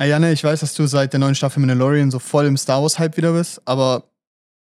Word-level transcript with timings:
Ah, 0.00 0.06
Janne, 0.06 0.32
ich 0.32 0.42
weiß, 0.42 0.60
dass 0.60 0.72
du 0.72 0.86
seit 0.86 1.12
der 1.12 1.20
neuen 1.20 1.34
Staffel 1.34 1.60
Mandalorian 1.60 2.10
so 2.10 2.18
voll 2.18 2.46
im 2.46 2.56
Star 2.56 2.80
Wars-Hype 2.80 3.18
wieder 3.18 3.34
bist, 3.34 3.60
aber 3.66 4.04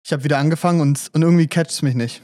ich 0.03 0.11
habe 0.11 0.25
wieder 0.25 0.39
angefangen 0.39 0.81
und, 0.81 1.11
und 1.13 1.21
irgendwie 1.21 1.47
catcht 1.47 1.83
mich 1.83 1.95
nicht. 1.95 2.23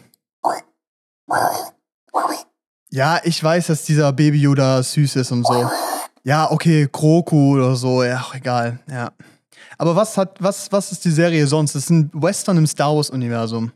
Ja, 2.89 3.21
ich 3.23 3.45
weiß, 3.45 3.67
dass 3.67 3.85
dieser 3.85 4.11
Baby 4.15 4.41
Yoda 4.41 4.83
süß 4.83 5.17
ist 5.17 5.33
und 5.33 5.47
so. 5.47 5.71
Ja, 6.23 6.51
okay, 6.51 6.89
Groku 6.91 7.57
oder 7.57 7.77
so, 7.77 8.03
ja, 8.03 8.25
egal, 8.33 8.79
ja. 8.89 9.13
Aber 9.77 9.95
was 9.95 10.17
hat, 10.17 10.43
was, 10.43 10.73
was 10.73 10.91
ist 10.91 11.05
die 11.05 11.11
Serie 11.11 11.47
sonst? 11.47 11.75
Das 11.75 11.83
ist 11.83 11.91
ein 11.91 12.11
Western 12.15 12.57
im 12.57 12.67
Star 12.67 12.97
Wars-Universum. 12.97 13.71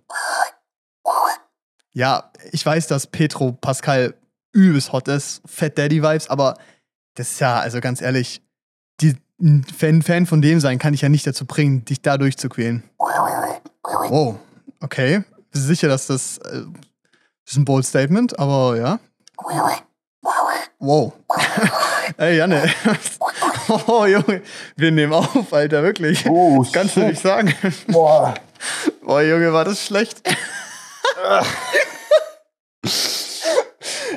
Ja, 1.92 2.32
ich 2.50 2.64
weiß, 2.64 2.86
dass 2.86 3.06
Petro 3.06 3.52
Pascal 3.52 4.14
übelst 4.52 4.90
hot 4.90 5.06
ist, 5.08 5.42
Fat 5.45 5.76
Daddy-Vibes, 5.76 6.30
aber 6.30 6.56
das 7.12 7.32
ist 7.32 7.40
ja, 7.40 7.58
also 7.58 7.82
ganz 7.82 8.00
ehrlich, 8.00 8.40
die, 9.01 9.17
ein 9.41 9.65
Fan, 9.65 10.03
Fan 10.03 10.27
von 10.27 10.43
dem 10.43 10.61
sein 10.61 10.79
kann 10.79 10.95
ich 10.95 11.02
ja 11.02 11.09
nicht 11.09 11.27
dazu 11.27 11.47
bringen, 11.47 11.84
dich 11.84 12.02
da 12.02 12.19
durchzuquälen. 12.19 12.83
Oh, 14.11 14.34
okay. 14.80 15.23
Bist 15.51 15.65
du 15.65 15.69
sicher, 15.69 15.89
dass 15.89 16.06
das, 16.06 16.39
äh, 16.39 16.62
das 17.45 17.53
ist 17.53 17.56
ein 17.56 17.65
bold 17.65 17.87
Statement, 17.87 18.39
aber 18.39 18.77
ja. 18.77 18.98
Wow. 20.79 21.12
Ey, 22.16 22.37
Janne. 22.37 22.70
Oh, 23.87 24.06
Junge. 24.06 24.41
Wir 24.77 24.91
nehmen 24.91 25.12
auf, 25.12 25.53
Alter, 25.53 25.83
wirklich. 25.83 26.25
Oh, 26.27 26.62
das 26.62 26.73
kannst 26.73 26.97
du 26.97 27.01
shit. 27.01 27.11
nicht 27.11 27.20
sagen. 27.20 27.53
Boah. 27.89 28.33
Boah, 29.03 29.20
Junge, 29.20 29.53
war 29.53 29.67
das 29.67 29.84
schlecht. 29.84 30.23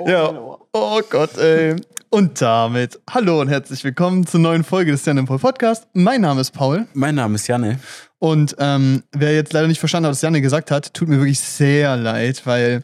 ja. 0.06 0.51
Oh 0.74 1.02
Gott, 1.10 1.38
ey. 1.38 1.76
Und 2.10 2.42
damit, 2.42 3.00
hallo 3.10 3.40
und 3.42 3.48
herzlich 3.48 3.84
willkommen 3.84 4.26
zur 4.26 4.40
neuen 4.42 4.64
Folge 4.64 4.92
des 4.92 5.06
Jan 5.06 5.26
Paul 5.26 5.40
Podcast. 5.40 5.88
Mein 5.94 6.22
Name 6.22 6.42
ist 6.42 6.52
Paul. 6.52 6.88
Mein 6.94 7.16
Name 7.16 7.36
ist 7.36 7.48
Janne. 7.48 7.80
Und 8.20 8.56
ähm, 8.60 9.04
wer 9.12 9.34
jetzt 9.34 9.54
leider 9.54 9.68
nicht 9.68 9.80
verstanden 9.80 10.08
hat, 10.08 10.12
was 10.12 10.22
Janne 10.22 10.42
gesagt 10.42 10.72
hat, 10.72 10.94
tut 10.94 11.08
mir 11.08 11.18
wirklich 11.18 11.40
sehr 11.40 11.96
leid, 11.98 12.46
weil 12.46 12.84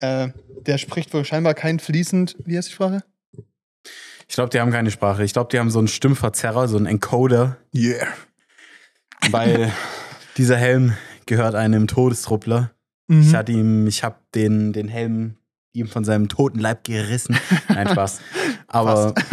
äh, 0.00 0.28
der 0.66 0.78
spricht 0.78 1.12
wohl 1.14 1.24
scheinbar 1.24 1.54
kein 1.54 1.78
fließend, 1.78 2.36
wie 2.44 2.56
heißt 2.56 2.68
die 2.68 2.72
Sprache? 2.72 3.02
Ich 4.28 4.34
glaube, 4.34 4.50
die 4.50 4.60
haben 4.60 4.70
keine 4.72 4.90
Sprache. 4.90 5.22
Ich 5.24 5.32
glaube, 5.32 5.48
die 5.52 5.58
haben 5.58 5.70
so 5.70 5.78
einen 5.78 5.88
Stimmverzerrer, 5.88 6.66
so 6.68 6.76
einen 6.76 6.86
Encoder, 6.86 7.56
Yeah. 7.74 8.06
weil 9.30 9.72
dieser 10.36 10.56
Helm 10.56 10.94
gehört 11.26 11.54
einem 11.54 11.86
Todestruppler. 11.86 12.70
Ich 13.08 13.16
Mhm. 13.16 13.36
hatte 13.36 13.52
ihm, 13.52 13.86
ich 13.86 14.02
habe 14.02 14.16
den, 14.34 14.72
den 14.72 14.88
Helm 14.88 15.36
ihm 15.74 15.86
von 15.86 16.04
seinem 16.04 16.28
toten 16.28 16.58
Leib 16.60 16.84
gerissen. 16.84 17.36
Nein, 17.68 17.88
Spaß. 17.88 18.20
Aber 18.68 19.14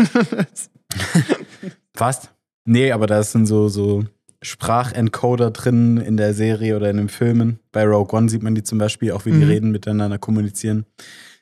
fast. 1.95 2.31
Nee, 2.65 2.91
aber 2.91 3.07
da 3.07 3.23
sind 3.23 3.47
so, 3.47 3.69
so 3.69 4.03
Sprachencoder 4.43 5.51
drin 5.51 5.97
in 5.97 6.17
der 6.17 6.33
Serie 6.33 6.75
oder 6.75 6.89
in 6.89 6.97
den 6.97 7.09
Filmen. 7.09 7.59
Bei 7.71 7.85
Rogue 7.85 8.17
One 8.17 8.29
sieht 8.29 8.43
man 8.43 8.55
die 8.55 8.63
zum 8.63 8.77
Beispiel, 8.77 9.11
auch 9.11 9.25
wie 9.25 9.31
die 9.31 9.37
Mhm. 9.37 9.43
reden, 9.49 9.71
miteinander 9.71 10.17
kommunizieren. 10.19 10.85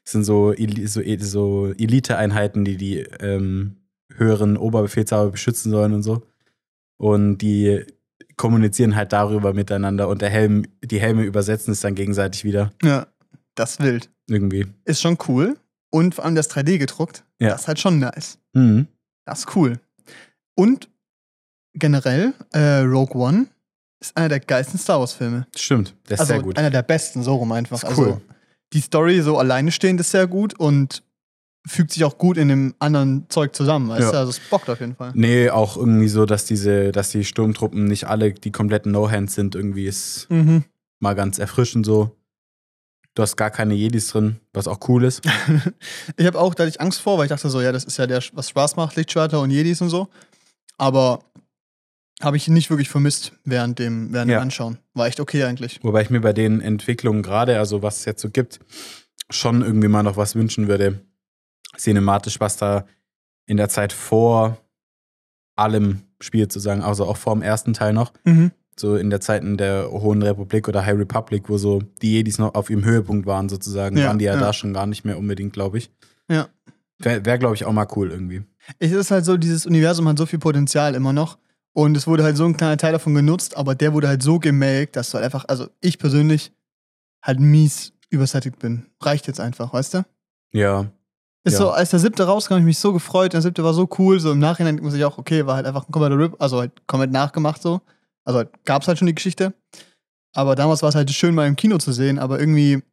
Das 0.06 0.14
sind 0.14 0.24
so, 0.24 0.54
so, 0.86 1.02
E- 1.02 1.18
so 1.20 1.74
Elite-Einheiten, 1.78 2.64
die 2.66 2.78
die 2.78 2.98
ähm, 3.20 3.78
höheren 4.16 4.58
Oberbefehlshaber 4.58 5.32
beschützen 5.32 5.72
sollen 5.72 5.94
und 5.94 6.04
so. 6.04 6.24
Und 6.98 7.40
die 7.40 7.84
kommunizieren 8.38 8.96
halt 8.96 9.12
darüber 9.14 9.54
miteinander 9.54 10.08
und 10.08 10.22
der 10.22 10.30
Helm, 10.30 10.64
die 10.84 11.00
Helme 11.02 11.24
übersetzen 11.24 11.74
es 11.74 11.82
dann 11.82 11.96
gegenseitig 11.96 12.44
wieder. 12.46 12.72
ja, 12.82 13.08
das 13.60 13.72
ist 13.72 13.80
wild. 13.82 14.10
Irgendwie. 14.28 14.66
Ist 14.86 15.02
schon 15.02 15.18
cool. 15.28 15.58
Und 15.92 16.16
vor 16.16 16.26
allem 16.26 16.36
das 16.36 16.50
3D 16.50 16.78
gedruckt. 16.78 17.24
Ja. 17.40 17.50
Das 17.50 17.62
ist 17.62 17.68
halt 17.68 17.80
schon 17.80 18.00
nice. 18.00 18.38
Mhm. 18.54 18.88
Das 19.26 19.40
ist 19.40 19.56
cool. 19.56 19.80
Und 20.56 20.90
generell, 21.74 22.34
äh, 22.54 22.80
Rogue 22.80 23.16
One 23.22 23.48
ist 24.02 24.16
einer 24.18 24.30
der 24.30 24.40
geilsten 24.40 24.80
Star 24.80 25.00
Wars-Filme. 25.00 25.48
Stimmt, 25.56 25.96
der 26.08 26.16
ist 26.16 26.20
Also 26.22 26.34
sehr 26.34 26.42
gut. 26.42 26.58
einer 26.58 26.70
der 26.70 26.84
besten, 26.84 27.24
so 27.24 27.36
rum 27.36 27.52
einfach. 27.52 27.84
Ist 27.84 27.98
cool. 27.98 28.06
Also 28.06 28.22
die 28.74 28.82
Story 28.82 29.22
so 29.22 29.38
alleine 29.38 29.72
stehend 29.72 30.00
ist 30.00 30.12
sehr 30.12 30.28
gut 30.28 30.58
und 30.60 31.04
fügt 31.68 31.92
sich 31.92 32.04
auch 32.06 32.18
gut 32.18 32.38
in 32.38 32.48
dem 32.48 32.76
anderen 32.80 33.26
Zeug 33.30 33.54
zusammen, 33.56 33.90
weißt 33.90 34.02
Ja. 34.02 34.12
du? 34.12 34.18
Also 34.20 34.30
es 34.32 34.40
bockt 34.40 34.70
auf 34.70 34.80
jeden 34.80 34.96
Fall. 34.96 35.12
Nee, 35.16 35.50
auch 35.50 35.76
irgendwie 35.76 36.08
so, 36.08 36.26
dass 36.26 36.46
diese, 36.46 36.92
dass 36.92 37.10
die 37.10 37.26
Sturmtruppen 37.26 37.86
nicht 37.86 38.06
alle 38.06 38.34
die 38.34 38.52
kompletten 38.52 38.92
No-Hands 38.92 39.34
sind. 39.34 39.56
Irgendwie 39.56 39.86
ist 39.86 40.28
Mhm. 40.30 40.64
mal 41.00 41.14
ganz 41.16 41.38
erfrischend 41.38 41.86
so. 41.86 42.16
Du 43.20 43.24
hast 43.24 43.36
gar 43.36 43.52
keine 43.52 43.74
Jedis 43.74 44.08
drin, 44.08 44.40
was 44.54 44.66
auch 44.70 44.80
cool 44.88 45.04
ist. 45.04 45.26
ich 46.16 46.26
habe 46.26 46.40
auch, 46.40 46.54
da 46.54 46.64
hatte 46.64 46.70
ich 46.70 46.80
Angst 46.80 47.02
vor, 47.02 47.18
weil 47.18 47.26
ich 47.26 47.30
dachte 47.32 47.50
so, 47.50 47.60
ja, 47.60 47.74
das 47.74 47.84
ist 47.84 47.98
ja 47.98 48.08
der, 48.08 48.24
was 48.32 48.48
Spaß 48.48 48.78
macht, 48.78 48.96
Lichtschwerter 48.96 49.42
und 49.42 49.52
Jedis 49.52 49.82
und 49.82 49.90
so. 49.90 50.08
Aber 50.78 51.20
habe 52.22 52.38
ich 52.38 52.48
nicht 52.48 52.70
wirklich 52.70 52.88
vermisst 52.88 53.34
während 53.44 53.78
dem, 53.78 54.14
während 54.14 54.32
Ja. 54.32 54.38
dem 54.40 54.44
Anschauen. 54.44 54.78
War 54.94 55.08
echt 55.08 55.20
okay 55.20 55.44
eigentlich. 55.44 55.82
Wobei 55.84 56.02
ich 56.02 56.10
mir 56.10 56.22
bei 56.22 56.32
den 56.32 56.62
Entwicklungen 56.62 57.22
gerade, 57.22 57.60
also 57.60 57.82
was 57.82 57.98
es 57.98 58.06
jetzt 58.06 58.22
so 58.22 58.30
gibt, 58.30 58.62
schon 59.30 59.64
irgendwie 59.64 59.90
mal 59.90 60.04
noch 60.04 60.16
was 60.16 60.36
wünschen 60.36 60.70
würde. 60.70 61.02
Cinematisch, 61.78 62.40
was 62.40 62.56
da 62.56 62.86
in 63.48 63.58
der 63.58 63.68
Zeit 63.68 63.92
vor 63.92 64.58
allem 65.58 66.04
spielt, 66.22 66.54
sozusagen, 66.54 66.84
also 66.84 67.04
auch 67.06 67.18
vor 67.18 67.34
dem 67.34 67.42
ersten 67.42 67.74
Teil 67.74 67.92
noch. 67.92 68.14
Mhm. 68.24 68.52
So 68.80 68.96
in 68.96 69.10
der 69.10 69.20
Zeiten 69.20 69.58
der 69.58 69.90
Hohen 69.92 70.22
Republik 70.24 70.68
oder 70.68 70.86
High 70.86 70.98
Republic, 70.98 71.50
wo 71.50 71.58
so 71.58 71.82
die 72.02 72.14
Jedis 72.14 72.38
noch 72.40 72.56
auf 72.56 72.70
ihrem 72.70 72.86
Höhepunkt 72.86 73.26
waren, 73.26 73.50
sozusagen, 73.50 73.98
Ja, 73.98 74.08
waren 74.08 74.20
die 74.20 74.26
ja, 74.26 74.36
ja. 74.36 74.40
da 74.40 74.54
schon 74.54 74.74
gar 74.74 74.86
nicht 74.88 75.04
mehr 75.06 75.18
unbedingt, 75.18 75.54
glaube 75.54 75.78
ich. 75.78 75.92
Ja. 76.30 76.48
Wäre, 77.00 77.26
wär, 77.26 77.38
glaube 77.38 77.56
ich, 77.56 77.66
auch 77.66 77.72
mal 77.74 77.88
cool 77.96 78.12
irgendwie. 78.12 78.44
Es 78.80 78.92
ist 78.92 79.12
halt 79.12 79.26
so, 79.26 79.38
dieses 79.38 79.66
Universum 79.66 80.08
hat 80.08 80.18
so 80.18 80.26
viel 80.26 80.40
Potenzial 80.40 80.96
immer 80.96 81.14
noch. 81.14 81.38
Und 81.74 81.96
es 81.96 82.08
wurde 82.08 82.24
halt 82.24 82.36
so 82.38 82.46
ein 82.46 82.58
kleiner 82.58 82.78
Teil 82.78 82.92
davon 82.94 83.14
genutzt, 83.16 83.56
aber 83.56 83.76
der 83.76 83.94
wurde 83.94 84.08
halt 84.08 84.24
so 84.24 84.40
gemelkt, 84.40 84.96
dass 84.96 85.10
du 85.12 85.16
halt 85.16 85.26
einfach, 85.26 85.46
also 85.48 85.68
ich 85.82 85.98
persönlich 86.00 86.52
halt 87.22 87.40
mies 87.40 87.94
übersättigt 88.10 88.60
bin. 88.60 88.88
Reicht 89.02 89.28
jetzt 89.28 89.40
einfach, 89.40 89.72
weißt 89.74 89.94
du? 89.94 90.06
Ja. 90.52 90.88
Ist 91.44 91.54
Ja. 91.54 91.60
so, 91.60 91.70
als 91.72 91.92
der 91.92 92.00
siebte 92.00 92.24
rauskam, 92.24 92.54
hab 92.56 92.60
ich 92.60 92.66
mich 92.66 92.80
so 92.80 92.92
gefreut. 92.92 93.34
Der 93.34 93.42
siebte 93.42 93.64
war 93.64 93.74
so 93.74 93.88
cool. 93.98 94.20
So 94.20 94.32
im 94.32 94.40
Nachhinein 94.40 94.78
muss 94.82 94.94
ich 94.94 95.06
auch, 95.06 95.18
okay, 95.18 95.46
war 95.46 95.56
halt 95.56 95.66
einfach 95.66 95.88
ein 95.88 95.92
kompletter 95.92 96.18
Rip, 96.18 96.36
also 96.40 96.60
halt 96.60 96.72
komplett 96.88 97.12
nachgemacht 97.12 97.62
so. 97.62 97.82
Also 98.30 98.38
halt, 98.40 98.64
gab's 98.64 98.88
halt 98.88 99.00
schon 99.00 99.08
die 99.08 99.16
Geschichte. 99.16 99.56
Aber 100.36 100.56
damals 100.56 100.84
war 100.84 100.90
es 100.90 100.96
halt 100.96 101.10
schön, 101.10 101.34
mal 101.34 101.48
im 101.48 101.56
Kino 101.56 101.80
zu 101.80 101.92
sehen, 101.92 102.20
aber 102.20 102.40
irgendwie, 102.40 102.84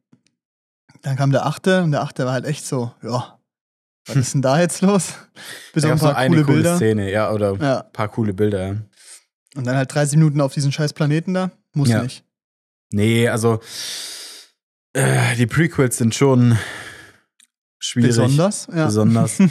dann 1.03 1.15
kam 1.15 1.31
der 1.31 1.45
achte 1.45 1.83
und 1.83 1.91
der 1.91 2.01
achte 2.01 2.25
war 2.25 2.33
halt 2.33 2.45
echt 2.45 2.65
so, 2.65 2.91
ja, 3.03 3.39
was 4.07 4.15
ist 4.15 4.33
denn 4.33 4.41
da 4.41 4.59
jetzt 4.59 4.81
los? 4.81 5.13
Bis 5.73 5.85
auf 5.85 5.91
ein 5.91 5.99
paar 5.99 6.15
eine 6.17 6.37
coole 6.37 6.43
coole 6.45 6.55
Bilder. 6.55 6.75
Szene, 6.77 7.11
ja, 7.11 7.31
oder 7.31 7.51
ein 7.53 7.61
Ja. 7.61 7.83
paar 7.83 8.07
coole 8.07 8.33
Bilder, 8.33 8.67
ja. 8.67 8.75
Und 9.55 9.67
dann 9.67 9.75
halt 9.75 9.93
30 9.93 10.17
Minuten 10.17 10.41
auf 10.41 10.53
diesen 10.55 10.71
scheiß 10.71 10.93
Planeten 10.93 11.35
da. 11.35 11.51
Muss 11.75 11.89
Ja. 11.89 12.01
nicht. 12.01 12.23
Nee, 12.91 13.27
also 13.29 13.59
äh, 14.93 15.35
die 15.35 15.45
Prequels 15.45 15.97
sind 15.97 16.15
schon 16.15 16.57
schwierig. 17.77 18.09
Besonders. 18.09 18.67
Ja. 18.73 18.85
Besonders. 18.85 19.37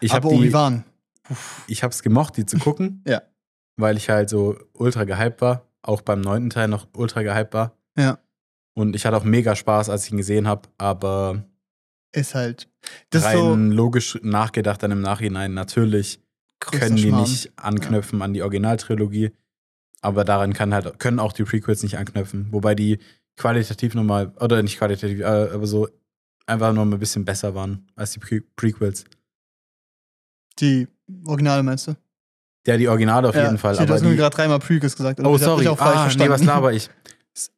Ich 0.00 0.12
habe 0.12 0.26
Aber 0.28 0.36
die, 0.36 0.42
Obi-Wan. 0.42 0.84
ich 1.68 1.82
hab's 1.82 2.02
gemocht, 2.02 2.36
die 2.36 2.44
zu 2.44 2.58
gucken. 2.58 3.02
Ja. 3.06 3.22
Weil 3.76 3.96
ich 3.96 4.08
halt 4.08 4.30
so 4.30 4.58
ultra 4.72 5.04
gehypt 5.04 5.40
war, 5.40 5.66
auch 5.82 6.00
beim 6.00 6.20
neunten 6.20 6.50
Teil 6.50 6.68
noch 6.68 6.86
ultra 6.94 7.22
gehypt 7.22 7.54
war. 7.54 7.76
Ja. 7.96 8.18
Und 8.74 8.94
ich 8.94 9.06
hatte 9.06 9.16
auch 9.16 9.24
mega 9.24 9.56
Spaß, 9.56 9.88
als 9.88 10.06
ich 10.06 10.12
ihn 10.12 10.18
gesehen 10.18 10.46
habe, 10.46 10.68
aber 10.78 11.44
Ist 12.12 12.34
halt. 12.34 12.68
Das 13.10 13.24
rein 13.24 13.36
so 13.36 13.54
logisch 13.54 14.18
nachgedacht 14.22 14.82
dann 14.82 14.90
im 14.90 15.00
Nachhinein 15.00 15.54
natürlich 15.54 16.20
können 16.60 16.96
die 16.96 17.08
Schmarrn. 17.08 17.22
nicht 17.22 17.52
anknüpfen 17.58 18.22
an 18.22 18.32
die 18.32 18.42
Originaltrilogie, 18.42 19.32
aber 20.00 20.24
daran 20.24 20.52
kann 20.52 20.72
halt 20.72 20.98
können 20.98 21.18
auch 21.18 21.32
die 21.32 21.44
Prequels 21.44 21.82
nicht 21.82 21.98
anknüpfen, 21.98 22.48
wobei 22.52 22.74
die 22.74 22.98
qualitativ 23.36 23.94
nochmal 23.94 24.32
oder 24.40 24.62
nicht 24.62 24.78
qualitativ, 24.78 25.20
äh, 25.20 25.24
aber 25.24 25.66
so 25.66 25.88
einfach 26.46 26.72
mal 26.72 26.82
ein 26.82 26.98
bisschen 26.98 27.24
besser 27.24 27.54
waren 27.54 27.90
als 27.96 28.12
die 28.12 28.20
Pre 28.20 28.40
Prequels. 28.56 29.04
Die 30.58 30.88
Originale 31.26 31.62
meinst 31.62 31.88
du? 31.88 31.96
Ja, 32.66 32.76
die 32.76 32.88
Originale 32.88 33.28
auf 33.28 33.34
ja. 33.34 33.44
jeden 33.44 33.58
Fall, 33.58 33.74
Shit, 33.74 33.80
du 33.80 33.84
aber 33.84 33.94
hast 33.94 34.02
mir 34.02 34.10
die, 34.10 34.16
gerade 34.16 34.34
dreimal 34.34 34.58
Prequels 34.58 34.96
gesagt. 34.96 35.20
Oh, 35.24 35.36
Ich 35.36 35.42
sorry. 35.42 35.60
dich 35.60 35.68
auch 35.68 35.80
ah, 35.80 35.84
nee, 35.94 36.00
verstanden. 36.02 36.32
was 36.32 36.44
laber 36.44 36.72
ich? 36.72 36.90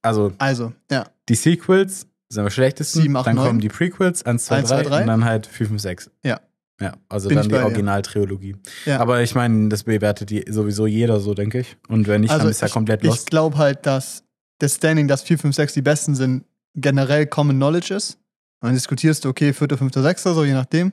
Also, 0.03 0.33
Also, 0.39 0.73
ja. 0.91 1.05
die 1.29 1.35
Sequels 1.35 2.07
sind 2.29 2.43
am 2.43 2.51
schlechtesten, 2.51 3.01
Sieben, 3.03 3.17
acht, 3.17 3.27
dann 3.27 3.37
neun. 3.37 3.47
kommen 3.47 3.61
die 3.61 3.69
Prequels, 3.69 4.25
1, 4.25 4.45
2, 4.47 4.57
1, 4.57 4.69
2, 4.69 4.83
3 4.83 4.89
3. 4.89 5.01
und 5.03 5.07
dann 5.07 5.25
halt 5.25 5.47
5 5.47 5.71
und 5.71 5.79
6. 5.79 6.11
Ja. 6.25 6.41
Ja, 6.81 6.93
also 7.09 7.29
Bin 7.29 7.37
dann 7.37 7.47
ich 7.47 7.53
die. 7.53 7.59
Originaltrilogie. 7.59 8.55
ja. 8.85 9.01
Aber 9.01 9.21
ich 9.23 9.35
meine, 9.35 9.69
das 9.69 9.83
bewertet 9.85 10.31
die 10.31 10.45
sowieso 10.49 10.87
jeder 10.87 11.19
so, 11.21 11.35
denke 11.35 11.59
ich. 11.61 11.77
Und 11.89 12.07
wenn 12.07 12.21
nicht, 12.21 12.31
also 12.31 12.43
dann 12.45 12.51
ist 12.53 12.61
ja 12.61 12.69
ich, 12.69 12.73
komplett 12.73 13.03
ich 13.03 13.09
lost. 13.09 13.31
glaube 13.31 13.57
halt, 13.59 13.85
dass 13.87 14.23
das 14.59 14.75
Standing, 14.77 15.09
dass 15.09 15.23
4, 15.23 15.39
5, 15.39 15.57
6 15.57 15.73
die 15.75 15.83
besten 15.83 16.15
sind, 16.15 16.45
generell 16.75 17.27
Common 17.27 17.57
Knowledge 17.57 17.95
ist. 17.95 18.15
Und 18.61 18.69
dann 18.69 18.75
diskutierst 18.75 19.25
du, 19.25 19.29
okay, 19.29 19.53
4., 19.53 19.69
5., 19.77 19.93
6., 19.95 20.23
so 20.23 20.45
je 20.45 20.53
nachdem. 20.53 20.93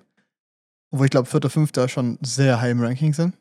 Obwohl 0.91 1.05
ich 1.05 1.11
glaube, 1.11 1.27
4., 1.29 1.49
5. 1.49 1.71
schon 1.87 2.17
sehr 2.21 2.61
high 2.61 2.71
im 2.71 2.81
Ranking 2.81 3.13
sind. 3.13 3.35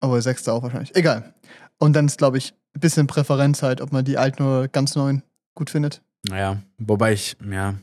Aber 0.00 0.20
6. 0.20 0.48
auch 0.48 0.62
wahrscheinlich. 0.62 0.94
Egal. 0.94 1.34
Und 1.78 1.94
dann 1.94 2.06
ist, 2.06 2.18
glaube 2.18 2.38
ich, 2.38 2.54
ein 2.74 2.80
bisschen 2.80 3.06
Präferenz 3.06 3.62
halt, 3.62 3.80
ob 3.80 3.92
man 3.92 4.04
die 4.04 4.18
alten 4.18 4.42
oder 4.42 4.68
ganz 4.68 4.94
neuen 4.94 5.22
gut 5.54 5.70
findet. 5.70 6.02
Naja, 6.28 6.58
wobei 6.78 7.12
ich, 7.12 7.36
ja, 7.48 7.74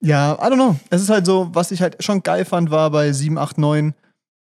Ja, 0.00 0.34
I 0.34 0.50
don't 0.50 0.54
know. 0.54 0.76
Es 0.90 1.00
ist 1.02 1.10
halt 1.10 1.26
so, 1.26 1.50
was 1.52 1.70
ich 1.70 1.80
halt 1.80 2.02
schon 2.02 2.22
geil 2.22 2.44
fand, 2.44 2.70
war 2.70 2.90
bei 2.90 3.12
7, 3.12 3.38
8, 3.38 3.58
9, 3.58 3.94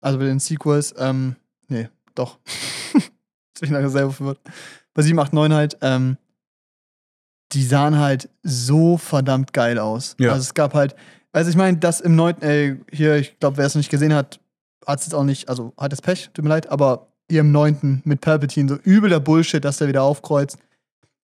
also 0.02 0.18
bei 0.18 0.25
den 0.25 0.40
Sequels, 0.40 0.94
ähm, 0.98 1.36
nee, 1.68 1.90
doch. 2.16 2.40
Jetzt 2.94 3.60
bin 3.60 3.70
ich 3.70 3.72
nachher 3.72 3.90
selber 3.90 4.12
verwirrt. 4.12 4.40
Bei 4.94 5.02
7, 5.02 5.20
8, 5.20 5.34
9 5.34 5.54
halt, 5.54 5.78
ähm, 5.81 6.18
die 7.52 7.64
sahen 7.64 8.00
halt 8.00 8.30
so 8.42 8.98
verdammt 8.98 9.54
geil 9.54 9.78
aus. 9.78 10.16
Ja. 10.20 10.31
Also 10.31 10.42
es 10.42 10.54
gab 10.54 10.74
halt, 10.74 10.96
also 11.31 11.50
ich 11.50 11.56
meine, 11.56 11.78
das 11.78 12.02
im 12.02 12.16
9., 12.16 12.42
ey, 12.42 12.80
hier, 12.92 13.16
ich 13.16 13.40
glaube, 13.40 13.58
wer 13.58 13.66
es 13.66 13.75
noch 13.75 13.80
nicht 13.80 13.92
gesehen 13.92 14.14
hat, 14.14 14.40
hat 14.88 15.00
es 15.00 15.06
jetzt 15.06 15.13
auch 15.15 15.24
nicht, 15.24 15.50
also 15.50 15.74
hat 15.77 15.94
es 15.94 16.01
Pech, 16.01 16.30
tut 16.33 16.44
mir 16.44 16.50
leid, 16.50 16.69
aber 16.69 17.07
hier 17.30 17.41
im 17.41 17.51
9. 17.51 18.01
mit 18.06 18.21
Palpatine, 18.21 18.69
so 18.69 18.75
übel 18.83 19.09
der 19.09 19.19
Bullshit, 19.19 19.63
dass 19.63 19.77
der 19.77 19.88
wieder 19.88 20.03
aufkreuzt. 20.03 20.57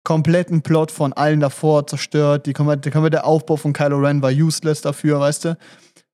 Kompletten 0.02 0.62
Plot 0.62 0.90
von 0.90 1.12
allen 1.12 1.40
davor 1.40 1.86
zerstört. 1.86 2.46
Die 2.46 2.54
komplette, 2.54 2.90
der 3.10 3.26
Aufbau 3.26 3.56
von 3.56 3.72
Kylo 3.74 3.98
Ren 3.98 4.22
war 4.22 4.30
useless 4.30 4.80
dafür, 4.80 5.20
weißt 5.20 5.44
du? 5.44 5.58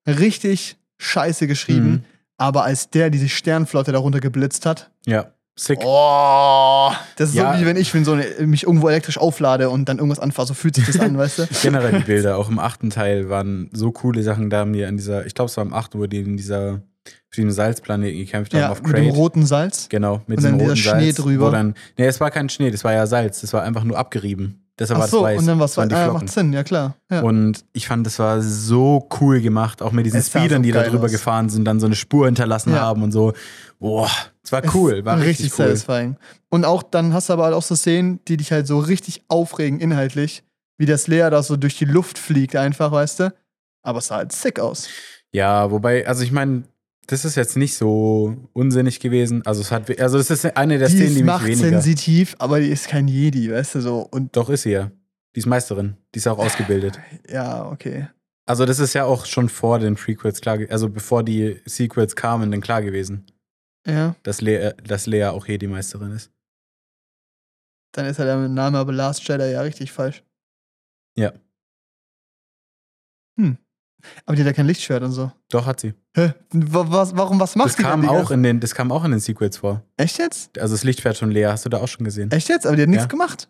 Richtig 0.07 0.77
scheiße 0.97 1.47
geschrieben. 1.47 1.89
Mhm. 1.89 2.03
Aber 2.37 2.63
als 2.63 2.89
der 2.89 3.09
diese 3.09 3.29
Sternflotte 3.29 3.91
darunter 3.91 4.19
geblitzt 4.19 4.65
hat, 4.65 4.91
Ja. 5.05 5.27
Sick. 5.59 5.79
oh, 5.83 6.91
das 7.15 7.29
ist 7.29 7.35
Ja. 7.35 7.53
so 7.55 7.59
wie 7.59 7.65
wenn 7.65 7.77
ich 7.77 7.91
wenn 7.93 8.05
so 8.05 8.11
eine, 8.11 8.25
mich 8.45 8.63
irgendwo 8.63 8.89
elektrisch 8.89 9.17
auflade 9.17 9.71
und 9.71 9.89
dann 9.89 9.97
irgendwas 9.97 10.19
anfahre. 10.19 10.47
So 10.47 10.53
fühlt 10.53 10.75
sich 10.75 10.85
das 10.85 10.99
an, 10.99 11.17
weißt 11.17 11.39
du? 11.39 11.47
Generell 11.63 11.93
die 11.99 12.03
Bilder, 12.05 12.37
auch 12.37 12.49
im 12.49 12.59
achten 12.59 12.91
Teil 12.91 13.29
waren 13.29 13.69
so 13.73 13.91
coole 13.91 14.21
Sachen 14.21 14.51
da, 14.51 14.65
die 14.65 14.85
an 14.85 14.97
dieser, 14.97 15.25
ich 15.25 15.33
glaube, 15.33 15.49
es 15.49 15.57
war 15.57 15.65
im 15.65 15.73
achten, 15.73 15.97
wo 15.99 16.05
die 16.05 16.19
in 16.19 16.37
dieser, 16.37 16.81
für 17.29 17.41
den 17.41 17.51
Salzplaneten 17.51 18.17
gekämpft 18.17 18.53
haben, 18.53 18.61
Ja, 18.61 18.69
auf 18.71 18.81
mit 18.81 18.95
dem 18.95 19.05
Crate. 19.05 19.15
roten 19.17 19.45
Salz. 19.45 19.87
Genau, 19.89 20.21
mit 20.27 20.37
Und 20.37 20.43
diesem 20.45 20.51
dann 20.51 20.59
roten 20.61 20.75
dieser 20.75 20.91
Schnee 20.95 21.03
Salz, 21.11 21.15
drüber. 21.17 21.47
Wo 21.47 21.51
dann, 21.51 21.75
nee, 21.97 22.05
es 22.05 22.19
war 22.19 22.31
kein 22.31 22.49
Schnee, 22.49 22.71
das 22.71 22.83
war 22.83 22.93
ja 22.93 23.05
Salz, 23.05 23.41
das 23.41 23.51
war 23.53 23.63
einfach 23.63 23.83
nur 23.83 23.97
abgerieben. 23.97 24.63
Deshalb 24.79 24.97
Ach 24.97 25.01
war 25.01 25.07
so, 25.07 25.17
es 25.17 25.23
weiß. 25.23 25.39
und 25.39 25.47
dann 25.47 25.59
waren 25.59 25.89
die 25.89 25.95
ah, 25.95 26.03
Flocken. 26.03 26.25
macht 26.25 26.33
Sinn, 26.33 26.53
ja 26.53 26.63
klar. 26.63 26.95
Ja. 27.09 27.21
Und 27.21 27.65
ich 27.73 27.87
fand, 27.87 28.05
das 28.05 28.19
war 28.19 28.41
so 28.43 29.09
cool 29.19 29.41
gemacht, 29.41 29.81
auch 29.81 29.91
mit 29.91 30.05
diesen 30.05 30.19
Es 30.19 30.27
Speedern, 30.27 30.61
die 30.61 30.71
da 30.71 30.83
drüber 30.83 31.05
aus. 31.05 31.11
gefahren 31.11 31.49
sind, 31.49 31.65
dann 31.65 31.79
so 31.79 31.87
eine 31.87 31.95
Spur 31.95 32.27
hinterlassen 32.27 32.73
Ja. 32.73 32.81
haben 32.81 33.01
und 33.01 33.11
so. 33.11 33.33
Boah, 33.79 34.07
es 34.43 34.51
war 34.51 34.63
Es 34.63 34.73
cool, 34.75 35.03
war 35.03 35.19
richtig, 35.19 35.51
cool. 35.57 35.65
satisfying. 35.65 36.15
Und 36.49 36.63
auch 36.63 36.83
dann 36.83 37.11
hast 37.13 37.29
du 37.29 37.33
aber 37.33 37.45
halt 37.45 37.55
auch 37.55 37.63
so 37.63 37.75
Szenen, 37.75 38.19
die 38.27 38.37
dich 38.37 38.51
halt 38.51 38.67
so 38.67 38.77
richtig 38.77 39.23
aufregen 39.29 39.79
inhaltlich, 39.79 40.43
wie 40.77 40.85
das 40.85 41.07
Lea 41.07 41.27
da 41.31 41.41
so 41.41 41.57
durch 41.57 41.75
die 41.79 41.85
Luft 41.85 42.19
fliegt 42.19 42.55
einfach, 42.55 42.91
weißt 42.91 43.19
du? 43.21 43.33
Aber 43.81 43.97
es 43.97 44.07
sah 44.07 44.17
halt 44.17 44.31
sick 44.31 44.59
aus. 44.59 44.87
Ja, 45.31 45.71
wobei, 45.71 46.07
also 46.07 46.23
ich 46.23 46.31
meine, 46.31 46.63
das 47.07 47.25
ist 47.25 47.35
jetzt 47.35 47.55
nicht 47.57 47.75
so 47.75 48.35
unsinnig 48.53 48.99
gewesen. 48.99 49.45
Also 49.45 49.61
es 49.61 49.71
hat, 49.71 49.99
also 49.99 50.17
es 50.17 50.29
ist 50.29 50.45
eine 50.57 50.77
der 50.77 50.87
die 50.89 50.95
Szenen, 50.95 51.07
ist 51.09 51.17
die 51.17 51.23
mich 51.23 51.43
weniger. 51.43 51.71
machtsensitiv, 51.71 52.35
aber 52.39 52.59
die 52.59 52.67
ist 52.69 52.87
kein 52.87 53.07
Jedi, 53.07 53.51
weißt 53.51 53.75
du 53.75 53.81
so. 53.81 53.99
Und 54.11 54.35
Doch 54.35 54.49
ist 54.49 54.63
sie 54.63 54.71
ja. 54.71 54.91
Die 55.35 55.39
ist 55.39 55.45
Meisterin. 55.45 55.97
Die 56.13 56.19
ist 56.19 56.27
auch 56.27 56.37
ausgebildet. 56.39 56.99
ja, 57.29 57.65
okay. 57.69 58.07
Also 58.45 58.65
das 58.65 58.79
ist 58.79 58.93
ja 58.93 59.03
auch 59.03 59.25
schon 59.25 59.49
vor 59.49 59.79
den 59.79 59.95
Prequels 59.95 60.39
klar, 60.39 60.57
also 60.69 60.87
bevor 60.89 61.21
die 61.23 61.59
Sequels 61.65 62.15
kamen, 62.15 62.49
dann 62.49 62.61
klar 62.61 62.81
gewesen, 62.81 63.25
Ja, 63.85 64.15
dass 64.23 64.39
Lea, 64.39 64.71
dass 64.85 65.05
Lea 65.05 65.25
auch 65.25 65.45
Jedi-Meisterin 65.47 66.11
ist. 66.13 66.31
dann 67.91 68.05
ist 68.05 68.19
ja 68.19 68.25
der 68.25 68.47
Name 68.47 68.77
aber 68.77 68.93
Last 68.93 69.27
Jedi 69.27 69.51
ja 69.51 69.61
richtig 69.61 69.91
falsch. 69.91 70.23
Ja. 71.17 71.33
Hm. 73.37 73.57
Aber 74.25 74.35
die 74.35 74.41
hat 74.41 74.47
ja 74.47 74.53
kein 74.53 74.67
Lichtschwert 74.67 75.03
und 75.03 75.11
so. 75.11 75.31
Doch 75.49 75.65
hat 75.65 75.79
sie. 75.79 75.93
Hä? 76.15 76.33
Wa- 76.51 76.85
Was, 76.89 77.15
warum, 77.17 77.39
was 77.39 77.55
macht 77.55 77.69
Das 77.69 77.75
die 77.75 77.81
kam 77.83 78.01
denn, 78.01 78.09
Digga? 78.09 78.21
auch 78.21 78.31
in 78.31 78.43
den, 78.43 78.59
das 78.59 78.73
kam 78.75 78.91
auch 78.91 79.03
in 79.03 79.11
den 79.11 79.19
Sequels 79.19 79.57
vor. 79.57 79.83
Echt 79.97 80.17
jetzt? 80.19 80.57
Also 80.59 80.75
das 80.75 80.83
Lichtschwert 80.83 81.17
von 81.17 81.31
Lea 81.31 81.45
hast 81.47 81.65
du 81.65 81.69
da 81.69 81.77
auch 81.79 81.87
schon 81.87 82.03
gesehen. 82.05 82.31
Echt 82.31 82.47
jetzt? 82.49 82.65
Aber 82.67 82.75
die 82.75 82.83
hat 82.83 82.89
nichts 82.89 83.03
Ja. 83.05 83.09
gemacht. 83.09 83.49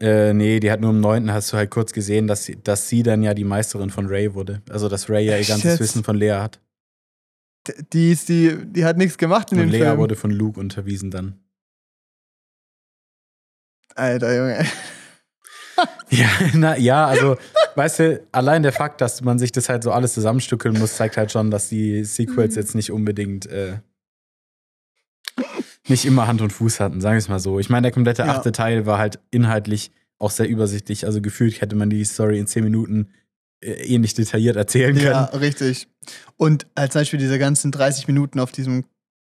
Äh, 0.00 0.34
nee, 0.34 0.60
die 0.60 0.70
hat 0.70 0.80
nur 0.80 0.90
im 0.90 1.00
9. 1.00 1.32
hast 1.32 1.52
du 1.52 1.56
halt 1.56 1.70
kurz 1.70 1.92
gesehen, 1.92 2.26
dass 2.26 2.44
sie, 2.44 2.60
dass 2.62 2.88
sie 2.88 3.02
dann 3.02 3.22
ja 3.22 3.32
die 3.32 3.44
Meisterin 3.44 3.90
von 3.90 4.06
Ray 4.06 4.34
wurde. 4.34 4.60
Also 4.68 4.88
dass 4.88 5.08
Ray 5.08 5.24
ja 5.26 5.38
ihr 5.38 5.44
ganzes 5.46 5.64
jetzt? 5.64 5.80
Wissen 5.80 6.04
von 6.04 6.16
Lea 6.16 6.32
hat. 6.32 6.60
Die, 7.92 8.10
ist, 8.12 8.28
die, 8.28 8.56
die 8.66 8.84
hat 8.84 8.98
nichts 8.98 9.16
gemacht 9.16 9.50
in 9.52 9.58
Und 9.58 9.64
den 9.66 9.70
Lea 9.72 9.78
Filmen. 9.80 9.98
wurde 9.98 10.16
von 10.16 10.30
Luke 10.30 10.60
unterwiesen 10.60 11.10
dann. 11.10 11.38
Alter, 13.94 14.36
Junge. 14.36 14.66
Ja, 16.10 16.28
na, 16.52 16.76
ja, 16.78 17.06
also, 17.06 17.36
weißt 17.74 17.98
du, 17.98 18.22
allein 18.32 18.62
der 18.62 18.72
Fakt, 18.72 19.00
dass 19.00 19.22
man 19.22 19.38
sich 19.38 19.50
das 19.52 19.68
halt 19.68 19.82
so 19.82 19.90
alles 19.92 20.14
zusammenstückeln 20.14 20.78
muss, 20.78 20.96
zeigt 20.96 21.16
halt 21.16 21.32
schon, 21.32 21.50
dass 21.50 21.68
die 21.68 22.00
Mhm. 22.00 22.04
Sequels 22.04 22.54
jetzt 22.54 22.74
nicht 22.74 22.90
unbedingt 22.92 23.46
äh, 23.46 23.78
nicht 25.88 26.04
immer 26.04 26.26
Hand 26.26 26.40
und 26.40 26.52
Fuß 26.52 26.80
hatten, 26.80 27.00
sagen 27.00 27.14
wir 27.14 27.18
es 27.18 27.28
mal 27.28 27.40
so. 27.40 27.58
Ich 27.58 27.68
meine, 27.68 27.82
der 27.82 27.92
komplette 27.92 28.22
Ja. 28.22 28.28
achte 28.36 28.52
Teil 28.52 28.86
war 28.86 28.98
halt 28.98 29.18
inhaltlich 29.30 29.90
auch 30.18 30.30
sehr 30.30 30.48
übersichtlich. 30.48 31.04
Also 31.06 31.20
gefühlt 31.20 31.60
hätte 31.60 31.76
man 31.76 31.90
die 31.90 32.04
Story 32.04 32.38
in 32.38 32.46
zehn 32.46 32.64
Minuten 32.64 33.08
äh, 33.60 33.72
ähnlich 33.72 34.14
detailliert 34.14 34.56
erzählen 34.56 34.94
können. 34.94 35.06
Ja, 35.06 35.24
richtig. 35.24 35.88
Und 36.36 36.66
als 36.74 36.94
Beispiel 36.94 37.18
diese 37.18 37.38
ganzen 37.38 37.72
30 37.72 38.06
Minuten 38.08 38.40
auf 38.40 38.52
diesem 38.52 38.84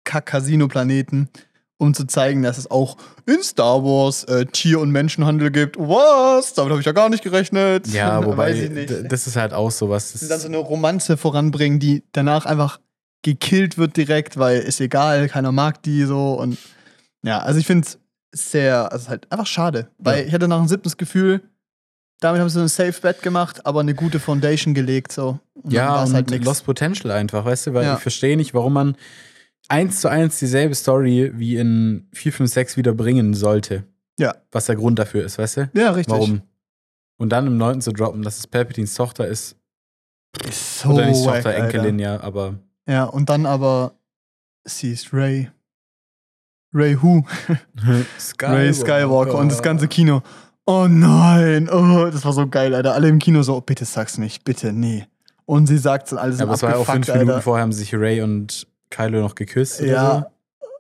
Kack-Casino-Planeten, 0.04 1.30
um 1.78 1.94
zu 1.94 2.06
zeigen, 2.06 2.42
dass 2.44 2.58
es 2.58 2.70
auch 2.72 2.98
in 3.26 3.44
Star 3.44 3.84
Wars 3.84 4.24
äh, 4.26 4.46
Tier- 4.46 4.80
und 4.80 4.92
Menschenhandel 4.92 5.52
gibt. 5.52 5.78
Was? 5.78 6.54
Damit 6.54 6.72
habe 6.72 6.80
ich 6.80 6.86
ja 6.86 6.92
gar 6.94 7.10
nicht 7.10 7.24
gerechnet. 7.24 7.88
Ja, 7.88 8.24
wobei, 8.26 8.52
Weiß 8.52 8.60
ich 8.60 8.70
nicht. 8.72 8.90
d- 8.90 9.04
das 9.08 9.28
ist 9.28 9.36
halt 9.36 9.54
auch 9.54 9.72
sowas. 9.72 10.14
Und 10.14 10.22
dann 10.22 10.28
so 10.30 10.34
Das, 10.36 10.46
eine 10.46 10.58
Romanze 10.58 11.18
voranbringen, 11.18 11.80
die 11.80 12.04
danach 12.14 12.46
einfach 12.46 12.80
gekillt 13.24 13.78
wird 13.78 13.98
direkt, 13.98 14.38
weil 14.38 14.60
ist 14.60 14.80
egal, 14.80 15.28
keiner 15.28 15.52
mag 15.52 15.82
die 15.84 16.04
so. 16.06 16.34
Und 16.34 16.58
ja, 17.24 17.40
also 17.40 17.60
ich 17.60 17.66
finde 17.66 17.88
es 17.88 18.00
sehr, 18.52 18.92
also 18.92 19.10
halt 19.10 19.32
einfach 19.32 19.48
schade. 19.48 19.90
Weil 19.98 20.20
Ja. 20.22 20.26
ich 20.28 20.34
hatte 20.34 20.48
nach 20.48 20.58
dem 20.60 20.68
siebten 20.68 20.84
das 20.84 20.98
Gefühl, 20.98 21.42
damit 22.22 22.40
haben 22.40 22.50
sie 22.50 22.62
ein 22.62 22.68
Safe 22.70 22.94
Bet 23.02 23.22
gemacht, 23.22 23.66
aber 23.66 23.82
eine 23.82 23.94
gute 23.96 24.20
Foundation 24.22 24.74
gelegt. 24.74 25.12
So. 25.12 25.40
Und 25.56 25.74
ja, 25.74 25.90
war's 25.90 26.10
und 26.10 26.16
halt 26.16 26.30
nix. 26.30 26.46
Lost 26.46 26.66
Potential 26.66 27.12
einfach, 27.12 27.44
weißt 27.44 27.68
du, 27.68 27.74
weil 27.74 27.84
Ja. 27.84 27.96
ich 27.96 28.00
verstehe 28.02 28.38
nicht, 28.38 28.54
warum 28.54 28.74
man 28.74 28.96
eins 29.70 30.02
zu 30.02 30.10
eins 30.10 30.40
dieselbe 30.40 30.76
Story 30.76 31.32
wie 31.36 31.58
in 31.58 32.08
4, 32.14 32.34
5, 32.34 32.52
6 32.52 32.78
wieder 32.78 32.94
bringen 32.94 33.34
sollte. 33.34 33.84
Ja. 34.18 34.36
Was 34.52 34.66
der 34.66 34.76
Grund 34.76 35.00
dafür 35.00 35.26
ist, 35.26 35.38
weißt 35.38 35.58
du? 35.58 35.70
Ja, 35.74 35.92
richtig. 35.92 36.14
Warum? 36.14 36.42
Und 37.18 37.30
dann 37.30 37.48
im 37.48 37.58
9. 37.58 37.82
zu 37.82 37.92
droppen, 37.92 38.22
dass 38.22 38.40
es 38.40 38.48
Palpatines 38.48 38.94
Tochter 38.96 39.28
ist. 39.28 39.56
Ist 40.48 40.80
so 40.80 40.90
Oder 40.90 41.08
nicht 41.08 41.26
wack, 41.26 41.36
Tochter, 41.36 41.50
Alter. 41.50 41.64
Enkelin, 41.66 42.00
ja, 42.00 42.20
aber. 42.22 42.60
Ja, 42.88 43.06
und 43.06 43.30
dann 43.30 43.46
aber, 43.46 43.94
sie 44.66 44.92
ist 44.92 45.14
Ray. 45.14 45.50
Ray 46.74 47.02
who? 47.02 47.26
Ray 48.42 48.74
Skywalker 48.74 49.36
und 49.36 49.50
das 49.50 49.64
ganze 49.64 49.88
Kino. 49.88 50.22
Oh 50.66 50.88
nein, 50.90 51.70
oh, 51.70 52.10
das 52.10 52.26
war 52.26 52.34
so 52.34 52.48
geil, 52.48 52.74
Alter. 52.74 52.94
Alle 52.94 53.08
im 53.08 53.20
Kino 53.20 53.44
so, 53.44 53.56
oh, 53.56 53.62
bitte 53.62 53.86
sag's 53.86 54.18
nicht, 54.18 54.44
bitte, 54.44 54.74
nee. 54.74 55.06
Und 55.46 55.68
sie 55.68 55.78
sagt 55.78 56.12
dann 56.12 56.20
alles 56.20 56.40
Ja, 56.40 56.46
aber 56.46 56.56
es 56.56 56.64
war 56.64 56.72
ja 56.72 56.78
auch 56.78 56.86
fünf 56.86 57.08
Minuten 57.08 57.42
vorher, 57.42 57.62
haben 57.62 57.72
sich 57.72 57.94
Ray 57.94 58.22
und 58.22 58.68
Kylo 58.96 59.20
noch 59.22 59.36
geküsst. 59.36 59.82
Ja. 59.82 60.32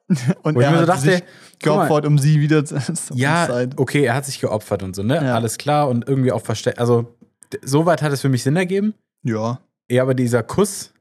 Und 0.44 0.56
Wo 0.56 0.60
ich 0.60 0.66
er 0.66 0.72
mir 0.72 0.78
so 0.78 0.82
hat 0.84 0.90
dachte, 0.90 1.12
sich 1.12 1.24
geopfert, 1.60 2.06
um 2.06 2.18
sie 2.20 2.40
wieder 2.40 2.64
zu 2.64 2.80
so. 2.94 3.16
Ja, 3.16 3.66
okay, 3.76 4.04
er 4.04 4.14
hat 4.14 4.26
sich 4.26 4.40
geopfert 4.40 4.84
und 4.84 4.96
so, 4.96 5.02
ne? 5.02 5.16
Ja. 5.16 5.34
Alles 5.36 5.58
klar 5.58 5.90
und 5.90 6.08
irgendwie 6.08 6.32
auch 6.32 6.44
versteckt. 6.44 6.78
Also, 6.78 7.16
soweit 7.64 8.04
hat 8.04 8.12
es 8.12 8.22
für 8.22 8.30
mich 8.30 8.44
Sinn 8.44 8.56
ergeben. 8.56 8.94
Ja. 9.24 9.60
Ja, 9.90 10.04
aber 10.04 10.14
dieser 10.14 10.44
Kuss. 10.44 10.92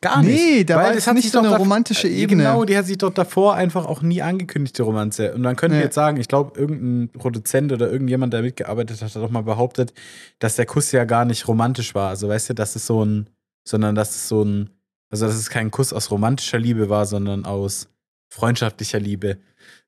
Gar 0.00 0.22
nicht. 0.22 0.34
Nee, 0.34 0.64
da 0.64 0.76
Weil 0.76 0.84
war 0.86 0.92
das 0.94 1.06
hat 1.06 1.14
nicht 1.14 1.24
sich 1.24 1.32
so 1.32 1.40
doch 1.40 1.46
eine 1.46 1.56
romantische 1.56 2.08
Ebene. 2.08 2.42
Genau, 2.42 2.64
die 2.64 2.76
hat 2.76 2.86
sich 2.86 2.98
doch 2.98 3.12
davor 3.12 3.54
einfach 3.54 3.86
auch 3.86 4.02
nie 4.02 4.20
angekündigt, 4.22 4.76
die 4.78 4.82
Romanze. 4.82 5.34
Und 5.34 5.42
dann 5.42 5.56
könnten 5.56 5.74
Nee. 5.76 5.80
wir 5.80 5.84
jetzt 5.86 5.94
sagen, 5.94 6.18
ich 6.18 6.28
glaube, 6.28 6.58
irgendein 6.58 7.10
Produzent 7.18 7.72
oder 7.72 7.90
irgendjemand, 7.90 8.32
der 8.32 8.42
mitgearbeitet 8.42 9.00
hat, 9.02 9.14
hat 9.14 9.22
doch 9.22 9.30
mal 9.30 9.42
behauptet, 9.42 9.94
dass 10.40 10.56
der 10.56 10.66
Kuss 10.66 10.92
ja 10.92 11.04
gar 11.04 11.24
nicht 11.24 11.48
romantisch 11.48 11.94
war. 11.94 12.08
Also 12.08 12.28
weißt 12.28 12.50
du, 12.50 12.54
dass 12.54 12.76
es 12.76 12.86
so 12.86 13.04
ein, 13.04 13.30
sondern 13.66 13.94
dass 13.94 14.10
es 14.10 14.28
so 14.28 14.42
ein, 14.42 14.70
also 15.14 15.26
dass 15.26 15.36
es 15.36 15.48
kein 15.50 15.70
Kuss 15.70 15.92
aus 15.92 16.10
romantischer 16.10 16.58
Liebe 16.58 16.88
war, 16.90 17.06
sondern 17.06 17.44
aus 17.44 17.88
freundschaftlicher 18.30 18.98
Liebe. 18.98 19.34
Und 19.34 19.38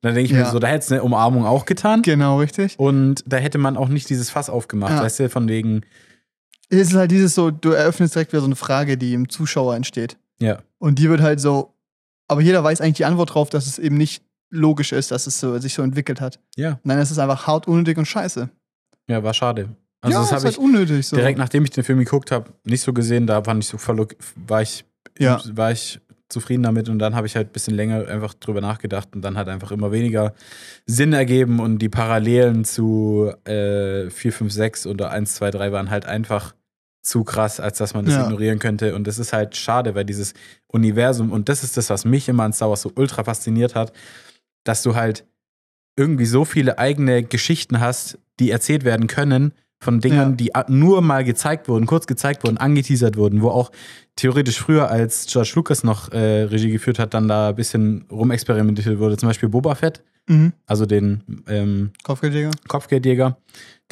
dann 0.02 0.14
denke 0.14 0.26
ich 0.26 0.33
mir 0.33 0.40
Ja. 0.45 0.50
so, 0.50 0.59
da 0.59 0.68
hätte 0.68 0.85
es 0.85 0.92
eine 0.92 1.02
Umarmung 1.02 1.45
auch 1.45 1.64
getan. 1.64 2.02
Genau, 2.02 2.38
richtig. 2.38 2.78
Und 2.78 3.25
da 3.26 3.37
hätte 3.38 3.59
man 3.59 3.76
auch 3.76 3.88
nicht 3.88 4.09
dieses 4.09 4.30
Fass 4.30 4.49
aufgemacht, 4.49 4.92
Ja. 4.92 5.02
weißt 5.02 5.21
du, 5.21 5.28
von 5.28 5.49
wegen, 5.49 5.83
Es 6.68 6.88
ist 6.88 6.95
halt 6.95 7.11
dieses 7.11 7.35
so, 7.35 7.50
du 7.50 7.71
eröffnest 7.71 8.14
direkt 8.14 8.33
wieder 8.33 8.40
so 8.40 8.47
eine 8.47 8.56
Frage, 8.56 8.97
die 8.97 9.14
im 9.14 9.28
Zuschauer 9.28 9.75
entsteht. 9.76 10.16
ja, 10.40 10.59
Und 10.78 10.99
die 10.99 11.09
wird 11.09 11.21
halt 11.21 11.40
so, 11.40 11.75
aber 12.28 12.40
jeder 12.40 12.62
weiß 12.64 12.80
eigentlich 12.80 12.97
die 12.97 13.04
Antwort 13.04 13.35
drauf, 13.35 13.50
dass 13.50 13.66
es 13.66 13.78
eben 13.78 13.97
nicht 13.97 14.23
logisch 14.50 14.92
ist, 14.92 15.11
dass 15.11 15.26
es 15.26 15.38
so, 15.40 15.59
sich 15.59 15.75
so 15.75 15.83
entwickelt 15.83 16.21
hat. 16.21 16.38
ja, 16.56 16.78
Nein, 16.85 16.99
es 16.99 17.11
ist 17.11 17.18
einfach 17.18 17.47
hart 17.47 17.66
unnötig 17.68 17.99
und 17.99 18.06
scheiße. 18.06 18.49
ja, 19.09 19.23
war 19.23 19.35
schade. 19.35 19.71
Also 20.02 20.14
ja, 20.14 20.21
das 20.21 20.28
ist 20.28 20.33
habe 20.35 20.45
halt 20.45 20.54
ich 20.54 20.59
unnötig 20.61 21.06
so. 21.06 21.16
direkt 21.16 21.38
nachdem 21.38 21.64
ich 21.64 21.71
den 21.71 21.83
Film 21.83 21.99
geguckt 21.99 22.30
habe, 22.30 22.52
nicht 22.64 22.83
so 22.83 22.92
gesehen, 22.92 23.26
da 23.26 23.42
fand 23.42 23.64
ich 23.64 23.68
so 23.68 23.78
war 24.47 24.62
ich, 24.62 24.85
Ja. 25.18 25.40
war 25.52 25.73
ich 25.73 26.00
zufrieden 26.28 26.64
damit 26.64 26.88
und 26.88 26.99
dann 26.99 27.14
habe 27.14 27.26
ich 27.28 27.37
halt 27.37 27.49
ein 27.50 27.52
bisschen 27.52 27.75
länger 27.75 28.08
einfach 28.08 28.35
drüber 28.35 28.61
nachgedacht 28.61 29.11
und 29.14 29.23
dann 29.23 29.37
hat 29.38 29.49
einfach 29.49 29.70
immer 29.70 29.92
weniger 29.92 30.35
Sinn 30.85 31.12
ergeben 31.12 31.61
und 31.61 31.78
die 31.78 31.88
Parallelen 31.88 32.64
zu 32.64 33.32
äh, 33.44 34.11
4, 34.11 34.32
5, 34.32 34.52
6 34.52 34.87
oder 34.88 35.11
1, 35.11 35.35
2, 35.37 35.50
3 35.52 35.70
waren 35.73 35.88
halt 35.90 36.04
einfach 36.06 36.54
zu 37.02 37.23
krass, 37.23 37.61
als 37.61 37.78
dass 37.78 37.94
man 37.94 38.04
das 38.04 38.14
Ja. 38.14 38.25
ignorieren 38.25 38.58
könnte. 38.58 38.96
Und 38.96 39.06
das 39.06 39.20
ist 39.20 39.32
halt 39.32 39.56
schade, 39.56 39.94
weil 39.94 40.04
dieses 40.04 40.35
Universum, 40.66 41.30
und 41.30 41.49
das 41.49 41.62
ist 41.62 41.76
das, 41.76 41.90
was 41.90 42.04
mich 42.04 42.28
immer 42.28 42.42
an 42.42 42.52
Star 42.52 42.68
Wars 42.70 42.82
so 42.82 42.90
ultra 42.96 43.23
fasziniert 43.23 43.76
hat, 43.76 43.92
dass 44.64 44.82
du 44.82 44.96
halt 44.96 45.25
irgendwie 45.96 46.26
so 46.26 46.44
viele 46.44 46.78
eigene 46.78 47.23
Geschichten 47.23 47.78
hast, 47.78 48.18
die 48.40 48.50
erzählt 48.50 48.85
werden 48.85 49.06
können 49.06 49.52
von 49.78 50.00
Dingen, 50.00 50.16
Ja. 50.16 50.30
die 50.30 50.50
nur 50.68 51.02
mal 51.02 51.23
gezeigt 51.25 51.68
wurden, 51.68 51.87
kurz 51.87 52.06
gezeigt 52.06 52.45
wurden, 52.45 52.56
angeteasert 52.56 53.16
wurden, 53.16 53.42
wo 53.42 53.50
auch 53.50 53.71
theoretisch 54.16 54.59
früher, 54.59 54.90
als 54.90 55.26
George 55.26 55.52
Lucas 55.54 55.85
noch 55.85 56.11
äh, 56.12 56.42
Regie 56.45 56.71
geführt 56.71 56.99
hat, 56.99 57.12
dann 57.14 57.28
da 57.28 57.50
ein 57.50 57.54
bisschen 57.54 58.06
rumexperimentiert 58.11 58.99
wurde. 58.99 59.16
Zum 59.16 59.28
Beispiel 59.28 59.49
Boba 59.49 59.75
Fett, 59.75 60.02
Mhm. 60.28 60.52
also 60.66 60.87
den 60.87 61.23
ähm, 61.47 61.90
Kopfgeldjäger. 62.02 62.50
Kopfgeldjäger. 62.66 63.37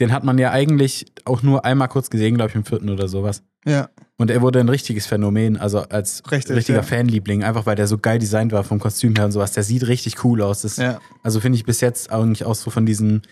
Den 0.01 0.11
hat 0.13 0.25
man 0.25 0.37
ja 0.39 0.51
eigentlich 0.51 1.07
auch 1.25 1.43
nur 1.43 1.65
einmal 1.65 1.87
kurz 1.89 2.11
gesehen, 2.11 2.35
glaube 2.35 2.51
ich, 2.51 2.57
im 2.57 2.65
vierten 2.65 2.91
oder 2.91 3.07
sowas. 3.07 3.43
Ja. 3.65 3.89
Und 4.17 4.31
er 4.31 4.43
wurde 4.43 4.59
ein 4.61 4.69
richtiges 4.69 5.07
Phänomen, 5.07 5.57
also 5.57 5.81
als 5.81 6.23
Richtig, 6.31 6.57
richtiger 6.57 6.79
ja. 6.79 6.83
Fanliebling, 6.83 7.45
einfach 7.45 7.67
weil 7.67 7.77
der 7.77 7.87
so 7.87 7.99
geil 7.99 8.19
designt 8.19 8.51
war 8.53 8.65
vom 8.65 8.81
Kostüm 8.81 9.15
her 9.15 9.27
und 9.27 9.33
sowas. 9.33 9.53
Der 9.53 9.63
sieht 9.63 9.87
richtig 9.87 10.25
cool 10.25 10.43
aus. 10.43 10.63
Das, 10.63 10.77
Ja. 10.77 10.99
Also 11.23 11.39
finde 11.41 11.57
ich 11.57 11.65
bis 11.65 11.81
jetzt 11.81 12.11
eigentlich 12.11 12.45
auch 12.45 12.55
so 12.57 12.71
von 12.71 12.85
diesen, 12.87 13.23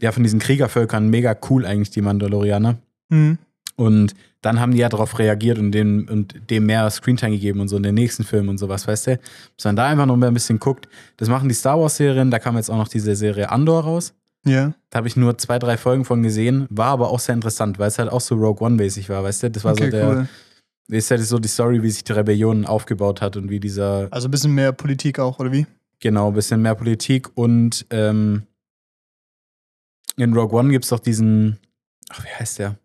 ja, 0.00 0.12
von 0.12 0.22
diesen 0.22 0.38
Kriegervölkern 0.38 1.08
mega 1.08 1.36
cool 1.50 1.64
eigentlich, 1.66 1.90
die 1.90 2.02
Mandalorianer. 2.02 2.76
Mhm. 3.08 3.38
Und 3.76 4.14
dann 4.40 4.60
haben 4.60 4.72
die 4.72 4.78
ja 4.78 4.88
darauf 4.88 5.18
reagiert 5.18 5.58
und 5.58 5.72
dem, 5.72 6.08
und 6.10 6.34
dem 6.50 6.66
mehr 6.66 6.88
Screentime 6.90 7.32
gegeben 7.32 7.60
und 7.60 7.68
so 7.68 7.76
in 7.76 7.82
den 7.82 7.94
nächsten 7.94 8.24
Filmen 8.24 8.48
und 8.48 8.58
sowas, 8.58 8.86
weißt 8.86 9.06
du? 9.08 9.18
Dass 9.56 9.64
man 9.64 9.76
da 9.76 9.86
einfach 9.86 10.06
noch 10.06 10.16
mal 10.16 10.28
ein 10.28 10.34
bisschen 10.34 10.58
guckt. 10.58 10.88
Das 11.18 11.28
machen 11.28 11.48
die 11.48 11.54
Star 11.54 11.78
Wars-Serien, 11.78 12.30
da 12.30 12.38
kam 12.38 12.56
jetzt 12.56 12.70
auch 12.70 12.76
noch 12.78 12.88
diese 12.88 13.14
Serie 13.16 13.50
Andor 13.50 13.82
raus. 13.84 14.14
Ja. 14.46 14.72
Da 14.90 14.98
habe 14.98 15.08
ich 15.08 15.16
nur 15.16 15.36
zwei, 15.38 15.58
drei 15.58 15.76
Folgen 15.76 16.04
von 16.04 16.22
gesehen, 16.22 16.66
war 16.70 16.86
aber 16.86 17.10
auch 17.10 17.18
sehr 17.18 17.34
interessant, 17.34 17.78
weil 17.78 17.88
es 17.88 17.98
halt 17.98 18.10
auch 18.10 18.20
so 18.20 18.36
Rogue 18.36 18.64
One-mäßig 18.64 19.08
war, 19.08 19.24
weißt 19.24 19.42
du? 19.42 19.50
Das 19.50 19.64
war 19.64 19.72
Okay, 19.72 19.86
so 19.86 19.90
der, 19.90 20.08
cool. 20.08 20.28
ist 20.88 21.10
halt 21.10 21.20
so 21.22 21.38
die 21.40 21.48
Story, 21.48 21.82
wie 21.82 21.90
sich 21.90 22.04
die 22.04 22.12
Rebellion 22.12 22.64
aufgebaut 22.64 23.20
hat 23.20 23.36
und 23.36 23.50
wie 23.50 23.58
dieser, 23.60 24.06
Also 24.12 24.28
ein 24.28 24.30
bisschen 24.30 24.54
mehr 24.54 24.72
Politik 24.72 25.18
auch, 25.18 25.38
oder 25.40 25.52
wie? 25.52 25.66
genau, 25.98 26.28
ein 26.28 26.34
bisschen 26.34 26.62
mehr 26.62 26.76
Politik 26.76 27.28
und 27.36 27.84
ähm, 27.90 28.42
in 30.16 30.32
Rogue 30.34 30.58
One 30.58 30.70
gibt 30.70 30.84
es 30.84 30.90
doch 30.90 30.98
diesen, 30.98 31.58
ach, 32.08 32.24
wie 32.24 32.28
heißt 32.28 32.58
der? 32.58 32.76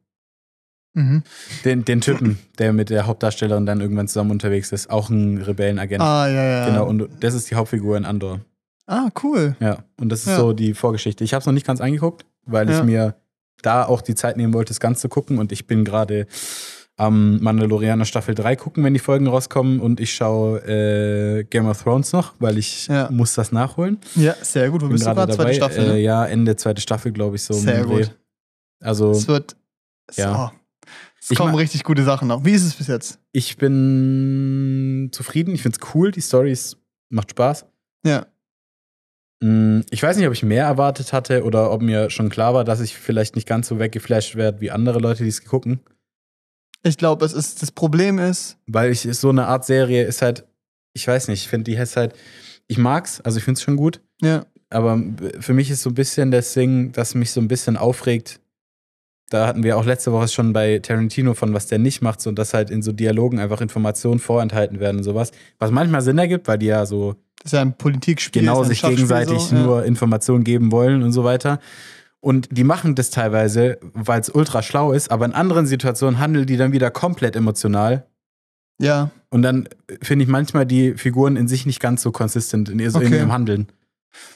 Mhm. 0.94 1.24
Den, 1.64 1.86
den 1.86 2.02
Typen, 2.02 2.38
der 2.58 2.74
mit 2.74 2.90
der 2.90 3.08
Hauptdarstellerin 3.08 3.66
dann 3.66 3.80
irgendwann 3.80 4.08
zusammen 4.10 4.32
unterwegs 4.32 4.72
ist, 4.74 4.90
auch 4.90 5.10
ein 5.10 5.38
Rebellenagent. 5.38 6.02
Ah, 6.02 6.28
ja, 6.28 6.44
ja. 6.44 6.66
Genau, 6.68 6.86
und 6.86 7.08
das 7.22 7.34
ist 7.34 7.50
die 7.50 7.56
Hauptfigur 7.56 7.96
in 7.96 8.04
Andor. 8.06 8.42
Ah, 8.88 9.10
cool. 9.24 9.56
Ja, 9.62 9.86
und 10.00 10.10
das 10.10 10.22
ist 10.22 10.28
Ja. 10.32 10.38
so 10.38 10.52
die 10.52 10.74
Vorgeschichte. 10.74 11.24
Ich 11.24 11.34
habe 11.34 11.40
es 11.40 11.46
noch 11.46 11.54
nicht 11.54 11.66
ganz 11.66 11.80
angeguckt, 11.80 12.26
weil 12.46 12.70
Ja. 12.70 12.78
ich 12.80 12.84
mir 12.84 13.16
da 13.62 13.86
auch 13.86 14.02
die 14.02 14.16
Zeit 14.16 14.36
nehmen 14.36 14.54
wollte, 14.54 14.70
das 14.72 14.82
Ganze 14.82 15.02
zu 15.04 15.08
gucken. 15.10 15.38
Und 15.38 15.54
ich 15.54 15.66
bin 15.66 15.86
gerade 15.86 16.28
am 17.02 17.40
Mandalorianer 17.42 18.06
Staffel 18.06 18.36
3 18.36 18.56
gucken, 18.56 18.84
wenn 18.84 18.94
die 18.94 19.00
Folgen 19.00 19.28
rauskommen. 19.28 19.80
Und 19.80 20.00
ich 20.00 20.14
schaue 20.14 20.60
äh, 20.68 21.44
Game 21.46 21.66
of 21.68 21.82
Thrones 21.82 22.14
noch, 22.14 22.34
weil 22.40 22.58
ich 22.58 22.88
Ja. 22.88 23.10
muss 23.12 23.34
das 23.34 23.52
nachholen. 23.52 23.98
Ja, 24.16 24.36
sehr 24.42 24.70
gut. 24.70 24.82
Wo 24.82 24.86
Bin 24.86 24.94
bist 24.94 25.06
du 25.08 25.14
gerade? 25.14 25.34
Zweite 25.34 25.54
Staffel, 25.56 25.84
Äh, 25.86 25.88
ne? 25.94 26.00
ja, 26.00 26.26
Ende 26.26 26.56
zweite 26.56 26.82
Staffel, 26.82 27.12
glaube 27.12 27.36
ich, 27.38 27.44
so. 27.44 27.54
Sehr 27.54 27.84
Dreh. 27.86 28.04
gut. 28.04 28.18
Also 28.82 29.12
Es 29.12 29.28
wird. 29.28 29.56
Ja. 30.16 30.34
So. 30.34 30.58
Es 31.20 31.32
Ich 31.32 31.38
kommen 31.38 31.56
richtig 31.56 31.84
gute 31.84 32.04
Sachen 32.04 32.28
noch. 32.28 32.46
Wie 32.46 32.52
ist 32.52 32.64
es 32.66 32.74
bis 32.76 32.88
jetzt? 32.88 33.20
ich 33.32 33.58
bin 33.58 35.10
zufrieden. 35.12 35.54
Ich 35.56 35.62
finde 35.62 35.78
es 35.82 35.94
cool. 35.96 36.12
Die 36.12 36.22
Story 36.22 36.58
macht 37.10 37.32
Spaß. 37.32 37.66
Ja. 38.06 38.26
Mm, 39.42 39.82
Ich 39.90 40.02
weiß 40.04 40.18
nicht, 40.18 40.28
ob 40.28 40.34
ich 40.34 40.44
mehr 40.44 40.66
erwartet 40.66 41.14
hatte 41.14 41.44
oder 41.44 41.72
ob 41.72 41.82
mir 41.82 42.10
schon 42.10 42.30
klar 42.30 42.54
war, 42.54 42.64
dass 42.64 42.80
ich 42.82 42.96
vielleicht 42.98 43.36
nicht 43.36 43.48
ganz 43.48 43.68
so 43.68 43.80
weggeflasht 43.80 44.36
werde 44.36 44.62
wie 44.62 44.72
andere 44.72 45.00
Leute, 45.00 45.24
die 45.24 45.30
es 45.30 45.44
gucken. 45.46 45.80
Ich 46.84 46.98
glaube, 46.98 47.26
es 47.26 47.34
ist. 47.34 47.62
Das 47.62 47.72
Problem 47.72 48.18
ist. 48.20 48.58
Weil 48.68 48.92
ich 48.92 49.02
so 49.02 49.30
eine 49.30 49.48
Art 49.48 49.66
Serie 49.66 50.04
ist 50.06 50.22
halt, 50.22 50.46
ich 50.94 51.08
weiß 51.08 51.28
nicht, 51.28 51.44
ich 51.44 51.48
finde 51.50 51.72
die 51.72 51.78
ist 51.78 51.96
halt, 51.96 52.14
ich 52.68 52.78
mag's, 52.78 53.22
also 53.22 53.38
ich 53.38 53.44
finde 53.44 53.58
es 53.60 53.64
schon 53.64 53.76
gut, 53.78 54.02
Ja. 54.22 54.46
aber 54.70 55.02
für 55.40 55.54
mich 55.54 55.70
ist 55.70 55.82
so 55.84 55.90
ein 55.90 55.96
bisschen 55.96 56.32
das 56.32 56.54
Ding, 56.54 56.92
das 56.92 57.16
mich 57.16 57.32
so 57.32 57.40
ein 57.42 57.48
bisschen 57.48 57.78
aufregt. 57.78 58.40
Da 59.30 59.48
hatten 59.48 59.64
wir 59.64 59.78
auch 59.78 59.86
letzte 59.86 60.12
Woche 60.12 60.28
schon 60.28 60.52
bei 60.52 60.80
Tarantino 60.80 61.34
von, 61.34 61.54
was 61.54 61.68
der 61.68 61.80
nicht 61.80 62.02
macht, 62.02 62.20
so 62.20 62.32
dass 62.34 62.54
halt 62.54 62.70
in 62.70 62.82
so 62.82 62.92
Dialogen 62.92 63.40
einfach 63.40 63.62
Informationen 63.62 64.20
vorenthalten 64.20 64.80
werden 64.82 64.98
und 64.98 65.04
sowas. 65.04 65.32
Was 65.60 65.72
manchmal 65.72 66.02
Sinn 66.02 66.18
ergibt, 66.18 66.48
weil 66.50 66.58
die 66.58 66.66
ja 66.66 66.86
so 66.86 67.16
Das 67.42 67.46
ist 67.46 67.52
ja 67.54 67.62
ein 67.62 67.78
Politikspiel. 67.78 68.42
genau 68.42 68.64
sich 68.66 68.82
gegenseitig 68.82 69.40
so, 69.40 69.56
ja. 69.56 69.62
nur 69.64 69.86
Informationen 69.86 70.44
geben 70.44 70.72
wollen 70.74 71.02
und 71.04 71.14
so 71.14 71.24
weiter. 71.24 71.60
Und 72.24 72.48
die 72.52 72.64
machen 72.64 72.94
das 72.96 73.10
teilweise, 73.10 73.80
weil 73.82 74.22
es 74.22 74.30
ultra 74.30 74.62
schlau 74.62 74.92
ist, 74.94 75.12
aber 75.12 75.26
in 75.26 75.34
anderen 75.34 75.66
Situationen 75.66 76.20
handeln 76.20 76.46
die 76.46 76.56
dann 76.58 76.72
wieder 76.72 76.92
komplett 76.92 77.36
emotional. 77.36 78.06
Ja. 78.80 79.10
Und 79.30 79.42
dann 79.42 79.68
finde 80.04 80.24
ich 80.24 80.30
manchmal 80.30 80.66
die 80.66 80.94
Figuren 80.96 81.36
in 81.36 81.48
sich 81.48 81.66
nicht 81.66 81.80
ganz 81.80 82.02
so 82.04 82.12
konsistent 82.12 82.70
in, 82.70 82.80
ihr- 82.80 82.90
in 82.90 82.96
Okay. 82.96 83.18
ihrem 83.18 83.32
Handeln. 83.32 83.68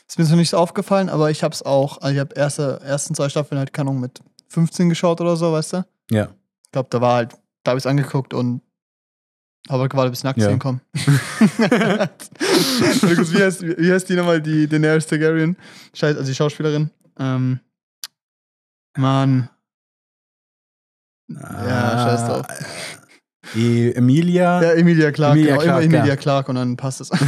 Ist 0.07 0.17
mir 0.17 0.25
so 0.25 0.35
nicht 0.35 0.49
so 0.49 0.57
aufgefallen, 0.57 1.09
aber 1.09 1.29
ich 1.31 1.43
habe 1.43 1.53
es 1.53 1.61
auch. 1.63 1.99
Also 2.01 2.13
ich 2.13 2.19
habe 2.19 2.33
erste 2.35 2.79
ersten 2.83 3.13
zwei 3.13 3.29
Staffeln 3.29 3.59
halt, 3.59 3.71
keine 3.73 3.89
Ahnung, 3.89 4.01
mit 4.01 4.19
15 4.49 4.89
geschaut 4.89 5.21
oder 5.21 5.35
so, 5.35 5.51
weißt 5.51 5.73
du? 5.73 5.85
Ja. 6.11 6.29
Ich 6.65 6.71
glaube, 6.71 6.87
da 6.91 7.01
war 7.01 7.15
halt. 7.15 7.33
Da 7.63 7.71
habe 7.71 7.77
ich 7.79 7.83
es 7.83 7.87
angeguckt 7.87 8.33
und 8.33 8.61
habe 9.69 9.89
gewartet, 9.89 10.11
bis 10.13 10.23
nackt 10.23 10.39
Ja. 10.39 10.47
sehen 10.49 10.59
kommen. 10.59 10.81
Markus, 13.01 13.33
wie, 13.33 13.41
heißt, 13.43 13.63
wie 13.63 13.91
heißt 13.91 14.07
die 14.09 14.15
nochmal, 14.15 14.41
die 14.41 14.67
Daenerys 14.67 15.07
Targaryen? 15.07 15.55
Scheiße, 15.93 16.17
also 16.19 16.29
die 16.31 16.35
Schauspielerin. 16.35 16.89
Ähm, 17.19 17.59
Mann. 18.97 19.49
Ja, 21.27 22.07
scheiß 22.07 22.27
drauf. 22.27 22.45
Die 23.53 23.95
Emilia. 23.95 24.61
Ja, 24.61 24.71
Emilia 24.73 25.11
Clark, 25.11 25.33
Emilia 25.33 25.53
genau, 25.53 25.63
Clarke, 25.63 25.85
immer 25.85 25.95
Emilia 25.97 26.13
ja. 26.13 26.15
Clark 26.15 26.49
und 26.49 26.55
dann 26.55 26.77
passt 26.77 27.01
es. 27.01 27.11
Aber 27.11 27.21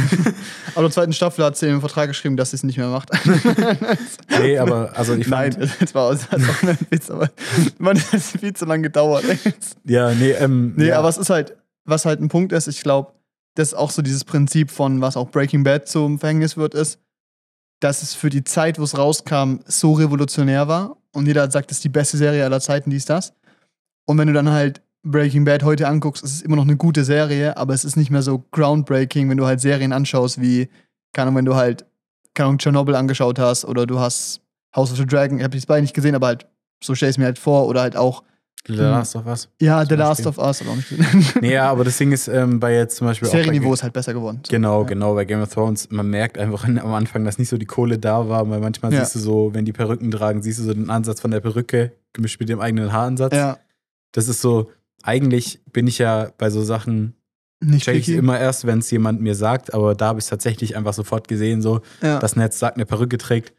in 0.76 0.82
der 0.82 0.90
zweiten 0.90 1.12
Staffel 1.12 1.44
hat 1.44 1.56
sie 1.56 1.68
im 1.68 1.80
Vertrag 1.80 2.08
geschrieben, 2.08 2.36
dass 2.36 2.50
sie 2.50 2.56
es 2.56 2.62
nicht 2.62 2.76
mehr 2.78 2.88
macht. 2.88 3.10
Nee, 4.40 4.56
aber 4.56 4.92
also 4.94 5.14
ich 5.14 5.26
Nein, 5.26 5.56
das 5.58 5.94
war 5.96 6.12
das 6.12 6.30
war 6.30 6.38
auch 6.38 6.62
ein 6.62 6.78
Witz, 6.90 7.10
aber 7.10 7.28
man, 7.78 7.96
das 7.96 8.12
hat 8.12 8.40
viel 8.40 8.52
zu 8.52 8.66
lange 8.66 8.84
gedauert. 8.84 9.24
ja, 9.84 10.12
nee, 10.14 10.30
ähm, 10.30 10.74
Nee, 10.76 10.88
ja. 10.88 10.98
aber 10.98 11.08
es 11.08 11.18
ist 11.18 11.28
halt, 11.28 11.56
was 11.84 12.04
halt 12.04 12.20
ein 12.20 12.28
Punkt 12.28 12.52
ist, 12.52 12.68
ich 12.68 12.82
glaube, 12.82 13.14
das 13.56 13.68
ist 13.68 13.74
auch 13.74 13.90
so 13.90 14.00
dieses 14.00 14.24
Prinzip 14.24 14.70
von, 14.70 15.00
was 15.00 15.16
auch 15.16 15.30
Breaking 15.30 15.64
Bad 15.64 15.88
zum 15.88 16.20
Verhängnis 16.20 16.56
wird, 16.56 16.74
ist, 16.74 17.00
dass 17.80 18.02
es 18.02 18.14
für 18.14 18.30
die 18.30 18.44
Zeit, 18.44 18.78
wo 18.78 18.84
es 18.84 18.96
rauskam, 18.96 19.56
so 19.66 19.94
revolutionär 19.94 20.68
war 20.68 20.97
und 21.12 21.26
jeder 21.26 21.50
sagt, 21.50 21.70
das 21.70 21.78
ist 21.78 21.84
die 21.84 21.88
beste 21.88 22.16
Serie 22.16 22.44
aller 22.44 22.60
Zeiten, 22.60 22.90
dies, 22.90 23.04
das. 23.04 23.32
Und 24.06 24.18
wenn 24.18 24.28
du 24.28 24.34
dann 24.34 24.50
halt 24.50 24.82
Breaking 25.02 25.44
Bad 25.44 25.62
heute 25.62 25.88
anguckst, 25.88 26.22
ist 26.22 26.32
es 26.32 26.42
immer 26.42 26.56
noch 26.56 26.64
eine 26.64 26.76
gute 26.76 27.04
Serie, 27.04 27.56
aber 27.56 27.74
es 27.74 27.84
ist 27.84 27.96
nicht 27.96 28.10
mehr 28.10 28.22
so 28.22 28.44
groundbreaking, 28.50 29.28
wenn 29.30 29.36
du 29.36 29.46
halt 29.46 29.60
Serien 29.60 29.92
anschaust, 29.92 30.40
wie, 30.40 30.68
keine 31.12 31.28
Ahnung, 31.28 31.38
wenn 31.38 31.44
du 31.44 31.54
halt, 31.54 31.86
keine 32.34 32.48
Ahnung, 32.48 32.58
Chernobyl 32.58 32.94
angeschaut 32.94 33.38
hast 33.38 33.64
oder 33.64 33.86
du 33.86 33.98
hast 33.98 34.40
House 34.74 34.90
of 34.90 34.98
the 34.98 35.06
Dragon, 35.06 35.38
ich 35.38 35.44
habe 35.44 35.56
die 35.56 35.66
beide 35.66 35.82
nicht 35.82 35.94
gesehen, 35.94 36.14
aber 36.14 36.26
halt, 36.26 36.46
so 36.82 36.94
stell 36.94 37.08
ich 37.08 37.14
es 37.14 37.18
mir 37.18 37.24
halt 37.24 37.38
vor, 37.38 37.66
oder 37.66 37.80
halt 37.80 37.96
auch, 37.96 38.22
The 38.66 38.74
Last 38.74 39.16
of 39.16 39.24
Us. 39.26 39.48
ja, 39.60 39.84
The 39.86 39.94
Last 39.94 40.24
Beispiel. 40.24 40.26
of 40.42 40.46
Us, 40.46 40.60
aber 40.62 40.70
auch 40.72 40.76
nicht 40.76 40.88
gesehen. 40.90 41.24
Nee, 41.40 41.52
ja, 41.54 41.70
aber 41.70 41.84
das 41.84 41.96
Ding 41.96 42.12
ist 42.12 42.28
ähm, 42.28 42.60
bei 42.60 42.74
jetzt 42.74 42.96
zum 42.96 43.06
Beispiel 43.06 43.28
auch 43.28 43.32
bei 43.32 43.38
Serienniveau 43.42 43.72
ist 43.72 43.82
halt 43.82 43.92
besser 43.94 44.12
geworden. 44.12 44.40
So. 44.44 44.50
Genau, 44.50 44.82
Ja. 44.82 44.86
genau. 44.88 45.14
Bei 45.14 45.24
Game 45.24 45.40
of 45.40 45.48
Thrones, 45.52 45.88
man 45.90 46.08
merkt 46.10 46.36
einfach 46.36 46.64
am 46.64 46.92
Anfang, 46.92 47.24
dass 47.24 47.38
nicht 47.38 47.48
so 47.48 47.56
die 47.56 47.66
Kohle 47.66 47.98
da 47.98 48.28
war, 48.28 48.48
weil 48.50 48.60
manchmal 48.60 48.92
Ja. 48.92 49.00
siehst 49.04 49.14
du 49.14 49.18
so, 49.20 49.54
wenn 49.54 49.64
die 49.64 49.72
Perücken 49.72 50.10
tragen, 50.10 50.42
siehst 50.42 50.58
du 50.58 50.64
so 50.64 50.74
den 50.74 50.90
Ansatz 50.90 51.20
von 51.20 51.30
der 51.30 51.40
Perücke 51.40 51.92
gemischt 52.12 52.40
mit 52.40 52.48
dem 52.48 52.60
eigenen 52.60 52.92
Haaransatz. 52.92 53.34
Ja, 53.34 53.58
Das 54.12 54.28
ist 54.28 54.40
so, 54.42 54.70
eigentlich 55.02 55.60
bin 55.72 55.86
ich 55.86 55.98
ja 55.98 56.30
bei 56.36 56.50
so 56.50 56.62
Sachen, 56.62 57.14
nicht 57.60 57.84
check 57.84 57.96
ich 57.96 58.08
immer 58.10 58.38
erst, 58.38 58.66
wenn 58.66 58.78
es 58.80 58.90
jemand 58.90 59.20
mir 59.20 59.34
sagt, 59.34 59.74
aber 59.74 59.94
da 59.94 60.06
habe 60.08 60.18
ich 60.18 60.24
es 60.26 60.28
tatsächlich 60.30 60.76
einfach 60.76 60.92
sofort 60.94 61.26
gesehen, 61.28 61.60
so, 61.62 61.80
Ja. 62.02 62.18
das 62.18 62.36
Netz 62.36 62.58
sagt, 62.58 62.76
eine 62.76 62.86
Perücke 62.86 63.18
trägt. 63.18 63.52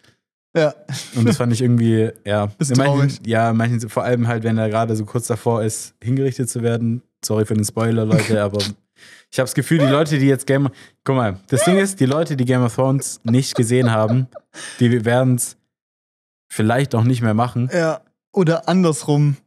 Ja. 0.55 0.73
Und 1.15 1.27
das 1.27 1.37
fand 1.37 1.53
ich 1.53 1.61
irgendwie, 1.61 2.11
ja. 2.25 2.49
Ist 2.59 2.71
in 2.71 2.77
manchen, 2.77 2.93
traurig. 2.93 3.19
Ja, 3.25 3.53
manchen, 3.53 3.89
vor 3.89 4.03
allem 4.03 4.27
halt, 4.27 4.43
wenn 4.43 4.57
er 4.57 4.69
gerade 4.69 4.95
so 4.95 5.05
kurz 5.05 5.27
davor 5.27 5.63
ist, 5.63 5.93
hingerichtet 6.01 6.49
zu 6.49 6.63
werden. 6.63 7.01
Sorry 7.23 7.45
für 7.45 7.53
den 7.53 7.65
Spoiler, 7.65 8.05
Leute, 8.05 8.41
aber 8.43 8.59
ich 9.31 9.37
habe 9.37 9.45
das 9.45 9.53
Gefühl, 9.53 9.79
die 9.79 9.85
Leute, 9.85 10.17
die 10.17 10.27
jetzt 10.27 10.47
Game. 10.47 10.69
Guck 11.03 11.15
mal, 11.15 11.39
das 11.47 11.65
Ding 11.65 11.77
ist, 11.77 11.99
die 11.99 12.05
Leute, 12.05 12.35
die 12.35 12.45
Game 12.45 12.63
of 12.63 12.73
Thrones 12.75 13.19
nicht 13.23 13.55
gesehen 13.55 13.91
haben, 13.91 14.27
die 14.79 15.05
werden 15.05 15.35
es 15.35 15.57
vielleicht 16.47 16.95
auch 16.95 17.03
nicht 17.03 17.21
mehr 17.21 17.33
machen. 17.33 17.69
ja. 17.73 18.01
Oder 18.31 18.69
andersrum. 18.69 19.37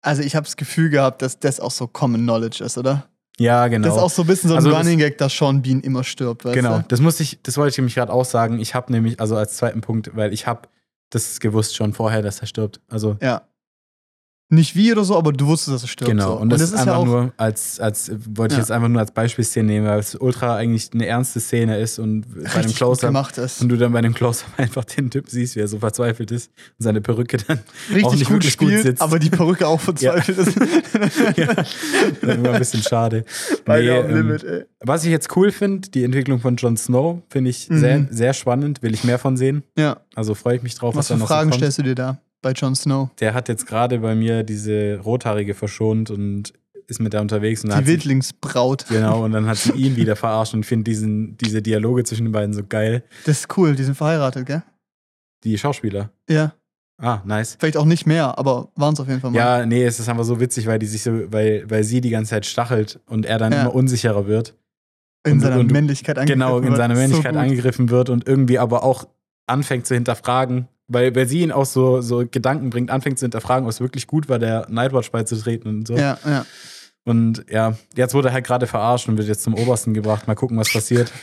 Also 0.00 0.22
ich 0.22 0.36
habe 0.36 0.44
das 0.44 0.56
Gefühl 0.56 0.90
gehabt, 0.90 1.22
dass 1.22 1.38
das 1.38 1.60
auch 1.60 1.70
so 1.70 1.86
Common 1.86 2.22
Knowledge 2.22 2.62
ist, 2.62 2.78
oder? 2.78 3.08
Ja, 3.38 3.66
genau. 3.68 3.88
Das 3.88 3.96
ist 3.96 4.02
auch 4.02 4.10
so 4.10 4.22
ein 4.22 4.26
bisschen 4.28 4.48
so 4.48 4.54
ein 4.54 4.58
Also 4.64 4.76
Running 4.76 4.98
Gag, 4.98 5.18
dass 5.18 5.36
Sean 5.36 5.62
Bean 5.62 5.80
immer 5.80 6.04
stirbt, 6.04 6.44
weißt 6.44 6.54
Genau, 6.54 6.78
du? 6.78 6.84
das 6.88 7.00
musste 7.00 7.22
ich, 7.22 7.38
das 7.42 7.56
wollte 7.56 7.70
ich 7.72 7.78
nämlich 7.78 7.94
gerade 7.94 8.12
auch 8.12 8.24
sagen. 8.24 8.58
Ich 8.60 8.74
habe 8.74 8.92
nämlich, 8.92 9.20
also 9.20 9.36
als 9.36 9.56
zweiten 9.56 9.80
Punkt, 9.80 10.14
weil 10.14 10.32
ich 10.32 10.46
habe 10.46 10.68
das 11.10 11.40
gewusst 11.40 11.74
schon 11.76 11.92
vorher, 11.92 12.22
dass 12.22 12.40
er 12.40 12.46
stirbt. 12.46 12.80
Also 12.90 13.16
Ja. 13.20 13.42
Nicht 14.54 14.76
wie 14.76 14.92
oder 14.92 15.02
so, 15.02 15.16
aber 15.16 15.32
du 15.32 15.46
wusstest, 15.46 15.74
dass 15.74 15.82
er 15.84 15.88
stirbt. 15.88 16.10
Genau, 16.10 16.32
so. 16.34 16.40
und 16.40 16.50
das, 16.50 16.60
ist 16.60 16.72
einfach 16.74 16.86
ja 16.86 16.94
auch, 16.96 17.06
nur 17.06 17.32
als, 17.38 17.80
als 17.80 18.10
wollte 18.34 18.52
ich 18.52 18.58
Ja. 18.58 18.62
jetzt 18.64 18.70
einfach 18.70 18.88
nur 18.88 19.00
als 19.00 19.10
Beispielszene 19.10 19.66
nehmen, 19.66 19.86
weil 19.86 19.98
es 19.98 20.14
ultra 20.14 20.56
eigentlich 20.56 20.90
eine 20.92 21.06
ernste 21.06 21.40
Szene 21.40 21.78
ist 21.78 21.98
und 21.98 22.22
bei 22.22 22.36
einem 22.36 22.46
richtig 22.46 22.66
gut 22.66 22.76
Close-Up 22.76 23.08
gemacht 23.08 23.38
ist. 23.38 23.62
und 23.62 23.70
du 23.70 23.76
dann 23.78 23.92
bei 23.92 23.98
einem 24.00 24.12
Close-Up 24.12 24.50
einfach 24.58 24.84
den 24.84 25.10
Typ 25.10 25.28
siehst, 25.30 25.56
wie 25.56 25.60
er 25.60 25.68
so 25.68 25.78
verzweifelt 25.78 26.30
ist 26.32 26.50
und 26.78 26.84
seine 26.84 27.00
Perücke 27.00 27.38
dann 27.38 27.60
auch 27.60 27.94
Richtig 27.94 28.12
nicht 28.12 28.24
gut 28.26 28.30
wirklich 28.34 28.58
gut 28.58 28.68
gespielt, 28.68 28.82
sitzt. 28.82 29.00
aber 29.02 29.18
die 29.18 29.30
Perücke 29.30 29.66
auch 29.66 29.80
verzweifelt 29.80 30.36
ist. 30.36 30.54
ja, 31.36 31.54
dann 32.20 32.30
immer 32.38 32.50
ein 32.52 32.58
bisschen 32.58 32.82
schade. 32.82 33.24
Beide 33.64 33.86
Nee, 33.86 33.98
ähm, 34.10 34.16
Limit, 34.16 34.44
ey. 34.44 34.64
Was 34.80 35.04
ich 35.04 35.10
jetzt 35.10 35.34
cool 35.36 35.50
finde, 35.50 35.88
die 35.88 36.04
Entwicklung 36.04 36.40
von 36.40 36.56
Jon 36.56 36.76
Snow, 36.76 37.22
finde 37.30 37.48
ich 37.48 37.70
Mhm. 37.70 37.78
sehr, 37.78 38.06
sehr 38.10 38.32
spannend, 38.34 38.82
will 38.82 38.92
ich 38.92 39.02
mehr 39.04 39.18
von 39.18 39.36
sehen. 39.38 39.62
Ja. 39.78 40.00
Also 40.14 40.34
freue 40.34 40.56
ich 40.56 40.62
mich 40.62 40.74
drauf, 40.74 40.94
was, 40.94 40.98
Was 41.04 41.08
da 41.08 41.14
für 41.14 41.20
noch 41.20 41.26
Fragen 41.28 41.48
so 41.48 41.50
kommt. 41.52 41.60
stellst 41.60 41.78
du 41.78 41.82
dir 41.84 41.94
da? 41.94 42.18
Bei 42.42 42.52
Jon 42.52 42.74
Snow. 42.74 43.08
Der 43.20 43.34
hat 43.34 43.48
jetzt 43.48 43.66
gerade 43.66 43.98
bei 44.00 44.14
mir 44.14 44.42
diese 44.42 44.98
Rothaarige 45.02 45.54
verschont 45.54 46.10
und 46.10 46.52
ist 46.88 47.00
mit 47.00 47.12
der 47.12 47.20
unterwegs. 47.20 47.62
Und 47.64 47.72
Die 47.72 47.78
sie, 47.78 47.86
Wildlingsbraut. 47.86 48.86
genau, 48.88 49.24
und 49.24 49.32
dann 49.32 49.46
hat 49.46 49.56
sie 49.56 49.72
ihn 49.72 49.96
wieder 49.96 50.16
verarscht 50.16 50.52
und 50.54 50.66
finde 50.66 50.84
diesen 50.84 51.36
diese 51.38 51.62
Dialoge 51.62 52.04
zwischen 52.04 52.24
den 52.26 52.32
beiden 52.32 52.52
so 52.52 52.62
geil. 52.68 53.02
Das 53.24 53.40
ist 53.40 53.56
cool, 53.56 53.74
die 53.74 53.84
sind 53.84 53.94
verheiratet, 53.94 54.44
gell? 54.46 54.62
Die 55.44 55.56
Schauspieler. 55.56 56.10
Ja. 56.28 56.54
Ah, 57.00 57.20
nice. 57.24 57.56
Vielleicht 57.58 57.76
auch 57.76 57.84
nicht 57.84 58.06
mehr, 58.06 58.38
aber 58.38 58.68
waren 58.76 58.94
es 58.94 59.00
auf 59.00 59.08
jeden 59.08 59.20
Fall 59.20 59.30
mal. 59.32 59.38
Ja, 59.38 59.66
nee, 59.66 59.84
es 59.84 59.98
ist 59.98 60.08
einfach 60.08 60.22
so 60.24 60.38
witzig, 60.38 60.66
weil 60.66 60.78
die 60.78 60.86
sich 60.86 61.02
so, 61.02 61.32
weil, 61.32 61.68
weil 61.68 61.82
sie 61.82 62.00
die 62.00 62.10
ganze 62.10 62.30
Zeit 62.30 62.46
stachelt 62.46 63.00
und 63.06 63.26
er 63.26 63.38
dann 63.38 63.52
Ja. 63.52 63.62
immer 63.62 63.74
unsicherer 63.74 64.26
wird. 64.26 64.54
in 65.24 65.34
und- 65.34 65.40
seiner 65.40 65.58
und- 65.60 65.70
Männlichkeit 65.70 66.18
angegriffen 66.18 66.40
Genau, 66.40 66.58
in 66.58 66.64
wird. 66.64 66.76
seiner 66.78 66.96
So 66.96 67.00
Männlichkeit 67.00 67.32
gut. 67.34 67.40
angegriffen 67.42 67.90
wird 67.90 68.10
und 68.10 68.26
irgendwie 68.26 68.58
aber 68.58 68.82
auch 68.82 69.06
anfängt 69.46 69.86
zu 69.86 69.94
hinterfragen, 69.94 70.66
weil, 70.92 71.14
weil 71.14 71.26
sie 71.26 71.40
ihn 71.40 71.52
auch 71.52 71.64
so, 71.66 72.00
so 72.00 72.24
Gedanken 72.30 72.70
bringt, 72.70 72.90
anfängt 72.90 73.18
zu 73.18 73.24
hinterfragen, 73.24 73.64
ob 73.64 73.70
es 73.70 73.80
wirklich 73.80 74.06
gut 74.06 74.28
war, 74.28 74.38
der 74.38 74.66
Nightwatch 74.68 75.10
beizutreten 75.10 75.68
und 75.78 75.88
so. 75.88 75.96
Ja, 75.96 76.18
ja. 76.24 76.44
Und 77.04 77.44
ja, 77.50 77.76
jetzt 77.96 78.14
wurde 78.14 78.28
er 78.28 78.34
halt 78.34 78.46
gerade 78.46 78.66
verarscht 78.66 79.08
und 79.08 79.16
wird 79.18 79.26
jetzt 79.28 79.42
zum 79.42 79.54
Obersten 79.54 79.92
gebracht. 79.94 80.26
Mal 80.28 80.34
gucken, 80.34 80.56
was 80.58 80.72
passiert. 80.72 81.10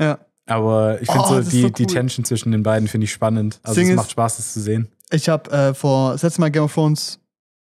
Ja. 0.00 0.18
Aber 0.46 1.00
ich 1.00 1.08
finde 1.08 1.24
Oh, 1.28 1.42
so, 1.42 1.50
die, 1.50 1.60
so 1.62 1.68
die 1.68 1.82
cool. 1.84 1.92
Tension 1.92 2.24
zwischen 2.24 2.50
den 2.50 2.62
beiden 2.64 2.88
finde 2.88 3.04
ich 3.04 3.12
spannend. 3.12 3.60
Also 3.62 3.74
Ding 3.76 3.84
es 3.88 3.90
ist- 3.90 3.96
macht 3.96 4.10
Spaß, 4.10 4.38
das 4.38 4.52
zu 4.54 4.60
sehen. 4.60 4.88
Ich 5.10 5.28
habe 5.28 5.50
äh, 5.52 5.74
vor, 5.74 6.12
das 6.12 6.22
letzte 6.22 6.40
Mal 6.40 6.50
Game 6.50 6.64
of 6.64 6.74
Thrones, 6.74 7.20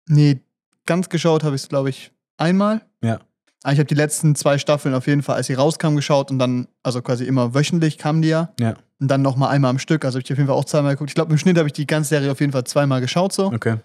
nee, 0.07 0.39
ganz 0.85 1.09
geschaut 1.09 1.43
habe 1.43 1.55
ich 1.55 1.63
es, 1.63 1.69
glaube 1.69 1.89
ich, 1.89 2.11
einmal. 2.37 2.81
Ja. 3.03 3.19
Aber 3.63 3.73
ich 3.73 3.79
habe 3.79 3.85
die 3.85 3.95
letzten 3.95 4.33
zwei 4.35 4.57
Staffeln 4.57 4.95
auf 4.95 5.05
jeden 5.07 5.21
Fall, 5.23 5.35
als 5.35 5.47
sie 5.47 5.53
rauskamen, 5.53 5.95
geschaut 5.97 6.31
und 6.31 6.39
dann, 6.39 6.67
also 6.81 7.01
quasi 7.01 7.25
immer 7.25 7.53
wöchentlich 7.53 7.97
kamen 7.97 8.21
die 8.21 8.29
ja. 8.29 8.53
Ja. 8.59 8.75
Und 9.03 9.09
dann 9.09 9.21
nochmal 9.21 9.49
einmal 9.49 9.69
am 9.69 9.79
Stück. 9.79 10.05
Also 10.05 10.15
habe 10.17 10.23
ich 10.25 10.31
auf 10.31 10.37
jeden 10.37 10.47
Fall 10.47 10.55
auch 10.57 10.63
zweimal 10.63 10.93
geguckt. 10.93 11.09
Ich 11.09 11.15
glaube, 11.15 11.31
im 11.33 11.37
Schnitt 11.37 11.57
habe 11.57 11.67
ich 11.67 11.73
die 11.73 11.85
ganze 11.85 12.09
Serie 12.09 12.31
auf 12.31 12.39
jeden 12.39 12.53
Fall 12.53 12.63
zweimal 12.63 13.01
geschaut 13.01 13.33
so. 13.33 13.47
Okay. 13.47 13.75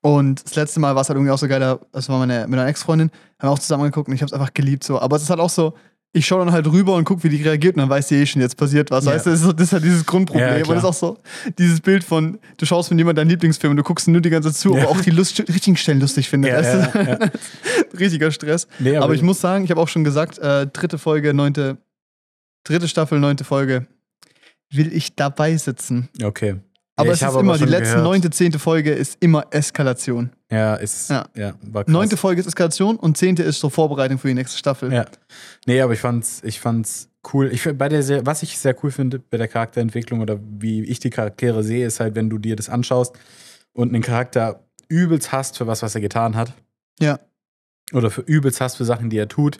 Und 0.00 0.42
das 0.44 0.54
letzte 0.56 0.80
Mal 0.80 0.94
war 0.94 1.02
es 1.02 1.08
halt 1.10 1.16
irgendwie 1.18 1.30
auch 1.30 1.36
so 1.38 1.46
geil, 1.46 1.60
da- 1.60 1.78
das 1.92 2.08
war 2.08 2.18
meine, 2.18 2.40
mit 2.40 2.48
meiner 2.50 2.66
Ex-Freundin, 2.66 3.10
haben 3.38 3.48
wir 3.48 3.52
auch 3.52 3.58
zusammen 3.58 3.84
geguckt 3.84 4.08
und 4.08 4.14
ich 4.14 4.22
habe 4.22 4.28
es 4.28 4.32
einfach 4.32 4.54
geliebt 4.54 4.82
so. 4.82 4.98
Aber 4.98 5.16
es 5.16 5.22
ist 5.24 5.30
halt 5.30 5.40
auch 5.40 5.50
so, 5.50 5.74
ich 6.14 6.26
schaue 6.26 6.44
dann 6.44 6.52
halt 6.52 6.66
rüber 6.66 6.94
und 6.94 7.04
gucke, 7.04 7.22
wie 7.22 7.28
die 7.28 7.42
reagiert 7.42 7.76
und 7.76 7.80
dann 7.80 7.88
weiß 7.90 8.08
sie 8.08 8.16
eh 8.16 8.26
schon, 8.26 8.40
jetzt 8.42 8.56
passiert 8.56 8.90
was. 8.90 9.04
Ja. 9.04 9.12
Weißt 9.12 9.26
du, 9.26 9.30
das 9.30 9.40
ist, 9.40 9.44
so- 9.46 9.52
das 9.52 9.66
ist 9.68 9.72
halt 9.74 9.84
dieses 9.84 10.04
Grundproblem. 10.06 10.48
Ja, 10.48 10.56
und 10.56 10.62
klar. 10.64 10.74
das 10.76 10.84
ist 10.84 10.88
auch 10.88 10.94
so 10.94 11.18
dieses 11.58 11.80
Bild 11.80 12.02
von, 12.02 12.38
du 12.56 12.66
schaust 12.66 12.88
von 12.88 12.96
jemandem 12.98 13.22
deinen 13.22 13.30
Lieblingsfilm 13.30 13.70
und 13.72 13.76
du 13.76 13.82
guckst 13.82 14.08
nur 14.08 14.20
die 14.22 14.30
ganze 14.30 14.50
Zeit 14.50 14.56
zu, 14.58 14.74
Ja. 14.74 14.82
aber 14.84 14.90
auch 14.92 15.00
die 15.00 15.10
Lust, 15.10 15.38
richtigen 15.48 15.76
Stellen 15.76 16.00
lustig 16.00 16.28
findet. 16.28 16.50
Ja, 16.52 16.58
weißt 16.58 16.94
du? 16.94 17.30
Richtiger 18.00 18.30
Stress. 18.30 18.66
Nee, 18.78 18.96
Aber, 18.96 19.14
ich 19.14 19.22
muss 19.22 19.40
sagen, 19.40 19.64
ich 19.64 19.70
habe 19.70 19.80
auch 19.80 19.88
schon 19.88 20.04
gesagt, 20.04 20.38
äh, 20.38 20.66
dritte 20.66 20.98
Folge, 20.98 21.34
neunte, 21.34 21.76
dritte 22.64 22.88
Staffel, 22.88 23.18
neunte 23.20 23.44
Folge, 23.44 23.86
will 24.76 24.92
ich 24.92 25.14
dabei 25.14 25.56
sitzen. 25.56 26.08
Okay. 26.22 26.56
Aber 26.94 27.08
Ja, 27.08 27.12
es 27.14 27.22
ist 27.22 27.36
immer, 27.40 27.56
die 27.56 27.64
letzte, 27.64 27.98
neunte, 27.98 28.28
zehnte 28.30 28.58
Folge 28.58 28.92
ist 28.92 29.16
immer 29.20 29.46
Eskalation. 29.50 30.30
Ja, 30.50 30.74
ist. 30.74 31.08
Ja, 31.08 31.24
Ja. 31.34 31.54
war 31.62 31.84
krass. 31.84 31.92
Neunte 31.92 32.16
Folge 32.18 32.40
ist 32.40 32.46
Eskalation 32.46 32.96
und 32.96 33.16
zehnte 33.16 33.42
ist 33.42 33.60
so 33.60 33.70
Vorbereitung 33.70 34.18
für 34.18 34.28
die 34.28 34.34
nächste 34.34 34.58
Staffel. 34.58 34.92
Ja. 34.92 35.06
Nee, 35.66 35.80
aber 35.80 35.94
ich 35.94 36.00
fand's, 36.00 36.42
ich 36.44 36.60
fand's 36.60 37.08
cool. 37.32 37.50
Ich, 37.52 37.64
bei 37.78 37.88
der 37.88 38.26
was 38.26 38.42
ich 38.42 38.58
sehr 38.58 38.76
cool 38.84 38.90
finde 38.90 39.18
bei 39.20 39.38
der 39.38 39.48
Charakterentwicklung 39.48 40.20
oder 40.20 40.38
wie 40.58 40.84
ich 40.84 41.00
die 41.00 41.10
Charaktere 41.10 41.62
sehe, 41.64 41.86
ist 41.86 41.98
halt, 41.98 42.14
wenn 42.14 42.28
du 42.28 42.38
dir 42.38 42.56
das 42.56 42.68
anschaust 42.68 43.16
und 43.72 43.88
einen 43.94 44.02
Charakter 44.02 44.60
übelst 44.88 45.32
hast 45.32 45.56
für 45.56 45.66
was, 45.66 45.82
was 45.82 45.94
er 45.94 46.02
getan 46.02 46.36
hat. 46.36 46.52
Ja. 47.00 47.20
Oder 47.94 48.10
für 48.10 48.20
übelst 48.20 48.60
hast 48.60 48.76
für 48.76 48.84
Sachen, 48.84 49.08
die 49.08 49.16
er 49.16 49.28
tut. 49.28 49.58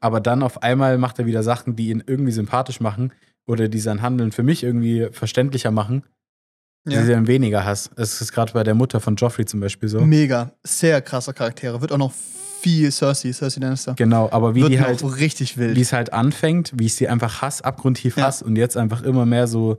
Aber 0.00 0.20
dann 0.20 0.42
auf 0.42 0.62
einmal 0.62 0.96
macht 0.96 1.18
er 1.18 1.26
wieder 1.26 1.42
Sachen, 1.42 1.76
die 1.76 1.90
ihn 1.90 2.02
irgendwie 2.06 2.32
sympathisch 2.32 2.80
machen 2.80 3.12
oder 3.50 3.68
die 3.68 3.80
sein 3.80 4.00
Handeln 4.02 4.32
für 4.32 4.42
mich 4.42 4.62
irgendwie 4.62 5.08
verständlicher 5.12 5.70
machen. 5.70 6.04
Ja. 6.88 7.00
Die 7.00 7.06
sie 7.06 7.12
dann 7.12 7.26
weniger 7.26 7.64
Hass. 7.64 7.90
Es 7.96 8.20
ist 8.22 8.32
gerade 8.32 8.52
bei 8.54 8.62
der 8.64 8.74
Mutter 8.74 9.00
von 9.00 9.16
Joffrey 9.16 9.44
zum 9.44 9.60
Beispiel 9.60 9.88
so. 9.88 10.00
Mega, 10.00 10.52
sehr 10.62 11.02
krasser 11.02 11.34
Charaktere. 11.34 11.80
Wird 11.82 11.92
auch 11.92 11.98
noch 11.98 12.12
viel 12.12 12.90
Cersei, 12.90 13.32
Cersei 13.32 13.60
Lannister. 13.60 13.94
Genau, 13.94 14.30
aber 14.30 14.54
wie 14.54 14.62
Wird 14.62 14.72
die 14.72 14.80
halt, 14.80 15.02
richtig 15.18 15.58
wild. 15.58 15.76
wie 15.76 15.80
es 15.82 15.92
halt 15.92 16.12
anfängt, 16.14 16.72
wie 16.76 16.86
ich 16.86 16.94
sie 16.94 17.08
einfach 17.08 17.42
hasse, 17.42 17.64
abgrundtief 17.66 18.16
Ja. 18.16 18.24
hasse 18.26 18.44
und 18.46 18.56
jetzt 18.56 18.76
einfach 18.78 19.02
immer 19.02 19.26
mehr 19.26 19.46
so 19.46 19.78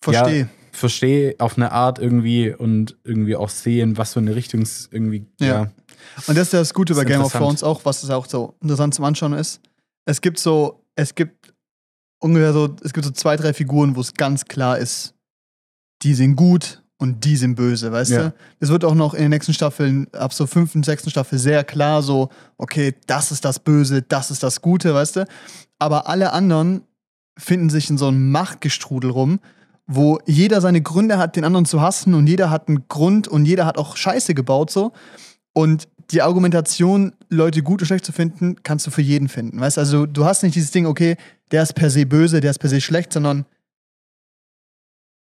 Verstehe. 0.00 0.48
verstehe 0.72 1.34
auf 1.38 1.56
eine 1.56 1.72
Art 1.72 1.98
irgendwie 1.98 2.50
und 2.52 2.96
irgendwie 3.04 3.36
auch 3.36 3.48
sehen, 3.48 3.96
was 3.96 4.12
für 4.14 4.20
eine 4.20 4.34
Richtung 4.34 4.62
es 4.62 4.88
irgendwie, 4.92 5.26
Ja. 5.40 5.46
ja. 5.46 5.60
Und 6.26 6.36
das 6.36 6.48
ist 6.48 6.52
ja 6.52 6.58
das 6.60 6.74
Gute 6.74 6.94
bei 6.94 7.04
Game 7.04 7.22
of. 7.22 7.32
Thrones 7.32 7.62
auch, 7.62 7.84
was 7.84 8.02
es 8.02 8.10
auch 8.10 8.26
so 8.26 8.54
interessant 8.62 8.94
zum 8.94 9.04
Anschauen 9.04 9.32
ist. 9.32 9.60
Es 10.04 10.20
gibt 10.20 10.38
so, 10.38 10.84
es 10.94 11.14
gibt 11.14 11.43
ungefähr 12.24 12.52
so, 12.54 12.74
es 12.82 12.92
gibt 12.94 13.04
so 13.04 13.12
zwei, 13.12 13.36
drei 13.36 13.52
Figuren, 13.52 13.96
wo 13.96 14.00
es 14.00 14.14
ganz 14.14 14.46
klar 14.46 14.78
ist, 14.78 15.14
die 16.02 16.14
sind 16.14 16.36
gut 16.36 16.82
und 16.96 17.24
die 17.24 17.36
sind 17.36 17.54
böse, 17.54 17.92
weißt 17.92 18.10
Ja. 18.10 18.22
du? 18.30 18.34
Es 18.60 18.70
wird 18.70 18.84
auch 18.84 18.94
noch 18.94 19.12
in 19.14 19.22
den 19.22 19.30
nächsten 19.30 19.52
Staffeln, 19.52 20.06
ab 20.14 20.32
so 20.32 20.46
fünften, 20.46 20.82
sechsten 20.82 21.10
Staffel 21.10 21.38
sehr 21.38 21.64
klar 21.64 22.02
so, 22.02 22.30
okay, 22.56 22.94
das 23.06 23.30
ist 23.30 23.44
das 23.44 23.58
Böse, 23.58 24.00
das 24.02 24.30
ist 24.30 24.42
das 24.42 24.62
Gute, 24.62 24.94
weißt 24.94 25.16
du? 25.16 25.26
Aber 25.78 26.08
alle 26.08 26.32
anderen 26.32 26.82
finden 27.38 27.68
sich 27.68 27.90
in 27.90 27.98
so 27.98 28.08
einem 28.08 28.30
Machtgestrudel 28.30 29.10
rum, 29.10 29.38
wo 29.86 30.18
jeder 30.24 30.62
seine 30.62 30.80
Gründe 30.80 31.18
hat, 31.18 31.36
den 31.36 31.44
anderen 31.44 31.66
zu 31.66 31.82
hassen 31.82 32.14
und 32.14 32.26
jeder 32.26 32.48
hat 32.48 32.68
einen 32.68 32.88
Grund 32.88 33.28
und 33.28 33.44
jeder 33.44 33.66
hat 33.66 33.76
auch 33.76 33.96
Scheiße 33.96 34.32
gebaut 34.34 34.70
so. 34.70 34.92
Und 35.52 35.88
die 36.10 36.22
Argumentation, 36.22 37.12
Leute 37.28 37.62
gut 37.62 37.80
und 37.80 37.86
schlecht 37.86 38.04
zu 38.04 38.12
finden, 38.12 38.56
kannst 38.62 38.86
du 38.86 38.90
für 38.90 39.02
jeden 39.02 39.28
finden. 39.28 39.60
Weißt 39.60 39.78
also, 39.78 40.06
du 40.06 40.24
hast 40.24 40.42
nicht 40.42 40.54
dieses 40.54 40.70
Ding, 40.70 40.86
okay, 40.86 41.16
der 41.50 41.62
ist 41.62 41.74
per 41.74 41.90
se 41.90 42.06
böse, 42.06 42.40
der 42.40 42.50
ist 42.50 42.58
per 42.58 42.70
se 42.70 42.80
schlecht, 42.80 43.12
sondern 43.12 43.46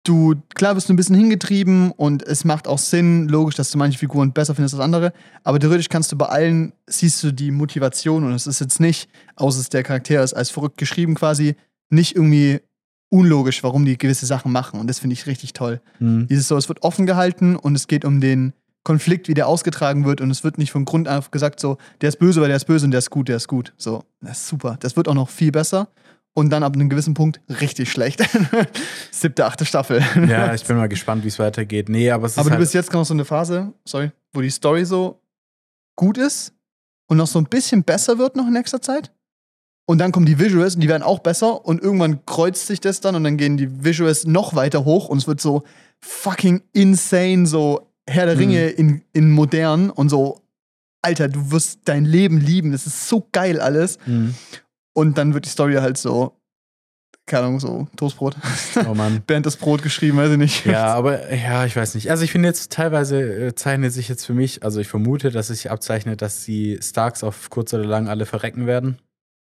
du, 0.07 0.35
klar 0.55 0.75
wirst 0.75 0.89
du 0.89 0.93
ein 0.93 0.95
bisschen 0.95 1.15
hingetrieben 1.15 1.91
und 1.91 2.23
es 2.23 2.45
macht 2.45 2.67
auch 2.67 2.77
Sinn, 2.77 3.27
logisch, 3.27 3.55
dass 3.55 3.71
du 3.71 3.77
manche 3.77 3.99
Figuren 3.99 4.31
besser 4.31 4.55
findest 4.55 4.75
als 4.75 4.83
andere, 4.83 5.13
aber 5.43 5.59
theoretisch 5.59 5.89
kannst 5.89 6.11
du 6.11 6.17
bei 6.17 6.27
allen, 6.27 6.73
siehst 6.87 7.23
du 7.23 7.31
die 7.31 7.51
Motivation 7.51 8.23
und 8.23 8.33
es 8.33 8.47
ist 8.47 8.59
jetzt 8.59 8.79
nicht, 8.79 9.09
außer 9.35 9.59
es 9.59 9.69
der 9.69 9.83
Charakter 9.83 10.23
ist 10.23 10.33
als 10.33 10.49
verrückt 10.49 10.77
geschrieben 10.77 11.15
quasi, 11.15 11.55
nicht 11.89 12.15
irgendwie 12.15 12.61
unlogisch, 13.09 13.63
warum 13.63 13.85
die 13.85 13.97
gewisse 13.97 14.25
Sachen 14.25 14.51
machen 14.51 14.79
und 14.79 14.87
das 14.87 14.99
finde 14.99 15.13
ich 15.13 15.27
richtig 15.27 15.53
toll. 15.53 15.81
Hm. 15.99 16.27
Dieses 16.27 16.47
so, 16.47 16.57
es 16.57 16.69
wird 16.69 16.83
offen 16.83 17.05
gehalten 17.05 17.55
und 17.55 17.75
es 17.75 17.87
geht 17.87 18.05
um 18.05 18.21
den 18.21 18.53
Konflikt, 18.87 19.27
wie 19.27 19.33
der 19.33 19.49
ausgetragen 19.49 20.05
wird 20.05 20.21
und 20.21 20.31
es 20.31 20.45
wird 20.45 20.57
nicht 20.57 20.71
von 20.71 20.85
Grund 20.85 21.09
auf 21.09 21.29
gesagt 21.29 21.59
so, 21.59 21.77
der 21.99 22.07
ist 22.07 22.19
böse, 22.19 22.39
weil 22.39 22.47
der 22.47 22.55
ist 22.55 22.63
böse 22.63 22.85
und 22.85 22.91
der 22.91 22.99
ist 22.99 23.09
gut, 23.09 23.27
der 23.27 23.35
ist 23.35 23.49
gut. 23.49 23.73
So, 23.75 24.05
das 24.21 24.37
ist 24.37 24.47
super. 24.47 24.77
Das 24.79 24.95
wird 24.95 25.09
auch 25.09 25.13
noch 25.13 25.27
viel 25.27 25.51
besser 25.51 25.89
und 26.33 26.51
dann 26.51 26.63
ab 26.63 26.73
einem 26.73 26.87
gewissen 26.87 27.13
Punkt 27.13 27.41
richtig 27.49 27.91
schlecht. 27.91 28.23
Siebte, 29.11 29.45
achte 29.45 29.65
Staffel. 29.65 30.01
Ja, 30.29 30.53
ich 30.53 30.63
bin 30.63 30.77
mal 30.77 30.87
gespannt, 30.87 31.25
wie 31.25 31.27
es 31.27 31.37
weitergeht. 31.37 31.89
Nee, 31.89 32.11
aber 32.11 32.27
es 32.27 32.31
ist 32.31 32.37
Aber 32.37 32.45
du 32.45 32.51
halt, 32.51 32.61
bist 32.61 32.73
jetzt 32.73 32.93
noch 32.93 33.03
so 33.03 33.13
eine 33.13 33.25
Phase, 33.25 33.73
sorry, 33.83 34.13
wo 34.31 34.39
die 34.39 34.49
Story 34.49 34.85
so 34.85 35.19
gut 35.97 36.17
ist 36.17 36.53
und 37.07 37.17
noch 37.17 37.27
so 37.27 37.39
ein 37.39 37.45
bisschen 37.45 37.83
besser 37.83 38.17
wird 38.17 38.37
noch 38.37 38.47
in 38.47 38.53
nächster 38.53 38.81
Zeit. 38.81 39.11
Und 39.85 39.97
dann 39.97 40.13
kommen 40.13 40.25
die 40.25 40.39
Visuals 40.39 40.75
und 40.75 40.81
die 40.81 40.87
werden 40.87 41.03
auch 41.03 41.19
besser 41.19 41.65
und 41.65 41.81
irgendwann 41.81 42.25
kreuzt 42.25 42.67
sich 42.67 42.79
das 42.79 43.01
dann 43.01 43.15
und 43.15 43.25
dann 43.25 43.35
gehen 43.35 43.57
die 43.57 43.83
Visuals 43.83 44.25
noch 44.25 44.55
weiter 44.55 44.85
hoch 44.85 45.09
und 45.09 45.17
es 45.17 45.27
wird 45.27 45.41
so 45.41 45.63
fucking 45.99 46.61
insane, 46.71 47.45
so 47.45 47.86
Herr 48.09 48.25
der 48.25 48.35
Mhm. 48.35 48.39
Ringe 48.41 48.67
in, 48.69 49.01
in 49.13 49.31
modern 49.31 49.89
und 49.89 50.09
so, 50.09 50.41
Alter, 51.01 51.27
du 51.29 51.51
wirst 51.51 51.81
dein 51.85 52.05
Leben 52.05 52.39
lieben, 52.39 52.71
das 52.71 52.87
ist 52.87 53.07
so 53.07 53.27
geil 53.31 53.59
alles. 53.59 53.97
Hm. 54.05 54.33
Und 54.93 55.17
dann 55.17 55.33
wird 55.33 55.45
die 55.45 55.49
Story 55.49 55.75
halt 55.75 55.97
so, 55.97 56.33
keine 57.27 57.43
Ahnung, 57.47 57.59
so 57.59 57.87
Toastbrot. 57.97 58.35
Oh 58.89 58.93
Mann. 58.93 59.21
Bernd 59.27 59.45
das 59.45 59.57
Brot 59.57 59.83
geschrieben, 59.83 60.17
weiß 60.17 60.31
ich 60.31 60.37
nicht. 60.37 60.65
Ja, 60.65 60.87
aber 60.95 61.33
ja, 61.33 61.65
ich 61.65 61.75
weiß 61.75 61.93
nicht. 61.95 62.09
Also 62.09 62.23
ich 62.23 62.31
finde 62.31 62.47
jetzt 62.47 62.71
teilweise 62.71 63.47
äh, 63.47 63.55
zeichnet 63.55 63.93
sich 63.93 64.07
jetzt 64.09 64.25
für 64.25 64.33
mich, 64.33 64.63
also 64.63 64.79
ich 64.79 64.87
vermute, 64.87 65.29
dass 65.29 65.47
sich 65.47 65.69
abzeichnet, 65.69 66.21
dass 66.21 66.45
die 66.45 66.79
Starks 66.81 67.23
auf 67.23 67.49
kurz 67.49 67.73
oder 67.73 67.85
lang 67.85 68.07
alle 68.07 68.25
verrecken 68.25 68.65
werden, 68.65 68.97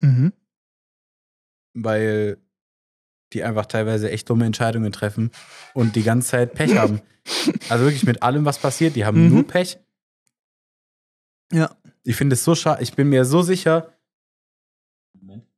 Mhm. 0.03 0.33
weil 1.75 2.39
die 3.33 3.43
einfach 3.45 3.67
teilweise 3.67 4.11
echt 4.11 4.29
dumme 4.29 4.45
Entscheidungen 4.47 4.93
treffen 4.93 5.31
und 5.75 5.97
die 5.97 6.03
ganze 6.03 6.29
Zeit 6.31 6.55
Pech 6.55 6.77
haben. 6.77 7.01
Also 7.69 7.85
wirklich 7.85 8.05
mit 8.05 8.23
allem, 8.23 8.45
was 8.45 8.59
passiert, 8.59 8.97
die 8.97 9.05
haben 9.05 9.25
Mhm. 9.27 9.35
nur 9.35 9.47
Pech. 9.47 9.79
Ja. 11.53 11.71
Ich 12.03 12.17
finde 12.17 12.35
es 12.35 12.45
so 12.45 12.55
schade, 12.55 12.83
ich 12.83 12.95
bin 12.95 13.09
mir 13.09 13.25
so 13.25 13.43
sicher, 13.43 13.93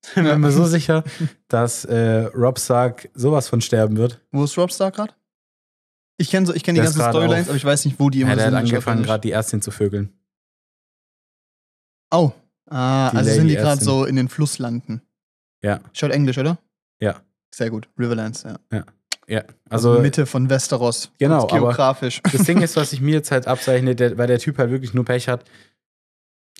ich 0.04 0.14
bin 0.14 0.40
mir 0.40 0.50
so 0.50 0.64
sicher, 0.66 1.04
dass 1.48 1.84
äh, 1.84 2.24
Rob 2.34 2.58
Stark 2.58 3.08
sowas 3.14 3.48
von 3.48 3.60
sterben 3.60 3.96
wird. 3.96 4.20
Wo 4.32 4.42
ist 4.44 4.58
Robstar 4.58 4.90
gerade? 4.90 5.14
Ich 6.18 6.30
kenne 6.30 6.46
so, 6.46 6.54
ich 6.54 6.62
kenn 6.64 6.74
die 6.74 6.80
ganzen 6.80 7.00
Storylines, 7.00 7.48
aber 7.48 7.56
ich 7.56 7.64
weiß 7.64 7.84
nicht, 7.84 7.98
wo 8.00 8.10
die 8.10 8.20
immer 8.22 8.30
Ja, 8.30 8.36
der 8.36 8.44
sind. 8.46 8.54
hat 8.56 8.64
Ich 8.64 8.70
glaub 8.70 8.78
angefangen, 8.80 9.02
gerade 9.04 9.20
die 9.22 9.30
Ärztin 9.30 9.62
zu 9.62 9.70
vögeln. 9.70 10.12
Oh. 12.10 12.32
Ah, 12.66 13.10
Die 13.10 13.16
also 13.18 13.28
Lady 13.30 13.40
sind 13.40 13.48
die 13.48 13.54
gerade 13.56 13.82
so 13.82 14.04
in 14.04 14.16
den 14.16 14.28
Flusslanden. 14.28 15.02
Ja. 15.62 15.80
Schaut 15.92 16.10
Englisch, 16.10 16.38
oder? 16.38 16.58
Ja. 17.00 17.20
Sehr 17.54 17.70
gut. 17.70 17.88
Riverlands, 17.98 18.44
ja. 18.44 18.56
Ja, 19.28 19.44
Also, 19.70 19.90
also 19.90 20.02
Mitte 20.02 20.26
von 20.26 20.50
Westeros. 20.50 21.10
Genau, 21.18 21.44
aber- 21.44 21.58
Geografisch. 21.58 22.20
das 22.32 22.42
Ding 22.44 22.60
ist, 22.60 22.76
was 22.76 22.92
ich 22.92 23.00
mir 23.00 23.14
jetzt 23.14 23.30
halt 23.30 23.46
abzeichne, 23.46 23.94
der, 23.94 24.18
weil 24.18 24.26
der 24.26 24.38
Typ 24.38 24.58
halt 24.58 24.70
wirklich 24.70 24.94
nur 24.94 25.04
Pech 25.04 25.28
hat. 25.28 25.44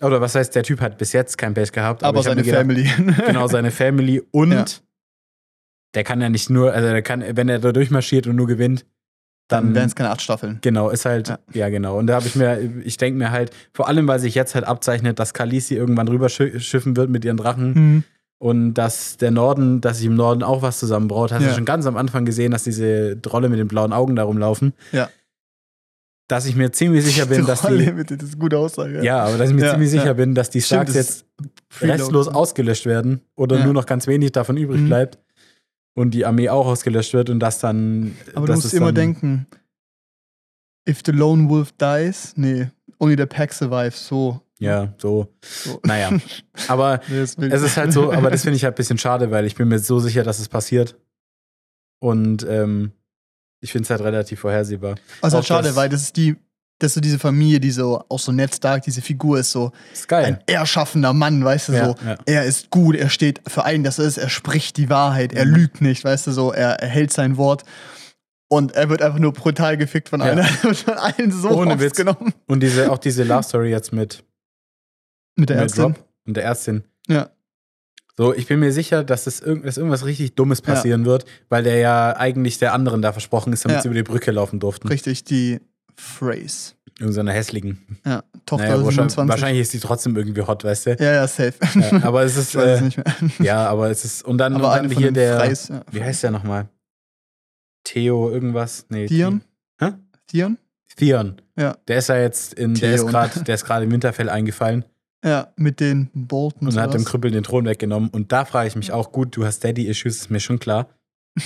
Oder 0.01 0.21
was 0.21 0.35
heißt, 0.35 0.55
der 0.55 0.63
Typ 0.63 0.81
hat 0.81 0.97
bis 0.97 1.13
jetzt 1.13 1.37
kein 1.37 1.53
Pech 1.53 1.71
gehabt. 1.71 2.03
aber 2.03 2.19
hab 2.19 2.25
seine 2.25 2.41
gedacht, 2.43 2.59
Family. 2.61 2.89
Genau, 3.27 3.47
seine 3.47 3.71
Family 3.71 4.21
und 4.31 4.51
Ja. 4.53 4.65
der 5.93 6.03
kann 6.03 6.21
ja 6.21 6.29
nicht 6.29 6.49
nur, 6.49 6.73
also 6.73 6.87
der 6.89 7.01
kann, 7.01 7.23
wenn 7.35 7.49
er 7.49 7.59
da 7.59 7.71
durchmarschiert 7.71 8.27
und 8.27 8.35
nur 8.35 8.47
gewinnt, 8.47 8.85
Dann 9.49 9.65
dann 9.65 9.75
wären 9.75 9.87
es 9.87 9.95
keine 9.95 10.09
acht 10.09 10.21
Staffeln. 10.21 10.59
Genau, 10.61 10.89
ist 10.89 11.05
halt, 11.05 11.27
ja, 11.27 11.37
Ja. 11.53 11.69
genau. 11.69 11.97
Und 11.99 12.07
da 12.07 12.15
habe 12.15 12.27
ich 12.27 12.35
mir, 12.35 12.59
ich 12.85 12.97
denke 12.97 13.17
mir 13.19 13.29
halt, 13.31 13.51
vor 13.73 13.87
allem, 13.87 14.07
weil 14.07 14.19
sich 14.19 14.35
jetzt 14.35 14.55
halt 14.55 14.65
abzeichnet, 14.65 15.19
dass 15.19 15.33
Khaleesi 15.33 15.75
irgendwann 15.75 16.07
rüber 16.07 16.27
schi- 16.27 16.59
schiffen 16.59 16.95
wird 16.95 17.09
mit 17.09 17.23
ihren 17.25 17.37
Drachen 17.37 17.73
Mhm. 17.73 18.03
Und 18.43 18.73
dass 18.73 19.15
der 19.15 19.31
Norden, 19.31 19.79
dass 19.79 19.97
sich 19.99 20.07
im 20.07 20.15
Norden 20.15 20.43
auch 20.43 20.61
was 20.61 20.77
zusammenbraut. 20.77 21.31
Hast 21.31 21.43
du 21.43 21.47
Ja. 21.47 21.55
schon 21.55 21.63
ganz 21.63 21.85
am 21.85 21.95
Anfang 21.95 22.25
gesehen, 22.25 22.51
dass 22.51 22.65
diese 22.65 23.15
Drolle 23.15 23.47
mit 23.47 23.57
den 23.57 23.69
blauen 23.69 23.93
Augen 23.93 24.17
da 24.17 24.23
rumlaufen? 24.23 24.73
Ja. 24.91 25.09
Dass 26.27 26.45
ich 26.45 26.53
mir 26.57 26.71
ziemlich 26.73 27.05
sicher 27.09 27.25
bin, 27.27 27.45
dass 27.45 27.61
die. 27.61 27.91
mit, 27.93 28.11
das 28.11 28.17
ist 28.21 28.33
eine 28.33 28.39
gute 28.41 28.57
Aussage. 28.57 29.01
Ja, 29.01 29.23
aber 29.23 29.37
dass 29.37 29.49
ich 29.49 29.55
mir 29.55 29.63
Ja, 29.65 29.71
ziemlich 29.71 29.89
sicher 29.91 30.07
ja. 30.07 30.13
bin, 30.13 30.35
dass 30.35 30.49
die 30.49 30.61
Stimmt, 30.61 30.89
Starks 30.89 30.93
jetzt 30.95 31.25
restlos 31.79 32.27
ausgelöscht 32.27 32.85
werden 32.85 33.21
oder 33.35 33.63
nur 33.63 33.73
noch 33.73 33.85
ganz 33.85 34.07
wenig 34.07 34.33
davon 34.33 34.57
übrig 34.57 34.81
Mhm. 34.81 34.87
bleibt 34.87 35.19
und 35.95 36.11
die 36.11 36.25
Armee 36.25 36.49
auch 36.49 36.65
ausgelöscht 36.67 37.13
wird 37.13 37.29
und 37.29 37.39
das 37.39 37.59
dann. 37.59 38.13
Aber 38.35 38.47
du 38.47 38.53
musst 38.55 38.73
immer 38.73 38.91
denken, 38.91 39.47
if 40.89 41.01
the 41.05 41.13
lone 41.13 41.47
wolf 41.49 41.71
dies, 41.79 42.33
nee, 42.35 42.67
only 42.99 43.15
the 43.17 43.25
pack 43.25 43.53
survives, 43.53 44.05
so. 44.05 44.41
Ja, 44.63 44.93
so. 44.97 45.27
so. 45.41 45.79
Naja. 45.83 46.09
Aber 46.67 46.99
Nee, 47.07 47.19
Es 47.19 47.35
ist 47.37 47.77
halt 47.77 47.91
so, 47.93 48.11
aber 48.13 48.29
das 48.31 48.43
finde 48.43 48.55
ich 48.57 48.63
halt 48.63 48.73
ein 48.75 48.77
bisschen 48.77 48.97
schade, 48.97 49.31
weil 49.31 49.45
ich 49.45 49.55
bin 49.55 49.67
mir 49.67 49.79
so 49.79 49.99
sicher, 49.99 50.23
dass 50.23 50.39
es 50.39 50.47
passiert. 50.49 50.95
Und 51.99 52.45
ähm, 52.49 52.91
ich 53.61 53.71
finde 53.71 53.85
es 53.85 53.89
halt 53.89 54.01
relativ 54.01 54.39
vorhersehbar. 54.41 54.95
Also 55.21 55.37
halt 55.37 55.45
schade, 55.45 55.75
weil 55.75 55.89
das 55.89 56.01
ist 56.01 56.17
die, 56.17 56.35
das 56.79 56.91
ist 56.91 56.95
so 56.95 57.01
diese 57.01 57.19
Familie, 57.19 57.59
die 57.59 57.71
so, 57.71 58.03
auch 58.09 58.19
so 58.19 58.31
Ned 58.31 58.53
Stark, 58.53 58.83
diese 58.83 59.01
Figur 59.01 59.39
ist 59.39 59.51
so 59.51 59.71
Ist 59.93 60.11
ein 60.11 60.39
erschaffender 60.47 61.13
Mann, 61.13 61.43
weißt 61.45 61.69
du, 61.69 61.73
Ja, 61.73 61.85
so. 61.85 61.95
ja. 62.05 62.17
Er 62.25 62.43
ist 62.45 62.69
gut, 62.71 62.95
er 62.95 63.09
steht 63.09 63.41
für 63.47 63.63
einen, 63.63 63.83
das 63.83 63.99
er 63.99 64.05
ist, 64.05 64.17
er 64.17 64.29
spricht 64.29 64.75
die 64.77 64.89
Wahrheit, 64.89 65.31
er 65.33 65.45
Mhm. 65.45 65.53
lügt 65.55 65.81
nicht, 65.81 66.03
weißt 66.03 66.27
du, 66.27 66.31
so, 66.31 66.51
er, 66.51 66.71
er 66.81 66.89
hält 66.89 67.13
sein 67.13 67.37
Wort. 67.37 67.63
Und 68.49 68.73
er 68.73 68.89
wird 68.89 69.01
einfach 69.01 69.17
nur 69.19 69.31
brutal 69.33 69.77
gefickt 69.77 70.09
von 70.09 70.19
Ja. 70.19 70.27
einer, 70.27 70.41
er 70.41 70.63
wird 70.63 70.77
von 70.77 70.93
allen 70.95 71.31
so 71.31 71.49
Ohne 71.49 71.79
Witz. 71.79 71.95
genommen. 71.95 72.33
Und 72.47 72.59
diese, 72.59 72.91
auch 72.91 72.97
diese 72.99 73.23
Love 73.23 73.43
Story 73.43 73.69
jetzt 73.69 73.93
mit, 73.93 74.23
Mit 75.35 75.49
der 75.49 75.57
mit 75.57 75.63
Ärztin. 75.65 75.95
Und 76.25 76.37
der 76.37 76.43
Ärztin. 76.43 76.83
Ja. 77.07 77.29
So, 78.15 78.33
ich 78.33 78.45
bin 78.47 78.59
mir 78.59 78.71
sicher, 78.71 79.03
dass, 79.03 79.25
es 79.25 79.39
irgend, 79.39 79.65
dass 79.65 79.77
irgendwas 79.77 80.05
richtig 80.05 80.35
Dummes 80.35 80.61
passieren 80.61 81.05
wird, 81.05 81.25
weil 81.49 81.63
der 81.63 81.77
ja 81.79 82.15
eigentlich 82.15 82.59
der 82.59 82.73
anderen 82.73 83.01
da 83.01 83.11
versprochen 83.11 83.51
ist, 83.53 83.65
damit 83.65 83.77
Ja. 83.77 83.81
sie 83.81 83.87
über 83.87 83.95
die 83.95 84.03
Brücke 84.03 84.31
laufen 84.31 84.59
durften. 84.59 84.87
Richtig, 84.87 85.23
die 85.23 85.59
Phrase. 85.95 86.73
Irgendeiner 86.99 87.31
hässlichen. 87.31 87.99
Ja, 88.05 88.23
Tochter 88.45 88.65
Naja, 88.67 88.75
wahrscheinlich, 88.85 89.11
27. 89.13 89.29
wahrscheinlich 89.29 89.61
ist 89.63 89.73
die 89.73 89.79
trotzdem 89.79 90.15
irgendwie 90.15 90.43
hot, 90.43 90.63
weißt 90.63 90.85
du? 90.85 90.89
Ja, 90.99 91.11
ja, 91.13 91.27
safe. 91.27 91.53
Ja, 91.79 92.03
aber 92.03 92.21
es 92.23 92.37
ist, 92.37 92.49
ich 92.53 92.59
weiß 92.61 92.67
es 92.75 92.81
äh, 92.81 92.83
nicht 92.83 92.97
mehr. 92.97 93.15
ja, 93.47 93.67
aber 93.67 93.89
es 93.89 94.05
ist, 94.05 94.23
und 94.23 94.37
dann, 94.37 94.53
Aber 94.53 94.69
und 94.73 94.75
dann 94.77 94.89
von 94.91 95.01
hier 95.01 95.11
der, 95.11 95.37
Freis, 95.39 95.69
ja. 95.69 95.81
wie 95.91 96.03
heißt 96.03 96.21
der 96.21 96.29
nochmal? 96.29 96.69
Theo 97.83 98.29
irgendwas? 98.29 98.85
Nee. 98.89 99.07
Theon? 99.07 99.41
Hä? 99.79 99.93
Theon? 100.27 100.57
Theon. 100.95 101.41
Ja. 101.57 101.75
Der 101.87 101.97
ist 101.97 102.09
ja 102.09 102.17
jetzt 102.17 102.53
in, 102.53 102.75
der 102.75 102.93
ist 102.93 103.01
Theon. 103.01 103.11
gerade, 103.11 103.43
der 103.43 103.55
ist 103.55 103.65
gerade 103.65 103.85
im 103.85 103.91
Winterfell 103.91 104.29
eingefallen 104.29 104.85
Ja, 105.23 105.53
mit 105.55 105.79
den 105.79 106.09
Boltons. 106.13 106.75
und 106.75 106.81
hat 106.81 106.93
dem? 106.93 107.05
Krüppel 107.05 107.31
den 107.31 107.43
Thron 107.43 107.65
weggenommen. 107.65 108.09
Und 108.09 108.31
da 108.31 108.45
frage 108.45 108.67
ich 108.67 108.75
mich 108.75 108.91
auch, 108.91 109.11
gut, 109.11 109.35
du 109.37 109.45
hast 109.45 109.63
Daddy-Issues, 109.63 110.15
ist 110.17 110.29
mir 110.29 110.39
schon 110.39 110.59
klar. 110.59 110.87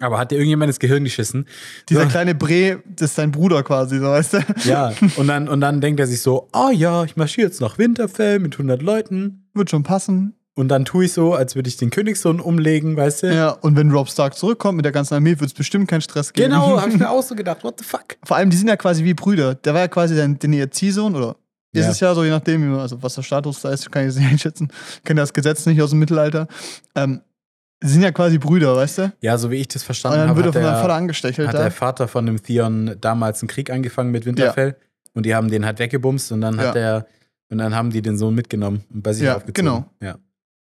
Aber 0.00 0.18
hat 0.18 0.30
dir 0.30 0.36
irgendjemand 0.36 0.68
ins 0.68 0.78
Gehirn 0.78 1.02
geschissen? 1.02 1.46
Dieser 1.88 2.02
So. 2.02 2.08
kleine 2.08 2.34
Bre, 2.34 2.82
das 2.86 3.10
ist 3.10 3.16
sein 3.16 3.32
Bruder 3.32 3.64
quasi, 3.64 3.98
so 3.98 4.04
weißt 4.04 4.32
du? 4.34 4.38
Ja. 4.64 4.92
Und 5.16 5.26
dann, 5.26 5.48
und 5.48 5.60
dann 5.60 5.80
denkt 5.80 5.98
er 5.98 6.06
sich 6.06 6.20
so, 6.20 6.48
oh 6.52 6.70
ja, 6.72 7.02
ich 7.02 7.16
marschiere 7.16 7.48
jetzt 7.48 7.60
nach 7.60 7.78
Winterfell 7.78 8.38
mit 8.38 8.54
100 8.54 8.80
Leuten. 8.80 9.48
Wird 9.54 9.70
schon 9.70 9.82
passen. 9.82 10.34
Und 10.54 10.68
dann 10.68 10.84
tue 10.84 11.06
ich 11.06 11.12
so, 11.12 11.34
als 11.34 11.54
würde 11.56 11.68
ich 11.68 11.76
den 11.78 11.90
Königssohn 11.90 12.38
umlegen, 12.40 12.96
weißt 12.96 13.24
du? 13.24 13.34
Ja, 13.34 13.50
und 13.50 13.76
wenn 13.76 13.90
Rob 13.90 14.08
Stark 14.08 14.34
zurückkommt 14.36 14.76
mit 14.76 14.84
der 14.84 14.92
ganzen 14.92 15.14
Armee, 15.14 15.30
wird 15.40 15.50
es 15.50 15.54
bestimmt 15.54 15.88
keinen 15.88 16.00
Stress 16.00 16.32
geben. 16.32 16.50
Genau, 16.50 16.80
habe 16.80 16.90
ich 16.90 16.98
mir 16.98 17.08
auch 17.10 17.22
so 17.22 17.34
gedacht, 17.34 17.64
what 17.64 17.78
the 17.78 17.84
fuck? 17.84 18.16
Vor 18.24 18.36
allem, 18.36 18.50
die 18.50 18.56
sind 18.56 18.68
ja 18.68 18.76
quasi 18.76 19.02
wie 19.04 19.14
Brüder. 19.14 19.54
Der 19.56 19.74
war 19.74 19.80
ja 19.80 19.88
quasi 19.88 20.14
dein, 20.16 20.38
den 20.38 20.52
ihr 20.52 20.70
Ziehsohn, 20.70 21.14
oder? 21.16 21.36
Ist 21.72 21.84
Ja. 21.84 21.90
es 21.90 22.00
ja 22.00 22.14
so, 22.14 22.24
je 22.24 22.30
nachdem, 22.30 22.74
also 22.78 23.02
was 23.02 23.14
der 23.14 23.22
Status 23.22 23.60
da 23.60 23.70
ist, 23.70 23.90
kann 23.92 24.02
ich 24.02 24.08
jetzt 24.14 24.18
nicht 24.18 24.30
einschätzen. 24.32 24.68
Kenne 25.04 25.20
das 25.20 25.32
Gesetz 25.32 25.66
nicht 25.66 25.80
aus 25.82 25.90
dem 25.90 25.98
Mittelalter. 25.98 26.48
Ähm, 26.94 27.20
sie 27.82 27.92
sind 27.92 28.02
ja 28.02 28.10
quasi 28.10 28.38
Brüder, 28.38 28.74
weißt 28.76 28.98
du? 28.98 29.12
Ja, 29.20 29.36
so 29.38 29.50
wie 29.50 29.56
ich 29.56 29.68
das 29.68 29.82
Und 29.82 29.86
verstanden 29.86 30.18
dann 30.20 30.28
habe, 30.30 30.44
wird 30.44 30.46
er 30.46 30.48
hat 30.48 30.54
von 30.54 30.62
seinem 30.64 30.74
Vater 30.76 30.86
der, 30.88 30.96
angestechelt. 30.96 31.48
hat 31.48 31.54
da. 31.54 31.58
der 31.62 31.70
Vater 31.70 32.08
von 32.08 32.26
dem 32.26 32.42
Theon 32.42 32.96
damals 33.00 33.42
einen 33.42 33.48
Krieg 33.48 33.70
angefangen 33.70 34.10
mit 34.10 34.24
Winterfell. 34.26 34.76
Und 35.14 35.26
die 35.26 35.34
haben 35.34 35.48
den 35.50 35.64
halt 35.66 35.78
weggebumst 35.78 36.32
und 36.32 36.40
dann 36.40 36.58
hat 36.58 36.74
Ja. 36.74 36.80
er, 36.80 37.06
und 37.50 37.58
dann 37.58 37.74
haben 37.74 37.90
die 37.90 38.02
den 38.02 38.16
Sohn 38.18 38.34
mitgenommen 38.34 38.84
und 38.92 39.02
bei 39.02 39.12
sich 39.12 39.24
Ja, 39.24 39.36
aufgezogen. 39.36 39.54
genau. 39.54 39.84
Ja. 40.02 40.16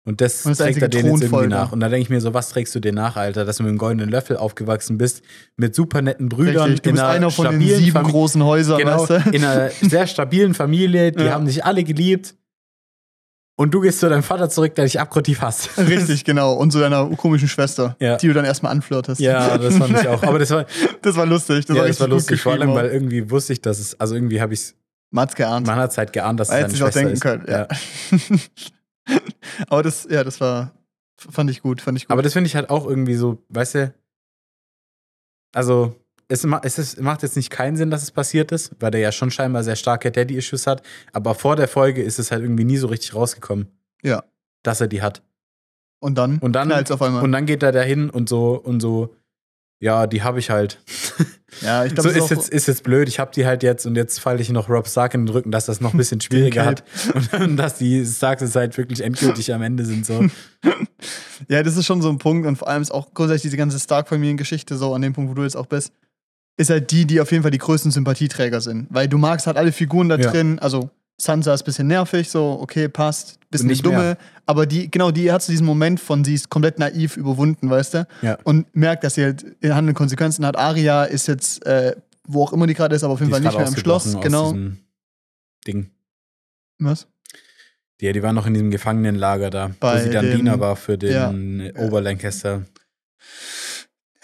Und 0.06 0.20
das, 0.20 0.44
Und 0.44 0.50
das 0.50 0.58
trägt 0.58 0.82
er 0.82 0.88
denen 0.88 1.12
jetzt 1.14 1.22
irgendwie 1.22 1.46
nach. 1.46 1.72
Und 1.72 1.80
da 1.80 1.88
denke 1.88 2.02
ich 2.02 2.10
mir 2.10 2.20
so, 2.20 2.34
was 2.34 2.50
trägst 2.50 2.74
du 2.74 2.80
dir 2.80 2.92
nach, 2.92 3.16
Alter? 3.16 3.46
Dass 3.46 3.56
du 3.56 3.62
mit 3.62 3.70
einem 3.70 3.78
goldenen 3.78 4.10
Löffel 4.10 4.36
aufgewachsen 4.36 4.98
bist, 4.98 5.22
mit 5.56 5.74
super 5.74 6.02
netten 6.02 6.28
Brüdern, 6.28 6.64
Richtig, 6.64 6.82
du 6.82 6.90
in 6.90 6.94
bist 6.96 7.04
einer 7.06 7.30
von 7.30 7.50
den 7.50 7.60
sieben 7.60 7.96
Famili- 7.96 8.10
großen 8.10 8.44
Häusern, 8.44 8.78
Genau, 8.78 9.08
weißt 9.08 9.26
du? 9.26 9.30
in 9.30 9.42
einer 9.44 9.70
sehr 9.80 10.06
stabilen 10.06 10.52
Familie, 10.52 11.10
die 11.12 11.24
Ja. 11.24 11.32
haben 11.32 11.46
dich 11.46 11.64
alle 11.64 11.84
geliebt. 11.84 12.34
Und 13.56 13.72
du 13.72 13.80
gehst 13.80 14.00
zu 14.00 14.08
deinem 14.10 14.24
Vater 14.24 14.50
zurück, 14.50 14.74
der 14.74 14.84
dich 14.84 15.00
abgrundtief 15.00 15.40
hasst. 15.40 15.70
Richtig, 15.78 16.24
genau. 16.24 16.52
Und 16.54 16.72
zu 16.72 16.80
deiner 16.80 17.08
komischen 17.16 17.48
Schwester, 17.48 17.96
Ja. 18.00 18.16
die 18.16 18.26
du 18.26 18.34
dann 18.34 18.44
erstmal 18.44 18.72
anflirtest. 18.72 19.20
Ja, 19.20 19.56
das 19.56 19.76
fand 19.78 19.98
ich 19.98 20.06
auch. 20.08 20.22
Aber 20.24 20.38
das 20.38 20.50
war, 20.50 20.66
Das 21.02 21.16
war 21.16 21.24
lustig. 21.24 21.64
Das 21.64 21.76
ja, 21.76 21.82
war 21.82 21.88
das 21.88 22.00
war 22.00 22.08
lustig, 22.08 22.42
vor 22.42 22.52
allem, 22.52 22.74
weil 22.74 22.88
irgendwie 22.90 23.30
wusste 23.30 23.52
ich, 23.54 23.62
dass 23.62 23.78
es, 23.78 23.98
also 23.98 24.16
irgendwie 24.16 24.40
habe 24.42 24.52
ich 24.52 24.60
es, 24.60 24.74
Man 25.12 25.22
hat's 25.22 25.34
geahnt. 25.36 25.66
man 25.66 25.76
hat 25.76 25.92
es 25.92 25.96
halt 25.98 26.12
geahnt, 26.12 26.40
dass 26.40 26.48
es 26.48 26.52
seine 26.52 26.64
hätte 26.64 26.72
sich 26.74 26.82
auch 26.82 26.86
Schwester 26.92 27.00
denken 27.00 27.14
ist. 27.14 27.20
können, 27.22 27.44
ja. 27.48 27.68
Aber 29.68 29.82
das, 29.82 30.06
ja, 30.10 30.24
das 30.24 30.40
war, 30.40 30.72
fand 31.16 31.50
ich 31.50 31.62
gut, 31.62 31.80
fand 31.80 31.98
ich 31.98 32.04
gut. 32.06 32.12
Aber 32.12 32.22
das 32.22 32.32
finde 32.32 32.46
ich 32.48 32.56
halt 32.56 32.70
auch 32.70 32.86
irgendwie 32.86 33.14
so, 33.14 33.42
weißt 33.48 33.74
du, 33.76 33.94
also 35.52 35.94
es, 36.28 36.44
es 36.62 36.78
ist, 36.78 37.00
macht 37.00 37.22
jetzt 37.22 37.36
nicht 37.36 37.50
keinen 37.50 37.76
Sinn, 37.76 37.90
dass 37.90 38.02
es 38.02 38.10
passiert 38.10 38.50
ist, 38.52 38.74
weil 38.80 38.90
der 38.90 39.00
ja 39.00 39.12
schon 39.12 39.30
scheinbar 39.30 39.62
sehr 39.62 39.76
starke 39.76 40.10
Daddy-Issues 40.10 40.66
hat, 40.66 40.82
aber 41.12 41.34
vor 41.34 41.56
der 41.56 41.68
Folge 41.68 42.02
ist 42.02 42.18
es 42.18 42.30
halt 42.30 42.42
irgendwie 42.42 42.64
nie 42.64 42.76
so 42.78 42.86
richtig 42.88 43.14
rausgekommen, 43.14 43.68
ja. 44.02 44.24
dass 44.62 44.80
er 44.80 44.88
die 44.88 45.02
hat. 45.02 45.22
Und 46.00 46.16
dann, 46.16 46.38
Und 46.38 46.52
dann- 46.54 46.68
knallt's 46.68 46.90
auf 46.90 47.02
einmal. 47.02 47.22
Und 47.22 47.32
dann 47.32 47.46
geht 47.46 47.62
er 47.62 47.72
dahin 47.72 48.10
und 48.10 48.28
so 48.28 48.54
und 48.60 48.80
so, 48.80 49.14
ja, 49.84 50.06
die 50.06 50.22
habe 50.22 50.38
ich 50.38 50.48
halt. 50.48 50.78
ja, 51.60 51.84
ich 51.84 51.90
so 51.90 51.96
glaube, 51.96 52.18
ist 52.18 52.30
jetzt, 52.30 52.48
ist 52.48 52.66
jetzt 52.68 52.82
blöd, 52.84 53.06
ich 53.06 53.18
habe 53.20 53.32
die 53.34 53.44
halt 53.44 53.62
jetzt 53.62 53.84
und 53.84 53.96
jetzt 53.96 54.18
falle 54.18 54.40
ich 54.40 54.48
noch 54.48 54.70
Rob 54.70 54.88
Stark 54.88 55.12
in 55.12 55.26
den 55.26 55.28
Rücken, 55.28 55.50
dass 55.50 55.66
das 55.66 55.82
noch 55.82 55.92
ein 55.92 55.98
bisschen 55.98 56.20
schwieriger 56.22 56.64
hat 56.64 56.84
und, 57.12 57.32
und 57.34 57.56
dass 57.58 57.76
die 57.76 58.04
Starks 58.06 58.54
halt 58.56 58.78
wirklich 58.78 59.02
endgültig 59.02 59.52
am 59.52 59.60
Ende 59.62 59.84
sind. 59.84 60.06
So. 60.06 60.26
Ja, 61.48 61.62
das 61.62 61.76
ist 61.76 61.84
schon 61.84 62.00
so 62.00 62.08
ein 62.08 62.16
Punkt 62.16 62.46
und 62.46 62.56
vor 62.56 62.68
allem 62.68 62.80
ist 62.80 62.90
auch 62.90 63.12
grundsätzlich 63.12 63.42
diese 63.50 63.56
ganze 63.58 63.78
Stark-Familiengeschichte 63.78 64.76
so 64.78 64.94
an 64.94 65.02
dem 65.02 65.12
Punkt, 65.12 65.30
wo 65.30 65.34
du 65.34 65.42
jetzt 65.42 65.56
auch 65.56 65.66
bist, 65.66 65.92
ist 66.56 66.70
halt 66.70 66.90
die, 66.90 67.04
die 67.06 67.20
auf 67.20 67.30
jeden 67.30 67.42
Fall 67.42 67.50
die 67.50 67.58
größten 67.58 67.90
Sympathieträger 67.90 68.62
sind. 68.62 68.86
Weil 68.88 69.08
du 69.08 69.18
magst 69.18 69.46
halt 69.46 69.58
alle 69.58 69.72
Figuren 69.72 70.08
da 70.08 70.16
Ja. 70.16 70.30
drin, 70.30 70.58
also 70.60 70.88
Sansa 71.16 71.54
ist 71.54 71.62
ein 71.62 71.64
bisschen 71.66 71.86
nervig, 71.86 72.28
so, 72.28 72.58
okay, 72.60 72.88
passt, 72.88 73.38
bisschen 73.50 73.68
Nicht 73.68 73.86
dumme, 73.86 73.98
mehr. 73.98 74.18
aber 74.46 74.66
die, 74.66 74.90
genau, 74.90 75.10
die 75.12 75.30
hat 75.30 75.42
so 75.42 75.52
diesen 75.52 75.64
Moment 75.66 76.00
von, 76.00 76.24
sie 76.24 76.34
ist 76.34 76.50
komplett 76.50 76.78
naiv 76.80 77.16
überwunden, 77.16 77.70
weißt 77.70 77.94
du? 77.94 78.06
Ja. 78.22 78.36
Und 78.42 78.74
merkt, 78.74 79.04
dass 79.04 79.14
sie 79.14 79.22
halt 79.24 79.44
in 79.60 79.74
Handel 79.74 79.94
Konsequenzen 79.94 80.44
hat. 80.44 80.56
Aria 80.56 81.04
ist 81.04 81.28
jetzt, 81.28 81.64
äh, 81.66 81.94
wo 82.26 82.42
auch 82.42 82.52
immer 82.52 82.66
die 82.66 82.74
gerade 82.74 82.96
ist, 82.96 83.04
aber 83.04 83.12
auf 83.14 83.20
jeden 83.20 83.28
Die 83.30 83.32
Fall 83.34 83.40
nicht 83.42 83.56
mehr 83.56 83.66
im 83.68 83.76
Schloss, 83.76 84.16
genau. 84.20 84.54
Ding. 85.66 85.90
Was? 86.80 87.06
Die, 88.00 88.12
die 88.12 88.22
war 88.22 88.32
noch 88.32 88.46
in 88.46 88.54
diesem 88.54 88.70
Gefangenenlager 88.72 89.50
da, 89.50 89.70
Bei 89.78 90.00
wo 90.00 90.02
sie 90.04 90.10
dann 90.10 90.24
dem- 90.26 90.36
Diener 90.38 90.58
war 90.58 90.74
für 90.74 90.98
den 90.98 91.60
Ja. 91.60 91.80
Oberlancaster. 91.80 92.62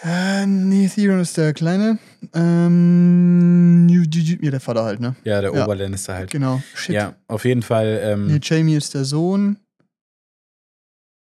Äh, 0.03 0.45
nee, 0.47 0.87
Theon 0.87 1.19
ist 1.19 1.37
der 1.37 1.53
Kleine. 1.53 1.99
Ähm, 2.33 3.87
ja, 3.89 4.51
der 4.51 4.59
Vater 4.59 4.83
halt, 4.83 4.99
ne? 4.99 5.15
Ja, 5.23 5.41
der 5.41 5.53
Ja. 5.53 5.63
Oberlancaster 5.63 6.15
halt. 6.15 6.31
Genau. 6.31 6.61
Shit. 6.73 6.95
Ja, 6.95 7.15
auf 7.27 7.45
jeden 7.45 7.61
Fall. 7.61 7.99
Ähm, 8.03 8.27
Nee, 8.27 8.39
Jamie 8.41 8.75
ist 8.75 8.93
der 8.93 9.05
Sohn. 9.05 9.57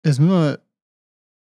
Jetzt 0.05 0.21
müssen 0.21 0.33
wir. 0.33 0.59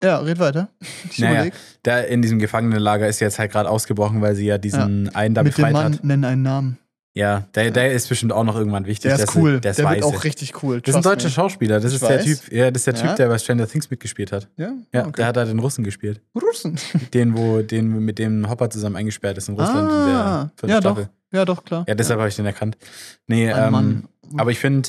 Ja, 0.05 0.19
red 0.19 0.39
weiter. 0.39 0.69
Ich 1.11 1.19
Naja, 1.21 1.33
überleg. 1.35 1.55
da 1.85 2.01
in 2.01 2.23
diesem 2.23 2.39
Gefangenenlager 2.39 3.09
ist 3.09 3.19
sie 3.19 3.25
jetzt 3.25 3.39
halt 3.39 3.53
gerade 3.53 3.69
ausgebrochen, 3.71 4.21
weil 4.21 4.35
sie 4.35 4.47
ja 4.47 4.59
diesen 4.59 5.09
einen 5.15 5.35
da 5.35 5.43
Mit 5.43 5.53
dem 5.53 5.57
befreit 5.57 5.73
Mann 5.73 5.93
hat. 5.95 6.05
nennen 6.05 6.25
einen 6.25 6.43
Namen. 6.43 6.79
Ja, 7.15 7.41
der, 7.55 7.71
der 7.71 7.93
ist 7.93 8.09
bestimmt 8.09 8.33
auch 8.33 8.43
noch 8.45 8.57
irgendwann 8.57 8.87
wichtig. 8.87 9.11
Der 9.15 9.23
ist 9.23 9.37
cool. 9.37 9.53
Der, 9.53 9.61
Der, 9.61 9.71
ist 9.73 9.79
wird 9.79 9.89
weiße. 9.89 10.05
auch 10.07 10.25
richtig 10.25 10.63
cool. 10.63 10.81
Das 10.81 10.91
ist 10.95 10.97
ein 10.97 11.03
deutscher 11.03 11.27
me. 11.29 11.31
Schauspieler. 11.33 11.79
Das 11.79 11.93
Ich 11.93 12.01
ist 12.01 12.09
der. 12.09 12.21
Typ, 12.23 12.51
ja, 12.51 12.71
das 12.71 12.81
ist 12.81 12.87
der 12.87 12.95
Typ, 12.95 13.05
Ja. 13.05 13.15
der 13.17 13.29
bei 13.29 13.37
Stranger 13.39 13.69
Things 13.69 13.91
mitgespielt 13.91 14.33
hat. 14.33 14.49
Ja, 14.57 14.73
Ja, 14.95 15.03
okay. 15.03 15.13
der 15.19 15.27
hat 15.27 15.37
da 15.37 15.45
den 15.45 15.59
Russen 15.59 15.85
gespielt. 15.85 16.23
Russen. 16.35 16.79
Den, 17.13 17.37
wo, 17.37 17.61
den 17.61 18.03
mit 18.05 18.19
dem 18.19 18.49
Hopper 18.49 18.71
zusammen 18.71 18.97
eingesperrt 18.97 19.37
ist 19.37 19.49
in 19.51 19.57
Russland 19.57 19.91
in 19.91 19.95
Ah, 19.97 20.41
der 20.45 20.51
vierten 20.57 20.71
ja, 20.71 20.81
Staffel. 20.81 21.05
doch. 21.05 21.37
Ja, 21.39 21.45
doch, 21.45 21.65
klar. 21.65 21.85
Ja, 21.87 21.95
deshalb 21.95 22.19
habe 22.19 22.29
ich 22.31 22.37
den 22.37 22.47
erkannt. 22.47 22.79
Nee, 23.27 23.51
ähm, 23.51 24.09
aber 24.39 24.51
ich 24.51 24.59
finde, 24.59 24.89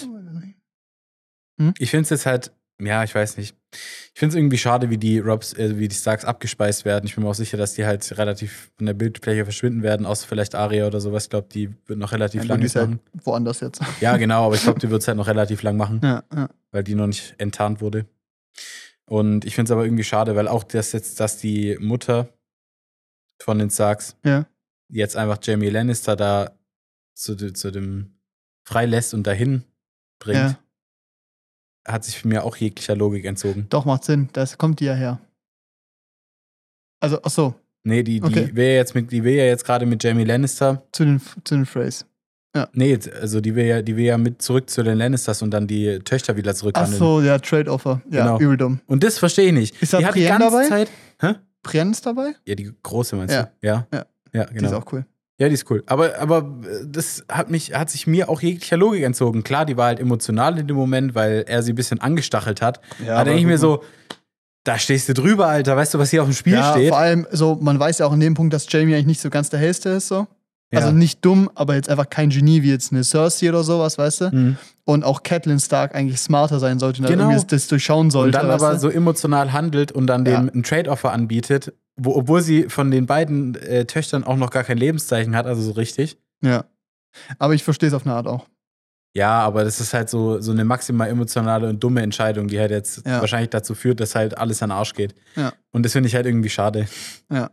Hm? 1.59 1.73
ich 1.77 1.91
finde 1.91 2.03
es 2.03 2.09
jetzt 2.09 2.25
halt, 2.25 2.51
ja, 2.79 3.03
ich 3.03 3.13
weiß 3.15 3.37
nicht. 3.37 3.55
Ich 4.13 4.19
finde 4.19 4.33
es 4.33 4.37
irgendwie 4.37 4.57
schade, 4.57 4.89
wie 4.89 4.97
die 4.97 5.19
Robs, 5.19 5.53
äh, 5.53 5.77
wie 5.79 5.87
die 5.87 5.95
Starks 5.95 6.25
abgespeist 6.25 6.85
werden. 6.85 7.05
Ich 7.07 7.15
bin 7.15 7.23
mir 7.23 7.29
auch 7.29 7.33
sicher, 7.35 7.57
dass 7.57 7.73
die 7.73 7.85
halt 7.85 8.17
relativ 8.17 8.71
von 8.77 8.85
der 8.85 8.93
Bildfläche 8.93 9.43
verschwinden 9.45 9.81
werden, 9.83 10.05
außer 10.05 10.27
vielleicht 10.27 10.53
Aria 10.55 10.85
oder 10.87 10.99
sowas. 11.01 11.23
Ich 11.25 11.29
glaube, 11.29 11.47
die 11.51 11.73
wird 11.87 11.97
noch 11.99 12.11
relativ 12.11 12.43
Ja, 12.43 12.49
lang 12.55 12.61
halt 12.61 12.75
machen. 12.75 12.99
woanders 13.23 13.59
jetzt. 13.61 13.81
Ja, 14.01 14.17
genau, 14.17 14.45
aber 14.45 14.55
ich 14.55 14.61
glaube, 14.63 14.79
die 14.79 14.89
wird 14.91 15.01
es 15.01 15.07
halt 15.07 15.17
noch 15.17 15.27
relativ 15.27 15.63
lang 15.63 15.77
machen, 15.77 16.01
Ja, 16.03 16.23
ja. 16.33 16.49
weil 16.71 16.83
die 16.83 16.95
noch 16.95 17.07
nicht 17.07 17.35
enttarnt 17.39 17.81
wurde. 17.81 18.05
Und 19.05 19.45
ich 19.45 19.55
finde 19.55 19.69
es 19.69 19.71
aber 19.71 19.85
irgendwie 19.85 20.03
schade, 20.03 20.35
weil 20.35 20.47
auch 20.47 20.63
das 20.63 20.91
jetzt, 20.91 21.19
dass 21.19 21.37
die 21.37 21.77
Mutter 21.79 22.29
von 23.41 23.59
den 23.59 23.69
Starks 23.69 24.15
Ja. 24.23 24.45
jetzt 24.89 25.17
einfach 25.17 25.39
Jamie 25.41 25.69
Lannister 25.69 26.15
da 26.15 26.51
zu, 27.15 27.35
zu 27.35 27.71
dem 27.71 28.17
freilässt 28.65 29.13
und 29.13 29.25
dahin 29.27 29.63
bringt, 30.19 30.37
Ja. 30.37 30.59
Hat 31.87 32.03
sich 32.05 32.17
für 32.19 32.27
mir 32.27 32.43
auch 32.43 32.55
jeglicher 32.55 32.95
Logik 32.95 33.25
entzogen. 33.25 33.67
Doch, 33.69 33.85
macht 33.85 34.03
Sinn. 34.05 34.29
Das 34.33 34.57
kommt 34.57 34.79
die 34.79 34.85
ja 34.85 34.93
her. 34.93 35.19
Also, 36.99 37.19
ach 37.23 37.29
so, 37.31 37.55
Nee, 37.85 38.01
die, 38.01 38.21
die 38.21 38.25
Okay. 38.25 38.49
will 38.55 38.63
ja 38.65 38.73
jetzt 38.75 38.95
mit, 38.95 39.11
die 39.11 39.23
will 39.25 39.33
ja 39.33 39.43
jetzt 39.43 39.65
gerade 39.65 39.85
mit 39.85 40.01
Jamie 40.01 40.23
Lannister. 40.23 40.83
zu 40.93 41.03
den, 41.03 41.19
zu 41.43 41.55
den 41.55 41.65
Phrase. 41.65 42.05
Nee, 42.73 42.97
also 43.19 43.41
die 43.41 43.55
will 43.55 43.65
ja, 43.65 43.81
die 43.81 43.97
will 43.97 44.05
ja 44.05 44.17
mit 44.17 44.41
zurück 44.41 44.69
zu 44.69 44.83
den 44.83 44.97
Lannisters 44.99 45.41
und 45.41 45.49
dann 45.51 45.65
die 45.67 45.99
Töchter 46.05 46.37
wieder 46.37 46.51
Ach 46.51 46.55
zurückhandeln. 46.55 46.97
so, 46.99 47.19
ja, 47.19 47.39
Trade-Offer. 47.39 48.01
Ja, 48.11 48.25
Genau. 48.25 48.39
übel 48.39 48.57
dumm. 48.57 48.79
Und 48.85 49.03
das 49.03 49.17
verstehe 49.17 49.47
ich 49.47 49.53
nicht. 49.53 49.81
Ist 49.81 49.91
da 49.91 49.97
die 49.97 50.05
Brienne 50.05 50.29
ganze 50.37 50.51
dabei? 50.51 50.67
Zeit. 50.69 50.89
Hä? 51.19 51.33
Brienne 51.63 51.91
ist 51.91 52.05
dabei? 52.05 52.35
Ja, 52.45 52.53
die 52.55 52.71
große 52.83 53.15
meinst 53.15 53.33
Ja. 53.33 53.43
du? 53.59 53.67
Ja. 53.67 53.87
Ja. 53.91 54.05
Ja, 54.33 54.45
Die 54.45 54.55
ist 54.55 54.61
genau. 54.61 54.77
auch 54.77 54.93
cool. 54.93 55.03
Ja, 55.39 55.47
die 55.47 55.55
ist 55.55 55.69
cool. 55.71 55.83
Aber, 55.87 56.19
aber 56.19 56.59
äh, 56.63 56.85
das 56.87 57.23
hat 57.29 57.49
mich, 57.49 57.73
hat 57.73 57.89
sich 57.89 58.05
mir 58.07 58.29
auch 58.29 58.41
jeglicher 58.41 58.77
Logik 58.77 59.03
entzogen. 59.03 59.43
Klar, 59.43 59.65
die 59.65 59.77
war 59.77 59.87
halt 59.87 59.99
emotional 59.99 60.59
in 60.59 60.67
dem 60.67 60.77
Moment, 60.77 61.15
weil 61.15 61.43
er 61.47 61.63
sie 61.63 61.73
ein 61.73 61.75
bisschen 61.75 61.99
angestachelt 62.01 62.61
hat. 62.61 62.79
Ja, 63.05 63.15
da 63.17 63.23
denke 63.23 63.39
ich 63.39 63.45
mir 63.45 63.57
so, 63.57 63.83
da 64.63 64.77
stehst 64.77 65.09
du 65.09 65.13
drüber, 65.13 65.47
Alter. 65.47 65.75
Weißt 65.75 65.93
du, 65.93 65.99
was 65.99 66.11
hier 66.11 66.21
auf 66.21 66.29
dem 66.29 66.35
Spiel 66.35 66.53
ja, 66.53 66.71
steht? 66.71 66.89
vor 66.89 66.99
allem, 66.99 67.27
so, 67.31 67.57
man 67.59 67.79
weiß 67.79 67.97
ja 67.99 68.05
auch 68.05 68.13
in 68.13 68.19
dem 68.19 68.35
Punkt, 68.35 68.53
dass 68.53 68.65
Jamie 68.69 68.93
eigentlich 68.93 69.07
nicht 69.07 69.21
so 69.21 69.29
ganz 69.29 69.49
der 69.49 69.59
hellste 69.59 69.89
ist, 69.89 70.07
so. 70.07 70.27
Ja. 70.71 70.79
Also 70.79 70.91
nicht 70.91 71.23
dumm, 71.23 71.51
aber 71.53 71.75
jetzt 71.75 71.87
einfach 71.89 72.09
kein 72.09 72.29
Genie 72.31 72.63
wie 72.63 72.71
jetzt 72.71 72.91
eine 72.91 73.03
Cersei 73.03 73.49
oder 73.49 73.63
sowas, 73.63 73.97
weißt 73.99 74.21
du? 74.21 74.29
Mhm. 74.31 74.57
Und 74.85 75.03
auch 75.03 75.21
Catelyn 75.21 75.59
Stark 75.59 75.93
eigentlich 75.93 76.19
smarter 76.19 76.59
sein 76.59 76.79
sollte 76.79 76.99
und 77.01 77.03
dann 77.09 77.17
Genau. 77.19 77.29
irgendwie 77.29 77.45
das 77.47 77.67
durchschauen 77.67 78.09
sollte. 78.09 78.37
Und 78.39 78.43
dann 78.43 78.51
aber 78.51 78.73
du? 78.73 78.79
so 78.79 78.89
emotional 78.89 79.53
handelt 79.53 79.91
und 79.91 80.07
dann 80.07 80.25
Ja. 80.25 80.39
dem 80.39 80.49
ein 80.53 80.63
Trade-Offer 80.63 81.11
anbietet, 81.11 81.73
wo, 81.95 82.15
obwohl 82.15 82.41
sie 82.41 82.69
von 82.69 82.89
den 82.91 83.05
beiden 83.05 83.55
äh, 83.55 83.85
Töchtern 83.85 84.23
auch 84.23 84.37
noch 84.37 84.49
gar 84.49 84.63
kein 84.63 84.77
Lebenszeichen 84.77 85.35
hat, 85.35 85.45
also 85.45 85.61
so 85.61 85.71
richtig. 85.73 86.17
Ja. 86.41 86.65
Aber 87.39 87.53
ich 87.53 87.63
verstehe 87.63 87.87
es 87.89 87.93
auf 87.93 88.05
eine 88.05 88.15
Art 88.15 88.27
auch. 88.27 88.47
Ja, 89.15 89.39
aber 89.41 89.63
das 89.63 89.79
ist 89.79 89.93
halt 89.93 90.09
so, 90.09 90.41
so 90.41 90.51
eine 90.51 90.65
maximal 90.65 91.07
emotionale 91.07 91.69
und 91.69 91.83
dumme 91.83 92.01
Entscheidung, 92.01 92.47
die 92.47 92.59
halt 92.59 92.71
jetzt 92.71 93.05
Ja. 93.05 93.21
wahrscheinlich 93.21 93.51
dazu 93.51 93.75
führt, 93.75 93.99
dass 93.99 94.15
halt 94.15 94.35
alles 94.39 94.63
an 94.63 94.69
den 94.69 94.77
Arsch 94.77 94.93
geht. 94.95 95.13
Ja. 95.35 95.53
Und 95.71 95.83
das 95.83 95.91
finde 95.91 96.07
ich 96.07 96.15
halt 96.15 96.25
irgendwie 96.25 96.49
schade. 96.49 96.87
Ja. 97.31 97.51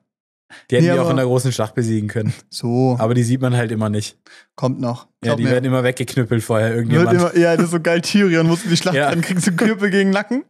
Die 0.71 0.77
hätten 0.77 0.87
Nee, 0.87 0.95
die 0.95 0.99
auch 0.99 1.11
in 1.11 1.17
der 1.17 1.27
großen 1.27 1.53
Schlacht 1.53 1.75
besiegen 1.75 2.09
können. 2.09 2.33
So, 2.51 2.97
Aber 2.99 3.13
die 3.15 3.23
sieht 3.23 3.41
man 3.43 3.55
halt 3.55 3.71
immer 3.73 3.91
nicht. 3.91 4.19
kommt 4.57 4.81
noch. 4.81 5.07
Ja, 5.23 5.37
die 5.37 5.45
mir. 5.45 5.51
werden 5.51 5.67
immer 5.67 5.85
weggeknüppelt 5.85 6.43
vorher 6.43 6.75
irgendjemand. 6.75 7.13
immer, 7.13 7.37
ja, 7.37 7.55
das 7.57 7.67
ist 7.67 7.71
so 7.73 7.81
geil. 7.81 8.01
Tyrion 8.01 8.47
musste 8.47 8.69
die 8.71 8.77
Schlacht 8.79 8.97
Ja. 8.97 9.11
dann 9.11 9.21
kriegst 9.21 9.47
du 9.47 9.53
Knüppel 9.53 9.91
gegen 9.91 10.11
Nacken. 10.11 10.45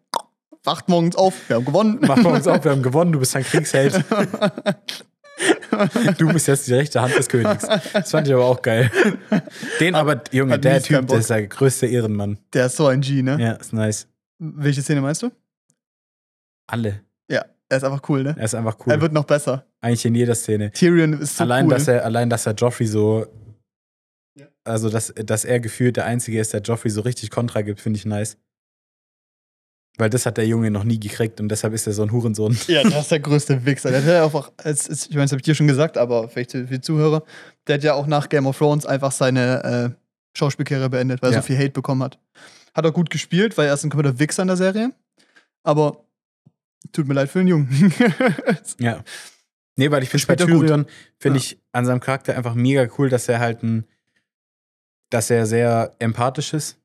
Wacht 0.65 0.89
morgens 0.89 1.17
auf, 1.17 1.49
wir 1.49 1.57
haben 1.57 1.65
gewonnen. 1.65 2.01
Bei 2.01 2.15
uns 2.15 2.47
auf, 2.47 2.65
wir 2.65 2.71
haben 2.71 2.83
gewonnen, 2.83 3.13
du 3.13 3.21
bist 3.21 3.35
ein 3.35 3.45
Kriegsheld. 3.45 4.05
Du 6.19 6.31
bist 6.31 6.49
jetzt 6.49 6.67
die 6.69 6.75
rechte 6.75 7.01
Hand 7.01 7.17
des 7.17 7.29
Königs. 7.29 7.67
Das 7.93 8.11
fand 8.11 8.29
ich 8.29 8.35
aber 8.35 8.45
auch 8.45 8.61
geil. 8.61 8.91
Den 9.81 9.95
aber, 9.95 10.23
Junge, 10.33 10.55
hat 10.55 10.65
der 10.65 10.83
Typ, 10.83 11.07
der 11.09 11.19
ist 11.19 11.31
der 11.31 11.47
größte 11.47 11.87
Ehrenmann. 11.87 12.39
Der 12.53 12.67
ist 12.67 12.77
so 12.77 12.87
ein 12.89 13.01
G, 13.01 13.23
ne? 13.23 13.39
Ja, 13.41 13.53
ist 13.53 13.73
nice. 13.73 14.07
Welche 14.39 14.83
Szene 14.83 15.01
meinst 15.01 15.23
du? 15.23 15.31
Alle. 16.67 17.01
Ja, 17.31 17.47
er 17.71 17.77
ist 17.77 17.85
einfach 17.85 18.07
cool, 18.11 18.23
ne? 18.23 18.35
Er 18.37 18.45
ist 18.45 18.55
einfach 18.55 18.77
cool. 18.81 18.93
Er 18.93 19.01
wird 19.01 19.13
noch 19.13 19.25
besser. 19.25 19.65
Eigentlich 19.81 20.05
in 20.05 20.15
jeder 20.15 20.35
Szene. 20.35 20.73
Tyrion 20.73 21.15
ist 21.15 21.39
so 21.39 21.45
allein, 21.45 21.65
cool. 21.67 21.73
dass 21.73 21.89
er, 21.89 22.05
allein, 22.05 22.29
dass 22.29 22.45
er 22.47 22.53
Joffrey 22.53 22.87
so. 22.87 23.27
Ja. 24.39 24.47
Also, 24.65 24.91
dass, 24.91 25.15
dass 25.15 25.47
er 25.47 25.59
gefühlt 25.61 25.97
der 25.97 26.05
Einzige 26.05 26.39
ist, 26.39 26.53
der 26.53 26.61
Joffrey 26.61 26.91
so 26.91 27.01
richtig 27.01 27.31
Kontra 27.31 27.63
gibt, 27.63 27.81
finde 27.81 27.99
ich 27.99 28.05
nice. 28.05 28.37
Weil 30.01 30.11
das 30.11 30.25
hat 30.27 30.37
der 30.39 30.47
Junge 30.47 30.71
noch 30.71 30.83
nie 30.85 30.99
gekriegt 30.99 31.41
und 31.41 31.49
deshalb 31.51 31.75
ist 31.75 31.87
er 31.87 31.93
so 31.93 32.03
ein 32.03 32.11
Hurensohn. 32.11 32.57
Ja, 32.67 32.83
das 32.83 33.03
ist 33.03 33.11
der 33.11 33.21
größte 33.21 33.65
Wichser. 33.67 33.91
Der 33.91 34.01
hat 34.03 34.09
ja 34.09 34.25
auch, 34.25 34.51
als, 34.57 34.89
ich 34.89 35.11
meine, 35.11 35.25
das 35.25 35.33
habe 35.33 35.41
ich 35.41 35.45
dir 35.45 35.55
schon 35.55 35.67
gesagt, 35.69 35.99
aber 35.99 36.29
vielleicht 36.29 36.53
für 36.53 36.65
die 36.65 36.81
Zuhörer, 36.81 37.23
der 37.67 37.75
hat 37.77 37.83
ja 37.85 37.95
auch 37.95 38.07
nach 38.07 38.29
Game 38.29 38.47
of 38.47 38.57
Thrones 38.59 38.87
einfach 38.87 39.13
seine 39.13 39.95
äh, 39.95 40.39
Schauspielkarriere 40.39 40.89
beendet, 40.91 41.21
weil 41.23 41.31
er 41.33 41.37
Ja. 41.37 41.43
so 41.43 41.47
viel 41.47 41.59
Hate 41.59 41.71
bekommen 41.71 42.03
hat. 42.03 42.19
Hat 42.75 42.85
er 42.85 42.93
gut 42.93 43.11
gespielt, 43.11 43.59
weil 43.59 43.67
er 43.69 43.75
ist 43.75 43.85
ein 43.85 43.91
kompletter 43.91 44.19
Wichser 44.19 44.43
in 44.43 44.49
der 44.49 44.57
Serie. 44.57 44.93
Aber 45.65 46.05
tut 46.93 47.07
mir 47.07 47.15
leid 47.15 47.29
für 47.31 47.41
den 47.41 47.49
Jungen. 47.49 47.93
Ja. 48.79 49.05
Nee, 49.77 49.91
weil 49.91 50.03
ich 50.03 50.09
finde 50.09 50.27
bei. 50.27 50.37
Tyrion, 50.37 50.87
finde 51.19 51.39
Ja. 51.39 51.45
ich 51.45 51.59
an 51.73 51.85
seinem 51.87 52.01
Charakter 52.01 52.37
einfach 52.37 52.55
mega 52.55 52.87
cool, 52.99 53.09
dass 53.11 53.29
er 53.29 53.39
halt 53.41 53.63
ein, 53.63 53.85
dass 55.11 55.31
er 55.31 55.47
sehr 55.47 55.95
empathisch 55.99 56.53
ist. 56.55 56.79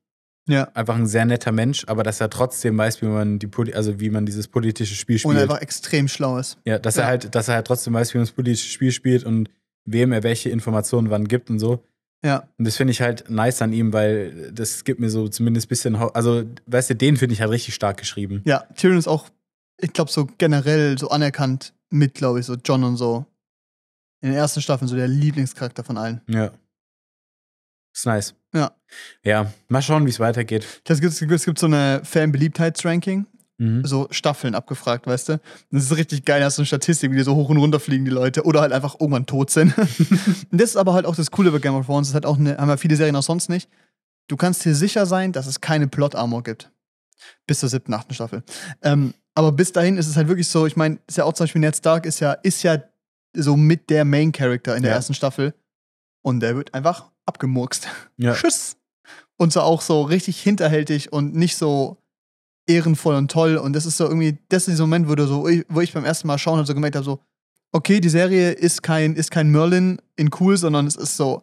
Ja. 0.48 0.64
Einfach 0.74 0.94
ein 0.96 1.06
sehr 1.06 1.24
netter 1.24 1.52
Mensch, 1.52 1.84
aber 1.88 2.02
dass 2.02 2.20
er 2.20 2.30
trotzdem 2.30 2.76
weiß, 2.78 3.02
wie 3.02 3.06
man 3.06 3.38
die 3.38 3.46
Poli 3.46 3.74
also 3.74 3.98
wie 4.00 4.10
man 4.10 4.26
dieses 4.26 4.48
politische 4.48 4.94
Spiel 4.94 5.16
Und 5.24 5.32
spielt. 5.32 5.38
einfach 5.38 5.60
extrem 5.60 6.08
schlau 6.08 6.38
ist. 6.38 6.58
Ja, 6.64 6.78
dass 6.78 6.96
Ja. 6.96 7.02
er 7.02 7.08
halt, 7.08 7.34
dass 7.34 7.48
er 7.48 7.54
halt 7.56 7.66
trotzdem 7.66 7.94
weiß, 7.94 8.14
wie 8.14 8.18
man 8.18 8.26
das 8.26 8.32
politische 8.32 8.68
Spiel 8.68 8.92
spielt 8.92 9.24
und 9.24 9.50
wem 9.84 10.12
er 10.12 10.22
welche 10.22 10.50
Informationen 10.50 11.10
wann 11.10 11.26
gibt 11.28 11.50
und 11.50 11.58
so. 11.58 11.82
Ja. 12.24 12.48
Und 12.58 12.64
das 12.66 12.76
finde 12.76 12.90
ich 12.92 13.00
halt 13.02 13.28
nice 13.30 13.60
an 13.62 13.72
ihm, 13.72 13.92
weil 13.92 14.50
das 14.52 14.84
gibt 14.84 14.98
mir 15.00 15.10
so 15.10 15.28
zumindest 15.28 15.66
ein 15.66 15.68
bisschen, 15.68 15.94
also, 15.96 16.44
weißt 16.66 16.90
du, 16.90 16.94
den 16.96 17.16
finde 17.16 17.34
ich 17.34 17.40
halt 17.40 17.50
richtig 17.50 17.74
stark 17.74 17.98
geschrieben. 17.98 18.42
Ja, 18.46 18.60
Tyrion 18.76 18.98
ist 18.98 19.06
auch, 19.06 19.28
ich 19.80 19.92
glaube, 19.92 20.10
so 20.10 20.26
generell 20.38 20.98
so 20.98 21.10
anerkannt 21.10 21.72
mit, 21.90 22.14
glaube 22.14 22.40
ich, 22.40 22.46
so 22.46 22.54
John 22.54 22.82
und 22.84 22.96
so. 22.96 23.26
In 24.22 24.30
den 24.30 24.38
ersten 24.38 24.62
Staffeln 24.62 24.88
so 24.88 24.96
der 24.96 25.06
Lieblingscharakter 25.08 25.84
von 25.84 25.98
allen. 25.98 26.20
Ja. 26.26 26.50
Ist 27.94 28.06
nice. 28.06 28.34
Ja. 28.56 28.72
Ja, 29.22 29.52
mal 29.68 29.82
schauen, 29.82 30.06
wie 30.06 30.10
es 30.10 30.20
weitergeht. 30.20 30.66
Es 30.88 31.00
gibt, 31.00 31.12
es 31.20 31.44
gibt 31.44 31.58
so 31.58 31.66
eine 31.66 32.00
Fan-Beliebtheitsranking, 32.04 33.26
Mhm. 33.58 33.86
so 33.86 34.06
Staffeln 34.10 34.54
abgefragt, 34.54 35.06
weißt 35.06 35.30
du? 35.30 35.40
Das 35.70 35.84
ist 35.84 35.96
richtig 35.96 36.26
geil, 36.26 36.40
da 36.40 36.46
hast 36.46 36.58
du 36.58 36.60
eine 36.62 36.66
Statistik, 36.66 37.10
wie 37.10 37.16
die 37.16 37.22
so 37.22 37.34
hoch 37.34 37.48
und 37.48 37.56
runter 37.56 37.80
fliegen, 37.80 38.04
die 38.04 38.10
Leute, 38.10 38.44
oder 38.44 38.60
halt 38.60 38.72
einfach 38.72 38.96
irgendwann 39.00 39.24
tot 39.24 39.48
sind. 39.50 39.72
und 39.78 40.60
das 40.60 40.70
ist 40.70 40.76
aber 40.76 40.92
halt 40.92 41.06
auch 41.06 41.16
das 41.16 41.30
Coole 41.30 41.50
bei 41.50 41.58
Game 41.58 41.74
of 41.74 41.86
Thrones, 41.86 42.08
das 42.08 42.14
hat 42.14 42.26
auch 42.26 42.38
eine, 42.38 42.58
haben 42.58 42.68
ja 42.68 42.76
viele 42.76 42.96
Serien 42.96 43.16
auch 43.16 43.22
sonst 43.22 43.48
nicht. 43.48 43.70
Du 44.28 44.36
kannst 44.36 44.62
dir 44.64 44.74
sicher 44.74 45.06
sein, 45.06 45.32
dass 45.32 45.46
es 45.46 45.60
keine 45.62 45.88
Plot-Armor 45.88 46.42
gibt. 46.42 46.70
Bis 47.46 47.60
zur 47.60 47.68
siebten, 47.70 47.94
achten 47.94 48.12
Staffel. 48.12 48.42
Ähm, 48.82 49.14
aber 49.34 49.52
bis 49.52 49.72
dahin 49.72 49.96
ist 49.96 50.06
es 50.08 50.16
halt 50.16 50.28
wirklich 50.28 50.48
so, 50.48 50.66
ich 50.66 50.76
meine, 50.76 50.98
ist 51.06 51.16
ja 51.16 51.24
auch 51.24 51.32
zum 51.32 51.44
Beispiel 51.44 51.60
Ned 51.60 51.76
Stark 51.76 52.04
ist 52.04 52.20
ja, 52.20 52.32
ist 52.32 52.62
ja 52.62 52.82
so 53.34 53.56
mit 53.56 53.88
der 53.88 54.04
Main-Character 54.04 54.76
in 54.76 54.82
der 54.82 54.90
Ja. 54.92 54.96
ersten 54.96 55.14
Staffel. 55.14 55.54
Und 56.22 56.40
der 56.40 56.56
wird 56.56 56.74
einfach 56.74 57.10
abgemurkst. 57.26 57.88
Ja. 58.16 58.34
Tschüss. 58.34 58.76
Und 59.36 59.52
so 59.52 59.60
auch 59.60 59.82
so 59.82 60.02
richtig 60.02 60.40
hinterhältig 60.40 61.12
und 61.12 61.34
nicht 61.34 61.56
so 61.56 61.98
ehrenvoll 62.66 63.14
und 63.14 63.30
toll. 63.30 63.56
Und 63.56 63.74
das 63.74 63.86
ist 63.86 63.96
so 63.96 64.04
irgendwie, 64.04 64.38
das 64.48 64.62
ist 64.62 64.72
dieser 64.74 64.84
Moment, 64.84 65.08
wo, 65.08 65.14
du 65.14 65.26
so, 65.26 65.48
wo 65.68 65.80
ich 65.80 65.92
beim 65.92 66.04
ersten 66.04 66.26
Mal 66.26 66.38
schauen 66.38 66.58
und 66.58 66.66
so 66.66 66.74
gemerkt 66.74 66.96
habe, 66.96 67.04
so, 67.04 67.20
okay, 67.72 68.00
die 68.00 68.08
Serie 68.08 68.52
ist 68.52 68.82
kein, 68.82 69.14
ist 69.14 69.30
kein 69.30 69.50
Merlin 69.50 70.00
in 70.16 70.30
cool, 70.40 70.56
sondern 70.56 70.86
es 70.86 70.96
ist 70.96 71.16
so, 71.16 71.42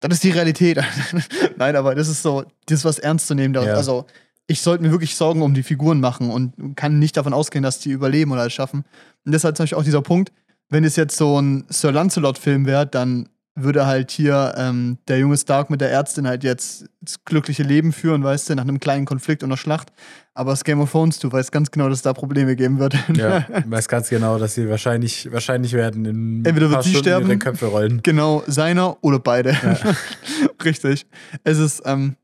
das 0.00 0.14
ist 0.14 0.24
die 0.24 0.30
Realität. 0.30 0.78
Nein, 1.56 1.76
aber 1.76 1.94
das 1.94 2.08
ist 2.08 2.22
so, 2.22 2.44
das 2.66 2.80
ist 2.80 2.84
was 2.84 2.98
ernst 2.98 3.26
zu 3.26 3.34
nehmen. 3.34 3.54
Ja. 3.54 3.62
Also, 3.74 4.06
ich 4.46 4.60
sollte 4.60 4.84
mir 4.84 4.90
wirklich 4.90 5.16
Sorgen 5.16 5.40
um 5.42 5.54
die 5.54 5.62
Figuren 5.62 6.00
machen 6.00 6.30
und 6.30 6.76
kann 6.76 6.98
nicht 6.98 7.16
davon 7.16 7.32
ausgehen, 7.32 7.62
dass 7.62 7.78
die 7.78 7.90
überleben 7.90 8.32
oder 8.32 8.44
es 8.44 8.52
schaffen. 8.52 8.84
Und 9.24 9.32
deshalb 9.32 9.56
zum 9.56 9.64
Beispiel 9.64 9.78
auch 9.78 9.84
dieser 9.84 10.02
Punkt, 10.02 10.32
wenn 10.68 10.84
es 10.84 10.96
jetzt 10.96 11.16
so 11.16 11.40
ein 11.40 11.64
Sir 11.70 11.92
Lancelot-Film 11.92 12.66
wäre, 12.66 12.86
dann 12.86 13.30
würde 13.56 13.86
halt 13.86 14.10
hier 14.10 14.52
ähm, 14.56 14.98
der 15.06 15.18
junge 15.18 15.36
Stark 15.36 15.70
mit 15.70 15.80
der 15.80 15.90
Ärztin 15.92 16.26
halt 16.26 16.42
jetzt 16.42 16.86
das 17.00 17.24
glückliche 17.24 17.62
Leben 17.62 17.92
führen, 17.92 18.24
weißt 18.24 18.50
du, 18.50 18.54
nach 18.56 18.62
einem 18.64 18.80
kleinen 18.80 19.04
Konflikt 19.06 19.42
und 19.44 19.50
einer 19.50 19.56
Schlacht. 19.56 19.92
Aber 20.34 20.50
das 20.50 20.64
Game 20.64 20.80
of 20.80 20.90
Thrones, 20.90 21.20
du 21.20 21.30
weißt 21.30 21.52
ganz 21.52 21.70
genau, 21.70 21.88
dass 21.88 21.98
es 21.98 22.02
da 22.02 22.12
Probleme 22.12 22.56
geben 22.56 22.80
wird. 22.80 22.96
Ja, 23.16 23.46
weiß 23.66 23.86
ganz 23.86 24.08
genau, 24.08 24.38
dass 24.38 24.54
sie 24.54 24.68
wahrscheinlich, 24.68 25.30
wahrscheinlich 25.30 25.72
werden 25.74 26.04
in 26.04 26.36
Entweder 26.44 26.62
wird 26.62 26.72
paar 26.72 26.82
sie 26.82 26.90
Stunden 26.90 27.04
sterben. 27.04 27.26
ihre 27.28 27.38
Köpfe 27.38 27.66
rollen. 27.66 28.00
genau, 28.02 28.42
seiner 28.48 28.96
oder 29.04 29.20
beide. 29.20 29.56
Richtig. 30.64 31.06
Es 31.44 31.58
ist, 31.58 31.82
ähm, 31.84 32.16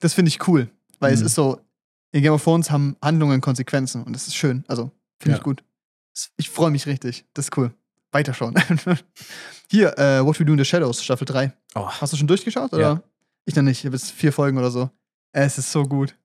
das 0.00 0.14
finde 0.14 0.28
ich 0.30 0.46
cool, 0.48 0.68
weil 0.98 1.12
es 1.14 1.20
Mhm. 1.20 1.26
ist 1.26 1.34
so, 1.36 1.60
in 2.12 2.22
Game 2.22 2.32
of 2.32 2.42
Thrones 2.42 2.70
haben 2.70 2.96
Handlungen 3.02 3.40
Konsequenzen 3.40 4.02
und 4.02 4.12
das 4.14 4.26
ist 4.26 4.34
schön. 4.36 4.64
Also, 4.68 4.90
finde 5.20 5.32
Ja. 5.32 5.38
ich 5.38 5.42
gut. 5.44 5.62
Ich 6.36 6.50
freue 6.50 6.70
mich 6.70 6.86
richtig. 6.86 7.24
Das 7.34 7.46
ist 7.46 7.56
cool. 7.56 7.72
Weiterschauen. 8.14 8.54
Hier, 9.70 9.98
äh, 9.98 10.24
What 10.24 10.38
We 10.38 10.44
Do 10.44 10.52
in 10.52 10.58
the 10.58 10.64
Shadows, 10.64 11.02
Staffel 11.02 11.24
3. 11.24 11.52
Oh, 11.74 11.88
Hast 11.88 12.12
du 12.12 12.16
schon 12.16 12.26
durchgeschaut? 12.26 12.72
Oder? 12.72 12.82
Ja. 12.82 13.02
Ich 13.44 13.56
noch 13.56 13.62
nicht. 13.62 13.80
Ich 13.80 13.86
habe 13.86 13.96
jetzt 13.96 14.12
vier 14.12 14.32
Folgen 14.32 14.56
oder 14.56 14.70
so. 14.70 14.88
Es 15.32 15.58
ist 15.58 15.72
so 15.72 15.82
gut. 15.82 16.16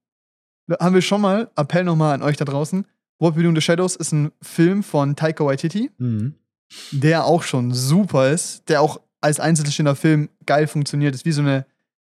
Haben 0.79 0.93
wir 0.93 1.01
schon 1.01 1.21
mal, 1.21 1.49
Appell 1.55 1.83
nochmal 1.83 2.13
an 2.13 2.21
euch 2.21 2.37
da 2.37 2.45
draußen. 2.45 2.85
What 3.17 3.35
We 3.35 3.43
Do 3.43 3.49
in 3.49 3.55
the 3.55 3.61
Shadows 3.61 3.95
ist 3.95 4.11
ein 4.11 4.31
Film 4.41 4.83
von 4.83 5.15
Taika 5.15 5.43
Waititi, 5.43 5.91
mhm. 5.97 6.35
der 6.91 7.25
auch 7.25 7.43
schon 7.43 7.73
super 7.73 8.29
ist, 8.29 8.69
der 8.69 8.81
auch 8.81 9.01
als 9.19 9.39
einzelstehender 9.39 9.95
Film 9.95 10.29
geil 10.45 10.67
funktioniert. 10.67 11.15
ist 11.15 11.25
wie 11.25 11.31
so 11.31 11.41
eine, 11.41 11.65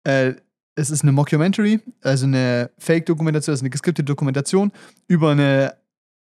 äh, 0.03 0.33
es 0.75 0.89
ist 0.89 1.01
eine 1.01 1.11
Mockumentary, 1.11 1.79
also 2.01 2.25
eine 2.25 2.71
Fake-Dokumentation, 2.77 3.53
also 3.53 3.63
eine 3.63 3.69
geskriptete 3.69 4.05
Dokumentation 4.05 4.71
über 5.07 5.31
eine 5.31 5.77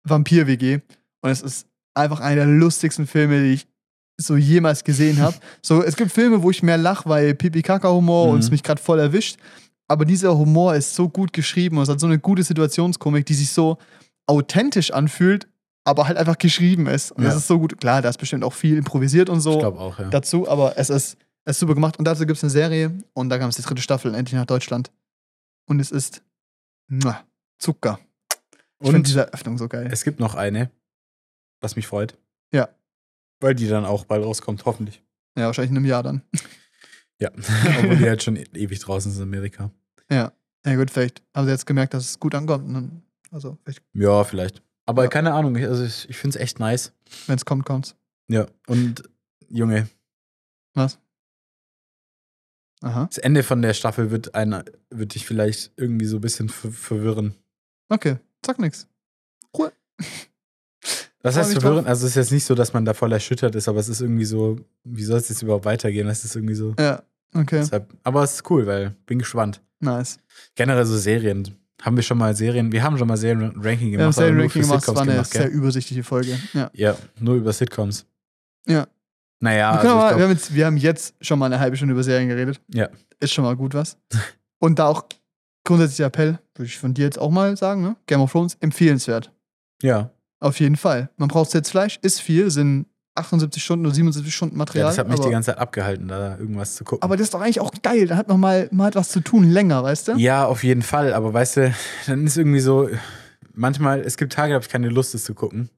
Vampir-WG. 0.04 0.80
Und 1.20 1.30
es 1.30 1.42
ist 1.42 1.66
einfach 1.96 2.20
einer 2.20 2.36
der 2.36 2.46
lustigsten 2.46 3.06
Filme, 3.06 3.40
die 3.40 3.52
ich 3.54 3.66
so 4.18 4.36
jemals 4.36 4.84
gesehen 4.84 5.20
habe. 5.20 5.36
so, 5.62 5.82
es 5.82 5.96
gibt 5.96 6.12
Filme, 6.12 6.42
wo 6.42 6.50
ich 6.50 6.62
mehr 6.62 6.78
lache, 6.78 7.08
weil 7.08 7.34
Pipi-Kaka-Humor 7.34 8.26
Mhm. 8.28 8.32
und 8.34 8.38
es 8.40 8.50
mich 8.50 8.62
gerade 8.62 8.80
voll 8.82 8.98
erwischt. 8.98 9.36
Aber 9.88 10.04
dieser 10.04 10.36
Humor 10.36 10.74
ist 10.74 10.94
so 10.94 11.08
gut 11.08 11.32
geschrieben 11.32 11.76
und 11.76 11.84
es 11.84 11.88
hat 11.88 12.00
so 12.00 12.06
eine 12.06 12.18
gute 12.18 12.42
Situationskomik, 12.42 13.24
die 13.26 13.34
sich 13.34 13.50
so 13.50 13.78
authentisch 14.26 14.90
anfühlt, 14.90 15.46
aber 15.84 16.08
halt 16.08 16.16
einfach 16.18 16.38
geschrieben 16.38 16.86
ist. 16.88 17.12
Und 17.12 17.22
Ja. 17.22 17.28
das 17.30 17.38
ist 17.38 17.46
so 17.46 17.58
gut. 17.58 17.78
Klar, 17.78 18.02
da 18.02 18.08
ist 18.08 18.18
bestimmt 18.18 18.42
auch 18.42 18.52
viel 18.52 18.76
improvisiert 18.76 19.28
und 19.30 19.40
so 19.40 19.62
auch, 19.62 19.98
ja. 19.98 20.08
dazu, 20.08 20.48
aber 20.48 20.76
es 20.76 20.90
ist, 20.90 21.16
es 21.44 21.56
ist 21.56 21.60
super 21.60 21.74
gemacht. 21.74 21.98
Und 21.98 22.04
dazu 22.06 22.26
gibt 22.26 22.36
es 22.38 22.42
eine 22.42 22.50
Serie 22.50 22.92
und 23.12 23.28
da 23.28 23.38
kam 23.38 23.50
es 23.50 23.56
die 23.56 23.62
dritte 23.62 23.82
Staffel 23.82 24.12
endlich 24.14 24.34
nach 24.34 24.46
Deutschland. 24.46 24.90
Und 25.68 25.78
es 25.78 25.92
ist 25.92 26.22
muah, 26.88 27.20
Zucker. 27.58 28.00
Ich 28.80 28.86
finde 28.86 28.96
Und 28.98 29.06
diese 29.06 29.20
Eröffnung 29.26 29.56
so 29.58 29.68
geil. 29.68 29.88
es 29.92 30.02
gibt 30.04 30.18
noch 30.20 30.34
eine, 30.34 30.70
was 31.60 31.76
mich 31.76 31.86
freut. 31.86 32.16
Ja. 32.52 32.68
Weil 33.40 33.54
die 33.54 33.68
dann 33.68 33.84
auch 33.84 34.04
bald 34.04 34.24
rauskommt, 34.24 34.64
hoffentlich. 34.64 35.02
Ja, 35.38 35.46
wahrscheinlich 35.46 35.70
in 35.70 35.76
einem 35.76 35.86
Jahr 35.86 36.02
dann. 36.02 36.22
Ja. 37.18 37.30
Obwohl 37.78 37.96
die 37.96 38.04
halt 38.06 38.22
schon 38.22 38.36
ewig 38.36 38.78
draußen 38.78 39.10
ist 39.10 39.16
in 39.16 39.22
Amerika. 39.22 39.70
Ja. 40.10 40.34
Ja, 40.66 40.74
gut, 40.76 40.90
vielleicht 40.90 41.22
haben 41.34 41.46
sie 41.46 41.50
jetzt 41.52 41.64
gemerkt, 41.64 41.94
dass 41.94 42.04
es 42.10 42.20
gut 42.20 42.34
ankommt. 42.34 43.02
Also, 43.30 43.56
Ja, 43.94 44.22
vielleicht. 44.22 44.62
Aber 44.84 45.04
Ja. 45.04 45.08
keine 45.08 45.32
Ahnung, 45.32 45.56
ich- 45.56 45.64
also 45.64 45.82
ich, 45.82 46.10
ich 46.10 46.16
finde 46.18 46.36
es 46.36 46.42
echt 46.42 46.60
nice. 46.60 46.92
wenn 47.26 47.36
es 47.36 47.46
kommt, 47.46 47.64
kommt's. 47.64 47.96
Ja. 48.28 48.46
Und 48.66 49.02
Junge, 49.48 49.88
Was? 50.74 50.98
Aha. 52.82 53.06
das 53.06 53.16
Ende 53.16 53.42
von 53.42 53.62
der 53.62 53.72
Staffel 53.72 54.10
wird 54.10 54.34
einer, 54.34 54.64
wird 54.90 55.14
dich 55.14 55.24
vielleicht 55.24 55.72
irgendwie 55.76 56.04
so 56.04 56.18
ein 56.18 56.20
bisschen 56.20 56.50
ver 56.50 56.70
verwirren. 56.70 57.34
Okay, 57.88 58.18
sag 58.44 58.58
nix. 58.58 58.86
Ruhe. 59.56 59.72
Was 61.26 61.36
heißt 61.36 61.50
mich 61.50 61.60
verwirren? 61.60 61.84
drauf. 61.84 61.90
Also 61.90 62.06
es 62.06 62.12
ist 62.12 62.16
jetzt 62.16 62.32
nicht 62.32 62.44
so, 62.44 62.54
dass 62.54 62.72
man 62.72 62.84
da 62.84 62.94
voll 62.94 63.12
erschüttert 63.12 63.54
ist, 63.54 63.68
aber 63.68 63.80
es 63.80 63.88
ist 63.88 64.00
irgendwie 64.00 64.24
so, 64.24 64.58
wie 64.84 65.02
soll 65.02 65.18
es 65.18 65.28
jetzt 65.28 65.42
überhaupt 65.42 65.64
weitergehen? 65.64 66.06
Das 66.06 66.24
ist 66.24 66.34
irgendwie 66.36 66.54
so. 66.54 66.74
Ja, 66.78 67.02
okay. 67.34 67.58
Deshalb, 67.60 67.92
aber 68.04 68.22
es 68.22 68.34
ist 68.34 68.50
cool, 68.50 68.66
weil 68.66 68.94
bin 69.06 69.18
gespannt. 69.18 69.60
Nice. 69.80 70.18
Generell 70.54 70.86
so 70.86 70.96
Serien. 70.96 71.56
Haben 71.82 71.96
wir 71.96 72.02
schon 72.02 72.16
mal 72.16 72.34
Serien, 72.34 72.72
wir 72.72 72.82
haben 72.82 72.96
schon 72.96 73.06
mal 73.06 73.16
Serien-Ranking 73.18 73.62
Wir 73.62 73.74
haben 73.74 73.90
gemacht. 73.90 74.00
nur 74.00 74.12
Serien-Ranking 74.12 74.62
gemacht, 74.62 74.80
Sitcoms 74.80 74.96
war 74.96 75.02
eine 75.02 75.12
gemacht, 75.12 75.30
sehr 75.30 75.50
übersichtliche 75.50 76.02
Folge. 76.02 76.38
Ja. 76.54 76.70
Ja, 76.72 76.96
nur 77.20 77.34
über 77.34 77.52
Sitcoms. 77.52 78.06
Ja. 78.66 78.86
Naja, 79.40 79.72
wir, 79.72 79.78
also 79.80 79.88
aber, 79.90 79.98
ich 79.98 80.02
wir, 80.02 80.16
glaub, 80.16 80.22
haben 80.22 80.30
jetzt, 80.30 80.54
wir 80.54 80.66
haben 80.66 80.76
jetzt 80.78 81.14
schon 81.20 81.38
mal 81.38 81.46
eine 81.46 81.60
halbe 81.60 81.76
Stunde 81.76 81.92
über 81.92 82.02
Serien 82.02 82.28
geredet. 82.28 82.60
Ja. 82.72 82.88
Ist 83.20 83.34
schon 83.34 83.44
mal 83.44 83.54
gut 83.56 83.74
was. 83.74 83.98
Und 84.58 84.78
da 84.78 84.86
auch 84.86 85.04
grundsätzlicher 85.64 86.06
Appell, 86.06 86.38
würde 86.54 86.66
ich 86.66 86.78
von 86.78 86.94
dir 86.94 87.04
jetzt 87.04 87.18
auch 87.18 87.30
mal 87.30 87.54
sagen, 87.56 87.82
ne? 87.82 87.96
Game 88.06 88.20
of 88.20 88.32
Thrones, 88.32 88.56
empfehlenswert. 88.60 89.30
ja. 89.82 90.10
Auf 90.46 90.60
jeden 90.60 90.76
Fall. 90.76 91.10
Man 91.16 91.28
braucht 91.28 91.52
jetzt 91.54 91.70
Fleisch, 91.70 91.98
ist 92.02 92.20
viel, 92.20 92.50
sind 92.50 92.86
78 93.16 93.64
Stunden 93.64 93.86
oder 93.86 93.94
77 93.94 94.34
Stunden 94.34 94.54
ja, 94.54 94.58
Material. 94.58 94.88
das 94.88 94.98
hat 94.98 95.08
mich 95.08 95.18
die 95.20 95.30
ganze 95.30 95.50
Zeit 95.52 95.58
abgehalten, 95.58 96.06
da 96.08 96.36
irgendwas 96.38 96.74
zu 96.76 96.84
gucken. 96.84 97.02
aber 97.02 97.16
das 97.16 97.24
ist 97.28 97.34
doch 97.34 97.40
eigentlich 97.40 97.60
auch 97.60 97.72
geil. 97.82 98.06
Da 98.06 98.16
hat 98.16 98.28
man 98.28 98.38
mal, 98.38 98.68
mal 98.72 98.94
was 98.94 99.08
zu 99.08 99.20
tun, 99.20 99.44
länger, 99.50 99.82
weißt 99.82 100.08
du? 100.08 100.12
ja, 100.16 100.44
auf 100.46 100.62
jeden 100.62 100.82
Fall, 100.82 101.14
aber 101.14 101.32
weißt 101.32 101.56
du, 101.56 101.74
dann 102.06 102.26
ist 102.26 102.36
irgendwie 102.36 102.60
so, 102.60 102.88
manchmal, 103.54 104.00
es 104.00 104.16
gibt 104.18 104.32
Tage, 104.34 104.50
da 104.50 104.54
habe 104.56 104.64
ich 104.64 104.68
keine 104.70 104.88
Lust, 104.90 105.14
es 105.14 105.24
zu 105.24 105.34
gucken. 105.34 105.70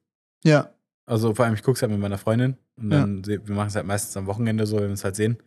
Ja. 0.44 0.70
Also 1.06 1.32
vor 1.34 1.44
allem, 1.44 1.54
ich 1.54 1.62
gucke 1.62 1.76
es 1.76 1.82
halt 1.82 1.92
mit 1.92 2.00
meiner 2.00 2.18
Freundin 2.18 2.56
und 2.76 2.90
dann, 2.90 3.22
se- 3.24 3.40
wir 3.46 3.54
machen 3.54 3.68
es 3.68 3.76
halt 3.76 3.86
meistens 3.86 4.16
am 4.16 4.26
Wochenende 4.26 4.66
so, 4.66 4.76
wenn 4.76 4.88
wir 4.88 4.92
es 4.94 5.04
halt 5.04 5.16
sehen. 5.16 5.38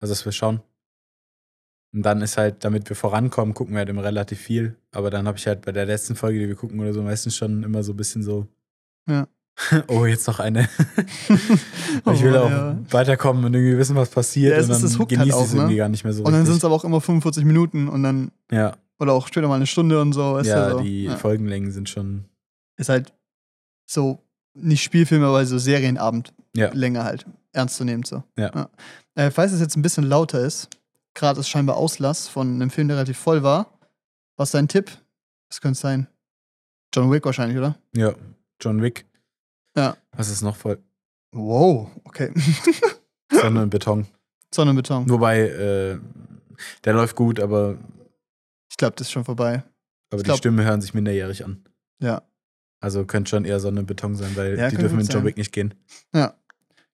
Also, 0.00 0.12
dass 0.12 0.24
wir 0.24 0.32
schauen. 0.32 0.60
Und 1.92 2.02
dann 2.02 2.20
ist 2.22 2.36
halt, 2.36 2.64
damit 2.64 2.88
wir 2.88 2.96
vorankommen, 2.96 3.54
gucken 3.54 3.74
wir 3.74 3.78
halt 3.78 3.88
immer 3.88 4.02
relativ 4.02 4.40
viel. 4.40 4.76
Aber 4.90 5.10
dann 5.10 5.28
habe 5.28 5.38
ich 5.38 5.46
halt 5.46 5.62
bei 5.64 5.70
der 5.72 5.86
letzten 5.86 6.16
Folge, 6.16 6.40
die 6.40 6.48
wir 6.48 6.56
gucken 6.56 6.80
oder 6.80 6.92
so, 6.92 7.02
meistens 7.02 7.36
schon 7.36 7.62
immer 7.62 7.82
so 7.84 7.92
ein 7.92 7.96
bisschen 7.96 8.22
so. 8.24 8.48
Ja. 9.08 9.28
oh, 9.88 10.04
jetzt 10.04 10.26
noch 10.26 10.40
eine. 10.40 10.68
ich 11.28 12.22
will 12.22 12.34
Oh, 12.36 12.40
auch 12.40 12.50
ja. 12.50 12.76
weiterkommen 12.90 13.44
und 13.44 13.54
irgendwie 13.54 13.78
wissen, 13.78 13.94
was 13.94 14.10
passiert. 14.10 14.52
Ja, 14.52 14.58
es 14.58 14.66
und 14.66 14.72
ist- 14.72 14.82
dann 14.82 14.90
es 14.90 14.98
hookt 14.98 15.16
halt 15.16 15.32
auch, 15.32 15.44
es 15.44 15.52
ne? 15.52 15.60
irgendwie 15.60 15.76
gar 15.76 15.88
nicht 15.88 16.02
mehr 16.04 16.12
so 16.12 16.24
Und 16.24 16.32
dann 16.32 16.44
sind 16.44 16.56
es 16.56 16.64
aber 16.64 16.74
auch 16.74 16.84
immer 16.84 17.00
45 17.00 17.44
Minuten 17.44 17.88
und 17.88 18.02
dann, 18.02 18.32
ja, 18.50 18.76
oder 18.98 19.12
auch 19.12 19.28
später 19.28 19.48
mal 19.48 19.56
eine 19.56 19.66
Stunde 19.66 20.00
und 20.00 20.12
so, 20.12 20.40
ja? 20.40 20.70
So. 20.70 20.80
die 20.80 21.04
ja. 21.04 21.16
Folgenlängen 21.16 21.70
sind 21.72 21.88
schon. 21.88 22.24
Ist 22.76 22.88
halt 22.88 23.12
so, 23.86 24.18
nicht 24.54 24.82
Spielfilme, 24.82 25.26
aber 25.26 25.44
so 25.46 25.58
Serienabend. 25.58 26.32
Ja. 26.56 26.70
Länger 26.72 27.04
halt. 27.04 27.26
Ernst 27.52 27.76
zu 27.76 27.84
nehmen 27.84 28.02
so. 28.04 28.22
Ja. 28.36 28.68
Äh, 29.14 29.30
falls 29.30 29.52
es 29.52 29.60
jetzt 29.60 29.76
ein 29.76 29.82
bisschen 29.82 30.04
lauter 30.04 30.40
ist, 30.40 30.68
gerade 31.14 31.38
ist 31.40 31.48
scheinbar 31.48 31.76
Auslass 31.76 32.26
von 32.28 32.54
einem 32.54 32.70
Film, 32.70 32.88
der 32.88 32.96
relativ 32.96 33.18
voll 33.18 33.42
war. 33.42 33.78
Was 34.36 34.48
ist 34.48 34.54
dein 34.54 34.68
Tipp? 34.68 34.90
Was 35.48 35.60
könnte 35.60 35.74
es 35.74 35.80
sein? 35.80 36.06
John 36.92 37.10
Wick 37.12 37.24
wahrscheinlich, 37.24 37.58
oder? 37.58 37.76
Ja, 37.94 38.12
John 38.64 38.80
Wick. 38.82 39.06
Ja. 39.76 39.96
Was 40.12 40.30
ist 40.30 40.42
noch 40.42 40.56
voll? 40.56 40.78
Wow, 41.32 41.90
okay. 42.04 42.32
Sonne 43.30 43.62
und 43.62 43.70
Beton. 43.70 44.06
Sonne 44.54 44.70
und 44.70 44.76
Beton. 44.76 45.08
Wobei, 45.10 45.40
äh, 45.40 45.98
der 46.84 46.92
läuft 46.94 47.16
gut, 47.16 47.40
aber, 47.40 47.76
Ich 48.70 48.76
glaube, 48.76 48.94
das 48.96 49.08
ist 49.08 49.12
schon 49.12 49.24
vorbei. 49.24 49.56
aber 50.10 50.16
Ich 50.16 50.18
die 50.18 50.22
glaub- 50.24 50.38
Stimmen 50.38 50.64
hören 50.64 50.80
sich 50.80 50.94
minderjährig 50.94 51.44
an. 51.44 51.64
Ja. 52.00 52.22
Also 52.80 53.04
könnte 53.04 53.30
schon 53.30 53.44
eher 53.44 53.58
Sonne 53.60 53.80
und 53.80 53.86
Beton 53.86 54.14
sein, 54.14 54.36
weil 54.36 54.58
Ja, 54.58 54.68
die 54.70 54.76
dürfen 54.76 54.96
mit 54.96 55.12
John. 55.12 55.24
Wick 55.24 55.36
nicht 55.36 55.52
gehen. 55.52 55.74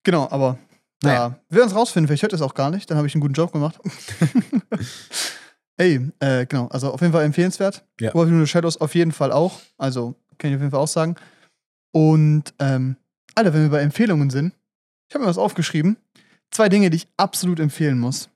Genau, 0.02 0.28
aber 0.30 0.58
Naja. 1.02 1.14
ja, 1.28 1.40
wir 1.50 1.58
werden 1.58 1.68
es 1.68 1.74
rausfinden. 1.76 2.06
Vielleicht 2.08 2.22
hört 2.22 2.32
es 2.32 2.40
auch 2.42 2.54
gar 2.54 2.70
nicht. 2.70 2.90
Dann 2.90 2.96
habe 2.96 3.06
ich 3.06 3.14
einen 3.14 3.20
guten 3.20 3.34
Job 3.34 3.52
gemacht. 3.52 3.78
Ey, 5.76 6.00
äh, 6.20 6.46
genau. 6.46 6.66
Also 6.68 6.92
auf 6.92 7.00
jeden 7.00 7.12
Fall 7.12 7.24
empfehlenswert. 7.24 7.84
Ja. 8.00 8.12
Wolf 8.14 8.30
of 8.30 8.38
the 8.38 8.46
Shadows 8.46 8.76
auf 8.80 8.94
jeden 8.94 9.12
Fall 9.12 9.32
auch. 9.32 9.60
Also 9.78 10.14
kann 10.38 10.50
ich 10.50 10.56
auf 10.56 10.60
jeden 10.60 10.70
Fall 10.70 10.80
auch 10.80 10.88
sagen. 10.88 11.16
Und, 11.92 12.54
ähm, 12.58 12.96
Alter, 13.34 13.52
wenn 13.54 13.62
wir 13.62 13.70
bei 13.70 13.80
Empfehlungen 13.80 14.30
sind, 14.30 14.54
ich 15.08 15.14
habe 15.14 15.24
mir 15.24 15.30
was 15.30 15.38
aufgeschrieben. 15.38 15.96
Zwei 16.50 16.68
Dinge, 16.68 16.90
die 16.90 16.96
ich 16.98 17.08
absolut 17.16 17.60
empfehlen 17.60 17.98
muss. 17.98 18.28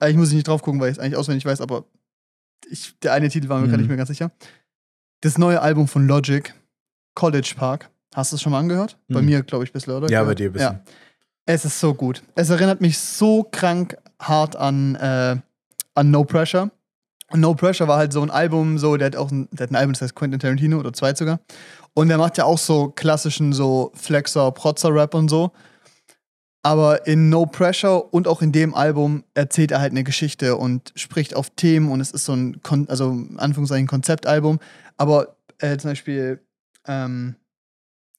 Äh, 0.00 0.10
Ich 0.10 0.16
muss 0.16 0.32
nicht 0.32 0.46
drauf 0.48 0.62
gucken, 0.62 0.80
weil 0.80 0.90
ich 0.90 0.96
es 0.96 1.02
eigentlich 1.02 1.16
auswendig 1.16 1.44
weiß, 1.44 1.60
aber 1.60 1.84
ich, 2.68 2.94
der 3.00 3.12
eine 3.12 3.28
Titel 3.28 3.48
war 3.48 3.58
mir 3.60 3.66
Mhm. 3.66 3.70
gar 3.70 3.78
nicht 3.78 3.88
mehr 3.88 3.96
ganz 3.96 4.08
sicher. 4.08 4.30
Das 5.22 5.38
neue 5.38 5.60
Album 5.60 5.88
von 5.88 6.06
Logic, 6.06 6.54
College 7.14 7.54
Park. 7.56 7.90
Hast 8.14 8.32
du 8.32 8.36
es 8.36 8.42
schon 8.42 8.52
mal 8.52 8.58
angehört? 8.60 8.96
Bei 9.08 9.20
Mhm. 9.20 9.26
mir, 9.26 9.42
glaube 9.42 9.64
ich, 9.64 9.72
bisher, 9.72 9.96
oder? 9.96 10.08
Ja, 10.08 10.24
bei 10.24 10.34
dir 10.34 10.50
bisschen. 10.50 10.72
Ja. 10.74 10.80
Es 11.46 11.64
ist 11.64 11.78
so 11.80 11.94
gut. 11.94 12.22
Es 12.34 12.50
erinnert 12.50 12.80
mich 12.80 12.98
so 12.98 13.44
krank 13.50 13.96
hart 14.20 14.56
an, 14.56 14.94
äh, 14.96 15.36
an 15.94 16.10
No 16.10 16.24
Pressure. 16.24 16.70
Und 17.32 17.40
No 17.40 17.54
Pressure 17.54 17.86
war 17.86 17.98
halt 17.98 18.12
so 18.12 18.22
ein 18.22 18.30
Album, 18.30 18.78
so, 18.78 18.96
der 18.96 19.06
hat 19.06 19.16
auch 19.16 19.30
ein, 19.30 19.48
der 19.52 19.64
hat 19.66 19.70
ein 19.72 19.76
Album, 19.76 19.92
das 19.92 20.02
heißt 20.02 20.14
Quentin 20.16 20.40
Tarantino 20.40 20.78
oder 20.78 20.92
zwei 20.92 21.14
sogar. 21.14 21.40
Und 21.94 22.08
der 22.08 22.18
macht 22.18 22.38
ja 22.38 22.44
auch 22.44 22.58
so 22.58 22.88
klassischen 22.88 23.52
so 23.52 23.92
Flexer, 23.94 24.50
Protzer-Rap 24.52 25.14
und 25.14 25.28
so. 25.28 25.52
Aber 26.62 27.06
in 27.06 27.30
No 27.30 27.46
Pressure 27.46 28.12
und 28.12 28.28
auch 28.28 28.42
in 28.42 28.52
dem 28.52 28.74
Album 28.74 29.24
erzählt 29.34 29.70
er 29.70 29.80
halt 29.80 29.92
eine 29.92 30.04
Geschichte 30.04 30.56
und 30.56 30.92
spricht 30.94 31.34
auf 31.34 31.50
Themen 31.50 31.90
und 31.90 32.00
es 32.00 32.10
ist 32.10 32.26
so 32.26 32.34
ein, 32.34 32.60
Kon 32.62 32.88
also 32.88 33.18
Anführungszeichen 33.36 33.86
Konzeptalbum. 33.86 34.60
Aber 34.98 35.36
äh, 35.58 35.78
zum 35.78 35.90
Beispiel 35.90 36.40
ähm, 36.86 37.36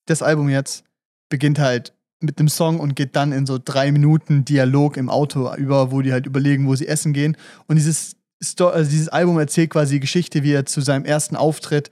das 0.05 0.23
Album 0.23 0.49
jetzt 0.49 0.83
beginnt 1.29 1.59
halt 1.59 1.93
mit 2.19 2.39
einem 2.39 2.49
Song 2.49 2.79
und 2.79 2.95
geht 2.95 3.15
dann 3.15 3.31
in 3.31 3.45
so 3.45 3.59
drei 3.63 3.91
Minuten 3.91 4.45
Dialog 4.45 4.97
im 4.97 5.09
Auto 5.09 5.53
über, 5.55 5.91
wo 5.91 6.01
die 6.01 6.11
halt 6.11 6.25
überlegen, 6.25 6.67
wo 6.67 6.75
sie 6.75 6.87
essen 6.87 7.13
gehen. 7.13 7.37
Und 7.67 7.77
dieses, 7.77 8.15
Sto 8.43 8.69
also 8.69 8.89
dieses 8.89 9.09
Album 9.09 9.39
erzählt 9.39 9.71
quasi 9.71 9.95
die 9.95 9.99
Geschichte, 10.01 10.43
wie 10.43 10.53
er 10.53 10.65
zu 10.65 10.81
seinem 10.81 11.05
ersten 11.05 11.35
Auftritt, 11.35 11.91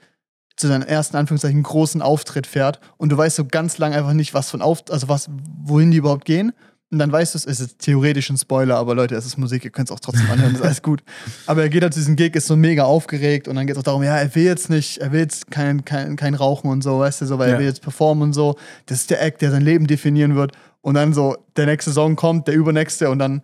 zu 0.60 0.68
seinem 0.68 0.84
ersten 0.84 1.16
Anführungszeichen 1.18 1.64
großen 1.64 2.02
Auftritt 2.02 2.46
fährt. 2.46 2.80
Und 2.98 3.12
du 3.12 3.18
weißt 3.18 3.38
so 3.38 3.46
ganz 3.46 3.78
lang 3.78 3.94
einfach 3.94 4.14
nicht, 4.14 4.34
was 4.34 4.50
von 4.50 4.62
Auf 4.62 4.84
also 4.90 5.08
was, 5.08 5.30
wohin 5.64 5.92
die 5.92 5.98
überhaupt 5.98 6.26
gehen. 6.26 6.52
Und 6.92 6.98
dann 6.98 7.12
weißt 7.12 7.36
du, 7.36 7.38
es 7.38 7.46
ist 7.46 7.60
jetzt 7.62 7.80
theoretisch 7.80 8.32
ein 8.32 8.38
Spoiler, 8.38 8.76
aber 8.78 8.96
Leute, 8.96 9.14
es 9.16 9.24
ist 9.26 9.38
Musik, 9.38 9.64
ihr 9.64 9.70
könnt 9.70 9.90
es 9.90 9.96
auch 9.96 10.00
trotzdem 10.00 10.30
anhören, 10.32 10.56
ist 10.56 10.64
alles 10.64 10.82
gut. 10.82 11.04
Aber 11.46 11.62
er 11.62 11.70
geht 11.70 11.84
halt 11.84 11.94
zu 11.94 12.00
diesem 12.00 12.16
Gig, 12.16 12.36
ist 12.36 12.48
so 12.48 12.56
mega 12.56 12.84
aufgeregt 12.84 13.48
und 13.48 13.56
dann 13.56 13.68
geht 13.68 13.76
es 13.76 13.80
auch 13.80 13.84
darum, 13.84 14.02
ja, 14.02 14.18
er 14.18 14.34
will 14.34 14.44
jetzt 14.44 14.72
nicht, 14.72 14.98
er 14.98 15.12
will 15.12 15.20
jetzt 15.20 15.52
kein, 15.52 15.86
kein, 15.86 16.16
kein 16.16 16.34
Rauchen 16.34 16.68
und 16.70 16.84
so, 16.84 17.00
weißt 17.00 17.22
du, 17.22 17.26
so, 17.28 17.38
weil 17.38 17.50
Ja. 17.50 17.54
er 17.56 17.60
will 17.60 17.68
jetzt 17.68 17.84
performen 17.84 18.24
und 18.24 18.34
so. 18.34 18.56
Das 18.88 19.02
ist 19.02 19.12
der 19.12 19.22
Act, 19.22 19.42
der 19.44 19.52
sein 19.52 19.62
Leben 19.62 19.86
definieren 19.86 20.36
wird. 20.36 20.54
Und 20.82 20.96
dann 20.96 21.14
so, 21.14 21.38
der 21.58 21.68
nächste 21.68 21.92
Song 21.92 22.16
kommt, 22.16 22.48
der 22.48 22.56
übernächste 22.56 23.12
und 23.12 23.20
dann, 23.20 23.44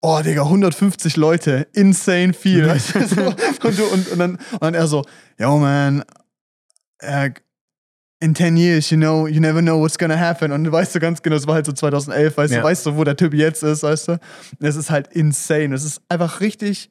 oh, 0.00 0.20
Digga, 0.24 0.42
150 0.44 1.16
Leute, 1.16 1.66
insane 1.72 2.32
viel. 2.34 2.68
weißt 2.68 2.94
du, 2.94 3.06
so. 3.08 3.20
und, 3.66 3.78
du, 3.78 3.84
und, 3.86 4.08
und, 4.12 4.18
dann, 4.20 4.30
und 4.52 4.62
dann 4.62 4.74
er 4.74 4.86
so, 4.86 5.04
yo, 5.40 5.58
man, 5.58 6.04
äh, 7.00 7.30
in 8.22 8.34
10 8.34 8.56
years, 8.56 8.90
you 8.90 8.98
know, 8.98 9.26
you 9.26 9.40
never 9.40 9.60
know 9.62 9.80
what's 9.80 9.96
gonna 9.98 10.18
happen. 10.18 10.52
Und 10.52 10.64
du 10.64 10.72
weißt 10.72 10.94
du 10.94 11.00
ganz 11.00 11.22
genau, 11.22 11.36
das 11.36 11.46
war 11.46 11.54
halt 11.54 11.66
so 11.66 11.72
2011, 11.72 12.36
weißt 12.36 12.52
Ja. 12.52 12.60
du, 12.60 12.64
weißt 12.64 12.86
du, 12.86 12.96
wo 12.96 13.04
der 13.04 13.16
Typ 13.16 13.32
jetzt 13.32 13.62
ist, 13.62 13.82
weißt 13.82 14.08
du? 14.08 14.20
Es 14.60 14.76
ist 14.76 14.90
halt 14.90 15.08
insane. 15.08 15.74
Es 15.74 15.84
ist 15.84 16.02
einfach 16.08 16.40
richtig, 16.40 16.90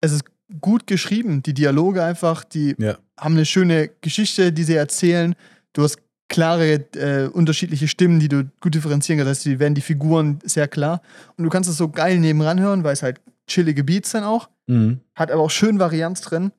es 0.00 0.12
ist 0.12 0.24
gut 0.60 0.86
geschrieben. 0.86 1.42
Die 1.42 1.54
Dialoge 1.54 2.04
einfach, 2.04 2.44
die 2.44 2.76
Ja. 2.78 2.96
haben 3.18 3.34
eine 3.34 3.44
schöne 3.44 3.90
Geschichte, 4.00 4.52
die 4.52 4.62
sie 4.62 4.74
erzählen. 4.76 5.34
Du 5.72 5.82
hast 5.82 5.98
klare, 6.28 6.74
äh, 6.94 7.28
unterschiedliche 7.28 7.88
Stimmen, 7.88 8.20
die 8.20 8.28
du 8.28 8.44
gut 8.60 8.74
differenzieren 8.74 9.18
kannst. 9.18 9.30
Das 9.30 9.38
heißt, 9.38 9.46
die 9.46 9.58
werden 9.58 9.74
die 9.74 9.80
Figuren 9.80 10.38
sehr 10.44 10.68
klar. 10.68 11.02
Und 11.36 11.42
du 11.44 11.50
kannst 11.50 11.68
es 11.70 11.76
so 11.76 11.88
geil 11.88 12.18
nebenan 12.18 12.60
hören, 12.60 12.84
weil 12.84 12.92
es 12.92 13.02
halt 13.02 13.20
chillige 13.48 13.82
Beats 13.82 14.12
sind 14.12 14.22
auch. 14.24 14.48
Mhm. 14.68 15.00
Hat 15.16 15.30
aber 15.32 15.42
auch 15.42 15.50
schön 15.50 15.78
Varianz 15.80 16.20
drin. 16.20 16.52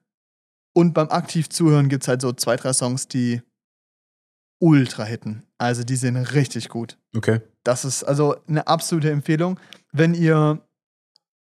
Und 0.78 0.94
beim 0.94 1.10
aktiv 1.10 1.50
zuhören 1.50 1.90
gibt 1.90 2.04
es 2.04 2.08
halt 2.08 2.22
so 2.22 2.32
zwei, 2.34 2.56
drei 2.56 2.72
Songs, 2.72 3.08
die 3.08 3.42
ultra 4.60 5.06
hitten. 5.06 5.42
Also 5.58 5.84
die 5.84 5.96
sind 5.96 6.16
richtig 6.18 6.70
gut. 6.70 7.00
Okay. 7.16 7.42
Das 7.64 7.84
ist 7.84 8.04
also 8.04 8.36
eine 8.48 8.68
absolute 8.68 9.10
Empfehlung. 9.10 9.60
Wenn 9.92 10.14
ihr 10.14 10.62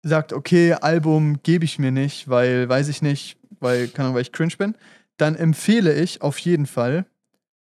sagt, 0.02 0.32
okay, 0.32 0.72
Album 0.72 1.42
gebe 1.42 1.66
ich 1.66 1.78
mir 1.78 1.90
nicht, 1.90 2.30
weil, 2.30 2.66
weiß 2.66 2.88
ich 2.88 3.02
nicht, 3.02 3.36
weil, 3.60 3.88
keine 3.88 4.06
Ahnung, 4.06 4.14
weil 4.14 4.22
ich 4.22 4.32
cringe 4.32 4.56
bin, 4.56 4.74
dann 5.18 5.34
empfehle 5.34 5.92
ich 5.92 6.22
auf 6.22 6.38
jeden 6.38 6.66
Fall 6.66 7.04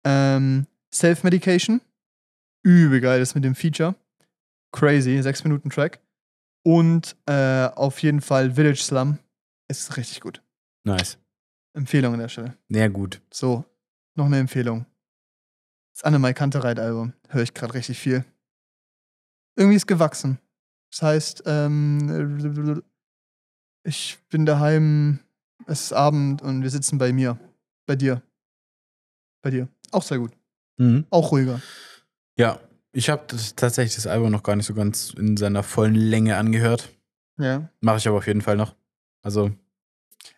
Ähm, 0.02 0.66
Self-Medication. 0.94 1.82
Übel 2.62 3.02
geil, 3.02 3.20
das 3.20 3.34
mit 3.34 3.44
dem 3.44 3.54
Feature. 3.54 3.96
Crazy, 4.72 5.20
6 5.20 5.44
Minuten 5.44 5.68
Track. 5.68 6.00
Und 6.64 7.16
äh, 7.26 7.66
auf 7.66 7.98
jeden 8.00 8.22
Fall 8.22 8.52
Village 8.52 8.80
Slum. 8.82 9.18
Ist 9.68 9.98
richtig 9.98 10.22
gut. 10.22 10.42
Nice. 10.84 11.18
Empfehlung 11.72 12.14
an 12.14 12.20
der 12.20 12.28
Stelle. 12.28 12.56
Sehr 12.68 12.90
gut. 12.90 13.20
So, 13.32 13.64
noch 14.14 14.26
eine 14.26 14.38
Empfehlung. 14.38 14.86
Das 15.94 16.04
Annemai 16.04 16.32
Kantereit-Album. 16.32 17.12
Höre 17.28 17.42
ich 17.42 17.54
gerade 17.54 17.74
richtig 17.74 17.98
viel. 17.98 18.24
Irgendwie 19.56 19.76
ist 19.76 19.86
gewachsen. 19.86 20.38
Das 20.90 21.02
heißt, 21.02 21.42
ähm, 21.46 22.82
ich 23.84 24.18
bin 24.28 24.46
daheim, 24.46 25.20
es 25.66 25.82
ist 25.82 25.92
Abend 25.92 26.42
und 26.42 26.62
wir 26.62 26.70
sitzen 26.70 26.98
bei 26.98 27.12
mir. 27.12 27.38
Bei 27.86 27.96
dir. 27.96 28.22
Bei 29.42 29.50
dir. 29.50 29.68
Auch 29.92 30.02
sehr 30.02 30.18
gut. 30.18 30.32
Mhm. 30.78 31.06
Auch 31.10 31.32
ruhiger. 31.32 31.60
Ja, 32.36 32.58
ich 32.92 33.10
habe 33.10 33.26
tatsächlich 33.56 33.94
das 33.94 34.06
Album 34.06 34.30
noch 34.32 34.42
gar 34.42 34.56
nicht 34.56 34.66
so 34.66 34.74
ganz 34.74 35.14
in 35.16 35.36
seiner 35.36 35.62
vollen 35.62 35.94
Länge 35.94 36.36
angehört. 36.36 36.90
Ja. 37.38 37.68
Mache 37.80 37.98
ich 37.98 38.08
aber 38.08 38.18
auf 38.18 38.26
jeden 38.26 38.42
Fall 38.42 38.56
noch. 38.56 38.74
Also, 39.22 39.52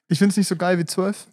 Ich 0.09 0.19
finde 0.19 0.33
es 0.33 0.37
nicht 0.37 0.49
so 0.49 0.57
geil 0.57 0.79
wie 0.79 0.85
12. 0.85 1.27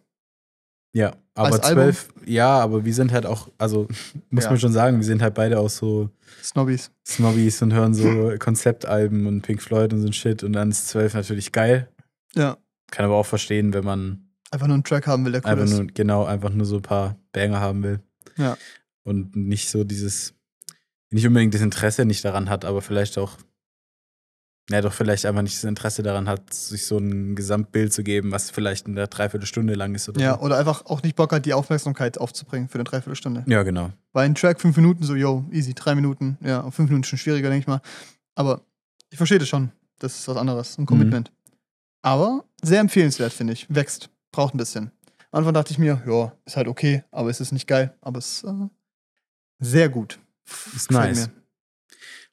ja. 0.93 1.13
Aber 1.35 1.61
zwölf, 1.61 2.09
ja, 2.25 2.59
aber 2.59 2.83
wir 2.83 2.93
sind 2.93 3.13
halt 3.13 3.25
auch, 3.25 3.49
also 3.57 3.87
muss 4.29 4.43
Ja. 4.43 4.49
man 4.49 4.59
schon 4.59 4.73
sagen, 4.73 4.97
wir 4.97 5.05
sind 5.05 5.21
halt 5.21 5.35
beide 5.35 5.57
auch 5.57 5.69
so 5.69 6.09
Snobbies. 6.43 6.91
Snobbies 7.07 7.61
und 7.61 7.71
hören 7.73 7.93
so 7.93 8.33
Konzeptalben 8.39 9.25
und 9.25 9.41
Pink 9.41 9.61
Floyd 9.61 9.93
und 9.93 10.01
so 10.01 10.07
ein 10.07 10.11
Shit 10.13 10.43
und 10.43 10.51
dann 10.51 10.69
ist 10.69 10.89
zwölf 10.89 11.13
natürlich 11.13 11.53
geil. 11.53 11.87
Ja. 12.35 12.57
Kann 12.91 13.05
aber 13.05 13.15
auch 13.15 13.25
verstehen, 13.25 13.73
wenn 13.73 13.85
man 13.85 14.25
Einfach 14.51 14.67
nur 14.67 14.73
einen 14.73 14.83
Track 14.83 15.07
haben 15.07 15.23
will, 15.23 15.31
der 15.31 15.45
cool 15.45 15.49
einfach 15.51 15.63
ist. 15.63 15.71
nur, 15.77 15.87
genau, 15.87 16.25
einfach 16.25 16.49
nur 16.49 16.65
so 16.65 16.75
ein 16.77 16.81
paar 16.81 17.15
Banger 17.31 17.61
haben 17.61 17.83
will. 17.83 17.99
Ja. 18.35 18.57
Und 19.03 19.35
nicht 19.37 19.69
so 19.69 19.83
dieses, 19.85 20.33
nicht 21.09 21.25
unbedingt 21.25 21.53
das 21.53 21.61
Interesse 21.61 22.03
nicht 22.03 22.25
daran 22.25 22.49
hat, 22.49 22.65
aber 22.65 22.81
vielleicht 22.81 23.17
auch, 23.17 23.37
ja, 24.69 24.81
doch 24.81 24.93
vielleicht 24.93 25.25
einfach 25.25 25.41
nicht 25.41 25.55
das 25.55 25.63
Interesse 25.63 26.03
daran 26.03 26.27
hat, 26.29 26.53
sich 26.53 26.85
so 26.85 26.97
ein 26.97 27.35
Gesamtbild 27.35 27.91
zu 27.91 28.03
geben, 28.03 28.31
was 28.31 28.51
vielleicht 28.51 28.87
in 28.87 28.95
der 28.95 29.07
Dreiviertelstunde 29.07 29.73
lang 29.73 29.95
ist 29.95 30.07
oder 30.09 30.21
Ja, 30.21 30.35
so. 30.35 30.41
oder 30.41 30.57
einfach 30.57 30.85
auch 30.85 31.01
nicht 31.03 31.15
Bock 31.15 31.31
hat, 31.33 31.45
die 31.45 31.53
Aufmerksamkeit 31.53 32.17
aufzubringen 32.19 32.69
für 32.69 32.75
eine 32.75 32.83
Dreiviertelstunde. 32.83 33.43
Ja, 33.47 33.63
genau. 33.63 33.91
Weil 34.13 34.25
ein 34.27 34.35
Track 34.35 34.61
fünf 34.61 34.75
Minuten 34.77 35.03
so, 35.03 35.15
yo, 35.15 35.45
easy, 35.51 35.73
drei 35.73 35.95
Minuten. 35.95 36.37
Ja, 36.41 36.61
auf 36.61 36.75
fünf 36.75 36.89
Minuten 36.89 37.03
schon 37.03 37.17
schwieriger, 37.19 37.49
denke 37.49 37.61
ich 37.61 37.67
mal. 37.67 37.81
Aber 38.35 38.61
ich 39.09 39.17
verstehe 39.17 39.39
das 39.39 39.47
schon. 39.49 39.71
Das 39.97 40.17
ist 40.19 40.27
was 40.27 40.37
anderes, 40.37 40.77
ein 40.77 40.85
Commitment. 40.85 41.31
Aber 42.01 42.45
sehr 42.61 42.79
empfehlenswert, 42.79 43.33
finde 43.33 43.53
ich. 43.53 43.65
Wächst, 43.69 44.09
braucht 44.31 44.53
ein 44.55 44.57
bisschen. 44.57 44.91
Am 45.31 45.39
Anfang 45.39 45.53
dachte 45.53 45.71
ich 45.71 45.77
mir, 45.77 46.01
ja, 46.07 46.31
ist 46.45 46.55
halt 46.55 46.67
okay, 46.67 47.03
aber 47.11 47.29
es 47.29 47.41
ist 47.41 47.51
nicht 47.51 47.67
geil. 47.67 47.93
Aber 48.01 48.19
es 48.19 48.37
ist 48.37 48.43
äh, 48.45 48.67
sehr 49.59 49.89
gut. 49.89 50.19
Ist 50.75 50.87
Gefällt 50.87 51.15
nice. 51.15 51.27
mir. 51.27 51.33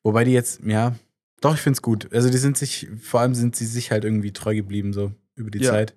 Wobei 0.02 0.24
die 0.24 0.30
jetzt, 0.32 0.60
ja, 0.64 0.94
doch, 1.40 1.54
ich 1.54 1.60
find's 1.60 1.82
gut. 1.82 2.12
Also 2.12 2.30
die 2.30 2.38
sind 2.38 2.56
sich, 2.56 2.88
vor 3.00 3.20
allem 3.20 3.34
sind 3.34 3.56
sie 3.56 3.66
sich 3.66 3.90
halt 3.90 4.04
irgendwie 4.04 4.32
treu 4.32 4.54
geblieben, 4.54 4.92
so 4.92 5.12
über 5.34 5.50
die 5.50 5.58
Ja. 5.60 5.70
Zeit. 5.70 5.94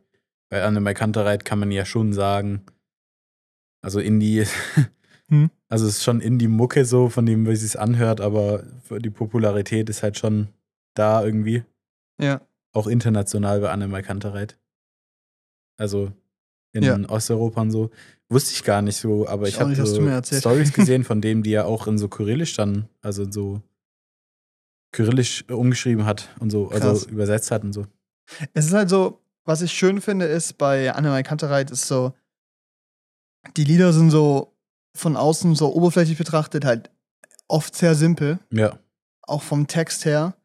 Bei 0.49 0.63
Annemai 0.63 0.93
Kantereit 0.93 1.45
kann 1.45 1.59
man 1.59 1.71
ja 1.71 1.85
schon 1.85 2.11
sagen, 2.13 2.63
also 3.81 3.99
Indie, 3.99 4.45
Hm. 5.29 5.51
also 5.69 5.85
es 5.85 5.97
ist 5.97 6.03
schon 6.03 6.21
Indie-Mucke 6.21 6.85
so, 6.85 7.07
von 7.09 7.25
dem, 7.25 7.45
wie 7.47 7.55
sie 7.55 7.67
es 7.67 7.75
anhört, 7.75 8.19
aber 8.19 8.63
die 8.89 9.11
Popularität 9.11 9.87
ist 9.89 10.01
halt 10.01 10.17
schon 10.17 10.47
da 10.95 11.23
irgendwie. 11.23 11.63
Ja, 12.19 12.41
Auch 12.73 12.87
international 12.87 13.61
bei 13.61 13.69
Annemai 13.69 14.01
Kantereit. 14.01 14.57
Also 15.77 16.11
in 16.73 16.83
Ja. 16.83 16.97
Osteuropa 17.09 17.61
und 17.61 17.71
so. 17.71 17.89
Wusste 18.27 18.53
ich 18.53 18.63
gar 18.63 18.81
nicht 18.81 18.97
so, 18.97 19.27
aber 19.27 19.47
Ich 19.47 19.55
ich, 19.55 19.59
habe 19.59 19.73
so. 19.75 20.37
Stories 20.37 20.73
gesehen 20.73 21.03
von 21.03 21.21
dem, 21.21 21.41
die 21.43 21.51
ja 21.51 21.63
auch 21.65 21.87
in 21.87 21.97
so 21.97 22.07
Kyrillisch 22.09 22.55
dann, 22.55 22.89
also 23.01 23.23
in 23.23 23.31
so 23.31 23.61
Kyrillisch 24.91 25.45
umgeschrieben 25.49 26.05
hat 26.05 26.29
und 26.39 26.49
so, 26.49 26.69
also 26.69 26.87
Krass. 26.87 27.03
übersetzt 27.05 27.51
hat 27.51 27.63
und 27.63 27.73
so. 27.73 27.85
Es 28.53 28.65
ist 28.65 28.73
halt 28.73 28.89
so, 28.89 29.21
was 29.45 29.61
ich 29.61 29.71
schön 29.71 30.01
finde, 30.01 30.25
ist 30.25 30.57
bei 30.57 30.93
Annemai 30.93 31.23
Kantereit, 31.23 31.71
ist 31.71 31.87
so, 31.87 32.13
die 33.57 33.63
Lieder 33.63 33.93
sind 33.93 34.11
so 34.11 34.55
von 34.95 35.15
außen 35.15 35.55
so 35.55 35.73
oberflächlich 35.73 36.17
betrachtet 36.17 36.65
halt 36.65 36.89
oft 37.47 37.75
sehr 37.75 37.95
simpel, 37.95 38.39
Ja, 38.51 38.77
auch 39.21 39.41
vom 39.43 39.67
Text 39.67 40.05
her. 40.05 40.35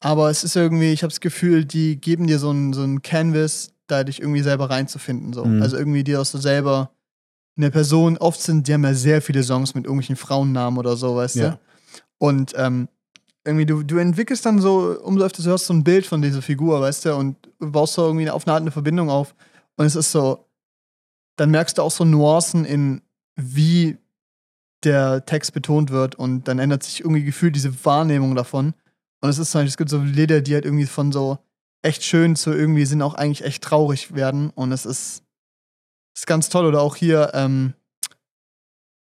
Aber 0.00 0.30
es 0.30 0.44
ist 0.44 0.56
irgendwie, 0.56 0.92
ich 0.92 1.02
habe 1.02 1.10
das 1.10 1.20
Gefühl, 1.20 1.64
die 1.64 2.00
geben 2.00 2.26
dir 2.26 2.38
so 2.38 2.50
ein, 2.50 2.72
so 2.72 2.82
ein 2.82 3.02
Canvas, 3.02 3.72
da 3.86 4.04
dich 4.04 4.20
irgendwie 4.20 4.42
selber 4.42 4.70
reinzufinden. 4.70 5.32
So. 5.32 5.44
Mhm. 5.44 5.62
Also 5.62 5.76
irgendwie 5.76 6.04
dir 6.04 6.20
auch 6.20 6.24
so 6.26 6.38
selber 6.38 6.90
eine 7.56 7.70
Person, 7.70 8.18
oft 8.18 8.40
sind, 8.40 8.68
die 8.68 8.74
haben 8.74 8.84
ja 8.84 8.94
sehr 8.94 9.22
viele 9.22 9.42
Songs 9.42 9.74
mit 9.74 9.84
irgendwelchen 9.84 10.16
Frauennamen 10.16 10.78
oder 10.78 10.96
so, 10.96 11.16
weißt 11.16 11.36
Ja. 11.36 11.50
du? 11.50 11.58
Und 12.18 12.52
ähm, 12.56 12.88
irgendwie, 13.46 13.66
du, 13.66 13.82
du 13.82 13.98
entwickelst 13.98 14.44
dann 14.44 14.60
so, 14.60 14.98
umso 15.02 15.24
öfter 15.24 15.42
du 15.42 15.48
hörst 15.50 15.66
so 15.66 15.74
ein 15.74 15.84
Bild 15.84 16.06
von 16.06 16.22
dieser 16.22 16.42
Figur, 16.42 16.80
weißt 16.80 17.04
du, 17.06 17.16
und 17.16 17.36
baust 17.58 17.94
so 17.94 18.06
irgendwie 18.06 18.28
auf 18.30 18.46
eine 18.46 18.54
Art 18.54 18.62
eine 18.62 18.70
Verbindung 18.70 19.10
auf. 19.10 19.34
Und 19.76 19.86
es 19.86 19.96
ist 19.96 20.12
so, 20.12 20.46
dann 21.36 21.50
merkst 21.50 21.78
du 21.78 21.82
auch 21.82 21.90
so 21.90 22.04
Nuancen 22.04 22.64
in, 22.64 23.02
wie 23.36 23.98
der 24.84 25.24
Text 25.24 25.52
betont 25.52 25.90
wird 25.90 26.14
und 26.14 26.48
dann 26.48 26.58
ändert 26.58 26.82
sich 26.82 27.00
irgendwie 27.00 27.24
gefühlt 27.24 27.56
diese 27.56 27.84
Wahrnehmung 27.84 28.34
davon. 28.34 28.74
Und 29.20 29.30
es 29.30 29.38
ist 29.38 29.50
zum 29.50 29.60
Beispiel, 29.60 29.70
es 29.70 29.76
gibt 29.76 29.90
so 29.90 29.98
Lieder, 29.98 30.40
die 30.40 30.54
halt 30.54 30.64
irgendwie 30.64 30.86
von 30.86 31.12
so 31.12 31.38
echt 31.82 32.02
schön 32.02 32.36
zu 32.36 32.52
irgendwie 32.52 32.84
sind 32.84 33.02
auch 33.02 33.14
eigentlich 33.14 33.44
echt 33.44 33.62
traurig 33.62 34.14
werden. 34.14 34.50
Und 34.50 34.72
es 34.72 34.86
ist, 34.86 35.22
ist 36.14 36.26
ganz 36.26 36.48
toll. 36.48 36.66
Oder 36.66 36.80
auch 36.80 36.96
hier, 36.96 37.30
ähm, 37.34 37.74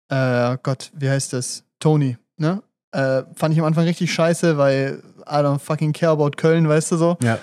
äh, 0.08 0.56
Gott, 0.62 0.90
wie 0.94 1.10
heißt 1.10 1.32
das? 1.32 1.64
Tony, 1.78 2.16
ne? 2.36 2.62
Äh, 2.92 3.22
fand 3.36 3.54
ich 3.54 3.60
am 3.60 3.66
Anfang 3.66 3.84
richtig 3.84 4.12
scheiße, 4.12 4.58
weil 4.58 5.02
I 5.26 5.34
don't 5.36 5.58
fucking 5.60 5.92
care 5.92 6.12
about 6.12 6.30
Köln, 6.36 6.68
weißt 6.68 6.92
du 6.92 6.96
so. 6.96 7.16
ja, 7.22 7.38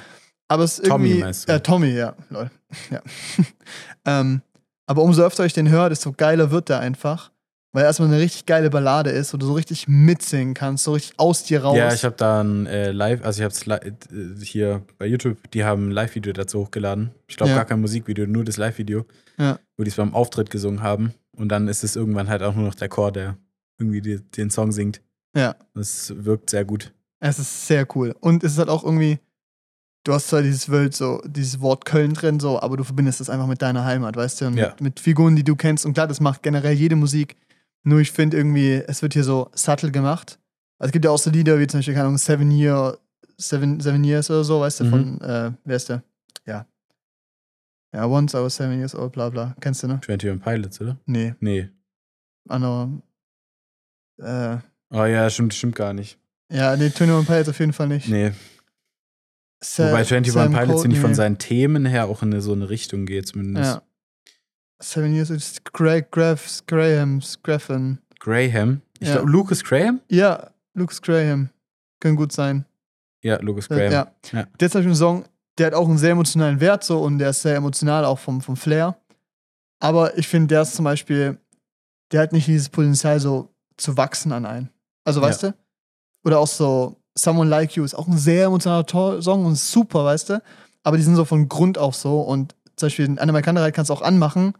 Aber 0.49 0.63
es 0.63 0.79
ist 0.79 0.87
Tommy 0.89 1.07
irgendwie. 1.09 1.23
meinst 1.23 1.47
du? 1.47 1.53
Äh, 1.53 1.59
Tommy, 1.61 1.89
ja. 1.91 2.15
Lol. 2.29 2.49
ja. 2.91 3.01
ähm, 4.05 4.41
aber 4.85 5.01
umso 5.03 5.23
öfter 5.23 5.45
ich 5.45 5.53
den 5.53 5.69
höre, 5.69 5.89
desto 5.89 6.11
geiler 6.13 6.51
wird 6.51 6.69
der 6.69 6.79
einfach. 6.79 7.31
Weil 7.73 7.83
er 7.83 7.87
erstmal 7.87 8.07
eine 8.09 8.19
richtig 8.19 8.45
geile 8.45 8.69
Ballade 8.69 9.09
ist, 9.09 9.33
wo 9.33 9.37
du 9.37 9.45
so 9.45 9.53
richtig 9.53 9.87
mitsingen 9.87 10.53
kannst, 10.53 10.85
so 10.85 10.93
richtig 10.93 11.19
aus 11.19 11.43
dir 11.43 11.61
raus. 11.63 11.77
ja, 11.77 11.93
ich 11.93 12.03
habe 12.05 12.15
da 12.15 12.41
ein 12.41 12.65
äh, 12.65 12.91
Live, 12.91 13.23
also 13.23 13.39
ich 13.39 13.43
habe 13.43 13.53
es 13.53 13.65
li 13.65 13.73
äh, 13.73 14.45
hier 14.45 14.83
bei 14.97 15.05
YouTube, 15.05 15.37
die 15.51 15.63
haben 15.65 15.89
ein 15.89 15.91
Live-Video 15.91 16.31
dazu 16.33 16.59
hochgeladen. 16.61 17.11
Ich 17.27 17.35
glaube 17.35 17.51
Ja. 17.51 17.57
gar 17.57 17.65
kein 17.65 17.81
Musikvideo, 17.81 18.25
nur 18.25 18.45
das 18.45 18.55
Live-Video, 18.57 19.05
Ja. 19.37 19.59
wo 19.77 19.83
die 19.83 19.89
es 19.89 19.95
beim 19.97 20.13
Auftritt 20.15 20.49
gesungen 20.49 20.81
haben. 20.81 21.13
Und 21.35 21.49
dann 21.49 21.67
ist 21.67 21.83
es 21.83 21.95
irgendwann 21.97 22.29
halt 22.29 22.41
auch 22.41 22.55
nur 22.55 22.65
noch 22.65 22.75
der 22.75 22.87
Chor, 22.89 23.11
der 23.11 23.37
irgendwie 23.79 24.01
die, 24.01 24.21
den 24.21 24.49
Song 24.49 24.71
singt. 24.71 25.01
Ja. 25.35 25.55
Das 25.73 26.13
wirkt 26.25 26.49
sehr 26.49 26.65
gut. 26.65 26.93
Es 27.19 27.39
ist 27.39 27.67
sehr 27.67 27.87
cool. 27.95 28.15
Und 28.19 28.43
es 28.43 28.53
ist 28.53 28.57
halt 28.59 28.69
auch 28.69 28.83
irgendwie, 28.83 29.19
du 30.03 30.13
hast 30.13 30.27
zwar 30.29 30.41
dieses 30.41 30.69
Welt 30.71 30.95
so, 30.95 31.21
dieses 31.25 31.59
Wort 31.61 31.85
Köln 31.85 32.13
drin, 32.13 32.39
so, 32.39 32.59
aber 32.61 32.77
du 32.77 32.83
verbindest 32.83 33.21
es 33.21 33.29
einfach 33.29 33.47
mit 33.47 33.61
deiner 33.61 33.83
Heimat, 33.85 34.15
weißt 34.15 34.41
du? 34.41 34.45
Und 34.47 34.57
Ja. 34.57 34.69
mit, 34.69 34.81
mit 34.81 34.99
Figuren, 34.99 35.35
die 35.35 35.43
du 35.43 35.55
kennst. 35.55 35.85
Und 35.85 35.93
klar, 35.93 36.07
das 36.07 36.19
macht 36.19 36.43
generell 36.43 36.73
jede 36.73 36.95
Musik. 36.95 37.35
Nur 37.83 37.99
ich 37.99 38.11
finde 38.11 38.37
irgendwie, 38.37 38.83
es 38.87 39.01
wird 39.01 39.13
hier 39.13 39.23
so 39.23 39.49
subtle 39.53 39.91
gemacht. 39.91 40.39
Also 40.79 40.89
es 40.89 40.91
gibt 40.91 41.05
ja 41.05 41.11
auch 41.11 41.17
so 41.17 41.29
Lieder 41.29 41.59
wie 41.59 41.67
zum 41.67 41.79
Beispiel, 41.79 41.93
keine 41.95 42.05
Ahnung, 42.07 42.17
Seven 42.17 42.51
Year, 42.51 42.97
Seven, 43.37 43.79
Seven 43.79 44.03
Years 44.03 44.29
oder 44.29 44.43
so, 44.43 44.59
weißt 44.61 44.79
du, 44.81 44.83
Mhm. 44.85 44.89
von, 44.89 45.21
äh, 45.21 45.51
wer 45.63 45.75
ist 45.75 45.89
der? 45.89 46.03
Ja. 46.45 46.65
Ja, 47.93 48.05
Once 48.05 48.33
I 48.33 48.37
was 48.37 48.55
seven 48.55 48.77
years 48.79 48.93
old, 48.93 49.13
bla 49.13 49.29
bla. 49.29 49.55
Kennst 49.61 49.81
du, 49.81 49.87
ne? 49.87 49.93
21 50.07 50.43
Pilots, 50.43 50.81
oder? 50.81 50.97
Nee, 51.05 51.33
Nee. 51.39 51.69
anderer. 52.47 52.89
Äh, 54.19 54.57
Oh 54.89 55.03
ja, 55.05 55.29
stimmt, 55.29 55.53
stimmt 55.53 55.75
gar 55.75 55.93
nicht. 55.93 56.17
ja, 56.51 56.75
nee, 56.75 56.85
21 56.85 57.27
Pilots 57.27 57.49
auf 57.49 57.59
jeden 57.59 57.73
Fall 57.73 57.87
nicht. 57.87 58.07
Nee. 58.07 58.31
Sa- 59.63 59.87
Wobei 59.87 59.97
21 59.99 60.31
Sam 60.33 60.53
Pilots, 60.53 60.81
finde 60.81 60.95
ich, 60.95 61.01
von 61.01 61.09
Courtney. 61.09 61.15
seinen 61.15 61.37
Themen 61.39 61.85
her 61.85 62.05
auch 62.07 62.21
in 62.23 62.39
so 62.41 62.53
eine 62.53 62.69
Richtung 62.69 63.05
geht, 63.05 63.27
zumindest. 63.27 63.75
Ja. 63.75 63.81
Seven 64.79 65.13
Years 65.15 65.29
ist 65.31 65.65
Greg, 65.73 66.11
Graf, 66.11 66.61
Grahams, 66.67 67.41
Graffin. 67.41 67.97
Graham. 68.19 68.81
Ich 68.99 69.07
Ja. 69.07 69.15
glaube, 69.15 69.31
Lucas 69.31 69.63
Graham? 69.63 69.99
Ja, 70.09 70.51
Lucas 70.75 71.01
Graham. 71.01 71.49
Kann 71.99 72.15
gut 72.15 72.31
sein. 72.31 72.65
Ja, 73.23 73.41
Lucas 73.41 73.65
Äh, 73.71 73.75
Graham. 73.75 73.91
Ja. 73.91 74.11
Ja. 74.31 74.47
Der 74.59 74.65
ist 74.67 74.71
zum 74.71 74.79
Beispiel 74.79 74.91
ein 74.91 74.95
Song, 74.95 75.25
der 75.57 75.67
hat 75.67 75.73
auch 75.73 75.87
einen 75.89 75.97
sehr 75.97 76.11
emotionalen 76.11 76.59
Wert 76.59 76.83
so 76.83 77.01
und 77.01 77.17
der 77.17 77.31
ist 77.31 77.41
sehr 77.41 77.55
emotional 77.55 78.05
auch 78.05 78.19
vom, 78.19 78.41
vom 78.41 78.55
Flair. 78.55 78.95
Aber 79.79 80.15
ich 80.17 80.27
finde, 80.27 80.47
der 80.49 80.61
ist 80.61 80.75
zum 80.75 80.85
Beispiel, 80.85 81.39
der 82.11 82.21
hat 82.21 82.31
nicht 82.31 82.47
dieses 82.47 82.69
Potenzial 82.69 83.19
so 83.19 83.49
zu 83.77 83.97
wachsen 83.97 84.31
an 84.31 84.45
einen. 84.45 84.69
Also, 85.07 85.21
weißt 85.21 85.43
du? 85.43 85.53
Oder 86.23 86.39
auch 86.39 86.47
so 86.47 86.97
Someone 87.17 87.49
Like 87.49 87.75
You 87.75 87.83
ist 87.83 87.95
auch 87.95 88.07
ein 88.07 88.17
sehr 88.17 88.45
emotionaler 88.45 89.21
Song 89.21 89.45
und 89.45 89.55
super, 89.55 90.03
weißt 90.05 90.29
du? 90.29 90.41
Aber 90.83 90.97
die 90.97 91.03
sind 91.03 91.15
so 91.15 91.25
von 91.25 91.47
Grund 91.49 91.77
auf 91.77 91.95
so 91.95 92.21
und 92.21 92.55
zum 92.75 92.87
Beispiel 92.87 93.15
Anna 93.19 93.41
Kandereit 93.41 93.73
kannst 93.73 93.89
du 93.89 93.93
auch 93.93 94.01
anmachen 94.01 94.53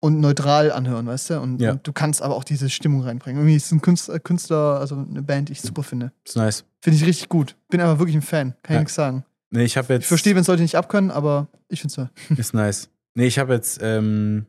und 0.00 0.20
neutral 0.20 0.70
anhören, 0.72 1.06
weißt 1.06 1.30
du? 1.30 1.40
Und, 1.40 1.60
Ja. 1.60 1.72
und 1.72 1.86
du 1.86 1.92
kannst 1.92 2.20
aber 2.22 2.36
auch 2.36 2.44
diese 2.44 2.68
Stimmung 2.68 3.02
reinbringen. 3.02 3.40
Irgendwie 3.40 3.56
ist 3.56 3.72
ein 3.72 3.80
Künstler, 3.80 4.18
Künstler, 4.20 4.78
also 4.78 4.94
eine 4.96 5.22
Band, 5.22 5.48
die 5.48 5.52
ich 5.52 5.62
super 5.62 5.82
finde. 5.82 6.12
Ist 6.24 6.36
nice. 6.36 6.64
Finde 6.80 6.98
ich 6.98 7.06
richtig 7.06 7.28
gut. 7.28 7.56
Bin 7.68 7.80
einfach 7.80 7.98
wirklich 7.98 8.16
ein 8.16 8.22
Fan. 8.22 8.54
Kann 8.62 8.74
Ja. 8.74 8.80
ich 8.80 8.84
nichts 8.84 8.94
sagen. 8.94 9.24
Nee, 9.50 9.64
ich 9.64 9.76
habe 9.76 9.92
jetzt. 9.94 10.02
Ich 10.02 10.08
verstehe, 10.08 10.34
wenn 10.34 10.42
es 10.42 10.48
Leute 10.48 10.62
nicht 10.62 10.76
abkönnen, 10.76 11.10
aber 11.10 11.46
ich 11.68 11.80
finde 11.80 11.90
es 11.90 11.94
toll. 12.28 12.36
Ist 12.36 12.52
nice. 12.54 12.88
Nee, 13.14 13.26
ich 13.26 13.38
habe 13.38 13.54
jetzt, 13.54 13.78
ähm, 13.80 14.46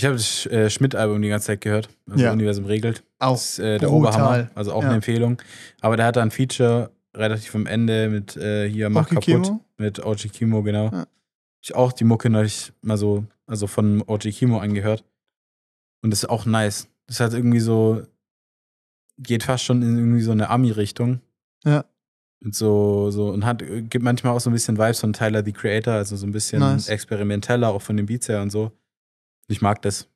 Ich 0.00 0.06
habe 0.06 0.14
das 0.14 0.46
äh, 0.46 0.70
Schmidt-Album 0.70 1.20
die 1.20 1.28
ganze 1.28 1.48
Zeit 1.48 1.60
gehört. 1.60 1.90
Also 2.10 2.24
Ja. 2.24 2.32
Universum 2.32 2.64
regelt. 2.64 3.02
Auch 3.18 3.32
Das 3.34 3.50
ist 3.50 3.58
äh, 3.58 3.76
der 3.76 3.88
brutal. 3.88 4.12
Oberhammer. 4.14 4.50
Also 4.54 4.72
auch 4.72 4.80
Ja. 4.82 4.88
eine 4.88 4.96
Empfehlung. 4.96 5.42
Aber 5.82 5.98
der 5.98 6.06
hat 6.06 6.16
da 6.16 6.22
ein 6.22 6.30
Feature 6.30 6.90
relativ 7.14 7.54
am 7.54 7.66
Ende 7.66 8.08
mit 8.08 8.34
äh, 8.38 8.66
hier 8.66 8.88
Mach 8.88 9.02
Oki 9.12 9.16
kaputt. 9.16 9.24
Kimo? 9.44 9.64
Mit 9.76 10.02
OG 10.02 10.32
Kimo, 10.32 10.62
genau. 10.62 10.90
Ja. 10.90 11.06
Ich 11.60 11.74
auch 11.74 11.92
die 11.92 12.04
Mucke 12.04 12.30
neulich 12.30 12.72
mal 12.80 12.96
so, 12.96 13.24
also 13.46 13.66
von 13.66 14.02
OG 14.06 14.30
Kimo 14.32 14.58
angehört. 14.58 15.04
Und 16.02 16.12
das 16.12 16.22
ist 16.22 16.30
auch 16.30 16.46
nice. 16.46 16.88
Das 17.06 17.20
hat 17.20 17.34
irgendwie 17.34 17.60
so, 17.60 18.00
geht 19.18 19.42
fast 19.42 19.64
schon 19.64 19.82
in 19.82 19.98
irgendwie 19.98 20.22
so 20.22 20.32
eine 20.32 20.48
Ami-Richtung. 20.48 21.20
Ja. 21.66 21.84
Und 22.42 22.54
so, 22.54 23.10
so, 23.10 23.28
und 23.28 23.44
hat, 23.44 23.62
gibt 23.90 24.02
manchmal 24.02 24.34
auch 24.34 24.40
so 24.40 24.48
ein 24.48 24.54
bisschen 24.54 24.78
Vibes 24.78 25.00
von 25.00 25.12
Tyler 25.12 25.44
the 25.44 25.52
Creator, 25.52 25.92
also 25.92 26.16
so 26.16 26.26
ein 26.26 26.32
bisschen 26.32 26.60
Nice. 26.60 26.88
experimenteller, 26.88 27.68
auch 27.68 27.82
von 27.82 27.98
den 27.98 28.06
Beats 28.06 28.30
her 28.30 28.40
und 28.40 28.48
so. 28.50 28.72
Ich 29.50 29.60
mag 29.62 29.82
das, 29.82 30.08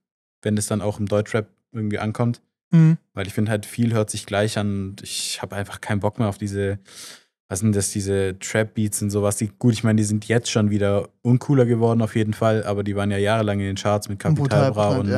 wenn 0.43 0.57
das 0.57 0.67
dann 0.67 0.81
auch 0.81 0.99
im 0.99 1.07
Deutschrap 1.07 1.49
irgendwie 1.73 1.99
ankommt. 1.99 2.41
Mhm. 2.71 2.99
Weil 3.13 3.27
ich 3.27 3.35
finde 3.35 3.51
halt, 3.51 3.67
viel 3.67 3.93
hört 3.93 4.11
sich 4.11 4.27
gleich 4.27 4.59
an 4.59 4.89
und 4.91 5.03
ich 5.03 5.41
habe 5.43 5.55
einfach 5.57 5.81
keinen 5.81 6.01
Bock 6.01 6.19
mehr 6.19 6.29
auf 6.29 6.39
diese, 6.39 6.79
was 7.49 7.61
sind 7.61 7.77
das, 7.77 7.91
diese 7.91 8.37
Trap-Beats 8.39 9.03
und 9.03 9.11
sowas. 9.11 9.37
Die, 9.37 9.49
gut, 9.59 9.75
ich 9.75 9.85
meine, 9.85 9.97
die 9.99 10.05
sind 10.05 10.27
jetzt 10.27 10.51
schon 10.51 10.71
wieder 10.71 11.09
uncooler 11.23 11.67
geworden 11.67 12.03
auf 12.03 12.17
jeden 12.17 12.33
Fall, 12.33 12.65
aber 12.65 12.83
die 12.83 12.97
waren 12.97 13.11
ja 13.11 13.19
jahrelang 13.19 13.61
in 13.61 13.67
den 13.67 13.77
Charts 13.77 14.09
mit 14.09 14.19
Capital 14.19 14.73
Bra 14.73 14.97
und 14.97 15.09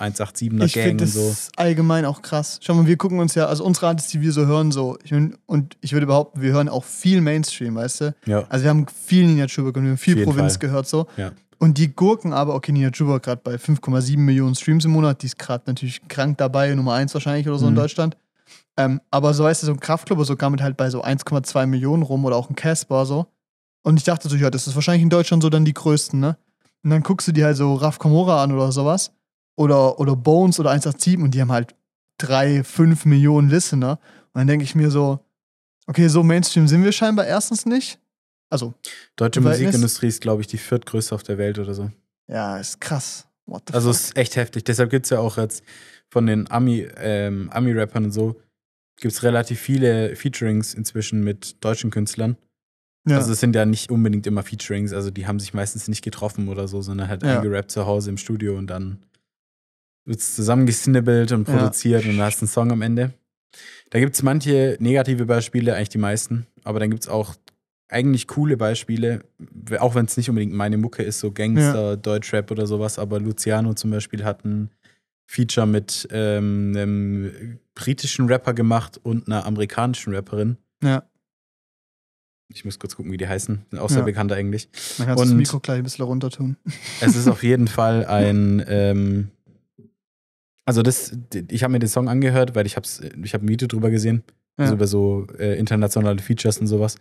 187er 0.00 0.64
Ich 0.64 0.72
Gang 0.72 1.00
und 1.00 1.06
so. 1.06 1.28
das 1.28 1.50
allgemein 1.56 2.04
auch 2.04 2.22
krass. 2.22 2.58
Schau 2.62 2.74
mal, 2.74 2.86
wir 2.86 2.96
gucken 2.96 3.20
uns 3.20 3.34
ja, 3.34 3.46
also 3.46 3.64
unsere 3.64 3.86
Artists, 3.88 4.10
die 4.10 4.20
wir 4.20 4.32
so 4.32 4.46
hören, 4.46 4.72
so, 4.72 4.98
ich 5.04 5.12
mein, 5.12 5.36
und 5.46 5.76
ich 5.82 5.92
würde 5.92 6.06
behaupten, 6.06 6.40
wir 6.42 6.52
hören 6.52 6.68
auch 6.68 6.84
viel 6.84 7.20
Mainstream, 7.20 7.74
weißt 7.76 8.00
du? 8.00 8.14
Ja, 8.26 8.44
Also 8.48 8.64
wir 8.64 8.70
haben 8.70 8.86
viel 8.88 9.26
Nina 9.26 9.46
Chuba 9.46 9.68
und 9.68 9.82
wir 9.84 9.90
haben 9.90 9.98
viel 9.98 10.24
Provinz 10.24 10.54
Fall. 10.54 10.60
gehört, 10.60 10.88
so. 10.88 11.06
Ja. 11.16 11.32
Und 11.64 11.78
die 11.78 11.94
Gurken 11.94 12.34
aber, 12.34 12.54
okay, 12.54 12.72
Nina 12.72 12.90
Chuba 12.90 13.16
gerade 13.16 13.40
bei 13.42 13.54
5,7 13.54 14.18
Millionen 14.18 14.54
Streams 14.54 14.84
im 14.84 14.90
Monat, 14.90 15.22
die 15.22 15.26
ist 15.28 15.38
gerade 15.38 15.64
natürlich 15.66 16.06
krank 16.08 16.36
dabei, 16.36 16.74
Nummer 16.74 16.92
1 16.92 17.14
wahrscheinlich 17.14 17.48
oder 17.48 17.58
so 17.58 17.66
in 17.68 17.72
Mhm. 17.72 17.78
Deutschland. 17.78 18.18
Ähm, 18.76 19.00
aber 19.10 19.32
so 19.32 19.44
weißt 19.44 19.62
du, 19.62 19.66
so 19.68 19.72
ein 19.72 19.80
Kraftclub 19.80 20.18
oder 20.18 20.26
so 20.26 20.36
kam 20.36 20.52
mit 20.52 20.60
halt 20.60 20.76
bei 20.76 20.90
so 20.90 21.02
1,2 21.02 21.64
Millionen 21.64 22.02
rum 22.02 22.26
oder 22.26 22.36
auch 22.36 22.50
ein 22.50 22.54
Casper 22.54 23.06
so. 23.06 23.28
Und 23.82 23.96
ich 23.96 24.04
dachte 24.04 24.28
so, 24.28 24.36
ja, 24.36 24.50
das 24.50 24.66
ist 24.66 24.74
wahrscheinlich 24.74 25.02
in 25.04 25.08
Deutschland 25.08 25.42
so 25.42 25.48
dann 25.48 25.64
die 25.64 25.72
größten, 25.72 26.20
ne? 26.20 26.36
Und 26.82 26.90
dann 26.90 27.02
guckst 27.02 27.28
du 27.28 27.32
dir 27.32 27.46
halt 27.46 27.56
so 27.56 27.72
Raf 27.76 27.98
Kamora 27.98 28.42
an 28.42 28.52
oder 28.52 28.70
sowas. 28.70 29.12
Oder, 29.56 29.98
oder 29.98 30.16
Bones 30.16 30.60
oder 30.60 30.68
187 30.70 31.16
und 31.18 31.30
die 31.32 31.40
haben 31.40 31.50
halt 31.50 31.74
3, 32.18 32.62
5 32.62 33.06
Millionen 33.06 33.48
Listener. 33.48 33.92
Und 34.34 34.40
dann 34.40 34.48
denke 34.48 34.64
ich 34.64 34.74
mir 34.74 34.90
so, 34.90 35.20
okay, 35.86 36.08
so 36.08 36.22
Mainstream 36.22 36.68
sind 36.68 36.84
wir 36.84 36.92
scheinbar 36.92 37.24
erstens 37.26 37.64
nicht. 37.64 37.98
Also, 38.50 38.74
Deutsche 39.16 39.40
Musikindustrie 39.40 40.06
ist, 40.08 40.20
glaube 40.20 40.42
ich, 40.42 40.46
die 40.46 40.58
viertgrößte 40.58 41.14
auf 41.14 41.22
der 41.22 41.38
Welt 41.38 41.58
oder 41.58 41.74
so. 41.74 41.90
ja, 42.28 42.58
ist 42.58 42.80
krass. 42.80 43.26
Also 43.72 43.88
fuck? 43.92 44.00
es 44.00 44.04
ist 44.06 44.16
echt 44.16 44.36
heftig. 44.36 44.64
Deshalb 44.64 44.90
gibt 44.90 45.06
es 45.06 45.10
ja 45.10 45.18
auch 45.18 45.36
jetzt 45.36 45.62
von 46.08 46.26
den 46.26 46.50
Ami, 46.50 46.88
ähm, 46.96 47.50
Ami-Rappern 47.52 48.04
und 48.04 48.12
so, 48.12 48.40
gibt 49.00 49.12
es 49.12 49.22
relativ 49.22 49.60
viele 49.60 50.14
Featurings 50.16 50.72
inzwischen 50.74 51.22
mit 51.24 51.62
deutschen 51.64 51.90
Künstlern. 51.90 52.36
ja. 53.06 53.16
Also 53.18 53.32
es 53.32 53.40
sind 53.40 53.54
ja 53.54 53.66
nicht 53.66 53.90
unbedingt 53.90 54.26
immer 54.26 54.42
Featurings, 54.42 54.92
also 54.94 55.10
die 55.10 55.26
haben 55.26 55.40
sich 55.40 55.52
meistens 55.52 55.88
nicht 55.88 56.02
getroffen 56.02 56.48
oder 56.48 56.68
so, 56.68 56.80
sondern 56.80 57.08
halt 57.08 57.22
Ja. 57.22 57.36
eingerappt 57.40 57.70
zu 57.70 57.84
Hause 57.86 58.10
im 58.10 58.16
Studio 58.16 58.56
und 58.56 58.68
dann 58.68 59.02
wird 60.06 60.20
es 60.20 60.34
zusammengesnibbelt 60.36 61.32
und 61.32 61.46
Ja. 61.48 61.54
produziert 61.54 62.04
und 62.06 62.16
dann 62.16 62.26
hast 62.26 62.40
du 62.40 62.44
einen 62.44 62.48
Song 62.52 62.70
am 62.72 62.80
Ende. 62.82 63.12
Da 63.90 63.98
gibt 64.00 64.14
es 64.14 64.22
manche 64.22 64.76
negative 64.80 65.26
Beispiele, 65.26 65.74
eigentlich 65.74 65.88
die 65.90 65.98
meisten, 65.98 66.46
aber 66.62 66.80
dann 66.80 66.90
gibt 66.90 67.02
es 67.02 67.08
auch 67.08 67.34
eigentlich 67.88 68.26
coole 68.26 68.56
Beispiele, 68.56 69.20
auch 69.78 69.94
wenn 69.94 70.06
es 70.06 70.16
nicht 70.16 70.28
unbedingt 70.28 70.52
meine 70.54 70.78
Mucke 70.78 71.02
ist, 71.02 71.20
so 71.20 71.30
Gangster, 71.32 71.96
Deutschrap 71.96 72.50
oder 72.50 72.66
sowas, 72.66 72.98
aber 72.98 73.20
Luciano 73.20 73.74
zum 73.74 73.90
Beispiel 73.90 74.24
hat 74.24 74.44
ein 74.44 74.70
Feature 75.26 75.66
mit 75.66 76.08
ähm, 76.10 76.72
einem 76.74 77.58
britischen 77.74 78.26
Rapper 78.26 78.54
gemacht 78.54 78.98
und 79.02 79.26
einer 79.26 79.44
amerikanischen 79.46 80.14
Rapperin. 80.14 80.56
ja. 80.82 81.04
Ich 82.52 82.62
muss 82.64 82.78
kurz 82.78 82.94
gucken, 82.94 83.10
wie 83.10 83.16
die 83.16 83.26
heißen. 83.26 83.64
Sind 83.70 83.78
auch 83.80 83.88
sehr 83.88 84.00
Ja. 84.00 84.04
bekannt 84.04 84.30
eigentlich. 84.30 84.68
Man 84.98 85.08
kann 85.08 85.16
das 85.16 85.30
Mikro 85.30 85.60
gleich 85.60 85.78
ein 85.78 85.82
bisschen 85.82 86.04
runter 86.04 86.28
tun. 86.30 86.56
Es 87.00 87.16
ist 87.16 87.26
auf 87.26 87.42
jeden 87.42 87.68
Fall 87.68 88.04
ein. 88.04 88.62
Ähm, 88.68 89.30
also, 90.66 90.82
das, 90.82 91.16
ich 91.50 91.62
habe 91.64 91.72
mir 91.72 91.78
den 91.78 91.88
Song 91.88 92.08
angehört, 92.08 92.54
weil 92.54 92.66
ich 92.66 92.76
habe 92.76 92.86
ich 93.24 93.34
hab 93.34 93.42
ein 93.42 93.48
Video 93.48 93.66
drüber 93.66 93.90
gesehen. 93.90 94.24
Ja. 94.58 94.64
Also 94.64 94.74
über 94.74 94.86
so 94.86 95.26
äh, 95.38 95.58
internationale 95.58 96.18
Features 96.20 96.58
und 96.58 96.66
sowas. 96.66 96.96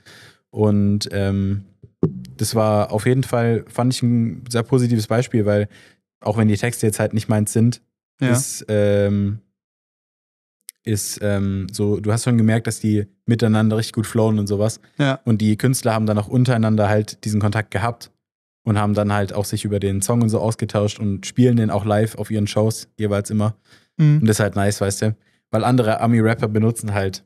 Und 0.53 1.09
ähm, 1.11 1.65
das 2.37 2.53
war 2.53 2.91
auf 2.91 3.07
jeden 3.07 3.23
Fall, 3.23 3.65
fand 3.67 3.91
ich 3.91 4.03
ein 4.03 4.43
sehr 4.47 4.61
positives 4.61 5.07
Beispiel, 5.07 5.47
weil 5.47 5.67
auch 6.21 6.37
wenn 6.37 6.47
die 6.47 6.57
Texte 6.57 6.85
jetzt 6.85 6.99
halt 6.99 7.15
nicht 7.15 7.27
meins 7.27 7.53
sind, 7.53 7.81
Ja. 8.21 8.29
ist, 8.31 8.63
ähm, 8.67 9.39
ist 10.83 11.19
ähm, 11.23 11.65
so, 11.71 11.99
du 11.99 12.11
hast 12.11 12.25
schon 12.25 12.37
gemerkt, 12.37 12.67
dass 12.67 12.79
die 12.79 13.07
miteinander 13.25 13.77
richtig 13.77 13.93
gut 13.93 14.05
flowen 14.05 14.37
und 14.37 14.45
sowas. 14.45 14.79
Ja. 14.99 15.19
Und 15.25 15.41
die 15.41 15.57
Künstler 15.57 15.95
haben 15.95 16.05
dann 16.05 16.19
auch 16.19 16.27
untereinander 16.27 16.87
halt 16.87 17.25
diesen 17.25 17.41
Kontakt 17.41 17.71
gehabt 17.71 18.11
und 18.63 18.77
haben 18.77 18.93
dann 18.93 19.11
halt 19.11 19.33
auch 19.33 19.45
sich 19.45 19.65
über 19.65 19.79
den 19.79 20.03
Song 20.03 20.21
und 20.21 20.29
so 20.29 20.39
ausgetauscht 20.39 20.99
und 20.99 21.25
spielen 21.25 21.55
den 21.55 21.71
auch 21.71 21.83
live 21.83 22.15
auf 22.15 22.29
ihren 22.29 22.45
Shows 22.47 22.89
jeweils 22.97 23.31
immer. 23.31 23.55
Mhm. 23.97 24.19
Und 24.19 24.27
das 24.27 24.35
ist 24.35 24.41
halt 24.41 24.55
nice, 24.55 24.81
weißt 24.81 25.01
du? 25.01 25.15
Weil 25.49 25.63
andere 25.63 25.99
Ami-Rapper 25.99 26.47
benutzen 26.47 26.93
halt 26.93 27.23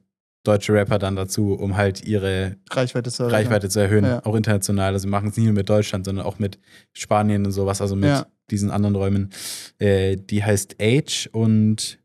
deutsche 0.48 0.74
Rapper 0.74 0.98
dann 1.00 1.16
dazu, 1.16 1.54
um 1.54 1.76
halt 1.78 2.06
ihre 2.06 2.56
Reichweite 2.72 3.12
zu 3.12 3.24
erreichen. 3.24 3.36
Reichweite 3.48 3.70
zu 3.70 3.80
erhöhen, 3.80 4.06
Ja. 4.06 4.26
auch 4.26 4.36
international. 4.36 4.94
Also 4.94 5.08
machen 5.08 5.30
es 5.30 5.38
nicht 5.38 5.46
nur 5.46 5.54
mit 5.56 5.70
Deutschland, 5.70 6.06
sondern 6.06 6.26
auch 6.26 6.40
mit 6.40 6.60
Spanien 6.94 7.46
und 7.46 7.52
sowas, 7.52 7.82
also 7.82 7.96
mit 7.96 8.10
Ja. 8.10 8.28
diesen 8.50 8.72
anderen 8.72 8.96
Räumen. 8.96 9.30
Äh, 9.80 10.16
die 10.18 10.44
heißt 10.44 10.76
Age 10.82 11.30
und 11.34 12.00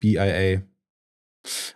BIA. 0.00 0.62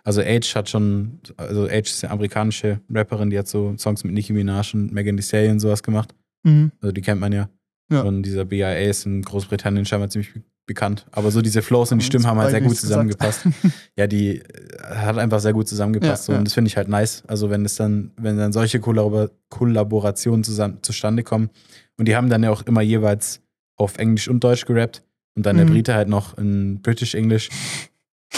Also 0.03 0.21
Age 0.21 0.55
hat 0.55 0.69
schon, 0.69 1.19
also 1.35 1.65
Age 1.65 1.89
ist 1.91 2.03
eine 2.03 2.11
amerikanische 2.13 2.79
Rapperin, 2.89 3.29
die 3.29 3.37
hat 3.37 3.47
so 3.47 3.75
Songs 3.77 4.03
mit 4.03 4.13
Nicki 4.13 4.31
Minaj 4.33 4.73
und 4.73 4.93
Megan 4.93 5.17
Thee 5.17 5.23
Stallion 5.23 5.53
und 5.53 5.59
sowas 5.59 5.83
gemacht. 5.83 6.13
Mhm. 6.43 6.71
Also 6.79 6.91
die 6.93 7.01
kennt 7.01 7.19
man 7.19 7.33
ja. 7.33 7.49
Ja. 7.89 8.01
Und 8.01 8.23
dieser 8.23 8.45
BIA 8.45 8.73
ist 8.77 9.05
in 9.05 9.21
Großbritannien 9.21 9.85
scheinbar 9.85 10.09
ziemlich 10.09 10.33
be- 10.33 10.41
bekannt. 10.65 11.05
Aber 11.11 11.31
so 11.31 11.41
diese 11.41 11.61
Flows 11.61 11.91
und 11.93 11.99
die 11.99 12.05
Stimmen 12.05 12.27
haben 12.27 12.37
halt 12.39 12.51
sehr 12.51 12.59
gut 12.61 12.75
zusammengepasst. 12.75 13.45
Ja, 13.95 14.05
die 14.07 14.39
äh, 14.39 14.43
hat 14.83 15.17
einfach 15.17 15.39
sehr 15.39 15.53
gut 15.53 15.67
zusammengepasst. 15.69 16.23
Ja, 16.23 16.25
so. 16.25 16.31
ja. 16.33 16.37
Und 16.39 16.45
das 16.45 16.53
finde 16.53 16.67
ich 16.67 16.75
halt 16.77 16.89
nice. 16.89 17.23
Also 17.27 17.49
wenn 17.49 17.63
es 17.65 17.75
dann, 17.75 18.11
wenn 18.17 18.37
dann 18.37 18.51
solche 18.51 18.79
Kollabor 18.81 19.29
Kollaborationen 19.49 20.43
zusammen, 20.43 20.79
zustande 20.81 21.23
kommen. 21.23 21.49
Und 21.97 22.07
die 22.07 22.15
haben 22.15 22.29
dann 22.29 22.43
ja 22.43 22.51
auch 22.51 22.63
immer 22.63 22.81
jeweils 22.81 23.41
auf 23.77 23.97
Englisch 23.97 24.27
und 24.27 24.43
Deutsch 24.43 24.65
gerappt. 24.65 25.03
Und 25.35 25.45
dann 25.45 25.55
der 25.57 25.65
Mhm. 25.65 25.69
Brite 25.71 25.93
halt 25.93 26.09
noch 26.09 26.37
in 26.37 26.81
British 26.81 27.15
English. 27.15 27.49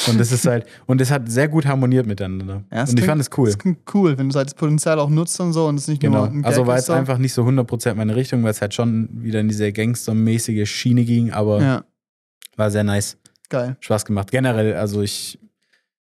Und 0.08 0.20
das 0.20 0.32
ist 0.32 0.46
halt, 0.46 0.66
und 0.86 1.02
das 1.02 1.10
hat 1.12 1.30
sehr 1.32 1.48
gut 1.48 1.66
harmoniert 1.66 2.06
miteinander. 2.06 2.64
Ja, 2.72 2.82
und 2.82 2.90
ich 2.90 2.96
klingt- 2.96 3.08
fand 3.08 3.22
es 3.22 3.30
cool. 3.38 3.48
Das 3.48 3.58
klingt 3.58 3.80
cool, 3.94 4.18
wenn 4.18 4.30
du 4.30 4.36
halt 4.36 4.48
das 4.48 4.54
Potenzial 4.54 5.00
auch 5.00 5.10
nutzt 5.10 5.40
und 5.40 5.52
so 5.52 5.66
und 5.68 5.76
es 5.76 5.88
nicht 5.88 6.00
Genau. 6.02 6.20
nur 6.20 6.28
ein 6.28 6.36
Gag 6.38 6.46
Also 6.46 6.68
war 6.68 6.76
jetzt 6.78 6.90
einfach 6.92 7.18
nicht 7.18 7.34
so 7.34 7.44
100% 7.44 7.96
meine 7.96 8.16
Richtung, 8.16 8.44
weil 8.44 8.52
es 8.52 8.62
halt 8.62 8.74
schon 8.74 9.10
wieder 9.24 9.40
in 9.40 9.48
diese 9.48 9.72
gangstermäßige 9.74 10.70
Schiene 10.70 11.04
ging, 11.04 11.32
aber 11.32 11.62
Ja, 11.62 11.84
war 12.56 12.70
sehr 12.72 12.84
nice. 12.84 13.18
geil. 13.50 13.78
Spaß 13.80 14.06
gemacht. 14.06 14.30
Generell, 14.32 14.76
also 14.76 15.02
ich, 15.02 15.40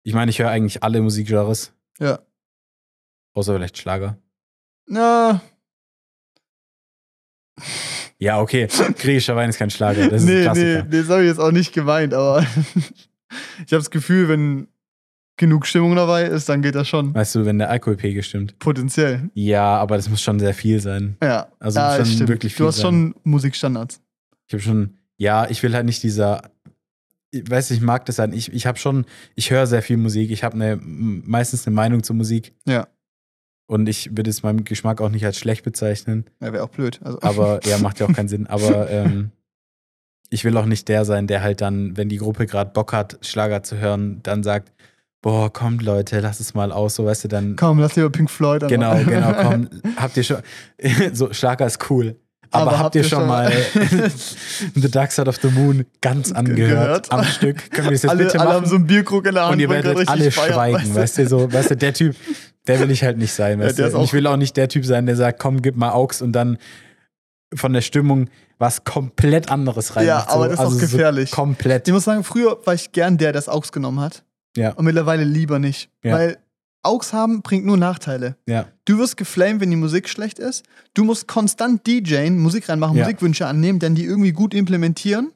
ich 0.02 0.12
meine, 0.14 0.30
ich 0.30 0.38
höre 0.38 0.50
eigentlich 0.50 0.82
alle 0.82 1.00
Musikgenres, 1.00 1.72
Ja. 1.98 2.18
außer 3.34 3.54
vielleicht 3.54 3.78
Schlager. 3.78 4.18
Na, 4.86 5.40
Ja, 8.18 8.40
okay. 8.40 8.68
Griechischer 8.98 9.34
Wein 9.34 9.48
ist 9.50 9.58
kein 9.58 9.70
Schlager, 9.70 10.08
das 10.08 10.22
ist 10.22 10.28
ein 10.28 10.34
nee, 10.34 10.38
nee, 10.38 10.42
Klassiker. 10.44 10.82
das 10.84 11.08
habe 11.08 11.22
ich 11.22 11.28
jetzt 11.28 11.40
auch 11.40 11.50
nicht 11.52 11.72
gemeint, 11.72 12.14
aber 12.14 12.44
ich 13.66 13.72
habe 13.72 13.80
das 13.80 13.90
Gefühl, 13.90 14.28
wenn 14.28 14.68
genug 15.36 15.66
Stimmung 15.66 15.96
dabei 15.96 16.24
ist, 16.24 16.48
dann 16.48 16.62
geht 16.62 16.74
das 16.74 16.88
schon. 16.88 17.14
Weißt 17.14 17.34
du, 17.34 17.44
wenn 17.46 17.58
der 17.58 17.70
Alkoholpegel 17.70 18.22
stimmt. 18.22 18.58
Potenziell. 18.58 19.30
Ja, 19.34 19.76
aber 19.78 19.96
das 19.96 20.08
muss 20.08 20.22
schon 20.22 20.38
sehr 20.38 20.54
viel 20.54 20.78
sein. 20.80 21.16
Ja. 21.22 21.48
Also 21.58 21.78
ja, 21.80 21.96
schon 21.96 22.06
stimmt. 22.06 22.28
wirklich 22.28 22.54
viel 22.54 22.64
Du 22.64 22.68
hast 22.68 22.76
sein. 22.76 22.82
schon 22.84 23.14
Musikstandards. 23.24 24.00
Ich 24.46 24.52
habe 24.54 24.62
schon, 24.62 24.98
ja, 25.16 25.48
ich 25.48 25.62
will 25.62 25.74
halt 25.74 25.86
nicht 25.86 26.02
dieser, 26.02 26.42
ich 27.30 27.48
weiß, 27.50 27.70
ich 27.70 27.80
mag 27.80 28.04
das 28.06 28.18
halt. 28.18 28.34
Ich, 28.34 28.52
ich 28.52 28.66
habe 28.66 28.78
schon, 28.78 29.06
ich 29.34 29.50
höre 29.50 29.66
sehr 29.66 29.82
viel 29.82 29.96
Musik. 29.96 30.30
Ich 30.30 30.44
habe 30.44 30.54
eine, 30.54 30.76
meistens 30.76 31.66
eine 31.66 31.74
Meinung 31.74 32.02
zur 32.02 32.14
Musik. 32.14 32.54
Ja. 32.66 32.86
Und 33.66 33.88
ich 33.88 34.14
würde 34.14 34.28
es 34.28 34.42
meinem 34.42 34.64
Geschmack 34.64 35.00
auch 35.00 35.08
nicht 35.08 35.24
als 35.24 35.38
schlecht 35.38 35.64
bezeichnen. 35.64 36.26
Ja, 36.40 36.52
wäre 36.52 36.62
auch 36.62 36.68
blöd. 36.68 37.00
Also, 37.02 37.22
Aber 37.22 37.60
ja, 37.64 37.78
macht 37.78 38.00
ja 38.00 38.06
auch 38.06 38.12
keinen 38.12 38.28
Sinn. 38.28 38.46
Aber 38.48 38.90
ähm, 38.90 39.30
ich 40.32 40.44
will 40.44 40.56
auch 40.56 40.64
nicht 40.64 40.88
der 40.88 41.04
sein, 41.04 41.26
der 41.26 41.42
halt 41.42 41.60
dann, 41.60 41.96
wenn 41.96 42.08
die 42.08 42.16
Gruppe 42.16 42.46
gerade 42.46 42.70
Bock 42.70 42.94
hat, 42.94 43.18
Schlager 43.20 43.62
zu 43.62 43.76
hören, 43.76 44.20
dann 44.22 44.42
sagt, 44.42 44.72
boah, 45.20 45.52
kommt 45.52 45.82
Leute, 45.82 46.20
lass 46.20 46.40
es 46.40 46.54
mal 46.54 46.72
aus, 46.72 46.94
so 46.94 47.04
weißt 47.04 47.24
du, 47.24 47.28
dann. 47.28 47.54
komm, 47.56 47.78
lass 47.78 47.96
lieber 47.96 48.08
Pink 48.10 48.30
Floyd 48.30 48.62
an. 48.64 48.68
Genau, 48.70 48.96
genau, 49.04 49.32
komm, 49.42 49.68
habt 49.96 50.16
ihr 50.16 50.22
schon. 50.24 50.38
so, 51.12 51.32
Schlager 51.34 51.66
ist 51.66 51.90
cool. 51.90 52.16
Aber, 52.50 52.78
habt 52.78 52.94
ihr 52.94 53.04
schon 53.04 53.26
mal 53.26 53.50
The 54.74 54.90
Dark 54.90 55.12
Side 55.12 55.28
of 55.28 55.36
the 55.40 55.48
Moon 55.48 55.86
ganz 56.02 56.32
angehört 56.32 57.08
Gehört? 57.08 57.12
am 57.12 57.24
Stück? 57.24 57.70
Können 57.70 57.86
wir 57.88 57.92
das 57.92 58.02
jetzt 58.02 58.10
alle, 58.10 58.24
bitte 58.24 58.40
alle 58.40 58.48
machen? 58.48 58.56
haben 58.62 58.66
so 58.66 58.76
einen 58.76 58.86
Bierkrug 58.86 59.26
in 59.26 59.34
der 59.34 59.44
Hand 59.44 59.54
und 59.54 59.60
ihr 59.60 59.70
werdet 59.70 60.08
alle 60.08 60.30
feiern, 60.30 60.52
schweigen, 60.52 60.94
weißt 60.94 61.18
du, 61.18 61.28
so, 61.28 61.50
weißt 61.52 61.70
du, 61.70 61.76
der 61.76 61.94
Typ, 61.94 62.14
der 62.66 62.80
will 62.80 62.90
ich 62.90 63.04
halt 63.04 63.16
nicht 63.16 63.32
sein, 63.32 63.58
Ja, 63.58 63.66
weißt 63.66 63.78
der 63.78 63.90
du. 63.90 64.02
ich 64.02 64.12
will 64.12 64.26
auch 64.26 64.36
nicht 64.36 64.56
der 64.56 64.68
Typ 64.68 64.84
sein, 64.84 65.06
der 65.06 65.16
sagt, 65.16 65.38
komm, 65.38 65.62
gib 65.62 65.76
mal 65.76 65.92
Aux 65.92 66.20
und 66.20 66.32
dann 66.32 66.58
von 67.54 67.72
der 67.72 67.80
Stimmung 67.80 68.28
was 68.62 68.84
komplett 68.84 69.50
anderes 69.50 69.96
rein. 69.96 70.06
Ja, 70.06 70.24
aber 70.28 70.48
das 70.48 70.60
ist 70.60 70.64
auch 70.64 70.78
gefährlich. 70.78 71.30
So 71.30 71.36
komplett. 71.36 71.88
Ich 71.88 71.92
muss 71.92 72.04
sagen, 72.04 72.22
früher 72.22 72.58
war 72.64 72.74
ich 72.74 72.92
gern 72.92 73.18
der, 73.18 73.32
der 73.32 73.40
das 73.40 73.48
AUX 73.48 73.72
genommen 73.72 73.98
hat. 74.00 74.22
Ja. 74.56 74.70
Und 74.70 74.84
mittlerweile 74.84 75.24
lieber 75.24 75.58
nicht. 75.58 75.90
Ja. 76.04 76.14
Weil 76.14 76.38
AUX 76.84 77.12
haben 77.12 77.42
bringt 77.42 77.66
nur 77.66 77.76
Nachteile. 77.76 78.36
Ja. 78.46 78.66
Du 78.84 78.98
wirst 78.98 79.16
geflamed, 79.16 79.60
wenn 79.60 79.70
die 79.70 79.76
Musik 79.76 80.08
schlecht 80.08 80.38
ist. 80.38 80.64
Du 80.94 81.02
musst 81.02 81.26
konstant 81.26 81.86
DJen, 81.86 82.38
Musik 82.38 82.68
reinmachen, 82.68 82.96
Ja. 82.96 83.02
Musikwünsche 83.04 83.46
annehmen, 83.46 83.80
dann 83.80 83.96
die 83.96 84.04
irgendwie 84.04 84.32
gut 84.32 84.54
implementieren. 84.54 85.32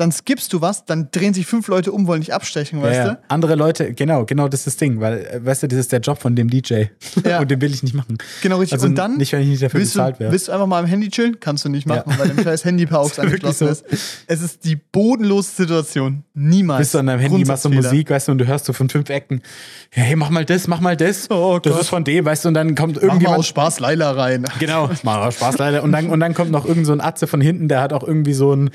Dann 0.00 0.12
skippst 0.12 0.50
du 0.54 0.62
was, 0.62 0.86
dann 0.86 1.10
drehen 1.12 1.34
sich 1.34 1.44
fünf 1.44 1.68
Leute 1.68 1.92
um, 1.92 2.06
wollen 2.06 2.22
dich 2.22 2.32
abstechen, 2.32 2.80
weißt 2.80 2.96
ja, 2.96 3.06
ja. 3.06 3.18
Andere 3.28 3.54
Leute, 3.54 3.92
genau, 3.92 4.24
genau 4.24 4.48
das 4.48 4.60
ist 4.60 4.66
das 4.68 4.76
Ding, 4.78 4.98
weil, 4.98 5.26
äh, 5.26 5.44
weißt 5.44 5.64
du, 5.64 5.68
das 5.68 5.78
ist 5.78 5.92
der 5.92 6.00
Job 6.00 6.18
von 6.18 6.34
dem 6.34 6.48
DJ. 6.48 6.84
Ja. 7.22 7.38
Und 7.40 7.50
den 7.50 7.60
will 7.60 7.70
ich 7.74 7.82
nicht 7.82 7.92
machen. 7.92 8.16
du? 8.16 8.24
Genau 8.40 8.56
richtig. 8.56 8.72
Also 8.72 8.86
Und 8.86 8.94
dann 8.94 9.18
nicht, 9.18 9.30
wenn 9.32 9.42
ich 9.42 9.48
nicht 9.48 9.62
dafür 9.62 9.78
willst, 9.78 9.94
du, 9.94 9.98
bezahlt 9.98 10.18
wäre. 10.18 10.32
willst 10.32 10.48
du 10.48 10.52
einfach 10.52 10.66
mal 10.66 10.78
am 10.78 10.86
Handy 10.86 11.10
chillen? 11.10 11.38
Kannst 11.38 11.66
du 11.66 11.68
nicht 11.68 11.86
machen, 11.86 12.14
weil 12.16 12.28
dein 12.28 12.42
scheiß 12.42 12.64
Handy 12.64 12.86
per 12.86 12.98
AUX 13.00 13.18
Wirklich 13.18 13.44
angeschlossen 13.44 13.66
so. 13.66 13.72
ist. 13.72 14.24
Es 14.26 14.40
ist 14.40 14.64
die 14.64 14.76
bodenlose 14.76 15.50
Situation. 15.50 16.24
Niemals. 16.32 16.78
Bist 16.78 16.94
du 16.94 16.98
an 17.00 17.06
deinem 17.06 17.20
Handy, 17.20 17.44
machst 17.44 17.66
du. 17.66 17.68
Musik, 17.68 18.08
weißt 18.08 18.28
du, 18.28 18.32
und 18.32 18.38
du 18.38 18.46
hörst 18.46 18.64
so 18.64 18.72
von 18.72 18.88
fünf 18.88 19.10
Ecken, 19.10 19.42
hey, 19.90 20.16
mach 20.16 20.30
mal 20.30 20.46
das, 20.46 20.66
mach 20.66 20.80
mal 20.80 20.96
das. 20.96 21.30
Oh 21.30 21.58
das 21.58 21.74
Gott. 21.74 21.82
ist 21.82 21.88
von 21.90 22.04
dem, 22.04 22.24
weißt 22.24 22.46
du, 22.46 22.48
und 22.48 22.54
dann 22.54 22.74
kommt 22.74 23.02
Mach 23.02 23.20
mal 23.20 23.36
aus 23.36 23.48
Spaß 23.48 23.80
Leila 23.80 24.12
rein. 24.12 24.46
Genau, 24.60 24.88
mach 25.02 25.26
auch 25.26 25.32
Spaß 25.32 25.58
leider. 25.58 25.82
Und 25.82 25.92
dann, 25.92 26.08
und 26.08 26.20
dann 26.20 26.32
kommt 26.32 26.52
noch 26.52 26.64
irgend 26.64 26.86
so 26.86 26.94
ein 26.94 27.02
Atze 27.02 27.26
von 27.26 27.42
hinten, 27.42 27.68
der 27.68 27.82
hat 27.82 27.92
auch 27.92 28.02
irgendwie 28.02 28.32
so 28.32 28.52
einen 28.52 28.70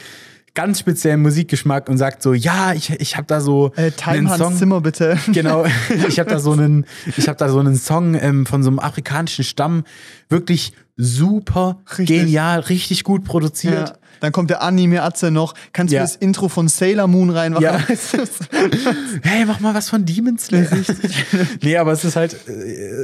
ganz 0.56 0.80
speziellen 0.80 1.22
Musikgeschmack 1.22 1.88
und 1.89 1.97
sagt 1.97 2.24
so, 2.24 2.34
ja, 2.34 2.74
ich, 2.74 2.89
ich 2.89 3.16
habe 3.18 3.28
da 3.28 3.41
so 3.41 3.72
Äh, 3.76 3.82
einen 3.82 3.95
Time 3.95 4.30
Hans 4.30 4.38
Song. 4.39 4.56
Zimmer 4.56 4.82
bitte. 4.82 5.18
Genau, 5.32 5.66
ich 6.08 6.18
habe 6.20 6.30
da 6.30 6.39
so 6.39 6.53
einen, 6.53 6.86
ich 7.18 7.28
habe 7.28 7.38
da 7.38 7.49
so 7.49 7.60
einen 7.60 7.76
Song 7.76 8.16
ähm, 8.16 8.45
von 8.45 8.64
so 8.64 8.70
einem 8.70 8.80
afrikanischen 8.80 9.43
Stamm, 9.43 9.84
wirklich 10.30 10.74
super 10.97 11.80
Richtig. 11.97 12.08
genial, 12.08 12.62
richtig 12.62 13.03
gut 13.03 13.24
produziert. 13.26 13.89
Ja. 13.89 13.95
Dann 14.20 14.32
kommt 14.32 14.49
der 14.49 14.61
Anime-Atze 14.61 15.32
noch. 15.32 15.53
Kannst 15.74 15.91
du 15.91 15.95
Ja. 15.95 16.01
das 16.03 16.16
Intro 16.16 16.47
von 16.49 16.68
Sailor 16.68 17.07
Moon 17.07 17.30
reinmachen? 17.30 17.63
Ja. 17.63 17.78
Du? 17.80 17.95
Hey, 19.24 19.45
mach 19.45 19.59
mal 19.59 19.74
was 19.74 19.89
von 19.89 20.05
Demon 20.05 20.38
Slayer. 20.38 20.70
nee, 21.61 21.78
aber 21.78 21.91
es 21.93 22.03
ist 22.03 22.16
halt, 22.16 22.36
äh, 22.47 22.51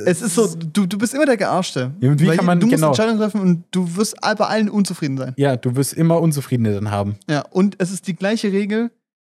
es 0.05 0.21
ist 0.21 0.35
so, 0.35 0.47
du, 0.55 0.85
du 0.85 0.97
bist 0.97 1.13
immer 1.13 1.25
der 1.25 1.37
Gearschte. 1.37 1.91
Ja, 1.99 2.19
wie 2.19 2.27
Weil 2.27 2.37
kann 2.37 2.45
man- 2.45 2.59
du 2.59 2.67
musst 2.67 2.75
genau. 2.75 2.87
Entscheidungen 2.89 3.19
treffen 3.19 3.41
und 3.41 3.63
du 3.71 3.95
wirst 3.95 4.15
bei 4.21 4.45
allen 4.45 4.69
unzufrieden 4.69 5.17
sein. 5.17 5.33
ja, 5.37 5.55
du 5.57 5.75
wirst 5.75 5.93
immer 5.93 6.19
Unzufriedene 6.21 6.73
dann 6.73 6.91
haben. 6.91 7.15
Ja, 7.29 7.41
und 7.49 7.75
es 7.79 7.91
ist 7.91 8.07
die 8.07 8.15
gleiche 8.15 8.51
Regel 8.51 8.91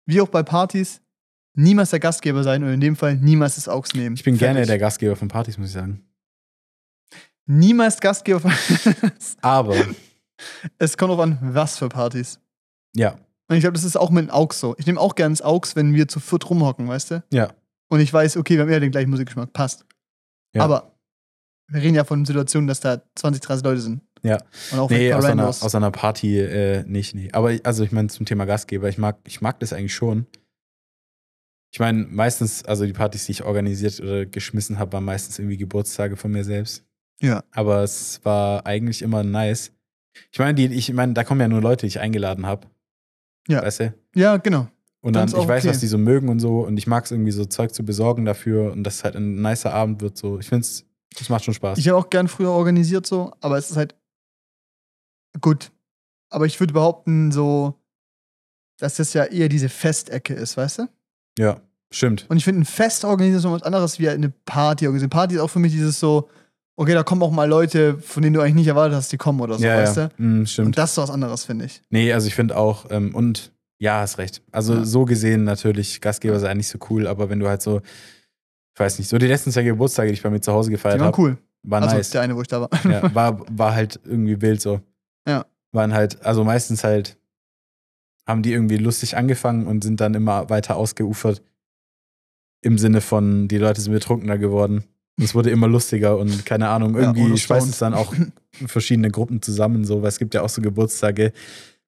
wie 0.05 0.19
auch 0.21 0.29
bei 0.29 0.43
Partys. 0.43 0.99
Niemals 1.55 1.91
der 1.91 1.99
Gastgeber 1.99 2.43
sein 2.43 2.63
und 2.63 2.69
in 2.73 2.81
dem 2.81 2.95
Fall 2.95 3.15
niemals 3.15 3.55
das 3.55 3.67
AUX 3.69 3.93
nehmen. 3.93 4.15
Ich 4.15 4.23
bin 4.23 4.37
gerne 4.37 4.55
Fertig. 4.55 4.69
der 4.69 4.79
Gastgeber 4.79 5.15
von 5.15 5.27
Partys, 5.27 5.57
muss 5.59 5.67
ich 5.67 5.73
sagen. 5.73 6.01
Niemals 7.45 7.99
Gastgeber 7.99 8.39
von. 8.39 8.51
Aber, 9.41 9.75
es 10.77 10.97
kommt 10.97 11.11
drauf 11.11 11.19
an, 11.19 11.37
was 11.41 11.77
für 11.77 11.89
Partys. 11.89 12.39
ja, 12.95 13.11
Und 13.49 13.55
ich 13.55 13.61
glaube, 13.61 13.73
das 13.73 13.83
ist 13.83 13.95
auch 13.97 14.09
mit 14.09 14.25
dem 14.25 14.31
AUX 14.31 14.59
so. 14.59 14.75
Ich 14.77 14.85
nehme 14.85 14.99
auch 14.99 15.15
gerne 15.15 15.33
das 15.35 15.41
AUX, 15.41 15.75
wenn 15.75 15.93
wir 15.93 16.07
zu 16.07 16.19
viert 16.19 16.49
rumhocken, 16.49 16.87
weißt 16.87 17.11
du? 17.11 17.23
ja. 17.31 17.53
Und 17.89 17.99
ich 17.99 18.11
weiß, 18.11 18.37
okay, 18.37 18.55
wir 18.55 18.61
haben 18.63 18.69
eher 18.69 18.79
den 18.79 18.89
gleichen 18.89 19.11
Musikgeschmack. 19.11 19.53
Passt. 19.53 19.85
Ja. 20.55 20.63
Aber 20.63 20.95
wir 21.67 21.79
reden 21.81 21.93
ja 21.93 22.03
von 22.03 22.25
Situationen, 22.25 22.67
dass 22.67 22.79
da 22.79 23.03
20, 23.15 23.39
30 23.41 23.63
Leute 23.63 23.81
sind. 23.81 24.01
Ja. 24.23 24.39
Und 24.71 24.79
auch 24.79 24.89
Nee, 24.89 25.13
aus 25.13 25.25
einer, 25.25 25.47
aus 25.47 25.75
einer 25.75 25.91
Party 25.91 26.39
äh, 26.39 26.83
nicht, 26.87 27.13
nee. 27.13 27.29
Aber 27.33 27.55
also 27.63 27.83
ich 27.83 27.91
meine, 27.91 28.07
zum 28.07 28.25
Thema 28.25 28.45
Gastgeber, 28.45 28.89
ich 28.89 28.97
mag, 28.97 29.19
ich 29.25 29.41
mag 29.41 29.59
das 29.59 29.73
eigentlich 29.73 29.93
schon. 29.93 30.25
Ich 31.71 31.79
meine, 31.79 32.05
meistens, 32.05 32.63
also 32.65 32.85
die 32.85 32.93
Partys, 32.93 33.25
die 33.25 33.33
ich 33.33 33.43
organisiert 33.43 33.99
oder 33.99 34.25
geschmissen 34.25 34.79
habe, 34.79 34.93
waren 34.93 35.05
meistens 35.05 35.37
irgendwie 35.37 35.57
Geburtstage 35.57 36.15
von 36.15 36.31
mir 36.31 36.43
selbst. 36.43 36.83
Ja. 37.21 37.43
Aber 37.51 37.83
es 37.83 38.23
war 38.23 38.65
eigentlich 38.65 39.03
immer 39.03 39.23
nice. 39.23 39.71
Ich 40.31 40.39
meine, 40.39 40.53
die, 40.55 40.65
ich 40.65 40.91
meine, 40.93 41.13
da 41.13 41.23
kommen 41.23 41.41
ja 41.41 41.47
nur 41.47 41.61
Leute, 41.61 41.81
die 41.81 41.87
ich 41.87 41.99
eingeladen 41.99 42.45
habe. 42.45 42.67
Ja. 43.47 43.61
Weißt 43.61 43.81
du? 43.81 43.93
Ja, 44.15 44.37
genau. 44.37 44.67
Und 45.01 45.13
Dann 45.15 45.29
dann, 45.29 45.41
ich 45.41 45.47
weiß, 45.47 45.63
okay. 45.63 45.69
was 45.69 45.79
die 45.79 45.87
so 45.87 45.97
mögen 45.97 46.29
und 46.29 46.39
so. 46.39 46.61
Und 46.61 46.77
ich 46.77 46.87
mag 46.87 47.03
es 47.03 47.11
irgendwie 47.11 47.31
so 47.31 47.43
Zeug 47.45 47.73
zu 47.73 47.83
besorgen 47.83 48.23
dafür 48.23 48.71
und 48.71 48.83
dass 48.83 48.95
es 48.95 49.03
halt 49.03 49.15
ein 49.15 49.41
nicer 49.41 49.73
Abend 49.73 50.01
wird. 50.01 50.17
So. 50.17 50.39
Ich 50.39 50.47
finde 50.47 50.61
es, 50.61 50.85
das 51.17 51.27
macht 51.29 51.43
schon 51.43 51.53
Spaß. 51.53 51.77
Ich 51.77 51.89
habe 51.89 51.97
auch 51.97 52.09
gern 52.09 52.27
früher 52.27 52.51
organisiert 52.51 53.05
so, 53.05 53.33
aber 53.41 53.57
es 53.57 53.69
ist 53.69 53.75
halt 53.75 53.95
gut. 55.41 55.71
Aber 56.29 56.45
ich 56.45 56.59
würde 56.59 56.73
behaupten, 56.73 57.31
so, 57.31 57.75
dass 58.77 58.95
das 58.95 59.13
ja 59.13 59.25
eher 59.25 59.49
diese 59.49 59.69
Festecke 59.69 60.33
ist, 60.33 60.57
weißt 60.57 60.79
du? 60.79 60.87
ja, 61.37 61.59
stimmt. 61.91 62.25
Und 62.29 62.37
ich 62.37 62.43
finde, 62.43 62.61
ein 62.61 62.65
Fest 62.65 63.05
organisieren 63.05 63.39
ist 63.39 63.61
was 63.61 63.63
anderes 63.63 63.99
wie 63.99 64.09
eine 64.09 64.29
Party 64.29 64.85
organisieren. 64.87 65.09
Party 65.09 65.35
ist 65.35 65.41
auch 65.41 65.49
für 65.49 65.59
mich 65.59 65.73
dieses 65.73 65.99
so, 65.99 66.29
okay, 66.75 66.93
da 66.93 67.03
kommen 67.03 67.21
auch 67.23 67.31
mal 67.31 67.47
Leute, 67.47 67.97
von 67.99 68.23
denen 68.23 68.33
du 68.33 68.41
eigentlich 68.41 68.55
nicht 68.55 68.67
erwartet 68.67 68.95
hast, 68.95 69.11
die 69.11 69.17
kommen 69.17 69.39
oder 69.41 69.57
so, 69.57 69.63
ja, 69.65 69.77
weißt 69.77 69.97
ja. 69.97 70.09
du? 70.17 70.23
Mm, 70.23 70.45
stimmt. 70.45 70.65
Und 70.67 70.77
das 70.77 70.91
ist 70.91 70.97
was 70.97 71.09
anderes, 71.09 71.45
finde 71.45 71.65
ich. 71.65 71.81
Nee, 71.89 72.11
also 72.13 72.27
ich 72.27 72.35
finde 72.35 72.57
auch, 72.57 72.85
ähm, 72.89 73.13
und 73.13 73.51
ja, 73.79 73.99
hast 73.99 74.17
recht. 74.17 74.41
Also 74.51 74.75
Ja. 74.75 74.85
so 74.85 75.05
gesehen 75.05 75.43
natürlich, 75.43 75.99
Gastgeber 76.01 76.39
sei 76.39 76.53
nicht 76.53 76.67
so 76.69 76.79
cool, 76.89 77.07
aber 77.07 77.29
wenn 77.29 77.39
du 77.39 77.47
halt 77.47 77.61
so, 77.61 77.81
ich 78.75 78.79
weiß 78.79 78.97
nicht, 78.99 79.07
so 79.09 79.17
die 79.17 79.27
letzten 79.27 79.51
zwei 79.51 79.63
Geburtstage, 79.63 80.07
die 80.09 80.13
ich 80.13 80.23
bei 80.23 80.29
mir 80.29 80.41
zu 80.41 80.51
Hause 80.53 80.69
Die 80.69 80.75
gefeiert 80.75 80.99
waren 80.99 81.07
habe, 81.07 81.21
cool. 81.21 81.37
war 81.63 81.81
also 81.81 81.95
nice. 81.95 82.09
der 82.09 82.21
eine, 82.21 82.35
wo 82.35 82.41
ich 82.41 82.47
da 82.47 82.61
war. 82.61 82.69
ja, 82.89 83.13
war, 83.15 83.45
war 83.55 83.73
halt 83.75 83.99
irgendwie 84.05 84.41
wild 84.41 84.61
so. 84.61 84.79
Ja. 85.27 85.45
Waren 85.73 85.93
halt, 85.93 86.23
also 86.25 86.43
meistens 86.43 86.83
halt, 86.83 87.17
haben 88.25 88.41
die 88.41 88.53
irgendwie 88.53 88.77
lustig 88.77 89.17
angefangen 89.17 89.67
und 89.67 89.83
sind 89.83 89.99
dann 89.99 90.13
immer 90.13 90.49
weiter 90.49 90.77
ausgeufert. 90.77 91.41
Im 92.61 92.77
Sinne 92.77 93.01
von, 93.01 93.49
die 93.49 93.57
Leute 93.57 93.81
sind 93.81 93.91
betrunkener 93.91 94.37
geworden. 94.37 94.85
Und 95.17 95.23
es 95.25 95.35
wurde 95.35 95.51
immer 95.51 95.67
lustiger 95.67 96.17
und 96.17 96.45
keine 96.45 96.69
Ahnung, 96.69 96.95
Ja, 96.95 97.01
irgendwie 97.01 97.21
ohne 97.23 97.37
schweißt 97.37 97.69
es 97.69 97.77
dann 97.79 97.93
auch 97.93 98.13
verschiedene 98.65 99.11
Gruppen 99.11 99.41
zusammen, 99.41 99.85
so, 99.85 100.01
weil 100.01 100.09
es 100.09 100.17
gibt 100.17 100.33
ja 100.33 100.41
auch 100.41 100.49
so 100.49 100.61
Geburtstage, 100.61 101.33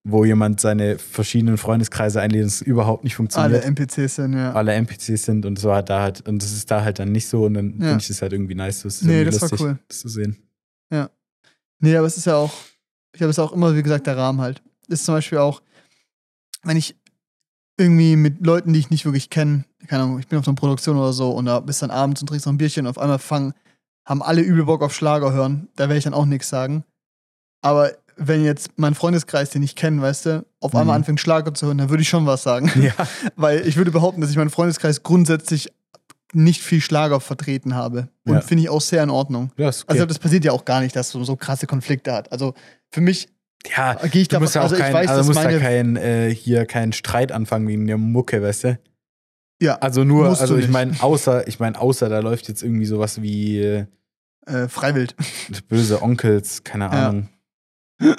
wo 0.03 0.23
jemand 0.23 0.61
seine 0.61 0.99
verschiedenen 0.99 1.57
Freundeskreise 1.57 2.21
einlädt 2.21 2.41
und 2.43 2.47
es 2.49 2.61
überhaupt 2.61 3.03
nicht 3.03 3.13
Alle 3.13 3.15
funktioniert. 3.59 3.65
NPCs 3.65 4.15
sind, 4.15 4.33
ja. 4.33 4.53
Alle 4.53 4.73
NPCs 4.73 5.23
sind 5.23 5.45
und 5.47 5.57
so 5.57 5.73
halt 5.73 5.89
da 5.89 6.01
halt, 6.03 6.27
und 6.27 6.39
das 6.43 6.51
ist 6.51 6.69
da 6.69 6.83
halt 6.83 6.99
dann 6.99 7.11
nicht 7.11 7.27
so 7.27 7.45
und 7.45 7.55
dann 7.55 7.79
Ja. 7.79 7.87
finde 7.87 7.97
ich 8.01 8.07
das 8.09 8.21
halt 8.21 8.31
irgendwie 8.33 8.53
nice. 8.53 8.83
Das 8.83 8.97
ist 8.97 9.03
Nee, 9.03 9.23
das 9.23 9.41
war 9.41 9.49
lustig, 9.49 9.61
cool. 9.61 9.79
das 9.87 9.99
zu 10.01 10.09
sehen. 10.09 10.37
Nee, 11.79 11.95
aber 11.97 12.07
es 12.07 12.15
ist 12.17 12.25
ja 12.25 12.35
auch, 12.37 12.53
ich 13.13 13.21
habe 13.21 13.29
es 13.31 13.37
auch 13.39 13.51
immer, 13.51 13.75
wie 13.75 13.83
gesagt, 13.83 14.07
der 14.07 14.15
Rahmen 14.17 14.39
halt. 14.41 14.61
Ist 14.87 15.03
zum 15.05 15.13
Beispiel 15.15 15.39
auch, 15.39 15.61
wenn 16.63 16.77
ich 16.77 16.95
irgendwie 17.77 18.15
mit 18.15 18.45
Leuten, 18.45 18.73
die 18.73 18.79
ich 18.79 18.89
nicht 18.89 19.05
wirklich 19.05 19.29
kenne, 19.29 19.65
keine 19.87 20.03
Ahnung, 20.03 20.19
ich 20.19 20.27
bin 20.27 20.39
auf 20.39 20.47
einer 20.47 20.55
Produktion 20.55 20.97
oder 20.97 21.13
so 21.13 21.31
und 21.31 21.45
da 21.45 21.59
bist 21.59 21.81
dann 21.81 21.91
abends 21.91 22.21
und 22.21 22.27
trinkst 22.27 22.45
noch 22.45 22.53
ein 22.53 22.57
Bierchen 22.57 22.85
und 22.85 22.89
auf 22.91 22.97
einmal 22.97 23.19
fangen, 23.19 23.53
haben 24.05 24.21
alle 24.23 24.41
übel 24.41 24.65
Bock 24.65 24.81
auf 24.81 24.93
Schlager 24.93 25.33
hören, 25.33 25.67
da 25.75 25.83
werde 25.83 25.97
ich 25.97 26.03
dann 26.03 26.13
auch 26.13 26.25
nichts 26.25 26.47
sagen. 26.49 26.83
Aber 27.61 27.91
wenn 28.17 28.43
jetzt 28.45 28.69
mein 28.77 28.95
Freundeskreis, 28.95 29.49
den 29.49 29.63
ich 29.63 29.75
kenne, 29.75 30.01
weißt 30.01 30.25
du, 30.27 30.45
auf 30.61 30.73
einmal 30.73 30.95
Mhm. 30.95 31.01
anfängt 31.01 31.19
Schlager 31.19 31.53
zu 31.53 31.65
hören, 31.67 31.77
dann 31.79 31.89
würde 31.89 32.01
ich 32.03 32.09
schon 32.09 32.25
was 32.25 32.43
sagen. 32.43 32.71
Ja. 32.81 32.93
Weil 33.35 33.67
ich 33.67 33.75
würde 33.75 33.91
behaupten, 33.91 34.21
dass 34.21 34.29
ich 34.29 34.37
meinen 34.37 34.49
Freundeskreis 34.51 35.03
grundsätzlich 35.03 35.69
nicht 36.33 36.61
viel 36.61 36.79
Schlager 36.81 37.19
vertreten 37.19 37.75
habe. 37.75 38.07
Und 38.25 38.35
Ja. 38.35 38.41
finde 38.41 38.63
ich 38.63 38.69
auch 38.69 38.81
sehr 38.81 39.03
in 39.03 39.09
Ordnung. 39.09 39.51
Ja, 39.57 39.67
okay. 39.69 39.83
Also 39.87 40.05
das 40.05 40.19
passiert 40.19 40.45
ja 40.45 40.51
auch 40.53 40.63
gar 40.65 40.79
nicht, 40.81 40.95
dass 40.95 41.11
du 41.11 41.23
so 41.25 41.35
krasse 41.35 41.67
Konflikte 41.67 42.13
hat. 42.13 42.31
Also 42.31 42.53
für 42.91 43.01
mich 43.01 43.27
ja, 43.75 43.93
gehe 44.07 44.21
ich 44.21 44.27
du 44.27 44.39
musst 44.39 44.55
ja 44.55 44.61
auch 44.61 44.65
also 44.65 44.75
ich 44.75 44.81
kein, 44.81 44.93
weiß, 44.93 45.09
also 45.09 45.19
dass 45.19 45.27
musst 45.27 45.45
da 45.45 45.59
kein, 45.59 45.95
äh, 45.95 46.33
hier 46.33 46.65
keinen 46.65 46.93
Streit 46.93 47.31
anfangen 47.31 47.67
wegen 47.67 47.87
der 47.87 47.97
Mucke, 47.97 48.41
weißt 48.41 48.63
du? 48.65 48.79
ja, 49.61 49.75
Also 49.75 50.03
nur, 50.03 50.27
also 50.39 50.57
ich 50.57 50.67
meine, 50.69 51.01
außer, 51.01 51.47
ich 51.47 51.59
meine, 51.59 51.79
außer 51.79 52.09
da 52.09 52.19
läuft 52.19 52.47
jetzt 52.47 52.61
irgendwie 52.61 52.85
sowas 52.85 53.21
wie 53.21 53.59
äh, 53.59 53.85
äh, 54.45 54.67
Freiwild. 54.67 55.15
böse 55.69 56.01
Onkels, 56.01 56.63
keine 56.63 56.85
Ja. 56.85 57.09
Ahnung. 57.09 57.29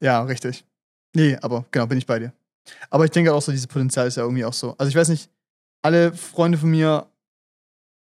ja, 0.00 0.22
richtig. 0.22 0.64
Nee, 1.14 1.36
aber 1.40 1.64
genau, 1.70 1.86
bin 1.86 1.98
ich 1.98 2.06
bei 2.06 2.18
dir. 2.18 2.32
Aber 2.90 3.04
ich 3.04 3.10
denke 3.10 3.32
auch 3.32 3.40
so, 3.42 3.52
dieses 3.52 3.66
Potenzial 3.66 4.06
ist 4.06 4.16
ja 4.16 4.22
irgendwie 4.22 4.44
auch 4.44 4.52
so. 4.52 4.74
Also 4.76 4.90
ich 4.90 4.96
weiß 4.96 5.08
nicht, 5.08 5.30
alle 5.82 6.12
Freunde 6.12 6.58
von 6.58 6.70
mir 6.70 7.06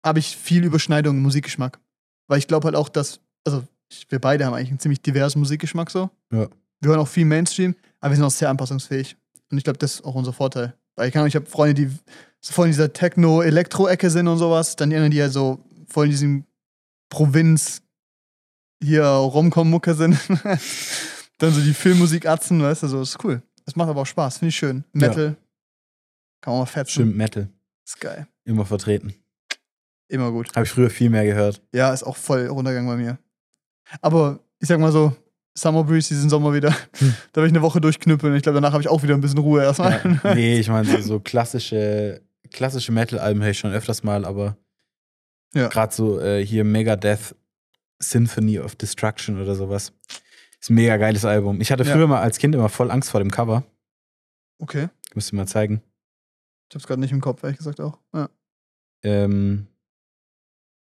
habe 0.05 0.19
ich 0.19 0.37
viel 0.37 0.65
Überschneidung 0.65 1.17
im 1.17 1.23
Musikgeschmack. 1.23 1.79
Weil 2.29 2.39
ich 2.39 2.47
glaube 2.47 2.67
halt 2.67 2.77
auch, 2.77 2.89
dass, 2.89 3.21
also 3.45 3.65
wir 4.09 4.19
beide 4.19 4.45
haben 4.45 4.55
eigentlich 4.55 4.71
einen 4.71 4.79
ziemlich 4.79 5.03
diversen 5.03 5.39
Musikgeschmack 5.39 5.91
so. 5.91 6.11
Ja. 6.33 6.49
Wir 6.81 6.91
hören 6.91 7.01
auch 7.01 7.09
viel 7.09 7.25
Mainstream, 7.25 7.75
aber 8.01 8.13
wir 8.13 8.17
sind 8.17 8.25
auch 8.25 8.31
sehr 8.31 8.51
anpassungsfähig. 8.51 9.17
Und 9.51 9.59
ich 9.59 9.65
glaube, 9.65 9.79
das 9.79 9.95
ist 9.95 10.05
auch 10.05 10.15
unser 10.15 10.33
Vorteil. 10.33 10.75
Weil 10.97 11.09
ich 11.09 11.15
kann 11.15 11.27
ich 11.27 11.35
habe 11.35 11.47
Freunde, 11.47 11.75
die 11.75 11.91
so 12.41 12.53
voll 12.53 12.67
in 12.67 12.73
dieser 12.73 12.93
Techno-Elektro-Ecke 12.93 14.11
sind 14.11 14.29
und 14.29 14.39
sowas. 14.39 14.77
Dann 14.77 14.91
die 14.91 14.97
anderen, 14.97 15.11
die 15.11 15.23
halt 15.23 15.33
so 15.33 15.59
voll 15.89 16.07
in 16.07 16.11
diesem 16.11 16.45
Provinz 17.09 17.83
hier 18.83 19.05
Romcom-Mucke 19.05 19.95
sind. 19.95 20.19
dann 21.39 21.53
so 21.53 21.61
die 21.61 21.75
Filmmusik-Atzen, 21.75 22.63
weißt 22.63 22.85
du, 22.85 22.89
so 22.89 23.03
ist 23.03 23.23
cool. 23.25 23.43
Das 23.65 23.77
macht 23.77 23.89
aber 23.89 24.03
auch 24.03 24.07
Spaß, 24.07 24.39
finde 24.39 24.51
ich 24.51 24.57
schön. 24.57 24.85
Metal. 24.93 25.37
Kann 26.41 26.53
man 26.53 26.61
mal 26.61 26.67
fetzen. 26.67 26.91
Stimmt, 26.91 27.17
Metal. 27.17 27.49
Ist 27.87 28.01
geil. 28.01 28.27
Immer 28.45 28.67
vertreten. 28.67 29.15
Immer 30.09 30.31
gut. 30.31 30.55
Habe 30.55 30.65
ich 30.65 30.71
früher 30.71 30.91
viel 30.91 31.09
mehr 31.09 31.25
gehört. 31.25 31.63
Ja, 31.73 31.93
ist 31.93 32.03
auch 32.03 32.17
voll 32.17 32.47
runtergegangen 32.47 32.89
bei 32.89 32.97
mir. 32.97 33.19
Aber 34.01 34.41
ich 34.61 34.69
sag 34.69 34.79
mal 34.81 34.93
so, 34.93 35.15
Summer 35.57 35.85
Breeze 35.85 36.09
diesen 36.09 36.29
Sommer 36.31 36.53
wieder. 36.53 36.75
Hm. 36.99 37.15
Da 37.33 37.41
werde 37.41 37.49
ich 37.49 37.53
eine 37.53 37.63
Woche 37.63 37.81
durchknüppeln. 37.81 38.35
Ich 38.35 38.43
glaube, 38.43 38.57
danach 38.57 38.73
habe 38.73 38.83
ich 38.83 38.89
auch 38.89 39.03
wieder 39.03 39.15
ein 39.15 39.21
bisschen 39.21 39.39
Ruhe 39.39 39.63
erstmal. 39.63 40.19
Ja, 40.25 40.35
nee, 40.35 40.59
ich 40.59 40.69
meine, 40.69 40.89
so, 40.89 41.01
so 41.01 41.21
klassische, 41.21 42.23
klassische 42.51 42.91
Metal-Alben 42.93 43.41
höre 43.43 43.51
ich 43.51 43.59
schon 43.59 43.73
öfters 43.73 44.03
mal, 44.03 44.25
aber 44.25 44.57
Ja. 45.55 45.69
gerade 45.69 45.95
so 45.95 46.19
äh, 46.21 46.45
hier 46.45 46.65
Megadeth 46.65 47.37
Symphony 48.03 48.59
of 48.59 48.75
Destruction 48.77 49.41
oder 49.41 49.55
sowas. 49.55 49.93
Ist 50.61 50.71
ein 50.71 50.75
mega 50.75 50.97
geiles 50.97 51.25
Album. 51.25 51.61
Ich 51.61 51.71
hatte 51.71 51.85
Ja. 51.85 51.93
früher 51.93 52.07
mal 52.09 52.21
als 52.21 52.39
Kind 52.39 52.55
immer 52.55 52.69
voll 52.69 52.91
Angst 52.91 53.11
vor 53.11 53.21
dem 53.21 53.31
Cover. 53.31 53.63
Okay. 54.59 54.89
Ich 55.09 55.15
muss 55.15 55.29
dir 55.31 55.37
mal 55.37 55.47
zeigen. 55.47 55.83
Ich 56.71 56.75
hab's 56.75 56.87
gerade 56.87 57.01
nicht 57.01 57.13
im 57.13 57.21
Kopf, 57.21 57.43
ehrlich 57.45 57.59
gesagt 57.59 57.81
auch. 57.81 57.99
Ja. 58.13 58.29
Ähm, 59.05 59.67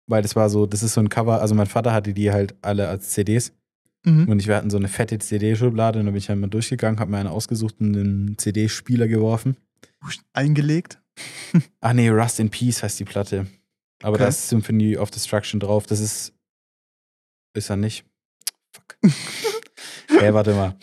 weil 0.08 0.22
das 0.22 0.36
war 0.36 0.50
so, 0.50 0.66
das 0.66 0.84
ist 0.84 0.94
so 0.94 1.02
ein 1.02 1.10
Cover, 1.10 1.42
also 1.42 1.56
mein 1.56 1.68
Vater 1.68 1.94
hatte 1.94 2.14
die 2.14 2.32
halt 2.32 2.56
alle 2.62 2.88
als 2.90 3.10
CDs 3.12 3.54
Mhm. 4.06 4.28
und 4.28 4.40
ich, 4.40 4.48
wir 4.48 4.58
hatten 4.58 4.70
so 4.70 4.76
eine 4.76 4.90
fette 4.90 5.18
CD-Schublade 5.18 5.98
und 6.00 6.06
da 6.08 6.12
bin 6.12 6.18
ich 6.18 6.28
halt 6.28 6.38
mal 6.38 6.48
durchgegangen, 6.50 7.00
habe 7.00 7.10
mir 7.10 7.20
eine 7.20 7.32
ausgesucht 7.32 7.76
und 7.80 7.96
einen 7.96 8.38
CD-Spieler 8.38 9.08
geworfen. 9.08 9.56
Eingelegt. 10.34 11.00
Ach 11.80 11.94
nee, 11.94 12.10
Rust 12.10 12.42
in 12.42 12.50
Peace 12.50 12.84
heißt 12.84 13.00
die 13.00 13.06
Platte. 13.06 13.48
Aber 14.02 14.16
Okay. 14.16 14.24
da 14.24 14.28
ist 14.28 14.50
Symphony 14.50 14.98
of 14.98 15.10
Destruction 15.10 15.62
drauf. 15.62 15.86
Das 15.86 16.02
ist. 16.02 16.34
Ist 17.54 17.70
er 17.70 17.78
nicht. 17.78 18.04
Fuck. 18.74 18.98
Hä, 20.10 20.34
warte 20.34 20.54
mal. 20.54 20.76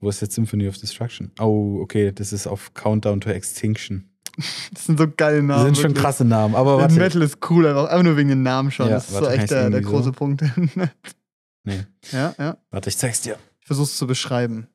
Wo 0.00 0.08
ist 0.08 0.22
jetzt 0.22 0.34
Symphony 0.34 0.66
of 0.66 0.78
Destruction? 0.78 1.32
Oh, 1.38 1.78
okay, 1.82 2.10
das 2.12 2.32
ist 2.32 2.46
auf 2.46 2.72
Countdown 2.72 3.20
to 3.20 3.28
Extinction. 3.28 4.09
Das 4.72 4.86
sind 4.86 4.98
so 4.98 5.06
geile 5.08 5.38
Das 5.38 5.46
Namen. 5.46 5.64
sind 5.74 5.78
schon 5.78 5.94
krasse 5.94 6.24
Namen, 6.24 6.54
aber 6.54 6.78
warte. 6.78 6.94
Metal 6.94 7.22
ist 7.22 7.38
cool, 7.50 7.66
einfach, 7.66 7.88
einfach 7.88 8.04
nur 8.04 8.16
wegen 8.16 8.28
den 8.28 8.42
Namen 8.42 8.70
schon. 8.70 8.86
Ja, 8.88 8.94
das 8.94 9.08
ist 9.08 9.14
warte, 9.14 9.26
so 9.26 9.30
echt 9.32 9.50
der, 9.50 9.70
der 9.70 9.80
große 9.80 10.04
so? 10.04 10.12
Punkt. 10.12 10.42
Nee, 11.62 11.84
ja, 12.12 12.34
ja. 12.38 12.56
warte, 12.70 12.88
ich 12.88 12.96
zeig's 12.96 13.20
dir. 13.20 13.38
Ich 13.60 13.66
versuch's 13.66 13.96
zu 13.98 14.06
beschreiben. 14.06 14.66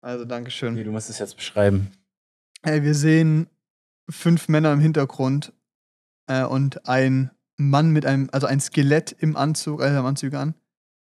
Also, 0.00 0.24
Nee, 0.24 0.28
Dankeschön. 0.30 0.74
du 0.82 0.90
musst 0.90 1.10
es 1.10 1.18
jetzt 1.18 1.36
beschreiben. 1.36 1.90
Ey, 2.62 2.82
wir 2.82 2.94
sehen 2.94 3.48
fünf 4.08 4.48
Männer 4.48 4.72
im 4.72 4.80
Hintergrund 4.80 5.52
äh, 6.28 6.44
und 6.44 6.88
ein 6.88 7.30
Mann 7.58 7.90
mit 7.90 8.06
einem, 8.06 8.28
also 8.32 8.46
ein 8.46 8.60
Skelett 8.60 9.12
im 9.18 9.36
Anzug, 9.36 9.82
also 9.82 9.98
im 9.98 10.06
Anzug 10.06 10.32
an, 10.34 10.54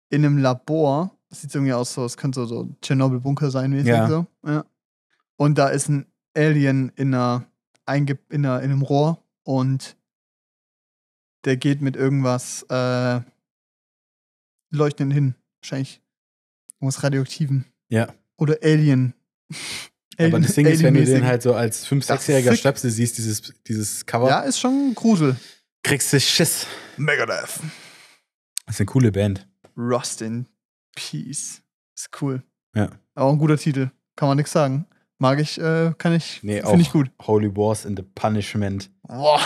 in 0.10 0.24
einem 0.24 0.38
Labor. 0.38 1.18
Das 1.30 1.42
sieht 1.42 1.56
irgendwie 1.56 1.74
aus, 1.74 1.94
so, 1.96 2.06
es 2.06 2.18
könnte 2.18 2.42
so, 2.42 2.46
so 2.46 2.70
Tschernobyl-Bunker 2.84 3.50
sein, 3.50 3.72
mäßig 3.72 3.88
Ja. 3.88 4.08
so. 4.08 4.28
Ja. 4.46 4.64
Und 5.38 5.58
da 5.58 5.70
ist 5.70 5.90
ein 5.90 6.06
Alien 6.38 6.92
in 6.96 7.14
einer, 7.16 7.46
einge 7.86 8.18
in, 8.30 8.46
einer, 8.46 8.62
in 8.62 8.72
einem 8.72 8.82
Rohr 8.82 9.24
und 9.44 9.96
der 11.46 11.58
geht 11.58 11.82
mit 11.82 11.96
irgendwas 11.96 12.64
äh, 12.70 13.22
leuchtenden 14.72 15.12
hin. 15.12 15.36
Wahrscheinlich 15.62 16.02
irgendwas 16.80 17.04
Radioaktiven. 17.04 17.66
Ja. 17.90 18.14
Oder 18.38 18.58
Alien. 18.64 19.14
aber 20.18 20.40
das 20.40 20.56
Ding 20.56 20.66
ist, 20.66 20.84
wenn 20.84 20.94
du 20.96 21.06
den 21.06 21.26
halt 21.26 21.42
so 21.42 21.54
als 21.54 21.88
5-, 21.88 22.08
Das 22.08 22.22
ist 22.22 22.30
6-jähriger 22.30 22.52
sick. 22.52 22.60
Stöpsel 22.60 22.90
siehst, 22.92 23.18
dieses, 23.18 23.54
dieses 23.68 24.06
Cover, 24.06 24.30
Ja, 24.30 24.40
ist 24.42 24.60
schon 24.60 24.94
Grusel. 24.96 25.36
kriegst 25.84 26.12
du 26.14 26.20
Schiss. 26.20 26.66
Megadeth. 26.98 27.60
Das 28.66 28.76
ist 28.76 28.80
eine 28.82 28.86
coole 28.88 29.12
Band. 29.12 29.48
Rust 29.78 30.22
in 30.22 30.48
Peace. 30.96 31.62
Ist 31.96 32.10
cool. 32.22 32.42
Ja. 32.74 32.90
Aber 33.14 33.32
ein 33.32 33.38
guter 33.38 33.58
Titel. 33.58 33.92
Kann 34.16 34.28
man 34.30 34.38
nichts 34.38 34.52
sagen. 34.54 34.88
Mag 35.18 35.40
ich, 35.40 35.60
äh, 35.60 35.94
kann 35.98 36.14
ich, 36.14 36.42
Nee, 36.44 36.62
finde 36.62 36.82
ich 36.82 36.92
gut. 36.92 37.10
Holy 37.26 37.56
Wars 37.56 37.86
in 37.86 37.96
the 37.96 38.04
Punishment. 38.04 38.90
Boah. 39.08 39.40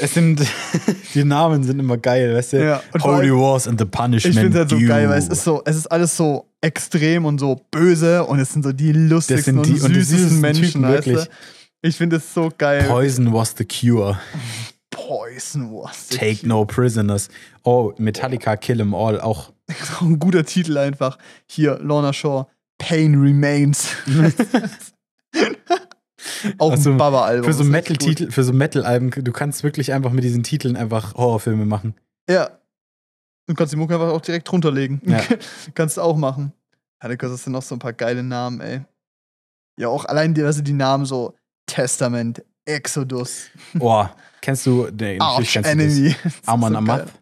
Es 0.00 0.14
sind, 0.14 0.40
die 1.14 1.24
Namen 1.24 1.62
sind 1.62 1.78
immer 1.78 1.96
geil, 1.96 2.34
weißt 2.34 2.52
du? 2.54 2.64
Ja, 2.64 2.82
und 2.92 3.04
Holy 3.04 3.28
allem, 3.28 3.40
Wars 3.40 3.68
and 3.68 3.78
the 3.80 3.84
Punishment. 3.86 4.34
ich 4.34 4.40
finde 4.40 4.58
es 4.62 4.70
halt 4.72 4.80
so 4.80 4.86
geil, 4.86 5.08
weil 5.08 5.18
es 5.18 5.28
ist 5.28 5.44
so, 5.44 5.62
es 5.64 5.76
ist 5.76 5.86
alles 5.86 6.16
so 6.16 6.48
extrem 6.60 7.24
und 7.24 7.38
so 7.38 7.60
böse 7.70 8.24
und 8.24 8.38
es 8.40 8.52
sind 8.52 8.64
so 8.64 8.72
die 8.72 8.92
lustigsten 8.92 9.56
Das 9.58 9.66
sind 9.66 9.76
die- 9.76 9.80
und 9.80 9.86
und 9.88 9.94
die 9.94 10.00
süßesten 10.00 10.18
süßesten 10.18 10.40
Menschen, 10.40 10.64
Typen, 10.72 10.82
weißt 10.82 11.06
wirklich. 11.06 11.24
du? 11.24 11.30
Ich 11.88 11.96
finde 11.96 12.16
es 12.16 12.34
so 12.34 12.50
geil. 12.56 12.84
Poison 12.84 13.32
was 13.32 13.54
the 13.56 13.64
cure. 13.64 14.18
Poison 14.90 15.70
was. 15.72 16.08
the 16.08 16.16
Take 16.16 16.46
no 16.46 16.64
prisoners. 16.64 17.28
Oh, 17.64 17.92
Metallica 17.98 18.56
Kill 18.56 18.80
'em 18.80 18.94
all. 18.94 19.20
Auch 19.20 19.52
ein 20.00 20.18
guter 20.18 20.44
Titel 20.44 20.78
einfach. 20.78 21.18
Hier, 21.46 21.78
Lorna 21.80 22.12
Shaw, 22.12 22.46
Pain 22.78 23.14
Remains. 23.20 23.88
auch 26.58 26.70
Also, 26.72 26.90
ein 26.90 26.96
Baba-Album. 26.96 27.44
für 27.44 27.52
so. 27.52 27.64
Metal-Titel, 27.64 28.30
für 28.30 28.44
so 28.44 28.52
Metal-Alben, 28.52 29.10
du 29.10 29.32
kannst 29.32 29.62
wirklich 29.62 29.92
einfach 29.92 30.10
mit 30.12 30.24
diesen 30.24 30.42
Titeln 30.42 30.76
einfach 30.76 31.14
Horrorfilme 31.14 31.64
machen. 31.66 31.94
Ja. 32.28 32.50
Du 33.46 33.54
kannst 33.54 33.72
die 33.72 33.76
Mucke 33.76 33.94
einfach 33.94 34.08
auch 34.08 34.20
direkt 34.20 34.50
runterlegen. 34.52 35.00
Ja. 35.04 35.22
kannst 35.74 35.96
du 35.96 36.00
auch 36.02 36.16
machen. 36.16 36.52
Ja, 37.02 37.08
da 37.08 37.14
das 37.14 37.44
sind 37.44 37.52
noch 37.52 37.62
so 37.62 37.74
ein 37.76 37.78
paar 37.78 37.92
geile 37.92 38.22
Namen, 38.22 38.60
ey. 38.60 38.80
Ja, 39.78 39.88
auch 39.88 40.04
allein 40.06 40.34
die, 40.34 40.42
also 40.42 40.62
die 40.62 40.72
Namen 40.72 41.04
so 41.04 41.34
Testament, 41.66 42.42
Exodus, 42.64 43.46
Boah, 43.74 44.16
kennst 44.40 44.66
du, 44.66 44.88
nee, 44.90 45.18
natürlich 45.18 45.52
kennst 45.52 45.70
du 45.72 45.76
das. 45.76 45.96
Enemy. 45.96 46.16
Amon 46.46 46.72
so 46.72 46.78
Amath. 46.78 47.12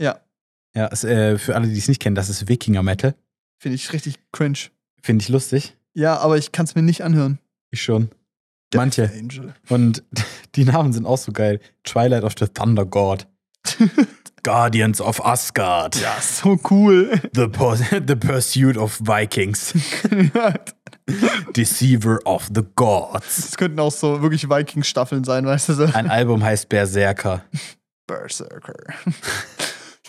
Ja, 0.00 0.20
Ja, 0.74 0.86
ist, 0.86 1.04
äh, 1.04 1.36
für 1.36 1.54
alle, 1.56 1.66
die 1.68 1.76
es 1.76 1.88
nicht 1.88 2.00
kennen, 2.00 2.14
das 2.14 2.30
ist 2.30 2.48
Wikinger-Metal. 2.48 3.14
finde 3.60 3.74
ich 3.74 3.92
richtig 3.92 4.18
cringe. 4.32 4.58
Finde 5.02 5.22
ich 5.22 5.28
lustig. 5.28 5.76
Ja, 5.94 6.18
aber 6.18 6.38
ich 6.38 6.52
kann 6.52 6.64
es 6.64 6.74
mir 6.74 6.82
nicht 6.82 7.02
anhören. 7.02 7.38
Ich 7.70 7.82
schon. 7.82 8.10
Manche. 8.74 9.08
Death 9.08 9.18
Angel. 9.18 9.54
Und 9.68 10.02
die 10.54 10.64
Namen 10.64 10.92
sind 10.92 11.06
auch 11.06 11.18
so 11.18 11.32
geil. 11.32 11.60
Twilight 11.84 12.24
of 12.24 12.34
the 12.38 12.46
Thunder 12.46 12.84
God. 12.84 13.26
Guardians 14.42 15.00
of 15.00 15.24
Asgard. 15.24 15.96
Ja, 16.00 16.16
so 16.20 16.58
cool. 16.70 17.20
The, 17.34 17.48
the 18.06 18.16
Pursuit 18.16 18.76
of 18.76 18.98
Vikings. 19.00 19.74
Deceiver 21.56 22.20
of 22.24 22.48
the 22.54 22.62
Gods. 22.76 23.36
Das 23.36 23.56
könnten 23.56 23.80
auch 23.80 23.92
so 23.92 24.22
wirklich 24.22 24.48
Viking-Staffeln 24.48 25.24
sein, 25.24 25.44
weißt 25.44 25.70
du 25.70 25.72
so. 25.74 25.84
Ein 25.84 26.08
Album 26.08 26.42
heißt 26.42 26.68
Berserker. 26.68 27.44
Berserker. 28.06 28.74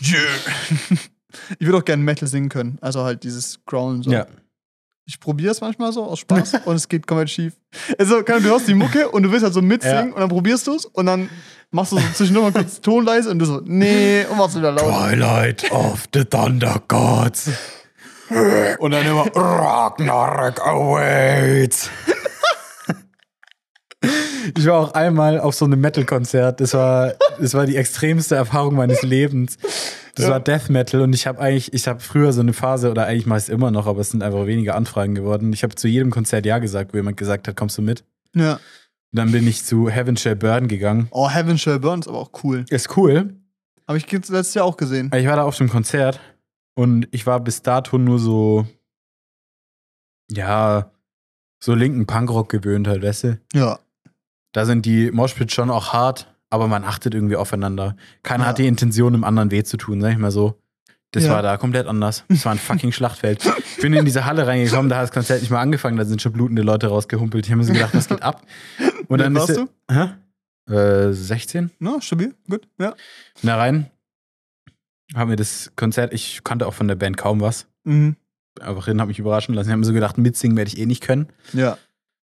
yeah. 0.01 0.99
Ich 1.57 1.65
würde 1.65 1.79
auch 1.79 1.85
gerne 1.85 2.03
Metal 2.03 2.27
singen 2.27 2.49
können. 2.49 2.77
Also 2.81 3.03
halt 3.03 3.23
dieses 3.23 3.63
Growlen 3.65 4.03
so. 4.03 4.11
Ja. 4.11 4.27
Ich 5.09 5.19
probiere 5.19 5.51
es 5.51 5.59
manchmal 5.59 5.91
so 5.91 6.03
aus 6.03 6.19
Spaß 6.19 6.53
und 6.65 6.75
es 6.75 6.87
geht 6.87 7.07
komplett 7.07 7.31
schief. 7.31 7.53
Also, 7.97 8.21
du 8.21 8.39
hörst 8.43 8.67
die 8.67 8.75
Mucke 8.75 9.09
und 9.09 9.23
du 9.23 9.31
willst 9.31 9.43
halt 9.43 9.55
so 9.55 9.61
mitsingen 9.63 10.09
Ja. 10.09 10.13
und 10.13 10.19
dann 10.19 10.29
probierst 10.29 10.67
du 10.67 10.75
es 10.75 10.85
und 10.85 11.07
dann 11.07 11.29
machst 11.71 11.93
du 11.93 11.97
so 11.97 12.03
zwischendurch 12.13 12.53
mal 12.53 12.61
kurz 12.61 12.79
Ton 12.79 13.05
leise 13.05 13.31
und 13.31 13.39
du 13.39 13.45
so, 13.45 13.59
nee, 13.65 14.23
und 14.29 14.37
machst 14.37 14.55
wieder 14.55 14.71
laut. 14.71 14.83
Twilight 14.87 15.71
of 15.71 16.03
the 16.13 16.23
Thunder 16.25 16.79
Gods. 16.87 17.49
Und 18.77 18.91
dann 18.91 19.03
immer 19.07 19.25
Ragnarok 19.35 20.61
awaits. 20.63 21.89
Ich 24.57 24.65
war 24.65 24.79
auch 24.79 24.93
einmal 24.93 25.39
auf 25.39 25.55
so 25.55 25.65
einem 25.65 25.81
Metal-Konzert. 25.81 26.61
Das 26.61 26.73
war, 26.73 27.13
das 27.39 27.53
war 27.53 27.65
die 27.65 27.75
extremste 27.75 28.35
Erfahrung 28.35 28.75
meines 28.75 29.01
Lebens. 29.01 29.57
Das 30.19 30.27
Ja. 30.27 30.33
war 30.33 30.39
Death 30.41 30.69
Metal 30.69 30.99
und 30.99 31.13
ich 31.13 31.25
habe 31.27 31.39
eigentlich, 31.39 31.71
ich 31.73 31.87
habe 31.87 32.01
früher 32.01 32.33
so 32.33 32.41
eine 32.41 32.51
Phase 32.51 32.91
oder 32.91 33.05
eigentlich 33.05 33.25
mache 33.25 33.37
ich 33.39 33.43
es 33.45 33.49
immer 33.49 33.71
noch, 33.71 33.87
aber 33.87 34.01
es 34.01 34.09
sind 34.09 34.21
einfach 34.21 34.45
weniger 34.45 34.75
Anfragen 34.75 35.15
geworden. 35.15 35.53
Ich 35.53 35.63
habe 35.63 35.75
zu 35.75 35.87
jedem 35.87 36.11
Konzert 36.11 36.45
ja 36.45 36.59
gesagt, 36.59 36.91
wo 36.93 36.97
jemand 36.97 37.15
gesagt 37.15 37.47
hat, 37.47 37.55
kommst 37.55 37.77
du 37.77 37.81
mit? 37.81 38.03
Ja. 38.35 38.55
Und 38.55 38.59
dann 39.13 39.31
bin 39.31 39.47
ich 39.47 39.63
zu 39.63 39.89
Heaven 39.89 40.17
Shall 40.17 40.35
Burn 40.35 40.67
gegangen. 40.67 41.07
Oh, 41.11 41.29
Heaven 41.29 41.57
Shall 41.57 41.79
Burn 41.79 42.01
ist 42.01 42.09
aber 42.09 42.17
auch 42.19 42.31
cool. 42.43 42.65
Ist 42.69 42.97
cool, 42.97 43.33
Habe 43.87 43.97
ich 43.97 44.11
letztes 44.11 44.53
Jahr 44.55 44.65
auch 44.65 44.75
gesehen. 44.75 45.09
Ich 45.15 45.25
war 45.25 45.37
da 45.37 45.43
auf 45.43 45.55
dem 45.55 45.69
Konzert 45.69 46.19
und 46.75 47.07
ich 47.11 47.25
war 47.25 47.39
bis 47.39 47.61
dato 47.61 47.97
nur 47.97 48.19
so, 48.19 48.67
ja, 50.29 50.91
so 51.63 51.73
linken 51.73 52.05
Punkrock 52.07 52.49
gewöhnt 52.49 52.87
halt, 52.89 53.03
weißt 53.03 53.23
du? 53.23 53.39
Ja. 53.53 53.79
Da 54.51 54.65
sind 54.65 54.85
die 54.85 55.11
Moshpits 55.11 55.53
schon 55.53 55.69
auch 55.69 55.93
hart, 55.93 56.27
aber 56.49 56.67
man 56.67 56.83
achtet 56.83 57.13
irgendwie 57.13 57.35
aufeinander. 57.35 57.95
Keiner 58.23 58.43
Ja. 58.45 58.49
hat 58.49 58.57
die 58.57 58.67
Intention, 58.67 59.13
dem 59.13 59.23
anderen 59.23 59.51
weh 59.51 59.63
zu 59.63 59.77
tun, 59.77 60.01
sag 60.01 60.11
ich 60.11 60.17
mal 60.17 60.31
so. 60.31 60.59
Das 61.11 61.23
Ja. 61.23 61.31
war 61.31 61.41
da 61.41 61.57
komplett 61.57 61.87
anders. 61.87 62.23
Das 62.29 62.45
war 62.45 62.51
ein 62.51 62.59
fucking 62.59 62.91
Schlachtfeld. 62.91 63.43
Ich 63.75 63.81
bin 63.81 63.93
in 63.93 64.05
diese 64.05 64.25
Halle 64.25 64.45
reingekommen, 64.45 64.89
da 64.89 64.97
hat 64.97 65.03
das 65.03 65.11
Konzert 65.11 65.41
nicht 65.41 65.49
mal 65.49 65.59
angefangen, 65.61 65.97
da 65.97 66.05
sind 66.05 66.21
schon 66.21 66.33
blutende 66.33 66.61
Leute 66.61 66.87
rausgehumpelt. 66.87 67.45
Ich 67.45 67.51
habe 67.51 67.59
mir 67.59 67.65
so 67.65 67.73
gedacht, 67.73 67.95
was 67.95 68.07
geht 68.07 68.21
ab? 68.21 68.45
Und 69.07 69.19
dann 69.19 69.33
warst 69.33 69.57
der- 69.57 69.67
Hä? 70.69 70.71
Äh, 70.71 71.13
16? 71.13 71.71
Na, 71.79 71.99
stabil, 71.99 72.35
gut, 72.47 72.67
ja. 72.79 72.93
Na 73.41 73.55
rein. 73.57 73.89
Haben 75.15 75.31
wir 75.31 75.37
das 75.37 75.71
Konzert, 75.75 76.13
ich 76.13 76.43
kannte 76.43 76.67
auch 76.67 76.75
von 76.75 76.87
der 76.87 76.93
Band 76.95 77.17
kaum 77.17 77.41
was. 77.41 77.65
Mhm. 77.85 78.15
einfach 78.61 78.85
hin, 78.87 78.99
habe 78.99 79.07
mich 79.07 79.19
überraschen 79.19 79.55
lassen. 79.55 79.69
Ich 79.69 79.71
habe 79.71 79.79
mir 79.79 79.85
so 79.85 79.93
gedacht, 79.93 80.17
mitsingen 80.17 80.57
werde 80.57 80.67
ich 80.67 80.77
eh 80.77 80.85
nicht 80.85 81.01
können. 81.01 81.27
Ja. 81.53 81.77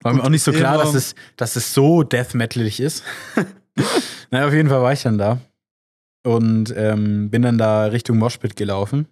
War 0.02 0.12
mir 0.12 0.22
auch 0.24 0.28
nicht 0.30 0.42
so 0.42 0.50
klar, 0.52 0.76
dass 0.78 0.92
es, 0.94 1.14
dass 1.36 1.54
es 1.56 1.72
so 1.72 2.02
death 2.02 2.34
metalig 2.34 2.80
ist. 2.80 3.04
naja, 4.30 4.46
auf 4.46 4.52
jeden 4.52 4.68
Fall 4.68 4.82
war 4.82 4.92
ich 4.92 5.02
dann 5.02 5.18
da 5.18 5.38
und 6.24 6.72
ähm, 6.76 7.30
bin 7.30 7.42
dann 7.42 7.58
da 7.58 7.86
Richtung 7.86 8.18
Moshpit 8.18 8.56
gelaufen. 8.56 9.06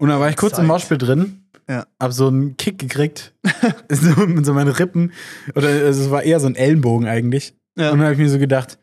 Und 0.00 0.08
dann 0.10 0.20
war 0.20 0.30
ich 0.30 0.36
kurz 0.36 0.52
Zeit. 0.54 0.60
im 0.62 0.66
Moshpit 0.68 1.02
drin, 1.02 1.44
Ja. 1.68 1.86
hab 2.00 2.12
so 2.12 2.28
einen 2.28 2.56
Kick 2.56 2.78
gekriegt, 2.78 3.34
so 3.88 4.26
mit 4.26 4.46
so 4.46 4.54
meinen 4.54 4.68
Rippen. 4.72 5.12
Oder 5.54 5.68
also 5.68 6.02
es 6.04 6.10
war 6.10 6.22
eher 6.22 6.40
so 6.40 6.46
ein 6.46 6.54
Ellenbogen 6.56 7.08
eigentlich. 7.08 7.54
Ja. 7.76 7.90
Und 7.90 7.98
dann 7.98 8.06
habe 8.06 8.12
ich 8.14 8.18
mir 8.18 8.28
so 8.30 8.38
gedacht, 8.38 8.78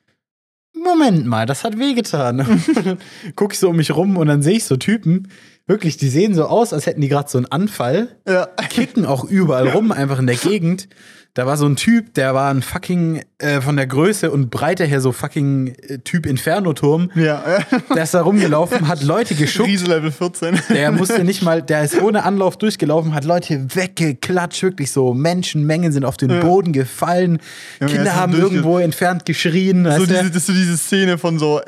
Moment 0.74 1.26
mal, 1.26 1.46
das 1.46 1.64
hat 1.64 1.80
wehgetan. 1.80 2.46
Guck 3.36 3.54
ich 3.54 3.60
so 3.60 3.70
um 3.70 3.78
mich 3.78 3.96
rum 3.96 4.18
und 4.18 4.28
dann 4.28 4.42
sehe 4.42 4.58
ich 4.58 4.66
so 4.66 4.76
Typen 4.78 5.30
wirklich, 5.68 5.98
die 5.98 6.10
sehen 6.10 6.36
so 6.36 6.46
aus, 6.46 6.74
als 6.74 6.86
hätten 6.86 7.02
die 7.02 7.08
gerade 7.08 7.30
so 7.30 7.38
einen 7.40 7.48
Anfall. 7.48 8.20
Ja. 8.28 8.46
Kicken 8.70 9.06
auch 9.06 9.24
überall 9.24 9.68
rum, 9.70 9.92
einfach 9.92 10.20
in 10.20 10.28
der 10.28 10.36
Gegend. 10.36 10.88
Da 11.36 11.46
war 11.46 11.58
so 11.58 11.66
ein 11.66 11.76
Typ, 11.76 12.14
der 12.14 12.34
war 12.34 12.50
ein 12.50 12.62
fucking 12.62 13.22
äh, 13.40 13.60
von 13.60 13.76
der 13.76 13.88
Größe 13.88 14.32
und 14.32 14.50
Breite 14.52 14.86
her 14.86 15.02
so 15.02 15.12
fucking 15.12 15.76
äh, 15.88 15.98
Typ 15.98 16.26
Inferno-Turm. 16.26 17.12
Ja. 17.14 17.44
Der 17.94 18.04
ist 18.04 18.14
da 18.14 18.22
rumgelaufen, 18.22 18.88
hat 18.88 19.04
Leute 19.04 19.36
geschuckt. 19.36 19.68
Riese 19.68 19.86
Level 19.88 20.12
14. 20.12 20.58
Der 20.70 20.94
musste 20.94 21.26
nicht 21.26 21.42
mal, 21.44 21.62
der 21.62 21.84
ist 21.84 22.02
ohne 22.02 22.24
Anlauf 22.24 22.56
durchgelaufen, 22.58 23.14
hat 23.14 23.26
Leute 23.26 23.68
weggeklatscht, 23.76 24.64
wirklich 24.64 24.92
so 24.94 25.14
Menschenmengen 25.14 25.92
sind 25.92 26.06
auf 26.06 26.16
den 26.16 26.30
Ja. 26.30 26.40
Boden 26.40 26.72
gefallen, 26.72 27.40
er 27.82 27.88
Kinder 27.88 28.16
haben 28.16 28.34
irgendwo 28.34 28.80
entfernt 28.80 29.26
geschrien. 29.26 29.84
So 29.98 30.06
diese, 30.06 30.24
das 30.24 30.36
ist 30.38 30.48
so 30.48 30.54
diese 30.54 30.78
Szene 30.78 31.18
von 31.18 31.38
so 31.38 31.60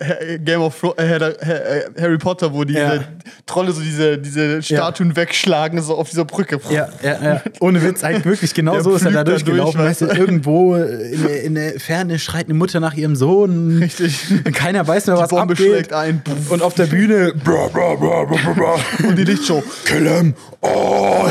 Game 0.46 0.62
of 0.62 0.82
äh, 0.82 0.88
Harry- 0.98 1.36
äh, 1.42 1.82
Harry 2.02 2.18
Potter, 2.18 2.54
wo 2.54 2.64
diese 2.64 2.80
Ja. 2.80 3.04
Trolle 3.46 3.74
so 3.74 3.82
diese, 3.82 4.18
diese 4.18 4.62
Statuen 4.64 5.16
wegschlagen, 5.18 5.82
so 5.82 5.96
auf 5.98 6.10
dieser 6.10 6.24
Brücke. 6.26 6.58
Ja, 6.70 6.88
ja, 7.04 7.22
ja. 7.22 7.42
Ohne 7.60 7.84
Witz, 7.84 8.02
eigentlich 8.06 8.24
wirklich 8.26 8.54
genau 8.54 8.80
so 8.80 8.96
ist 8.96 9.04
er 9.04 9.12
da 9.12 9.24
durchgelaufen. 9.26 9.57
Durch, 9.64 9.78
weißt 9.78 10.02
du, 10.02 10.06
irgendwo 10.08 10.76
in, 10.76 11.24
der- 11.24 11.44
in 11.44 11.56
der 11.56 11.80
Ferne 11.80 12.20
schreit 12.20 12.46
eine 12.46 12.54
Mutter 12.54 12.80
nach 12.80 12.94
ihrem 12.96 13.16
Sohn. 13.16 13.78
Richtig. 13.80 14.20
Keiner 14.54 14.88
weiß 14.88 15.08
mehr, 15.08 15.18
was 15.18 15.30
Bombe 15.30 15.54
abgeht. 15.54 15.68
schlägt 15.68 15.94
ein. 15.94 16.22
Und 16.50 16.62
auf 16.62 16.74
der 16.74 16.86
Bühne. 16.86 17.34
Bra, 17.44 17.68
bra, 17.68 17.96
bra, 17.96 18.24
bra, 18.26 18.38
bra, 18.38 18.54
bra. 18.54 18.76
Und 19.08 19.16
die 19.18 19.24
Lichtshow. 19.24 19.64
Kill 19.86 20.08
him. 20.08 20.34
Oh. 20.62 21.28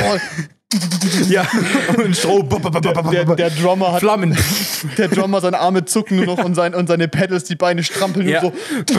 ja. 1.29 1.47
Und 1.97 2.17
Stroh. 2.17 2.43
Der, 3.13 3.25
der 3.25 3.51
Drummer 3.51 3.93
hat. 3.93 4.01
Flammen. 4.01 4.37
Der 4.99 5.09
Drummer, 5.09 5.41
seine 5.41 5.59
Arme 5.61 5.85
zucken 5.85 6.17
nur 6.17 6.27
noch 6.27 6.45
und, 6.45 6.55
sein, 6.55 6.75
und 6.75 6.89
seine 6.89 7.09
Pedals, 7.09 7.45
die 7.45 7.55
Beine 7.55 7.83
strampeln 7.85 8.29
Ja. 8.29 8.43
und 8.43 8.53
so. 8.91 8.97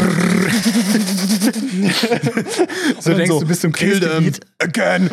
So 3.00 3.14
denkst 3.14 3.30
so, 3.30 3.40
du 3.40 3.48
bis 3.48 3.62
zum 3.62 3.72
kill 3.72 4.00
them 4.00 4.24
Kriegsgebiet. 4.24 4.46
again. 4.60 5.10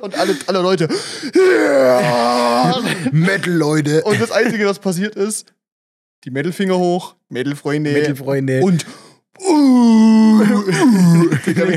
und 0.00 0.18
alle, 0.18 0.36
alle 0.46 0.62
Leute. 0.62 0.88
Metal, 3.12 3.52
Leute. 3.52 4.02
Und 4.02 4.20
das 4.20 4.30
Einzige, 4.30 4.66
was 4.66 4.78
passiert 4.78 5.16
ist, 5.16 5.52
die 6.24 6.30
Metalfinger 6.30 6.76
hoch, 6.78 7.16
Metal-Freunde. 7.28 7.92
Metal-Freunde. 7.92 8.60
Und. 8.62 8.84
Uh, 9.40 10.40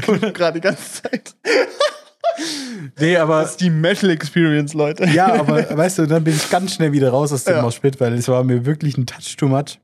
gucken 0.04 0.34
gerade 0.34 0.60
die 0.60 0.62
ganze 0.62 1.04
Zeit. 1.04 1.36
Nee, 3.00 3.18
aber. 3.18 3.42
Das 3.42 3.52
ist 3.52 3.62
die 3.62 3.70
Metal-Experience, 3.70 4.74
Leute. 4.74 5.06
Ja, 5.06 5.34
aber 5.34 5.78
weißt 5.78 6.00
du, 6.00 6.08
dann 6.08 6.24
bin 6.24 6.36
ich 6.36 6.50
ganz 6.50 6.74
schnell 6.74 6.92
wieder 6.92 7.10
raus 7.12 7.32
aus 7.32 7.44
dem 7.44 7.58
Ja. 7.58 7.62
Moshpit, 7.62 8.00
weil 8.00 8.14
es 8.14 8.28
war 8.28 8.44
mir 8.44 8.66
wirklich 8.66 8.98
ein 8.98 9.06
Touch 9.06 9.38
too 9.38 9.48
much. 9.48 9.80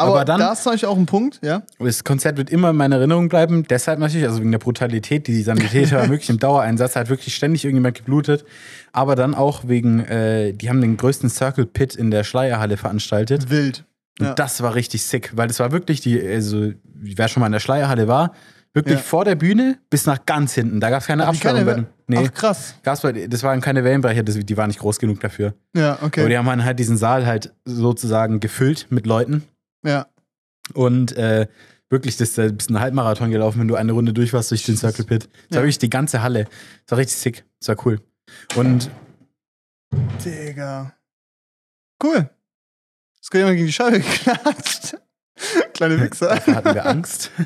Aber, 0.00 0.12
aber 0.12 0.24
dann- 0.24 0.40
da 0.40 0.52
ist 0.52 0.64
Beispiel 0.64 0.88
auch 0.88 0.96
ein 0.96 1.06
Punkt, 1.06 1.38
ja? 1.42 1.62
Das 1.78 2.04
Konzert 2.04 2.36
wird 2.36 2.50
immer 2.50 2.70
in 2.70 2.76
meiner 2.76 2.96
Erinnerung 2.96 3.28
bleiben. 3.28 3.64
Deshalb 3.68 3.98
natürlich, 3.98 4.26
also 4.26 4.40
wegen 4.40 4.50
der 4.52 4.58
Brutalität, 4.58 5.26
die 5.26 5.42
Sanitäter 5.42 5.96
war 5.98 6.08
wirklich 6.10 6.30
im 6.30 6.38
Dauereinsatz, 6.38 6.96
hat 6.96 7.08
wirklich 7.08 7.34
ständig 7.34 7.64
irgendjemand 7.64 7.96
geblutet. 7.96 8.44
Aber 8.92 9.14
dann 9.14 9.34
auch 9.34 9.68
wegen, 9.68 10.00
äh, 10.00 10.52
die 10.52 10.68
haben 10.68 10.80
den 10.80 10.96
größten 10.96 11.30
Circle 11.30 11.66
Pit 11.66 11.94
in 11.94 12.10
der 12.10 12.24
Schleierhalle 12.24 12.76
veranstaltet. 12.76 13.50
Wild. 13.50 13.84
Und 14.18 14.26
Ja. 14.26 14.34
das 14.34 14.62
war 14.62 14.74
richtig 14.74 15.02
sick, 15.04 15.32
weil 15.36 15.48
das 15.48 15.60
war 15.60 15.72
wirklich 15.72 16.00
die, 16.00 16.20
also 16.20 16.72
wer 16.84 17.28
schon 17.28 17.40
mal 17.40 17.46
in 17.46 17.52
der 17.52 17.60
Schleierhalle 17.60 18.08
war, 18.08 18.32
wirklich 18.74 18.96
Ja. 18.98 19.02
vor 19.02 19.24
der 19.24 19.34
Bühne 19.34 19.78
bis 19.88 20.06
nach 20.06 20.26
ganz 20.26 20.54
hinten. 20.54 20.78
Da 20.80 20.90
gab 20.90 21.00
es 21.00 21.06
keine 21.08 21.22
die 21.32 21.38
bei 21.38 21.72
keine- 21.74 21.86
Nee, 22.06 22.26
Ach, 22.28 22.34
krass. 22.34 22.74
gab's 22.82 23.02
das 23.02 23.42
waren 23.44 23.60
keine 23.60 23.82
Wellenbrecher, 23.84 24.22
das, 24.24 24.36
die 24.38 24.56
waren 24.56 24.66
nicht 24.68 24.80
groß 24.80 24.98
genug 24.98 25.20
dafür. 25.20 25.54
Ja, 25.76 25.96
okay. 26.02 26.20
Aber 26.20 26.28
die 26.28 26.36
haben 26.36 26.46
dann 26.46 26.64
halt 26.64 26.78
diesen 26.80 26.96
Saal 26.96 27.24
halt 27.24 27.52
sozusagen 27.64 28.40
gefüllt 28.40 28.88
mit 28.90 29.06
Leuten. 29.06 29.44
Ja. 29.84 30.06
Und 30.74 31.12
äh, 31.16 31.48
wirklich, 31.88 32.16
das 32.16 32.30
ist 32.30 32.38
ein 32.38 32.56
bisschen 32.56 32.76
ein 32.76 32.82
Halbmarathon 32.82 33.30
gelaufen, 33.30 33.60
wenn 33.60 33.68
du 33.68 33.74
eine 33.74 33.92
Runde 33.92 34.12
durch 34.12 34.32
warst 34.32 34.50
durch 34.52 34.64
den 34.64 34.76
Circle 34.76 35.04
Pit. 35.04 35.24
Das 35.24 35.30
war 35.32 35.56
Ja. 35.58 35.62
wirklich 35.62 35.78
die 35.78 35.90
ganze 35.90 36.22
Halle. 36.22 36.44
Das 36.84 36.92
war 36.92 36.98
richtig 36.98 37.16
sick. 37.18 37.44
Das 37.58 37.68
war 37.76 37.86
cool. 37.86 38.00
Und 38.56 38.90
Digga. 40.24 40.94
Cool. 42.02 42.30
Ist 43.20 43.30
gerade 43.30 43.40
jemand 43.44 43.56
gegen 43.56 43.66
die 43.66 43.72
Scheibe 43.72 44.00
geklatscht. 44.00 44.96
Kleine 45.74 46.00
Wichser. 46.00 46.28
dafür 46.28 46.54
hatten 46.56 46.74
wir 46.74 46.86
Angst. 46.86 47.30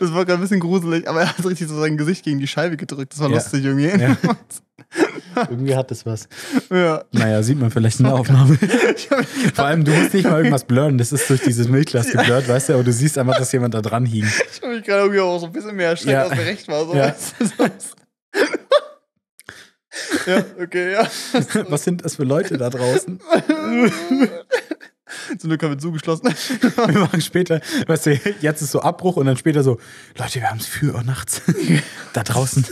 Das 0.00 0.12
war 0.12 0.24
gerade 0.24 0.38
ein 0.38 0.42
bisschen 0.42 0.60
gruselig, 0.60 1.08
aber 1.08 1.20
er 1.22 1.28
hat 1.38 1.46
richtig 1.46 1.68
so 1.68 1.78
sein 1.80 1.96
Gesicht 1.96 2.24
gegen 2.24 2.38
die 2.40 2.46
Scheibe 2.48 2.76
gedrückt. 2.76 3.12
Das 3.12 3.20
war 3.20 3.28
Ja. 3.30 3.36
lustig 3.36 3.64
irgendwie. 3.64 3.86
Ja. 3.88 4.16
Irgendwie 5.50 5.74
hat 5.74 5.90
das 5.90 6.06
was. 6.06 6.28
ja. 6.70 7.04
Naja, 7.12 7.42
sieht 7.42 7.58
man 7.58 7.70
vielleicht 7.70 7.98
in 7.98 8.04
der 8.06 8.14
Aufnahme. 8.14 8.56
Vor 9.54 9.64
allem, 9.64 9.84
du 9.84 9.90
musst 9.92 10.14
nicht 10.14 10.24
mal 10.24 10.36
irgendwas 10.38 10.64
blurren. 10.64 10.96
Das 10.98 11.12
ist 11.12 11.28
durch 11.28 11.42
dieses 11.42 11.66
Milchglas 11.68 12.08
geblurrt, 12.10 12.48
weißt 12.48 12.68
du? 12.68 12.74
Aber 12.74 12.84
du 12.84 12.92
siehst 12.92 13.18
einfach, 13.18 13.36
dass 13.36 13.50
jemand 13.52 13.74
da 13.74 13.82
dran 13.82 14.06
hing. 14.06 14.24
Ich 14.52 14.62
habe 14.62 14.74
mich 14.76 14.84
gerade 14.84 15.00
irgendwie 15.02 15.20
auch 15.20 15.38
so 15.40 15.46
ein 15.46 15.52
bisschen 15.52 15.74
mehr 15.74 15.88
erschreckt, 15.90 16.12
Ja. 16.12 16.22
als 16.24 16.36
mir 16.36 16.46
recht 16.46 16.68
war. 16.68 16.84
So. 16.86 16.94
Ja. 16.94 17.14
ja, 20.26 20.44
okay, 20.62 20.92
ja. 20.92 21.06
Was 21.68 21.84
sind 21.84 22.04
das 22.04 22.16
für 22.16 22.24
Leute 22.24 22.56
da 22.56 22.70
draußen? 22.70 23.20
Zum 25.38 25.50
Glück 25.50 25.62
haben 25.62 25.70
wir 25.72 25.78
zugeschlossen. 25.78 26.26
Wir 26.76 26.98
machen 27.00 27.20
später, 27.20 27.60
weißt 27.86 28.06
du, 28.06 28.20
jetzt 28.40 28.62
ist 28.62 28.70
so 28.72 28.80
Abbruch 28.80 29.16
und 29.16 29.26
dann 29.26 29.36
später 29.36 29.62
so, 29.62 29.78
Leute, 30.16 30.40
wir 30.40 30.50
haben 30.50 30.58
es 30.58 30.66
4 30.66 30.94
Uhr 30.94 31.02
nachts. 31.02 31.42
Da 32.12 32.22
draußen 32.22 32.64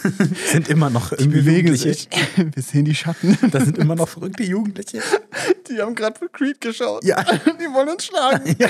sind 0.53 0.69
immer 0.69 0.91
noch 0.91 1.13
irgendwie 1.13 1.41
Bewegen 1.41 1.69
Jugendliche. 1.69 1.95
sich. 1.95 2.09
Wir 2.37 2.63
sehen 2.63 2.85
die 2.85 2.95
Schatten. 2.95 3.39
Da 3.51 3.61
sind 3.61 3.79
immer 3.79 3.95
noch 3.95 4.09
verrückte 4.09 4.43
Jugendliche. 4.45 5.03
Die 5.69 5.81
haben 5.81 5.95
gerade 5.95 6.19
für 6.19 6.29
Creed 6.29 6.61
geschaut. 6.61 7.05
Ja. 7.05 7.23
Die 7.23 7.73
wollen 7.73 7.89
uns 7.89 8.07
schlagen. 8.07 8.57
Ja. 8.59 8.69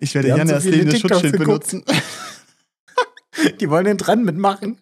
Ich 0.00 0.14
werde 0.14 0.28
Die 0.34 0.60
viele 0.60 0.76
lebendes 0.76 1.00
TikToks 1.00 1.20
Schutzschild 1.20 1.38
benutzen. 1.38 1.84
Die 3.60 3.70
wollen 3.70 3.84
den 3.84 3.96
dran 3.96 4.24
mitmachen. 4.24 4.78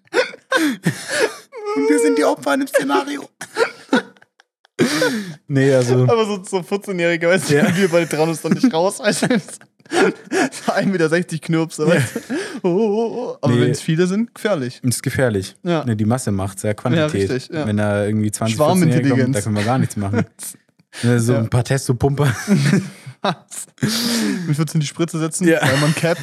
Und 1.76 1.88
wir 1.88 1.98
sind 2.00 2.18
die 2.18 2.24
Opfer 2.24 2.54
in 2.54 2.60
dem 2.60 2.68
Szenario. 2.68 3.28
Nee, 5.48 5.72
also. 5.72 6.02
Aber 6.04 6.24
so, 6.24 6.42
so 6.44 6.58
14-Jährige, 6.58 7.28
weißt 7.28 7.50
du, 7.50 7.54
Ja. 7.56 7.76
wir 7.76 7.88
beide 7.88 8.08
trauen 8.08 8.28
uns 8.28 8.42
doch 8.42 8.50
nicht 8.50 8.72
raus, 8.72 8.98
weißt 9.00 9.22
du. 9.22 9.28
So 9.90 10.72
1,60 10.72 10.86
Meter 10.86 11.08
Knirps, 11.38 11.78
weißt 11.78 12.16
du. 12.16 12.20
Oh, 12.62 12.68
oh, 12.68 13.12
oh. 13.32 13.36
Aber 13.40 13.54
Nee. 13.54 13.60
wenn 13.62 13.70
es 13.70 13.80
viele 13.80 14.06
sind, 14.06 14.34
gefährlich. 14.34 14.80
Ist 14.82 15.02
gefährlich. 15.02 15.56
Ja. 15.62 15.84
Ne, 15.84 15.96
die 15.96 16.04
Masse 16.04 16.30
macht 16.30 16.62
ja 16.62 16.74
Quantität. 16.74 17.28
Ja, 17.28 17.34
richtig, 17.34 17.54
ja. 17.54 17.66
Wenn 17.66 17.76
da 17.78 18.04
irgendwie 18.04 18.30
20 18.30 18.56
Schwarmintelligenz. 18.56 19.08
14 19.14 19.22
kommen, 19.24 19.32
da 19.32 19.40
können 19.40 19.56
wir 19.56 19.64
gar 19.64 19.78
nichts 19.78 19.96
machen. 19.96 20.24
Ne, 21.02 21.20
so 21.20 21.34
Ja. 21.34 21.40
ein 21.40 21.50
paar 21.50 21.62
Testopumper. 21.64 22.34
Mit 24.46 24.56
14 24.56 24.80
die 24.80 24.86
Spritze 24.86 25.18
setzen, 25.18 25.46
Ja. 25.46 25.60
weil 25.60 25.76
man 25.78 25.94
Cap. 25.94 26.16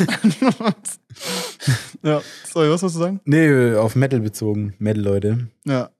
ja, 2.03 2.21
sorry, 2.51 2.69
was 2.69 2.81
wolltest 2.81 2.95
du 2.95 2.99
sagen? 2.99 3.21
nee, 3.25 3.75
auf 3.75 3.95
Metal 3.95 4.19
bezogen. 4.19 4.73
Metal, 4.79 5.03
Leute. 5.03 5.47
Ja, 5.65 5.91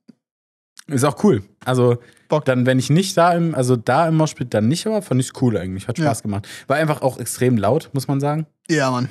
Ist 0.88 1.03
auch 1.03 1.23
cool. 1.23 1.43
Also, 1.65 1.97
Bock. 2.29 2.45
dann, 2.45 2.65
wenn 2.65 2.77
ich 2.79 2.89
nicht 2.89 3.17
da 3.17 3.33
im, 3.33 3.55
also 3.55 3.75
da 3.75 4.07
im 4.07 4.17
Moshpit 4.17 4.53
dann 4.53 4.67
nicht 4.67 4.86
war, 4.86 5.01
fand 5.01 5.19
ich 5.21 5.27
es 5.33 5.41
cool 5.41 5.57
eigentlich. 5.57 5.88
Hat 5.88 5.97
Ja. 5.97 6.05
Spaß 6.05 6.21
gemacht. 6.23 6.47
War 6.67 6.77
einfach 6.77 7.01
auch 7.01 7.17
extrem 7.19 7.57
laut, 7.57 7.89
muss 7.93 8.07
man 8.07 8.19
sagen. 8.19 8.45
ja, 8.69 8.91
Mann. 8.91 9.09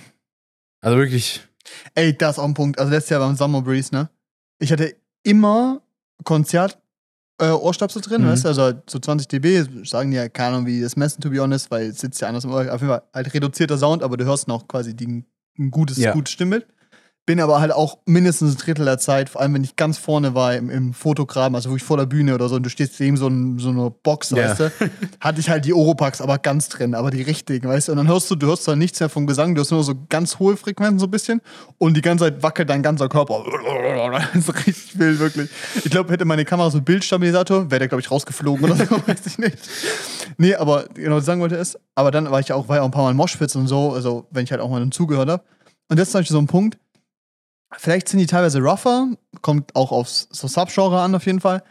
Also 0.80 0.98
wirklich, 0.98 1.40
Ey, 1.94 2.16
das 2.16 2.32
ist 2.32 2.38
auch 2.38 2.44
ein 2.44 2.52
Punkt. 2.54 2.78
Also 2.78 2.92
letztes 2.92 3.10
Jahr 3.10 3.20
beim 3.20 3.36
Summer 3.36 3.62
Breeze, 3.62 3.94
ne? 3.94 4.10
Ich 4.58 4.70
hatte 4.70 4.94
immer 5.22 5.80
Konzert 6.22 6.78
äh, 7.40 7.48
Ohrstöpsel 7.50 8.02
drin, 8.02 8.22
Mhm. 8.22 8.28
weißt 8.28 8.44
du, 8.44 8.48
also 8.48 8.72
so 8.88 8.98
20 8.98 9.26
dB, 9.28 9.64
sagen 9.84 10.10
die 10.10 10.16
ja, 10.18 10.28
keine 10.28 10.56
Ahnung, 10.56 10.66
wie 10.66 10.80
das 10.82 10.94
messen, 10.94 11.20
to 11.22 11.30
be 11.30 11.40
honest, 11.40 11.70
weil 11.70 11.88
es 11.88 11.98
sitzt 12.00 12.20
ja 12.20 12.28
anders 12.28 12.44
im 12.44 12.50
Ohr. 12.52 12.60
Auf 12.72 12.80
jeden 12.80 12.88
Fall 12.92 13.02
halt 13.12 13.32
reduzierter 13.34 13.78
Sound, 13.78 14.02
aber 14.02 14.16
du 14.18 14.24
hörst 14.24 14.46
noch 14.46 14.68
quasi 14.68 14.94
die, 14.94 15.24
ein 15.58 15.70
gutes, 15.70 15.96
Ja. 15.96 16.12
gutes 16.12 16.32
Stimmbild. 16.34 16.66
Bin 17.26 17.40
aber 17.40 17.58
halt 17.60 17.72
auch 17.72 17.96
mindestens 18.04 18.52
ein 18.54 18.58
Drittel 18.58 18.84
der 18.84 18.98
Zeit, 18.98 19.30
vor 19.30 19.40
allem 19.40 19.54
wenn 19.54 19.64
ich 19.64 19.76
ganz 19.76 19.96
vorne 19.96 20.34
war 20.34 20.54
im, 20.54 20.68
im 20.68 20.92
Fotograben, 20.92 21.54
also 21.54 21.70
wo 21.70 21.76
ich 21.76 21.82
vor 21.82 21.96
der 21.96 22.04
Bühne 22.04 22.34
oder 22.34 22.50
so, 22.50 22.56
und 22.56 22.64
du 22.64 22.68
stehst 22.68 23.00
neben 23.00 23.16
so, 23.16 23.28
ein, 23.28 23.58
so 23.58 23.70
einer 23.70 23.88
Box, 23.88 24.28
Ja. 24.30 24.36
weißt 24.36 24.60
du, 24.60 24.70
hatte 25.20 25.40
ich 25.40 25.48
halt 25.48 25.64
die 25.64 25.72
Oropax 25.72 26.20
aber 26.20 26.36
ganz 26.36 26.68
drin, 26.68 26.94
aber 26.94 27.10
die 27.10 27.22
richtigen, 27.22 27.66
weißt 27.66 27.88
du, 27.88 27.92
und 27.92 27.98
dann 27.98 28.08
hörst 28.08 28.30
du, 28.30 28.34
du 28.36 28.48
hörst 28.48 28.64
zwar 28.64 28.76
nichts 28.76 29.00
mehr 29.00 29.08
vom 29.08 29.26
Gesang, 29.26 29.54
du 29.54 29.60
hörst 29.60 29.70
nur 29.70 29.82
so 29.82 29.94
ganz 30.10 30.38
hohe 30.38 30.58
Frequenzen 30.58 30.98
so 30.98 31.06
ein 31.06 31.10
bisschen 31.10 31.40
und 31.78 31.96
die 31.96 32.02
ganze 32.02 32.24
Zeit 32.26 32.42
wackelt 32.42 32.68
dein 32.68 32.82
ganzer 32.82 33.08
Körper. 33.08 33.42
Das 34.34 34.48
ist 34.48 34.66
richtig 34.66 34.98
wild, 34.98 35.18
wirklich. 35.18 35.48
Ich 35.82 35.90
glaube, 35.90 36.12
hätte 36.12 36.24
meine 36.26 36.44
Kamera 36.44 36.70
so 36.70 36.76
einen 36.78 36.84
Bildstabilisator, 36.84 37.70
wäre 37.70 37.78
der, 37.80 37.88
glaube 37.88 38.00
ich, 38.02 38.10
rausgeflogen 38.10 38.64
oder 38.70 38.76
so, 38.76 38.96
weiß 39.06 39.26
ich 39.26 39.38
nicht. 39.38 39.56
Nee, 40.36 40.54
aber 40.54 40.84
genau, 40.94 41.16
was 41.16 41.22
ich 41.22 41.26
sagen 41.26 41.40
wollte 41.40 41.56
ist, 41.56 41.78
aber 41.94 42.10
dann 42.10 42.30
war 42.30 42.40
ich 42.40 42.52
auch, 42.52 42.68
war 42.68 42.76
ja 42.76 42.82
auch 42.82 42.86
ein 42.86 42.90
paar 42.90 43.04
Mal 43.04 43.12
in 43.12 43.16
Moshpits 43.16 43.56
und 43.56 43.66
so, 43.66 43.92
also 43.92 44.26
wenn 44.30 44.44
ich 44.44 44.50
halt 44.50 44.60
auch 44.60 44.68
mal 44.68 44.88
zugehört 44.90 45.28
habe. 45.30 45.42
Und 45.88 45.98
das 45.98 46.08
ist 46.08 46.12
zum 46.12 46.20
Beispiel 46.20 46.34
so 46.34 46.38
ein 46.40 46.46
Punkt, 46.46 46.78
vielleicht 47.78 48.08
sind 48.08 48.18
die 48.18 48.26
teilweise 48.26 48.60
rougher, 48.60 49.08
kommt 49.42 49.74
auch 49.76 49.92
aufs 49.92 50.28
so 50.30 50.48
Subgenre 50.48 51.00
an 51.00 51.14
auf 51.14 51.26
jeden 51.26 51.40
Fall. 51.40 51.62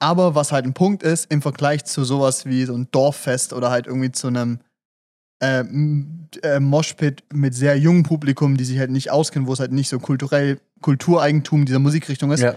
Aber 0.00 0.34
was 0.34 0.52
halt 0.52 0.64
ein 0.64 0.74
Punkt 0.74 1.02
ist, 1.02 1.30
im 1.30 1.42
Vergleich 1.42 1.84
zu 1.84 2.04
sowas 2.04 2.46
wie 2.46 2.64
so 2.64 2.74
ein 2.74 2.88
Dorffest 2.90 3.52
oder 3.52 3.70
halt 3.70 3.86
irgendwie 3.86 4.12
zu 4.12 4.28
einem 4.28 4.60
äh, 5.40 5.64
äh, 6.42 6.60
Moshpit 6.60 7.24
mit 7.32 7.54
sehr 7.54 7.76
jungem 7.76 8.04
Publikum, 8.04 8.56
die 8.56 8.64
sich 8.64 8.78
halt 8.78 8.90
nicht 8.90 9.10
auskennen, 9.10 9.48
wo 9.48 9.52
es 9.52 9.60
halt 9.60 9.72
nicht 9.72 9.88
so 9.88 9.98
kulturell 9.98 10.60
Kultureigentum 10.80 11.64
dieser 11.64 11.80
Musikrichtung 11.80 12.30
ist, 12.30 12.40
ja. 12.40 12.54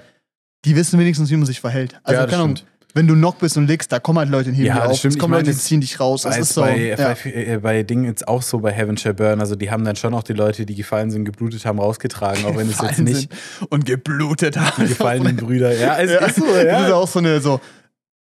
die 0.65 0.75
wissen 0.75 0.99
wenigstens, 0.99 1.31
wie 1.31 1.35
man 1.35 1.45
sich 1.45 1.61
verhält. 1.61 1.99
Also, 2.03 2.21
ja, 2.21 2.27
keine 2.27 2.43
Ahnung. 2.43 2.59
Wenn 2.93 3.07
du 3.07 3.15
noch 3.15 3.35
bist 3.35 3.57
und 3.57 3.67
legst, 3.67 3.91
da 3.91 3.99
kommen 3.99 4.19
halt 4.19 4.29
Leute 4.29 4.51
hin 4.51 4.65
Ja, 4.65 4.85
auf. 4.85 4.97
stimmt. 4.97 5.13
Es 5.15 5.19
kommen 5.19 5.33
Ich 5.33 5.39
Leute, 5.39 5.45
meine, 5.49 5.55
die 5.57 5.61
ziehen 5.63 5.81
dich 5.81 5.99
raus. 5.99 6.23
Das 6.23 6.37
ist 6.37 6.53
so. 6.53 6.61
bei, 6.61 6.77
ja. 6.77 6.95
bei, 6.95 7.15
äh, 7.31 7.57
bei 7.59 7.83
Dingen 7.83 8.05
jetzt 8.05 8.27
auch 8.27 8.41
so 8.41 8.59
bei 8.59 8.71
Heaven 8.71 8.97
Shall 8.97 9.13
Burn, 9.13 9.39
also 9.39 9.55
die 9.55 9.71
haben 9.71 9.83
dann 9.85 9.95
schon 9.95 10.13
auch 10.13 10.23
die 10.23 10.33
Leute, 10.33 10.65
die 10.65 10.75
gefallen 10.75 11.11
sind, 11.11 11.25
geblutet 11.25 11.65
haben, 11.65 11.79
rausgetragen, 11.79 12.45
auch 12.45 12.55
wenn 12.57 12.69
es 12.69 12.81
jetzt 12.81 12.99
nicht 12.99 13.31
und 13.69 13.85
geblutet 13.85 14.57
haben. 14.57 14.83
die 14.83 14.89
gefallenen 14.89 15.35
Brüder. 15.37 15.73
Ja, 15.77 15.97
es 15.99 16.11
Ja. 16.11 16.25
ist 16.25 16.35
so, 16.37 16.45
Das 16.45 16.81
ist 16.83 16.89
ja. 16.89 16.93
auch 16.95 17.07
so 17.07 17.19
eine 17.19 17.39
so. 17.41 17.59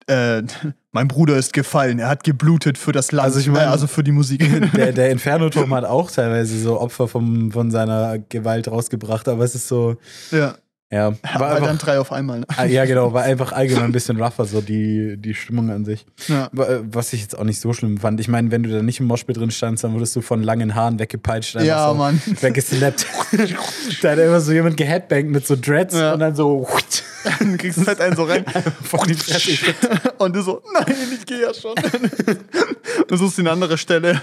Äh, 0.08 0.42
mein 0.92 1.08
Bruder 1.08 1.38
ist 1.38 1.54
gefallen. 1.54 2.00
Er 2.00 2.10
hat 2.10 2.24
geblutet 2.24 2.78
für 2.78 2.92
das 2.92 3.12
Land. 3.12 3.26
Also 3.26 3.40
ich 3.40 3.48
meine- 3.48 3.66
äh, 3.66 3.70
also 3.70 3.88
für 3.88 4.04
die 4.04 4.12
Musik. 4.12 4.44
Der, 4.76 4.92
der 4.92 5.10
Inferno-Turm 5.12 5.74
hat 5.76 5.86
auch 5.86 6.10
teilweise 6.12 6.60
so 6.60 6.82
Opfer 6.82 7.08
vom, 7.08 7.52
von 7.52 7.70
seiner 7.72 8.18
Gewalt 8.18 8.68
rausgebracht, 8.68 9.28
aber 9.28 9.44
es 9.46 9.56
ist 9.56 9.68
so, 9.68 9.96
ja. 10.32 10.56
Ja, 10.92 11.12
war 11.12 11.18
Aber 11.34 11.60
dann 11.62 11.70
einfach, 11.70 11.86
drei 11.86 12.00
auf 12.00 12.12
einmal. 12.12 12.42
Ne? 12.42 12.46
ah, 12.56 12.66
ja 12.66 12.86
genau, 12.86 13.14
war 13.14 13.24
einfach 13.24 13.52
allgemein 13.54 13.86
ein 13.86 13.92
bisschen 13.92 14.22
rougher, 14.22 14.46
so 14.46 14.62
die, 14.62 15.16
die 15.18 15.34
Stimmung 15.34 15.70
an 15.70 15.86
sich. 15.86 16.06
Ja. 16.28 16.48
Äh, 16.58 16.82
Was 16.84 17.14
ich 17.14 17.22
jetzt 17.22 17.38
auch 17.38 17.44
nicht 17.46 17.60
so 17.60 17.74
schlimm 17.74 17.98
fand. 17.98 18.20
Ich 18.20 18.28
meine, 18.28 18.52
wenn 18.52 18.64
du 18.64 18.70
da 18.70 18.82
nicht 18.84 19.00
im 19.00 19.08
Moshpit 19.08 19.38
drin 19.38 19.52
standst, 19.52 19.84
dann 19.84 19.94
wurdest 19.94 20.16
du 20.16 20.22
von 20.22 20.44
langen 20.44 20.76
Haaren 20.76 21.00
weggepeitscht. 21.00 21.56
Ja, 21.56 21.90
so 21.90 21.96
Mann. 21.96 22.22
Weggeslappt. 22.42 23.06
da 24.02 24.12
hat 24.12 24.20
immer 24.20 24.42
so 24.42 24.52
jemand 24.52 24.78
geheadbangt 24.78 25.30
mit 25.30 25.48
so 25.48 25.56
Dreads 25.56 25.96
Ja. 25.96 26.14
und 26.14 26.20
dann 26.20 26.36
so 26.36 26.68
Du 27.40 27.58
kriegst 27.58 27.86
halt 27.86 28.02
einen 28.02 28.16
so 28.16 28.24
rein. 28.24 28.44
die 29.08 29.14
Fresse. 29.14 29.52
Und 30.18 30.36
du 30.36 30.42
so, 30.42 30.62
nein, 30.74 30.96
ich 31.14 31.26
gehe 31.26 31.42
ja 31.42 31.54
schon. 31.54 31.76
Du 33.08 33.16
suchst 33.16 33.38
eine 33.40 33.52
andere 33.52 33.78
Stelle. 33.78 34.20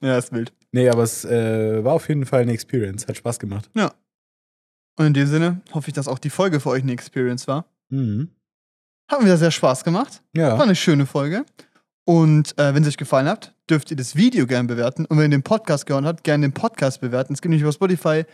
Ja, 0.00 0.16
ist 0.16 0.32
wild. 0.32 0.52
Nee, 0.72 0.88
aber 0.88 1.02
es 1.02 1.24
äh, 1.24 1.82
war 1.84 1.94
auf 1.94 2.08
jeden 2.08 2.26
Fall 2.26 2.42
eine 2.42 2.52
Experience. 2.52 3.06
Hat 3.08 3.16
Spaß 3.16 3.38
gemacht. 3.40 3.68
Und 5.00 5.06
in 5.06 5.14
dem 5.14 5.26
Sinne 5.26 5.60
hoffe 5.72 5.88
ich, 5.88 5.94
dass 5.94 6.08
auch 6.08 6.18
die 6.18 6.28
Folge 6.28 6.60
für 6.60 6.68
euch 6.68 6.82
eine 6.82 6.92
Experience 6.92 7.48
war. 7.48 7.64
Mhm. 7.88 8.28
Hat 9.08 9.18
mir 9.20 9.24
wieder 9.24 9.38
sehr 9.38 9.50
Spaß 9.50 9.82
gemacht. 9.82 10.20
War 10.34 10.42
Ja. 10.58 10.58
eine 10.60 10.76
schöne 10.76 11.06
Folge. 11.06 11.46
Und 12.04 12.58
äh, 12.58 12.74
wenn 12.74 12.82
es 12.82 12.88
euch 12.90 12.96
gefallen 12.98 13.26
hat, 13.26 13.54
dürft 13.70 13.90
ihr 13.90 13.96
das 13.96 14.14
Video 14.14 14.46
gerne 14.46 14.68
bewerten. 14.68 15.06
Und 15.06 15.16
wenn 15.16 15.24
ihr 15.32 15.38
den 15.38 15.42
Podcast 15.42 15.86
gehört 15.86 16.04
habt, 16.04 16.22
gerne 16.22 16.46
den 16.46 16.52
Podcast 16.52 17.00
bewerten. 17.00 17.32
Es 17.32 17.40
gibt 17.40 17.48
nämlich 17.48 17.62
über 17.62 17.72
Spotify 17.72 18.24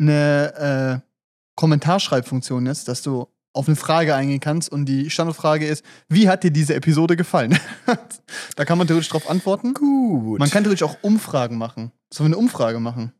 eine 0.00 1.02
äh, 1.04 1.08
Kommentarschreibfunktion 1.54 2.66
jetzt, 2.66 2.88
dass 2.88 3.02
du 3.02 3.28
auf 3.52 3.68
eine 3.68 3.76
Frage 3.76 4.14
eingehen 4.16 4.40
kannst. 4.40 4.72
Und 4.72 4.86
die 4.86 5.10
Standardfrage 5.10 5.66
ist, 5.68 5.84
wie 6.08 6.28
hat 6.28 6.42
dir 6.42 6.50
diese 6.50 6.74
Episode 6.74 7.14
gefallen? 7.16 7.56
da 8.56 8.64
kann 8.64 8.76
man 8.76 8.88
theoretisch 8.88 9.10
drauf 9.10 9.30
antworten. 9.30 9.72
Gut. 9.72 10.40
Man 10.40 10.50
kann 10.50 10.64
theoretisch 10.64 10.82
auch 10.82 10.96
Umfragen 11.02 11.58
machen. 11.58 11.92
Sollen 12.12 12.30
wir 12.32 12.36
eine 12.36 12.42
Umfrage 12.44 12.80
machen? 12.80 13.12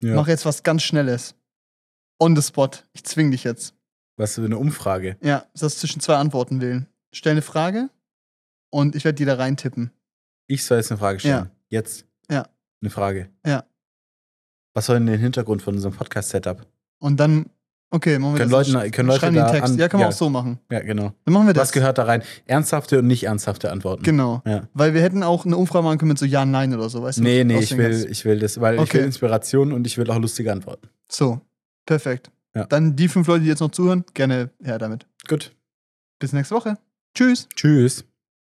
ja. 0.00 0.14
Mach 0.14 0.28
jetzt 0.28 0.44
was 0.46 0.62
ganz 0.62 0.82
Schnelles. 0.84 1.34
On 2.18 2.34
the 2.36 2.42
spot. 2.42 2.70
Ich 2.92 3.04
zwing 3.04 3.30
dich 3.30 3.44
jetzt. 3.44 3.74
Was 4.16 4.36
für 4.36 4.44
eine 4.44 4.58
Umfrage. 4.58 5.16
Ja, 5.22 5.40
du 5.52 5.58
sollst 5.58 5.80
zwischen 5.80 6.00
zwei 6.00 6.16
Antworten 6.16 6.60
wählen. 6.60 6.86
Stell 7.12 7.32
eine 7.32 7.42
Frage 7.42 7.90
und 8.70 8.94
ich 8.94 9.04
werde 9.04 9.16
die 9.16 9.24
da 9.24 9.34
reintippen. 9.34 9.90
Ich 10.46 10.64
soll 10.64 10.78
jetzt 10.78 10.90
eine 10.90 10.98
Frage 10.98 11.20
stellen. 11.20 11.50
Jetzt. 11.68 12.06
Ja. 12.30 12.46
Eine 12.80 12.90
Frage. 12.90 13.28
Ja. 13.46 13.64
Was 14.74 14.86
soll 14.86 14.96
denn 14.96 15.06
der 15.06 15.16
Hintergrund 15.16 15.62
von 15.62 15.74
unserem 15.74 15.94
Podcast-Setup? 15.94 16.66
Und 16.98 17.18
dann, 17.18 17.46
okay, 17.90 18.18
machen 18.18 18.34
wir 18.34 18.38
Können 18.40 18.50
das. 18.52 18.68
Leute- 18.68 18.90
können 18.90 19.08
Leute 19.08 19.20
Schreiben 19.20 19.34
den 19.36 19.44
da 19.44 19.50
Text. 19.52 19.72
an- 19.72 19.78
ja, 19.78 19.88
kann 19.88 20.00
man 20.00 20.08
ja. 20.10 20.14
auch 20.14 20.18
so 20.18 20.28
machen. 20.30 20.58
Ja, 20.70 20.80
genau. 20.80 21.12
Dann 21.24 21.34
machen 21.34 21.46
wir 21.46 21.54
das. 21.54 21.62
Was 21.68 21.72
gehört 21.72 21.98
da 21.98 22.04
rein? 22.04 22.22
Ernsthafte 22.46 22.98
und 22.98 23.06
nicht 23.06 23.24
ernsthafte 23.24 23.70
Antworten. 23.72 24.02
Genau. 24.02 24.42
Ja. 24.46 24.68
Weil 24.74 24.94
wir 24.94 25.02
hätten 25.02 25.22
auch 25.22 25.44
eine 25.46 25.56
Umfrage 25.56 25.84
machen 25.84 25.98
können 25.98 26.10
mit 26.10 26.18
so 26.18 26.26
Ja, 26.26 26.44
Nein 26.44 26.74
oder 26.74 26.88
so, 26.88 27.02
weißt 27.02 27.18
du? 27.18 27.22
Nee, 27.22 27.44
nee, 27.44 27.58
ich 27.58 27.76
will, 27.76 27.90
kannst. 27.90 28.06
ich 28.06 28.24
will 28.24 28.38
das, 28.38 28.60
weil 28.60 28.74
ich 28.76 28.80
Okay. 28.82 28.98
will 28.98 29.04
Inspiration 29.06 29.72
und 29.72 29.86
ich 29.86 29.96
will 29.98 30.08
auch 30.10 30.18
lustige 30.18 30.52
Antworten. 30.52 30.88
So, 31.08 31.40
perfekt. 31.86 32.30
Ja. 32.54 32.64
Dann 32.66 32.96
die 32.96 33.08
fünf 33.08 33.26
Leute, 33.26 33.42
die 33.42 33.48
jetzt 33.48 33.60
noch 33.60 33.70
zuhören, 33.70 34.04
gerne 34.14 34.50
her 34.62 34.78
damit. 34.78 35.06
Gut. 35.28 35.54
Bis 36.18 36.32
nächste 36.32 36.54
Woche. 36.54 36.78
Tschüss. 37.14 37.48
Tschüss. 37.54 38.04